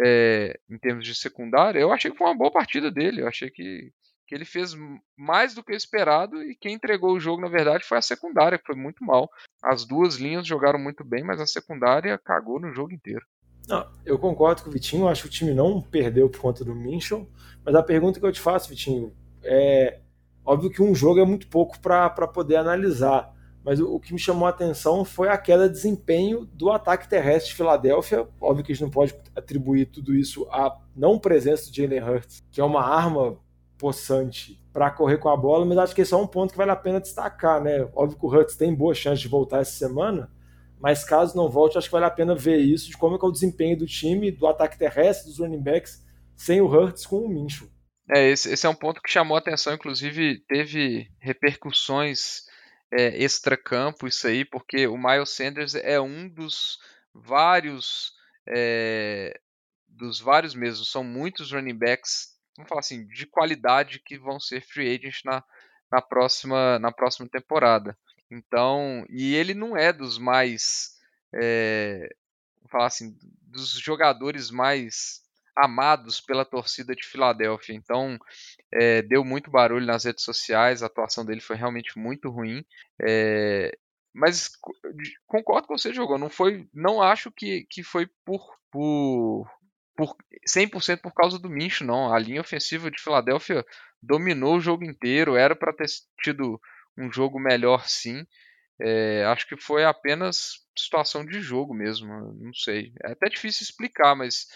é, 0.00 0.58
em 0.70 0.78
termos 0.78 1.06
de 1.06 1.14
secundária. 1.14 1.78
Eu 1.78 1.92
achei 1.92 2.10
que 2.10 2.18
foi 2.18 2.26
uma 2.26 2.36
boa 2.36 2.50
partida 2.50 2.90
dele, 2.90 3.22
eu 3.22 3.28
achei 3.28 3.50
que 3.50 3.92
que 4.26 4.34
ele 4.34 4.44
fez 4.44 4.74
mais 5.16 5.54
do 5.54 5.62
que 5.62 5.72
esperado 5.72 6.42
e 6.42 6.56
quem 6.56 6.74
entregou 6.74 7.12
o 7.12 7.20
jogo, 7.20 7.42
na 7.42 7.48
verdade, 7.48 7.84
foi 7.84 7.98
a 7.98 8.02
secundária, 8.02 8.58
que 8.58 8.66
foi 8.66 8.74
muito 8.74 9.04
mal. 9.04 9.30
As 9.62 9.84
duas 9.84 10.16
linhas 10.16 10.46
jogaram 10.46 10.78
muito 10.78 11.04
bem, 11.04 11.22
mas 11.22 11.40
a 11.40 11.46
secundária 11.46 12.18
cagou 12.18 12.58
no 12.58 12.72
jogo 12.72 12.92
inteiro. 12.92 13.24
Eu 14.04 14.18
concordo 14.18 14.62
com 14.62 14.68
o 14.68 14.72
Vitinho, 14.72 15.08
acho 15.08 15.22
que 15.22 15.28
o 15.28 15.30
time 15.30 15.54
não 15.54 15.80
perdeu 15.80 16.28
por 16.28 16.40
conta 16.40 16.64
do 16.64 16.74
Minchon, 16.74 17.26
mas 17.64 17.74
a 17.74 17.82
pergunta 17.82 18.20
que 18.20 18.26
eu 18.26 18.32
te 18.32 18.40
faço, 18.40 18.68
Vitinho, 18.68 19.14
é 19.42 20.00
óbvio 20.44 20.70
que 20.70 20.82
um 20.82 20.94
jogo 20.94 21.20
é 21.20 21.24
muito 21.24 21.46
pouco 21.48 21.78
para 21.80 22.10
poder 22.28 22.56
analisar, 22.56 23.33
mas 23.64 23.80
o, 23.80 23.98
que 23.98 24.12
me 24.12 24.18
chamou 24.18 24.46
a 24.46 24.50
atenção 24.50 25.04
foi 25.04 25.28
a 25.28 25.38
queda 25.38 25.66
de 25.66 25.74
desempenho 25.74 26.44
do 26.52 26.70
ataque 26.70 27.08
terrestre 27.08 27.50
de 27.50 27.56
Filadélfia. 27.56 28.28
Óbvio 28.38 28.62
que 28.62 28.72
a 28.72 28.74
gente 28.74 28.84
não 28.84 28.90
pode 28.90 29.14
atribuir 29.34 29.86
tudo 29.86 30.14
isso 30.14 30.46
à 30.50 30.78
não 30.94 31.18
presença 31.18 31.70
do 31.70 31.74
Jalen 31.74 32.02
Hurts, 32.02 32.44
que 32.52 32.60
é 32.60 32.64
uma 32.64 32.82
arma 32.82 33.38
possante 33.78 34.62
para 34.70 34.90
correr 34.90 35.16
com 35.16 35.30
a 35.30 35.36
bola, 35.36 35.64
mas 35.64 35.78
acho 35.78 35.94
que 35.94 36.02
esse 36.02 36.12
é 36.12 36.16
um 36.16 36.26
ponto 36.26 36.52
que 36.52 36.58
vale 36.58 36.72
a 36.72 36.76
pena 36.76 37.00
destacar, 37.00 37.62
né? 37.62 37.88
Óbvio 37.94 38.18
que 38.18 38.26
o 38.26 38.28
Hurts 38.28 38.56
tem 38.56 38.74
boa 38.74 38.94
chance 38.94 39.22
de 39.22 39.28
voltar 39.28 39.60
essa 39.60 39.72
semana, 39.72 40.30
mas 40.78 41.02
caso 41.02 41.36
não 41.36 41.48
volte, 41.48 41.78
acho 41.78 41.88
que 41.88 41.92
vale 41.92 42.04
a 42.04 42.10
pena 42.10 42.34
ver 42.34 42.58
isso, 42.58 42.90
de 42.90 42.96
como 42.96 43.16
é, 43.16 43.18
é 43.20 43.24
o 43.24 43.32
desempenho 43.32 43.78
do 43.78 43.86
time, 43.86 44.30
do 44.30 44.46
ataque 44.46 44.78
terrestre, 44.78 45.30
dos 45.30 45.38
running 45.38 45.62
backs, 45.62 46.04
sem 46.36 46.60
o 46.60 46.66
Hurts 46.66 47.06
com 47.06 47.20
o 47.20 47.28
Minshew. 47.28 47.68
É, 48.10 48.28
esse, 48.28 48.52
esse 48.52 48.66
é 48.66 48.68
um 48.68 48.74
ponto 48.74 49.00
que 49.00 49.10
chamou 49.10 49.36
a 49.36 49.40
atenção, 49.40 49.72
inclusive 49.72 50.44
teve 50.46 51.08
repercussões 51.18 52.43
é, 52.94 53.22
extra-campo 53.22 54.06
isso 54.06 54.26
aí, 54.26 54.44
porque 54.44 54.86
o 54.86 54.96
Miles 54.96 55.30
Sanders 55.30 55.74
é 55.74 56.00
um 56.00 56.28
dos 56.28 56.78
vários 57.12 58.12
é, 58.48 59.38
dos 59.88 60.20
vários 60.20 60.54
mesmos, 60.54 60.90
são 60.90 61.02
muitos 61.02 61.52
running 61.52 61.76
backs, 61.76 62.36
vamos 62.56 62.68
falar 62.68 62.80
assim, 62.80 63.06
de 63.06 63.26
qualidade 63.26 64.00
que 64.00 64.18
vão 64.18 64.38
ser 64.38 64.60
free 64.60 64.94
agents 64.94 65.22
na, 65.24 65.42
na, 65.90 66.02
próxima, 66.02 66.78
na 66.78 66.92
próxima 66.92 67.28
temporada. 67.28 67.96
Então, 68.30 69.04
e 69.08 69.34
ele 69.34 69.54
não 69.54 69.76
é 69.76 69.92
dos 69.92 70.18
mais, 70.18 70.96
é, 71.32 72.08
vamos 72.56 72.70
falar 72.70 72.86
assim, 72.86 73.16
dos 73.42 73.70
jogadores 73.72 74.50
mais 74.50 75.22
amados 75.56 76.20
pela 76.20 76.44
torcida 76.44 76.94
de 76.94 77.06
Filadélfia. 77.06 77.74
Então, 77.74 78.18
é, 78.72 79.02
deu 79.02 79.24
muito 79.24 79.50
barulho 79.50 79.86
nas 79.86 80.04
redes 80.04 80.24
sociais, 80.24 80.82
a 80.82 80.86
atuação 80.86 81.24
dele 81.24 81.40
foi 81.40 81.56
realmente 81.56 81.98
muito 81.98 82.30
ruim. 82.30 82.64
É, 83.00 83.76
mas 84.14 84.50
concordo 85.26 85.66
com 85.66 85.76
você, 85.76 85.92
jogou. 85.92 86.16
Não 86.18 86.30
foi, 86.30 86.68
não 86.72 87.02
acho 87.02 87.32
que, 87.32 87.66
que 87.68 87.82
foi 87.82 88.08
por, 88.24 88.40
por, 88.70 89.44
por 89.96 90.16
100% 90.48 91.00
por 91.00 91.12
causa 91.12 91.38
do 91.38 91.50
Mincho, 91.50 91.84
não. 91.84 92.12
A 92.12 92.18
linha 92.18 92.40
ofensiva 92.40 92.90
de 92.90 93.00
Filadélfia 93.00 93.64
dominou 94.00 94.56
o 94.56 94.60
jogo 94.60 94.84
inteiro. 94.84 95.36
Era 95.36 95.56
para 95.56 95.72
ter 95.72 95.86
tido 96.22 96.60
um 96.96 97.10
jogo 97.10 97.40
melhor, 97.40 97.86
sim. 97.88 98.24
É, 98.80 99.24
acho 99.26 99.48
que 99.48 99.56
foi 99.56 99.84
apenas 99.84 100.64
situação 100.78 101.24
de 101.24 101.40
jogo 101.40 101.74
mesmo. 101.74 102.08
Não 102.40 102.54
sei. 102.54 102.92
É 103.02 103.12
até 103.12 103.28
difícil 103.28 103.64
explicar, 103.64 104.14
mas 104.14 104.46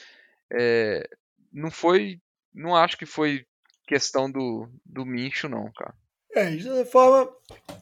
é, 0.53 1.09
não 1.53 1.71
foi. 1.71 2.21
Não 2.55 2.75
acho 2.75 2.97
que 2.97 3.07
foi 3.07 3.45
questão 3.87 4.31
do, 4.31 4.69
do 4.85 5.05
Mincho, 5.05 5.49
não, 5.49 5.71
cara. 5.73 5.95
É, 6.35 6.51
de 6.51 6.65
toda 6.65 6.85
forma, 6.85 7.31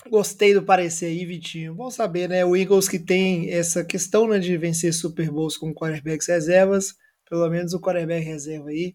gostei 0.08 0.54
do 0.54 0.62
parecer 0.62 1.06
aí, 1.06 1.26
Vitinho. 1.26 1.74
Bom 1.74 1.90
saber, 1.90 2.28
né? 2.28 2.44
O 2.44 2.56
Eagles 2.56 2.88
que 2.88 2.98
tem 2.98 3.50
essa 3.50 3.84
questão 3.84 4.28
né, 4.28 4.38
de 4.38 4.56
vencer 4.56 4.94
Super 4.94 5.30
Bowls 5.30 5.56
com 5.56 5.74
quarterbacks 5.74 6.28
reservas, 6.28 6.94
pelo 7.28 7.48
menos 7.50 7.74
o 7.74 7.80
quarterback 7.80 8.24
reserva 8.24 8.68
aí, 8.68 8.94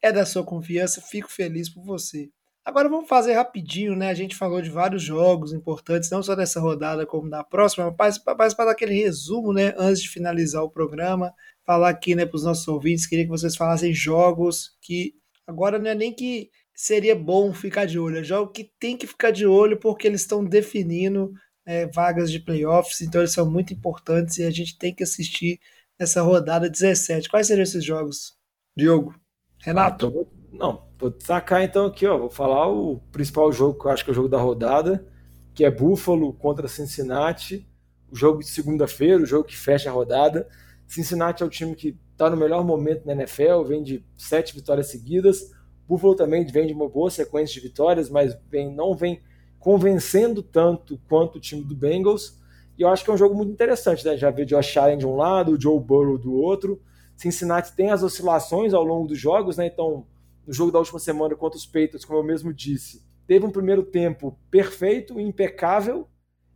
é 0.00 0.12
da 0.12 0.24
sua 0.24 0.44
confiança. 0.44 1.00
Fico 1.00 1.30
feliz 1.30 1.68
por 1.68 1.84
você. 1.84 2.30
Agora 2.64 2.88
vamos 2.88 3.08
fazer 3.08 3.32
rapidinho, 3.32 3.96
né? 3.96 4.08
A 4.08 4.14
gente 4.14 4.36
falou 4.36 4.62
de 4.62 4.70
vários 4.70 5.02
jogos 5.02 5.52
importantes, 5.52 6.08
não 6.10 6.22
só 6.22 6.36
dessa 6.36 6.60
rodada 6.60 7.04
como 7.04 7.28
da 7.28 7.42
próxima, 7.42 7.92
mas 7.98 8.18
para 8.54 8.66
dar 8.66 8.70
aquele 8.70 8.94
resumo, 8.94 9.52
né? 9.52 9.74
Antes 9.76 10.00
de 10.00 10.08
finalizar 10.08 10.62
o 10.62 10.70
programa, 10.70 11.34
falar 11.64 11.90
aqui, 11.90 12.14
né, 12.14 12.26
para 12.26 12.36
os 12.36 12.44
nossos 12.44 12.66
ouvintes, 12.68 13.06
queria 13.06 13.24
que 13.24 13.30
vocês 13.30 13.56
falassem 13.56 13.92
jogos 13.92 14.76
que 14.80 15.14
agora 15.46 15.78
não 15.78 15.90
é 15.90 15.94
nem 15.94 16.12
que 16.12 16.50
seria 16.74 17.14
bom 17.14 17.52
ficar 17.52 17.84
de 17.84 17.98
olho, 17.98 18.18
é 18.18 18.24
jogo 18.24 18.52
que 18.52 18.70
tem 18.78 18.96
que 18.96 19.06
ficar 19.06 19.30
de 19.30 19.46
olho 19.46 19.78
porque 19.78 20.06
eles 20.06 20.22
estão 20.22 20.44
definindo 20.44 21.32
é, 21.64 21.86
vagas 21.86 22.30
de 22.30 22.40
playoffs, 22.40 23.00
então 23.00 23.20
eles 23.20 23.32
são 23.32 23.48
muito 23.48 23.72
importantes 23.72 24.38
e 24.38 24.44
a 24.44 24.50
gente 24.50 24.76
tem 24.78 24.94
que 24.94 25.02
assistir 25.02 25.60
essa 25.98 26.22
rodada 26.22 26.68
17. 26.68 27.28
Quais 27.28 27.46
seriam 27.46 27.62
esses 27.62 27.84
jogos, 27.84 28.36
Diogo? 28.76 29.14
Renato? 29.60 30.28
Ah, 30.28 30.42
não, 30.52 30.88
vou 30.98 31.10
destacar 31.10 31.62
então 31.62 31.86
aqui, 31.86 32.06
ó, 32.06 32.18
vou 32.18 32.30
falar 32.30 32.68
o 32.68 33.00
principal 33.12 33.52
jogo 33.52 33.78
que 33.78 33.86
eu 33.86 33.90
acho 33.90 34.04
que 34.04 34.10
é 34.10 34.12
o 34.12 34.14
jogo 34.14 34.28
da 34.28 34.38
rodada, 34.38 35.06
que 35.54 35.64
é 35.64 35.70
Buffalo 35.70 36.32
contra 36.32 36.66
Cincinnati, 36.66 37.68
o 38.10 38.16
jogo 38.16 38.40
de 38.40 38.48
segunda-feira, 38.48 39.22
o 39.22 39.26
jogo 39.26 39.44
que 39.44 39.56
fecha 39.56 39.88
a 39.88 39.92
rodada. 39.92 40.48
Cincinnati 40.92 41.42
é 41.42 41.46
o 41.46 41.48
time 41.48 41.74
que 41.74 41.98
está 42.12 42.28
no 42.28 42.36
melhor 42.36 42.62
momento 42.62 43.06
na 43.06 43.14
NFL, 43.14 43.62
vem 43.66 43.82
de 43.82 44.04
sete 44.14 44.54
vitórias 44.54 44.88
seguidas. 44.88 45.50
Buffalo 45.88 46.14
também 46.14 46.44
vem 46.44 46.66
de 46.66 46.74
uma 46.74 46.86
boa 46.86 47.10
sequência 47.10 47.54
de 47.54 47.66
vitórias, 47.66 48.10
mas 48.10 48.36
vem, 48.50 48.70
não 48.74 48.94
vem 48.94 49.22
convencendo 49.58 50.42
tanto 50.42 51.00
quanto 51.08 51.36
o 51.36 51.40
time 51.40 51.64
do 51.64 51.74
Bengals. 51.74 52.38
E 52.76 52.82
eu 52.82 52.90
acho 52.90 53.02
que 53.02 53.10
é 53.10 53.14
um 53.14 53.16
jogo 53.16 53.34
muito 53.34 53.50
interessante, 53.50 54.04
né? 54.04 54.18
Já 54.18 54.30
vê 54.30 54.44
Josh 54.44 54.76
Allen 54.76 54.98
de 54.98 55.06
um 55.06 55.16
lado, 55.16 55.52
o 55.52 55.60
Joe 55.60 55.80
Burrow 55.80 56.18
do 56.18 56.34
outro. 56.34 56.78
Cincinnati 57.16 57.74
tem 57.74 57.90
as 57.90 58.02
oscilações 58.02 58.74
ao 58.74 58.84
longo 58.84 59.08
dos 59.08 59.18
jogos, 59.18 59.56
né? 59.56 59.68
Então, 59.68 60.06
no 60.46 60.52
jogo 60.52 60.70
da 60.70 60.78
última 60.78 60.98
semana 60.98 61.34
contra 61.34 61.56
os 61.56 61.64
Patriots, 61.64 62.04
como 62.04 62.18
eu 62.18 62.24
mesmo 62.24 62.52
disse, 62.52 63.02
teve 63.26 63.46
um 63.46 63.50
primeiro 63.50 63.82
tempo 63.82 64.38
perfeito, 64.50 65.18
impecável, 65.18 66.06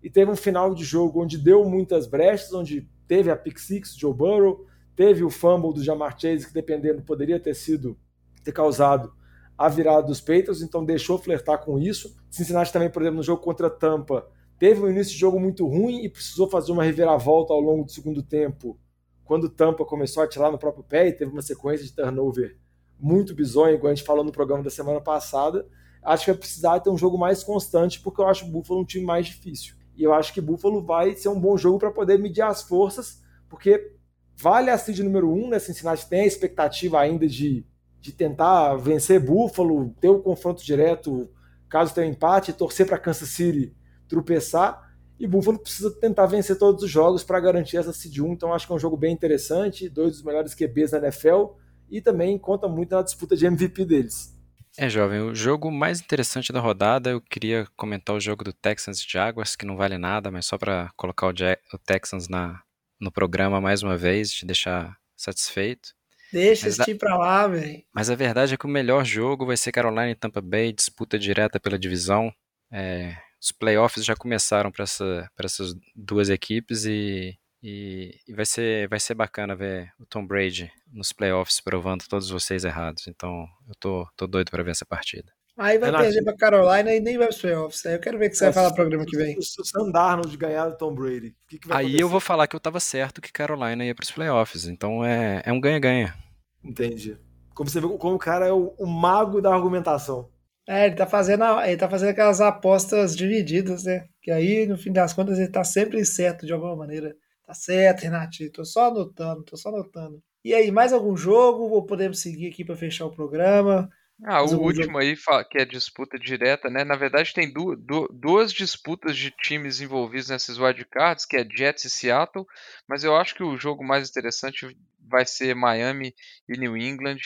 e 0.03 0.11
teve 0.11 0.31
um 0.31 0.37
final 0.37 0.75
de 0.75 0.85
jogo 0.85 1.23
onde 1.23 1.39
deu 1.39 1.65
muitas 1.65 2.07
brechas, 2.07 2.53
onde 2.53 2.87
teve 3.07 3.31
a 3.31 3.37
pick 3.37 3.59
six 3.59 3.97
Joe 3.97 4.15
Burrow, 4.15 4.67
teve 4.95 5.25
o 5.25 5.31
fumble 5.31 5.73
do 5.73 5.83
Jamar 5.83 6.19
Chase, 6.19 6.47
que 6.47 6.53
dependendo 6.53 7.03
poderia 7.03 7.39
ter 7.39 7.55
sido, 7.55 7.99
ter 8.43 8.53
causado 8.53 9.13
a 9.57 9.69
virada 9.69 10.07
dos 10.07 10.21
Patriots, 10.21 10.63
então 10.63 10.85
deixou 10.85 11.19
flertar 11.19 11.65
com 11.65 11.79
isso. 11.79 12.17
Cincinnati 12.31 12.73
também, 12.73 12.91
por 12.91 13.03
exemplo, 13.03 13.19
no 13.19 13.23
jogo 13.23 13.43
contra 13.43 13.71
Tampa, 13.71 14.29
teve 14.59 14.81
um 14.81 14.91
início 14.91 15.13
de 15.13 15.19
jogo 15.19 15.41
muito 15.41 15.67
ruim 15.67 16.05
e 16.05 16.09
precisou 16.09 16.49
fazer 16.49 16.73
uma 16.73 16.85
reviravolta 16.85 17.53
ao 17.53 17.61
longo 17.61 17.85
do 17.85 17.91
segundo 17.91 18.23
tempo, 18.23 18.79
quando 19.25 19.49
Tampa 19.49 19.85
começou 19.85 20.23
a 20.23 20.27
atirar 20.27 20.53
no 20.53 20.59
próprio 20.59 20.85
pé 20.85 21.09
e 21.09 21.13
teve 21.13 21.31
uma 21.31 21.43
sequência 21.43 21.85
de 21.85 21.93
turnover 21.93 22.59
muito 22.99 23.35
bizonha, 23.35 23.75
igual 23.75 23.93
a 23.93 23.95
gente 23.95 24.07
falou 24.07 24.25
no 24.25 24.33
programa 24.33 24.63
da 24.63 24.71
semana 24.71 25.01
passada. 25.01 25.67
Acho 26.03 26.25
que 26.25 26.31
vai 26.31 26.39
precisar 26.39 26.81
ter 26.81 26.89
um 26.89 26.97
jogo 26.97 27.19
mais 27.19 27.43
constante, 27.43 28.01
porque 28.01 28.21
eu 28.21 28.27
acho 28.27 28.47
o 28.47 28.49
Buffalo 28.49 28.81
um 28.81 28.85
time 28.85 29.05
mais 29.05 29.27
difícil. 29.27 29.76
E 29.97 30.03
eu 30.03 30.13
acho 30.13 30.33
que 30.33 30.41
Buffalo 30.41 30.83
vai 30.85 31.15
ser 31.15 31.29
um 31.29 31.41
bom 31.41 31.57
jogo 31.57 31.79
para 31.79 31.91
poder 31.91 32.19
medir 32.19 32.43
as 32.43 32.63
forças, 32.63 33.23
porque 33.49 33.93
vale 34.37 34.71
a 34.71 34.77
seed 34.77 35.01
número 35.01 35.33
um, 35.33 35.49
né? 35.49 35.59
Cincinnati 35.59 36.09
tem 36.09 36.21
a 36.21 36.27
expectativa 36.27 37.01
ainda 37.01 37.27
de, 37.27 37.65
de 38.01 38.13
tentar 38.13 38.77
vencer 38.77 39.19
Buffalo, 39.19 39.95
ter 40.01 40.09
o 40.09 40.17
um 40.17 40.23
confronto 40.23 40.65
direto, 40.65 41.29
caso 41.69 41.95
tenha 41.95 42.07
um 42.07 42.11
empate, 42.11 42.53
torcer 42.53 42.87
para 42.87 42.99
Kansas 42.99 43.31
City 43.31 43.75
tropeçar. 44.09 44.87
E 45.19 45.27
Buffalo 45.27 45.59
precisa 45.59 45.91
tentar 45.91 46.27
vencer 46.27 46.59
todos 46.59 46.83
os 46.83 46.91
jogos 46.91 47.25
para 47.25 47.41
garantir 47.41 47.79
essa 47.79 47.93
seed 47.93 48.19
1, 48.19 48.33
então 48.35 48.53
acho 48.53 48.67
que 48.67 48.73
é 48.73 48.77
um 48.77 48.79
jogo 48.79 48.99
bem 48.99 49.15
interessante, 49.15 49.89
dois 49.89 50.13
dos 50.13 50.23
melhores 50.23 50.55
QBs 50.55 50.91
da 50.91 50.99
NFL 50.99 51.55
e 51.91 52.03
também 52.03 52.39
conta 52.39 52.69
muito 52.69 52.95
na 52.95 53.03
disputa 53.03 53.35
de 53.35 53.47
MVP 53.47 53.85
deles. 53.87 54.36
É, 54.79 54.91
jovem, 54.91 55.21
o 55.21 55.35
jogo 55.35 55.71
mais 55.71 56.01
interessante 56.01 56.53
da 56.53 56.61
rodada, 56.61 57.11
eu 57.11 57.21
queria 57.21 57.67
comentar 57.77 58.15
o 58.15 58.21
jogo 58.21 58.45
do 58.45 58.53
Texans 58.53 58.99
e 58.99 59.11
Jaguars, 59.11 59.57
que 59.57 59.65
não 59.65 59.77
vale 59.77 59.97
nada, 59.97 60.31
mas 60.31 60.45
só 60.47 60.59
para 60.59 60.91
colocar 60.97 61.29
o, 61.29 61.31
o, 61.31 61.79
Texans 61.79 62.29
na, 62.29 62.61
no 63.01 63.11
programa 63.11 63.61
mais 63.61 63.83
uma 63.83 63.97
vez, 63.97 64.31
te 64.31 64.45
deixar 64.45 64.95
satisfeito. 65.17 65.95
Deixa 66.31 66.69
esse 66.69 66.85
time 66.85 66.99
pra 66.99 67.17
lá, 67.17 67.47
velho. 67.47 67.83
Mas 67.95 68.11
a 68.11 68.15
verdade 68.15 68.55
é 68.55 68.57
que 68.57 68.67
o 68.67 68.71
melhor 68.71 69.05
jogo 69.05 69.47
vai 69.47 69.57
ser 69.57 69.73
Carolina 69.73 70.11
e 70.11 70.15
Tampa 70.15 70.43
Bay, 70.43 70.73
disputa 70.73 71.19
direta 71.19 71.59
pela 71.59 71.79
divisão. 71.79 72.31
É, 72.71 73.17
os 73.41 73.53
playoffs 73.53 74.05
já 74.05 74.15
começaram 74.15 74.71
para 74.71 74.83
essa, 74.83 75.31
essas 75.39 75.75
duas 75.95 76.29
equipes 76.29 76.85
e 76.85 77.39
e, 77.69 78.15
e, 78.29 78.33
vai, 78.33 78.47
ser, 78.47 78.89
vai 78.89 79.01
ser 79.01 79.15
bacana 79.15 79.57
ver 79.57 79.91
o 79.99 80.07
Tom 80.07 80.25
Brady 80.25 80.71
nos 80.93 81.13
playoffs 81.13 81.61
provando 81.61 82.05
todos 82.09 82.31
vocês 82.31 82.65
errados. 82.65 83.09
Então 83.09 83.45
eu 83.67 83.75
tô, 83.81 84.07
tô 84.17 84.29
doido 84.29 84.53
para 84.53 84.63
ver 84.63 84.71
essa 84.71 84.87
partida. 84.87 85.33
Aí 85.59 85.77
vai 85.77 85.89
Renato, 85.89 86.05
perder 86.05 86.23
pra 86.23 86.37
Carolina 86.37 86.95
e 86.95 87.01
nem 87.01 87.19
vai 87.19 87.27
pros 87.27 87.41
playoffs. 87.41 87.85
Aí 87.85 87.95
eu 87.95 87.99
quero 87.99 88.19
ver 88.19 88.27
o 88.29 88.31
que 88.31 88.37
você 88.37 88.45
vai 88.45 88.53
falar 88.53 88.69
no 88.69 88.75
programa 88.77 89.05
que 89.05 89.17
vem. 89.17 89.41
Se 89.41 89.61
o 89.61 89.65
Sam 89.65 89.91
Darnold 89.91 90.37
ganhar 90.37 90.69
do 90.69 90.77
Tom 90.77 90.95
Brady, 90.95 91.29
o 91.29 91.49
que, 91.49 91.59
que 91.59 91.67
vai 91.67 91.79
Aí 91.79 91.85
acontecer? 91.87 92.03
eu 92.05 92.09
vou 92.09 92.21
falar 92.21 92.47
que 92.47 92.55
eu 92.55 92.61
tava 92.61 92.79
certo 92.79 93.21
que 93.21 93.33
Carolina 93.33 93.85
ia 93.85 93.95
pros 93.97 94.13
playoffs. 94.13 94.67
Então 94.67 95.05
é, 95.05 95.43
é 95.45 95.53
um 95.53 95.61
ganha-ganha. 95.61 96.15
Entendi. 96.63 97.19
Como 97.53 97.69
você 97.69 97.81
vê, 97.81 97.89
como 97.89 98.15
o 98.15 98.19
cara 98.19 98.47
é 98.47 98.53
o, 98.53 98.77
o, 98.79 98.87
mago 98.87 99.41
da 99.41 99.53
argumentação. 99.53 100.31
É, 100.69 100.87
ele 100.87 100.95
tá 100.95 101.07
fazendo, 101.07 101.43
ele 101.63 101.77
tá 101.77 101.89
fazendo 101.89 102.11
aquelas 102.11 102.41
apostas 102.41 103.17
divididas, 103.17 103.85
né? 103.85 104.07
Que 104.23 104.31
aí, 104.31 104.67
no 104.67 104.79
fim 104.79 104.93
das 104.93 105.13
contas, 105.13 105.39
ele 105.39 105.49
tá 105.49 105.65
sempre 105.65 106.05
certo 106.05 106.47
de 106.47 106.53
alguma 106.53 106.77
maneira. 106.77 107.13
Tá 107.47 107.55
certo, 107.55 108.03
Renatinho. 108.03 108.51
Tô 108.51 108.65
só 108.65 108.89
anotando, 108.89 109.45
tô 109.45 109.57
só 109.57 109.69
anotando. 109.69 110.23
E 110.45 110.53
aí, 110.53 110.71
mais 110.71 110.93
algum 110.93 111.17
jogo? 111.17 111.65
Ou 111.65 111.87
podemos 111.87 112.21
seguir 112.21 112.49
aqui 112.49 112.65
para 112.65 112.77
fechar 112.77 113.07
o 113.07 113.11
programa? 113.15 113.89
Ah, 114.25 114.43
o 114.43 114.59
último 114.63 114.99
jogo? 114.99 114.99
aí, 114.99 115.15
que 115.51 115.59
é 115.59 115.65
disputa 115.65 116.19
direta, 116.19 116.71
né? 116.71 116.85
Na 116.85 116.97
verdade, 116.97 117.35
tem 117.35 117.53
duas, 117.53 117.79
duas 118.11 118.53
disputas 118.53 119.17
de 119.17 119.31
times 119.31 119.81
envolvidos 119.81 120.31
nesses 120.31 120.59
wildcards, 120.59 121.27
que 121.27 121.37
é 121.37 121.47
Jets 121.49 121.85
e 121.85 121.91
Seattle, 121.91 122.47
mas 122.89 123.05
eu 123.05 123.15
acho 123.15 123.35
que 123.35 123.43
o 123.43 123.59
jogo 123.59 123.85
mais 123.85 124.09
interessante 124.09 124.75
vai 124.99 125.27
ser 125.27 125.55
Miami 125.55 126.15
e 126.49 126.59
New 126.59 126.77
England. 126.77 127.19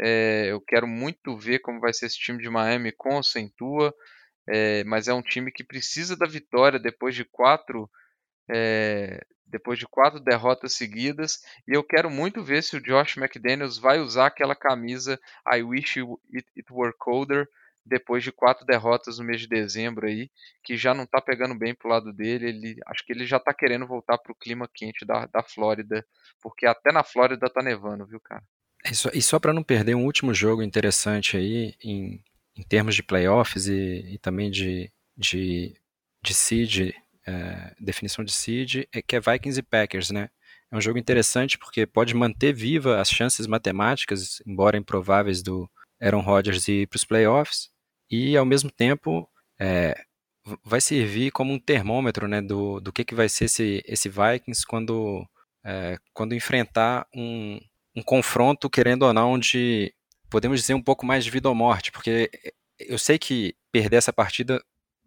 É, 0.00 0.46
eu 0.50 0.60
quero 0.60 0.86
muito 0.86 1.36
ver 1.36 1.60
como 1.60 1.80
vai 1.80 1.92
ser 1.94 2.06
esse 2.06 2.18
time 2.18 2.42
de 2.42 2.50
Miami 2.50 2.92
com 2.92 3.14
ou 3.14 3.22
sem 3.22 3.48
Tua, 3.56 3.94
é, 4.48 4.82
mas 4.84 5.06
é 5.08 5.14
um 5.14 5.22
time 5.22 5.52
que 5.52 5.62
precisa 5.62 6.16
da 6.16 6.26
vitória 6.26 6.78
depois 6.78 7.14
de 7.14 7.24
quatro 7.24 7.88
é, 8.50 9.24
depois 9.46 9.78
de 9.78 9.86
quatro 9.86 10.18
derrotas 10.18 10.72
seguidas. 10.72 11.40
E 11.68 11.76
eu 11.76 11.84
quero 11.84 12.10
muito 12.10 12.42
ver 12.42 12.62
se 12.62 12.76
o 12.76 12.80
Josh 12.80 13.16
McDaniels 13.16 13.78
vai 13.78 14.00
usar 14.00 14.26
aquela 14.26 14.56
camisa 14.56 15.20
I 15.52 15.62
wish 15.62 16.00
it, 16.00 16.48
it 16.56 16.72
were 16.72 16.94
colder 16.98 17.46
depois 17.84 18.22
de 18.22 18.32
quatro 18.32 18.64
derrotas 18.64 19.18
no 19.18 19.24
mês 19.24 19.40
de 19.40 19.48
dezembro 19.48 20.06
aí, 20.06 20.30
que 20.62 20.76
já 20.76 20.94
não 20.94 21.04
tá 21.04 21.20
pegando 21.20 21.58
bem 21.58 21.74
pro 21.74 21.88
lado 21.88 22.12
dele. 22.12 22.48
Ele, 22.48 22.76
acho 22.86 23.04
que 23.04 23.12
ele 23.12 23.26
já 23.26 23.38
tá 23.40 23.52
querendo 23.52 23.86
voltar 23.86 24.18
pro 24.18 24.34
clima 24.34 24.68
quente 24.72 25.04
da, 25.04 25.26
da 25.26 25.42
Flórida, 25.42 26.04
porque 26.40 26.66
até 26.66 26.92
na 26.92 27.02
Flórida 27.02 27.50
tá 27.50 27.62
nevando, 27.62 28.06
viu, 28.06 28.20
cara? 28.20 28.42
E 28.84 28.94
só, 28.94 29.10
só 29.20 29.38
para 29.38 29.52
não 29.52 29.62
perder 29.62 29.94
um 29.94 30.04
último 30.04 30.32
jogo 30.32 30.62
interessante 30.62 31.36
aí, 31.36 31.74
em, 31.82 32.22
em 32.56 32.62
termos 32.62 32.94
de 32.94 33.02
playoffs 33.02 33.66
e, 33.66 34.14
e 34.14 34.18
também 34.18 34.50
de, 34.50 34.90
de, 35.16 35.74
de 36.22 36.34
seed, 36.34 36.92
é, 37.26 37.74
definição 37.80 38.24
de 38.24 38.32
seed, 38.32 38.84
é 38.92 39.02
que 39.02 39.16
é 39.16 39.20
Vikings 39.20 39.58
e 39.58 39.62
Packers, 39.62 40.10
né? 40.10 40.28
É 40.70 40.76
um 40.76 40.80
jogo 40.80 40.98
interessante 40.98 41.58
porque 41.58 41.86
pode 41.86 42.14
manter 42.14 42.52
viva 42.52 43.00
as 43.00 43.10
chances 43.10 43.46
matemáticas, 43.46 44.42
embora 44.46 44.78
improváveis, 44.78 45.42
do 45.42 45.70
Aaron 46.00 46.20
Rodgers 46.20 46.66
ir 46.68 46.88
para 46.88 46.96
os 46.96 47.04
playoffs, 47.04 47.68
e 48.10 48.36
ao 48.36 48.44
mesmo 48.44 48.70
tempo 48.70 49.28
é, 49.60 49.94
vai 50.64 50.80
servir 50.80 51.30
como 51.30 51.52
um 51.52 51.58
termômetro 51.58 52.26
né, 52.26 52.40
do, 52.40 52.80
do 52.80 52.92
que, 52.92 53.04
que 53.04 53.14
vai 53.14 53.28
ser 53.28 53.44
esse, 53.44 53.82
esse 53.86 54.08
Vikings 54.08 54.66
quando, 54.66 55.26
é, 55.64 55.98
quando 56.12 56.34
enfrentar 56.34 57.06
um, 57.14 57.60
um 57.94 58.02
confronto, 58.02 58.68
querendo 58.68 59.04
ou 59.04 59.12
não, 59.12 59.38
de, 59.38 59.94
podemos 60.28 60.60
dizer, 60.60 60.74
um 60.74 60.82
pouco 60.82 61.06
mais 61.06 61.24
de 61.24 61.30
vida 61.30 61.48
ou 61.48 61.54
morte, 61.54 61.92
porque 61.92 62.30
eu 62.78 62.98
sei 62.98 63.18
que 63.18 63.54
perder 63.70 63.96
essa 63.96 64.12
partida 64.12 64.62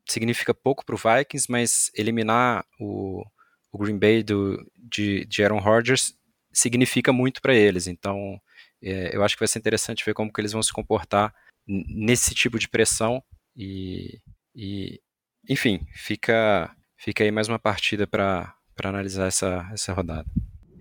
significa 0.07 0.53
pouco 0.53 0.85
para 0.85 0.95
o 0.95 0.97
Vikings, 0.97 1.49
mas 1.49 1.91
eliminar 1.95 2.65
o, 2.79 3.23
o 3.71 3.77
Green 3.77 3.97
Bay 3.97 4.23
do, 4.23 4.57
de, 4.77 5.25
de 5.25 5.43
Aaron 5.43 5.59
Rodgers 5.59 6.13
significa 6.51 7.11
muito 7.11 7.41
para 7.41 7.53
eles. 7.53 7.87
Então, 7.87 8.39
é, 8.81 9.15
eu 9.15 9.23
acho 9.23 9.35
que 9.35 9.41
vai 9.41 9.47
ser 9.47 9.59
interessante 9.59 10.05
ver 10.05 10.13
como 10.13 10.31
que 10.31 10.39
eles 10.39 10.51
vão 10.51 10.63
se 10.63 10.71
comportar 10.71 11.33
nesse 11.67 12.33
tipo 12.35 12.59
de 12.59 12.69
pressão 12.69 13.23
e, 13.55 14.19
e 14.55 15.01
enfim, 15.49 15.85
fica, 15.93 16.71
fica 16.95 17.23
aí 17.23 17.31
mais 17.31 17.47
uma 17.47 17.59
partida 17.59 18.05
para 18.05 18.55
analisar 18.83 19.27
essa, 19.27 19.67
essa 19.73 19.93
rodada. 19.93 20.29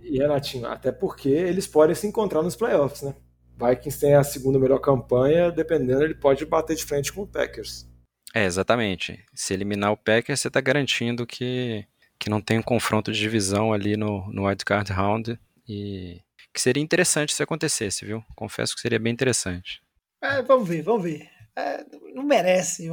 E 0.02 0.18
Renatinho, 0.18 0.66
até 0.66 0.92
porque 0.92 1.28
eles 1.28 1.66
podem 1.66 1.94
se 1.94 2.06
encontrar 2.06 2.42
nos 2.42 2.54
playoffs, 2.56 3.02
né? 3.02 3.14
Vikings 3.56 4.00
tem 4.00 4.14
a 4.14 4.24
segunda 4.24 4.58
melhor 4.58 4.80
campanha, 4.80 5.50
dependendo, 5.50 6.02
ele 6.02 6.14
pode 6.14 6.44
bater 6.44 6.76
de 6.76 6.84
frente 6.84 7.12
com 7.12 7.22
o 7.22 7.26
Packers. 7.26 7.88
É, 8.34 8.44
exatamente. 8.44 9.24
Se 9.32 9.54
eliminar 9.54 9.92
o 9.92 9.96
Packers, 9.96 10.40
você 10.40 10.48
está 10.48 10.60
garantindo 10.60 11.24
que, 11.24 11.86
que 12.18 12.28
não 12.28 12.40
tem 12.40 12.58
um 12.58 12.62
confronto 12.62 13.12
de 13.12 13.20
divisão 13.20 13.72
ali 13.72 13.96
no, 13.96 14.28
no 14.32 14.46
Wildcard 14.46 14.92
Round 14.92 15.38
e 15.68 16.20
que 16.52 16.60
seria 16.60 16.82
interessante 16.82 17.32
se 17.32 17.42
acontecesse, 17.42 18.04
viu? 18.04 18.24
Confesso 18.34 18.74
que 18.74 18.80
seria 18.80 18.98
bem 18.98 19.12
interessante. 19.12 19.80
É, 20.20 20.42
vamos 20.42 20.68
ver, 20.68 20.82
vamos 20.82 21.04
ver. 21.04 21.30
É, 21.54 21.84
não 22.12 22.24
merece. 22.24 22.88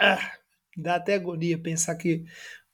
Ah, 0.00 0.32
dá 0.74 0.96
até 0.96 1.14
agonia 1.14 1.58
pensar 1.58 1.94
que 1.96 2.14
o 2.16 2.24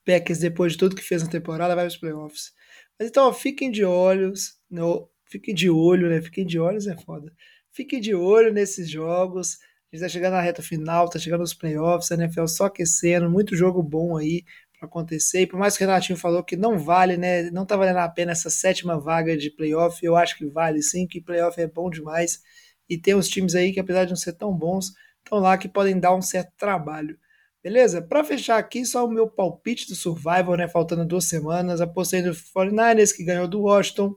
Packers, 0.04 0.38
depois 0.38 0.72
de 0.72 0.78
tudo 0.78 0.94
que 0.94 1.02
fez 1.02 1.24
na 1.24 1.28
temporada, 1.28 1.74
vai 1.74 1.84
para 1.84 1.92
os 1.92 1.96
playoffs. 1.96 2.52
Mas 2.98 3.08
então, 3.08 3.26
ó, 3.26 3.32
fiquem 3.32 3.68
de 3.70 3.84
olhos, 3.84 4.60
no, 4.70 5.10
fiquem 5.26 5.54
de 5.54 5.68
olho, 5.68 6.08
né? 6.08 6.20
Fiquem 6.22 6.46
de 6.46 6.58
olhos 6.58 6.86
é 6.86 6.96
foda. 6.96 7.32
Fiquem 7.72 8.00
de 8.00 8.14
olho 8.14 8.52
nesses 8.52 8.88
jogos. 8.88 9.58
A 9.92 9.96
gente 9.96 10.04
tá 10.04 10.08
chegando 10.08 10.32
na 10.32 10.40
reta 10.40 10.62
final, 10.62 11.06
tá 11.06 11.18
chegando 11.18 11.40
nos 11.40 11.52
playoffs, 11.52 12.10
a 12.10 12.14
NFL 12.14 12.46
só 12.46 12.64
aquecendo, 12.64 13.28
muito 13.28 13.54
jogo 13.54 13.82
bom 13.82 14.16
aí 14.16 14.42
para 14.78 14.88
acontecer. 14.88 15.42
E 15.42 15.46
por 15.46 15.58
mais 15.58 15.76
que 15.76 15.84
o 15.84 15.86
Renatinho 15.86 16.18
falou 16.18 16.42
que 16.42 16.56
não 16.56 16.78
vale, 16.78 17.18
né? 17.18 17.50
Não 17.50 17.66
tá 17.66 17.76
valendo 17.76 17.98
a 17.98 18.08
pena 18.08 18.32
essa 18.32 18.48
sétima 18.48 18.98
vaga 18.98 19.36
de 19.36 19.50
playoff, 19.50 20.02
eu 20.02 20.16
acho 20.16 20.38
que 20.38 20.46
vale 20.46 20.82
sim, 20.82 21.06
que 21.06 21.20
playoff 21.20 21.60
é 21.60 21.66
bom 21.66 21.90
demais. 21.90 22.40
E 22.88 22.96
tem 22.96 23.14
uns 23.14 23.28
times 23.28 23.54
aí 23.54 23.70
que, 23.70 23.80
apesar 23.80 24.04
de 24.04 24.10
não 24.10 24.16
ser 24.16 24.32
tão 24.32 24.50
bons, 24.56 24.92
estão 25.22 25.38
lá 25.38 25.58
que 25.58 25.68
podem 25.68 26.00
dar 26.00 26.14
um 26.14 26.22
certo 26.22 26.52
trabalho. 26.56 27.18
Beleza? 27.62 28.00
Para 28.00 28.24
fechar 28.24 28.58
aqui, 28.58 28.86
só 28.86 29.04
o 29.04 29.10
meu 29.10 29.28
palpite 29.28 29.86
do 29.88 29.94
Survival, 29.94 30.56
né? 30.56 30.68
Faltando 30.68 31.04
duas 31.04 31.26
semanas. 31.26 31.82
Apostei 31.82 32.22
no 32.22 32.32
49ers, 32.32 33.14
que 33.14 33.24
ganhou 33.24 33.46
do 33.46 33.62
Washington. 33.62 34.16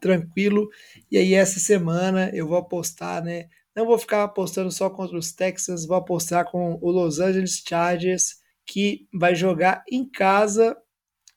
Tranquilo. 0.00 0.68
E 1.10 1.16
aí, 1.16 1.34
essa 1.34 1.58
semana 1.58 2.30
eu 2.34 2.46
vou 2.46 2.58
apostar, 2.58 3.24
né? 3.24 3.48
Não 3.76 3.84
vou 3.84 3.98
ficar 3.98 4.24
apostando 4.24 4.70
só 4.70 4.88
contra 4.88 5.18
os 5.18 5.32
Texans, 5.32 5.86
vou 5.86 5.96
apostar 5.96 6.50
com 6.50 6.78
o 6.80 6.90
Los 6.90 7.20
Angeles 7.20 7.62
Chargers, 7.66 8.36
que 8.64 9.06
vai 9.12 9.34
jogar 9.34 9.84
em 9.90 10.08
casa. 10.08 10.76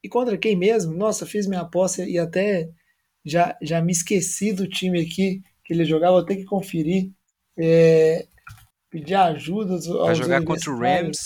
E 0.02 0.08
contra 0.08 0.38
quem 0.38 0.56
mesmo? 0.56 0.96
Nossa, 0.96 1.26
fiz 1.26 1.46
minha 1.46 1.62
aposta 1.62 2.08
e 2.08 2.18
até 2.18 2.70
já, 3.26 3.58
já 3.62 3.82
me 3.82 3.92
esqueci 3.92 4.54
do 4.54 4.68
time 4.68 5.02
aqui 5.02 5.42
que 5.66 5.74
ele 5.74 5.84
jogava, 5.84 6.14
vou 6.14 6.26
ter 6.26 6.38
que 6.38 6.46
conferir. 6.46 7.12
É, 7.58 8.26
pedir 8.90 9.16
ajuda. 9.16 9.78
Vai 10.06 10.16
jogar 10.16 10.44
contra 10.44 10.72
o 10.72 10.80
Rams 10.80 11.20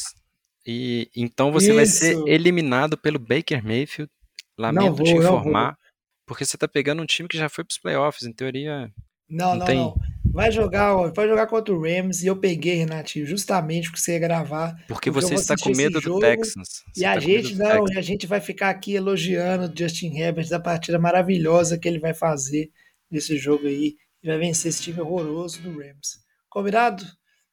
e 0.66 1.09
então 1.16 1.51
você 1.51 1.68
Isso. 1.68 1.76
vai 1.76 1.86
ser 1.86 2.28
eliminado 2.28 2.97
pelo 2.97 3.20
Baker 3.20 3.64
Mayfield. 3.64 4.11
Lamento 4.57 4.95
vou, 4.95 5.05
te 5.05 5.14
informar, 5.14 5.78
porque 6.26 6.45
você 6.45 6.57
tá 6.57 6.68
pegando 6.68 7.01
um 7.01 7.05
time 7.05 7.28
que 7.28 7.38
já 7.38 7.49
foi 7.49 7.64
para 7.64 7.72
os 7.72 7.78
playoffs, 7.78 8.24
em 8.24 8.32
teoria. 8.32 8.91
Não, 9.30 9.49
não, 9.49 9.55
não. 9.57 9.66
Tem... 9.66 9.78
não. 9.78 9.95
Vai 10.34 10.52
jogar, 10.52 10.96
vai 11.12 11.28
jogar 11.28 11.46
contra 11.46 11.72
o 11.72 11.80
Rams 11.80 12.24
e 12.24 12.28
eu 12.28 12.36
peguei, 12.36 12.78
Renatinho, 12.78 13.24
justamente 13.24 13.90
porque 13.90 14.02
você 14.02 14.14
ia 14.14 14.20
gravar. 14.20 14.76
Porque, 14.88 15.12
porque 15.12 15.28
você 15.28 15.36
está 15.36 15.56
com 15.56 15.70
medo 15.70 16.02
do 16.02 16.20
Texans. 16.20 16.84
e 16.98 17.06
a 17.06 17.14
tá 17.14 17.20
gente 17.20 17.56
não, 17.56 17.86
e 17.88 18.00
a 18.00 18.02
gente 18.02 18.26
vai 18.26 18.42
ficar 18.42 18.72
aqui 18.72 18.96
elogiando 18.96 19.72
o 19.72 19.78
Justin 19.78 20.18
Herbert 20.18 20.50
da 20.50 20.60
partida 20.60 20.98
maravilhosa 20.98 21.78
que 21.78 21.88
ele 21.88 22.00
vai 22.00 22.16
fazer 22.16 22.72
nesse 23.12 23.38
jogo 23.38 23.68
aí. 23.68 23.96
E 24.24 24.28
vai 24.28 24.40
vencer 24.40 24.70
esse 24.70 24.82
time 24.82 25.02
horroroso 25.02 25.62
do 25.62 25.70
Rams. 25.70 26.18
Combinado? 26.50 27.06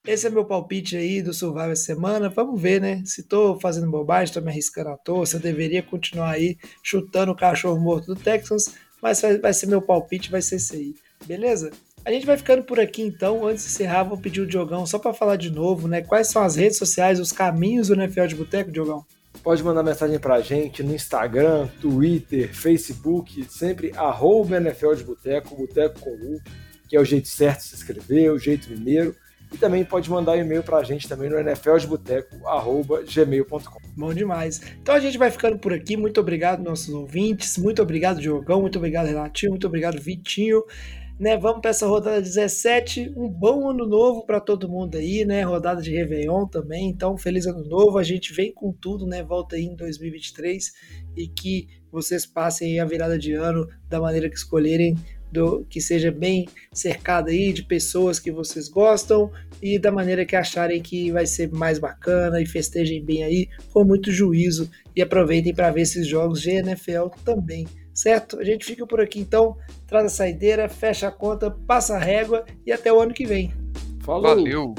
Esse 0.06 0.28
é 0.28 0.30
meu 0.30 0.46
palpite 0.46 0.96
aí 0.96 1.20
do 1.20 1.34
Survival 1.34 1.76
semana. 1.76 2.30
Vamos 2.30 2.58
ver, 2.58 2.80
né? 2.80 3.02
Se 3.04 3.22
tô 3.22 3.60
fazendo 3.60 3.90
bobagem, 3.90 4.32
tô 4.32 4.40
me 4.40 4.48
arriscando 4.48 4.88
à 4.88 4.96
toa, 4.96 5.26
se 5.26 5.36
eu 5.36 5.40
deveria 5.40 5.82
continuar 5.82 6.30
aí 6.30 6.56
chutando 6.82 7.32
o 7.32 7.36
cachorro 7.36 7.78
morto 7.78 8.14
do 8.14 8.16
Texans, 8.16 8.74
mas 9.02 9.20
vai, 9.20 9.36
vai 9.38 9.52
ser 9.52 9.66
meu 9.66 9.82
palpite, 9.82 10.30
vai 10.30 10.40
ser 10.40 10.56
esse 10.56 10.74
aí. 10.74 10.94
Beleza? 11.26 11.70
A 12.04 12.10
gente 12.10 12.26
vai 12.26 12.36
ficando 12.36 12.62
por 12.62 12.78
aqui 12.80 13.02
então. 13.02 13.46
Antes 13.46 13.64
de 13.64 13.70
encerrar, 13.70 14.04
vou 14.04 14.16
pedir 14.16 14.40
o 14.40 14.46
Diogão 14.46 14.86
só 14.86 14.98
para 14.98 15.12
falar 15.12 15.36
de 15.36 15.50
novo, 15.50 15.86
né? 15.86 16.00
Quais 16.02 16.28
são 16.28 16.42
as 16.42 16.56
redes 16.56 16.78
sociais, 16.78 17.20
os 17.20 17.32
caminhos 17.32 17.88
do 17.88 17.94
NFL 17.94 18.24
de 18.26 18.34
Boteco, 18.34 18.72
Diogão? 18.72 19.04
Pode 19.42 19.62
mandar 19.62 19.82
mensagem 19.82 20.18
pra 20.18 20.40
gente 20.40 20.82
no 20.82 20.94
Instagram, 20.94 21.68
Twitter, 21.80 22.54
Facebook, 22.54 23.44
sempre 23.48 23.92
arroba 23.96 24.56
NFL 24.56 24.94
de 24.94 25.04
Boteco, 25.04 25.56
Boteco 25.56 26.00
com 26.00 26.10
U, 26.10 26.40
que 26.88 26.96
é 26.96 27.00
o 27.00 27.04
jeito 27.04 27.28
certo 27.28 27.60
de 27.60 27.66
se 27.66 27.74
inscrever, 27.76 28.32
o 28.32 28.38
jeito 28.38 28.70
mineiro. 28.70 29.14
E 29.52 29.58
também 29.58 29.84
pode 29.84 30.08
mandar 30.08 30.36
e-mail 30.36 30.62
para 30.62 30.76
a 30.76 30.84
gente 30.84 31.08
também 31.08 31.28
no 31.28 31.36
nfldeboteco.gmail.com. 31.36 33.80
Bom 33.96 34.14
demais. 34.14 34.60
Então 34.80 34.94
a 34.94 35.00
gente 35.00 35.18
vai 35.18 35.28
ficando 35.30 35.58
por 35.58 35.72
aqui. 35.72 35.96
Muito 35.96 36.20
obrigado, 36.20 36.62
nossos 36.62 36.94
ouvintes. 36.94 37.58
Muito 37.58 37.82
obrigado, 37.82 38.20
Diogão. 38.20 38.60
Muito 38.60 38.78
obrigado, 38.78 39.06
Renatinho. 39.06 39.50
Muito 39.50 39.66
obrigado, 39.66 40.00
Vitinho. 40.00 40.62
Né, 41.20 41.36
vamos 41.36 41.60
para 41.60 41.68
essa 41.68 41.86
rodada 41.86 42.18
17. 42.18 43.12
Um 43.14 43.28
bom 43.28 43.68
ano 43.68 43.86
novo 43.86 44.24
para 44.24 44.40
todo 44.40 44.70
mundo 44.70 44.96
aí, 44.96 45.22
né? 45.26 45.42
Rodada 45.42 45.82
de 45.82 45.90
Réveillon 45.90 46.46
também. 46.46 46.88
Então, 46.88 47.14
feliz 47.18 47.46
ano 47.46 47.62
novo. 47.62 47.98
A 47.98 48.02
gente 48.02 48.32
vem 48.32 48.50
com 48.50 48.72
tudo, 48.72 49.06
né? 49.06 49.22
Volta 49.22 49.54
aí 49.54 49.64
em 49.64 49.76
2023 49.76 50.72
e 51.14 51.28
que 51.28 51.68
vocês 51.92 52.24
passem 52.24 52.80
a 52.80 52.86
virada 52.86 53.18
de 53.18 53.34
ano 53.34 53.68
da 53.86 54.00
maneira 54.00 54.30
que 54.30 54.36
escolherem 54.36 54.96
do, 55.30 55.64
que 55.68 55.78
seja 55.78 56.10
bem 56.10 56.48
cercado 56.72 57.28
aí 57.28 57.52
de 57.52 57.64
pessoas 57.64 58.18
que 58.18 58.32
vocês 58.32 58.68
gostam 58.68 59.30
e 59.62 59.78
da 59.78 59.92
maneira 59.92 60.24
que 60.24 60.34
acharem 60.34 60.82
que 60.82 61.12
vai 61.12 61.26
ser 61.26 61.50
mais 61.52 61.78
bacana 61.78 62.40
e 62.40 62.46
festejem 62.46 63.04
bem 63.04 63.24
aí 63.24 63.48
com 63.72 63.84
muito 63.84 64.10
juízo 64.10 64.70
e 64.96 65.02
aproveitem 65.02 65.54
para 65.54 65.70
ver 65.70 65.82
esses 65.82 66.06
jogos 66.06 66.40
de 66.40 66.50
NFL 66.50 67.08
também, 67.24 67.66
certo? 68.00 68.38
A 68.38 68.44
gente 68.44 68.64
fica 68.64 68.86
por 68.86 69.00
aqui 69.00 69.20
então, 69.20 69.56
traz 69.86 70.06
a 70.06 70.08
saideira, 70.08 70.68
fecha 70.68 71.08
a 71.08 71.12
conta, 71.12 71.50
passa 71.50 71.96
a 71.96 71.98
régua 71.98 72.46
e 72.64 72.72
até 72.72 72.90
o 72.90 72.98
ano 72.98 73.12
que 73.12 73.26
vem. 73.26 73.52
Falou! 74.00 74.22
Valeu! 74.22 74.74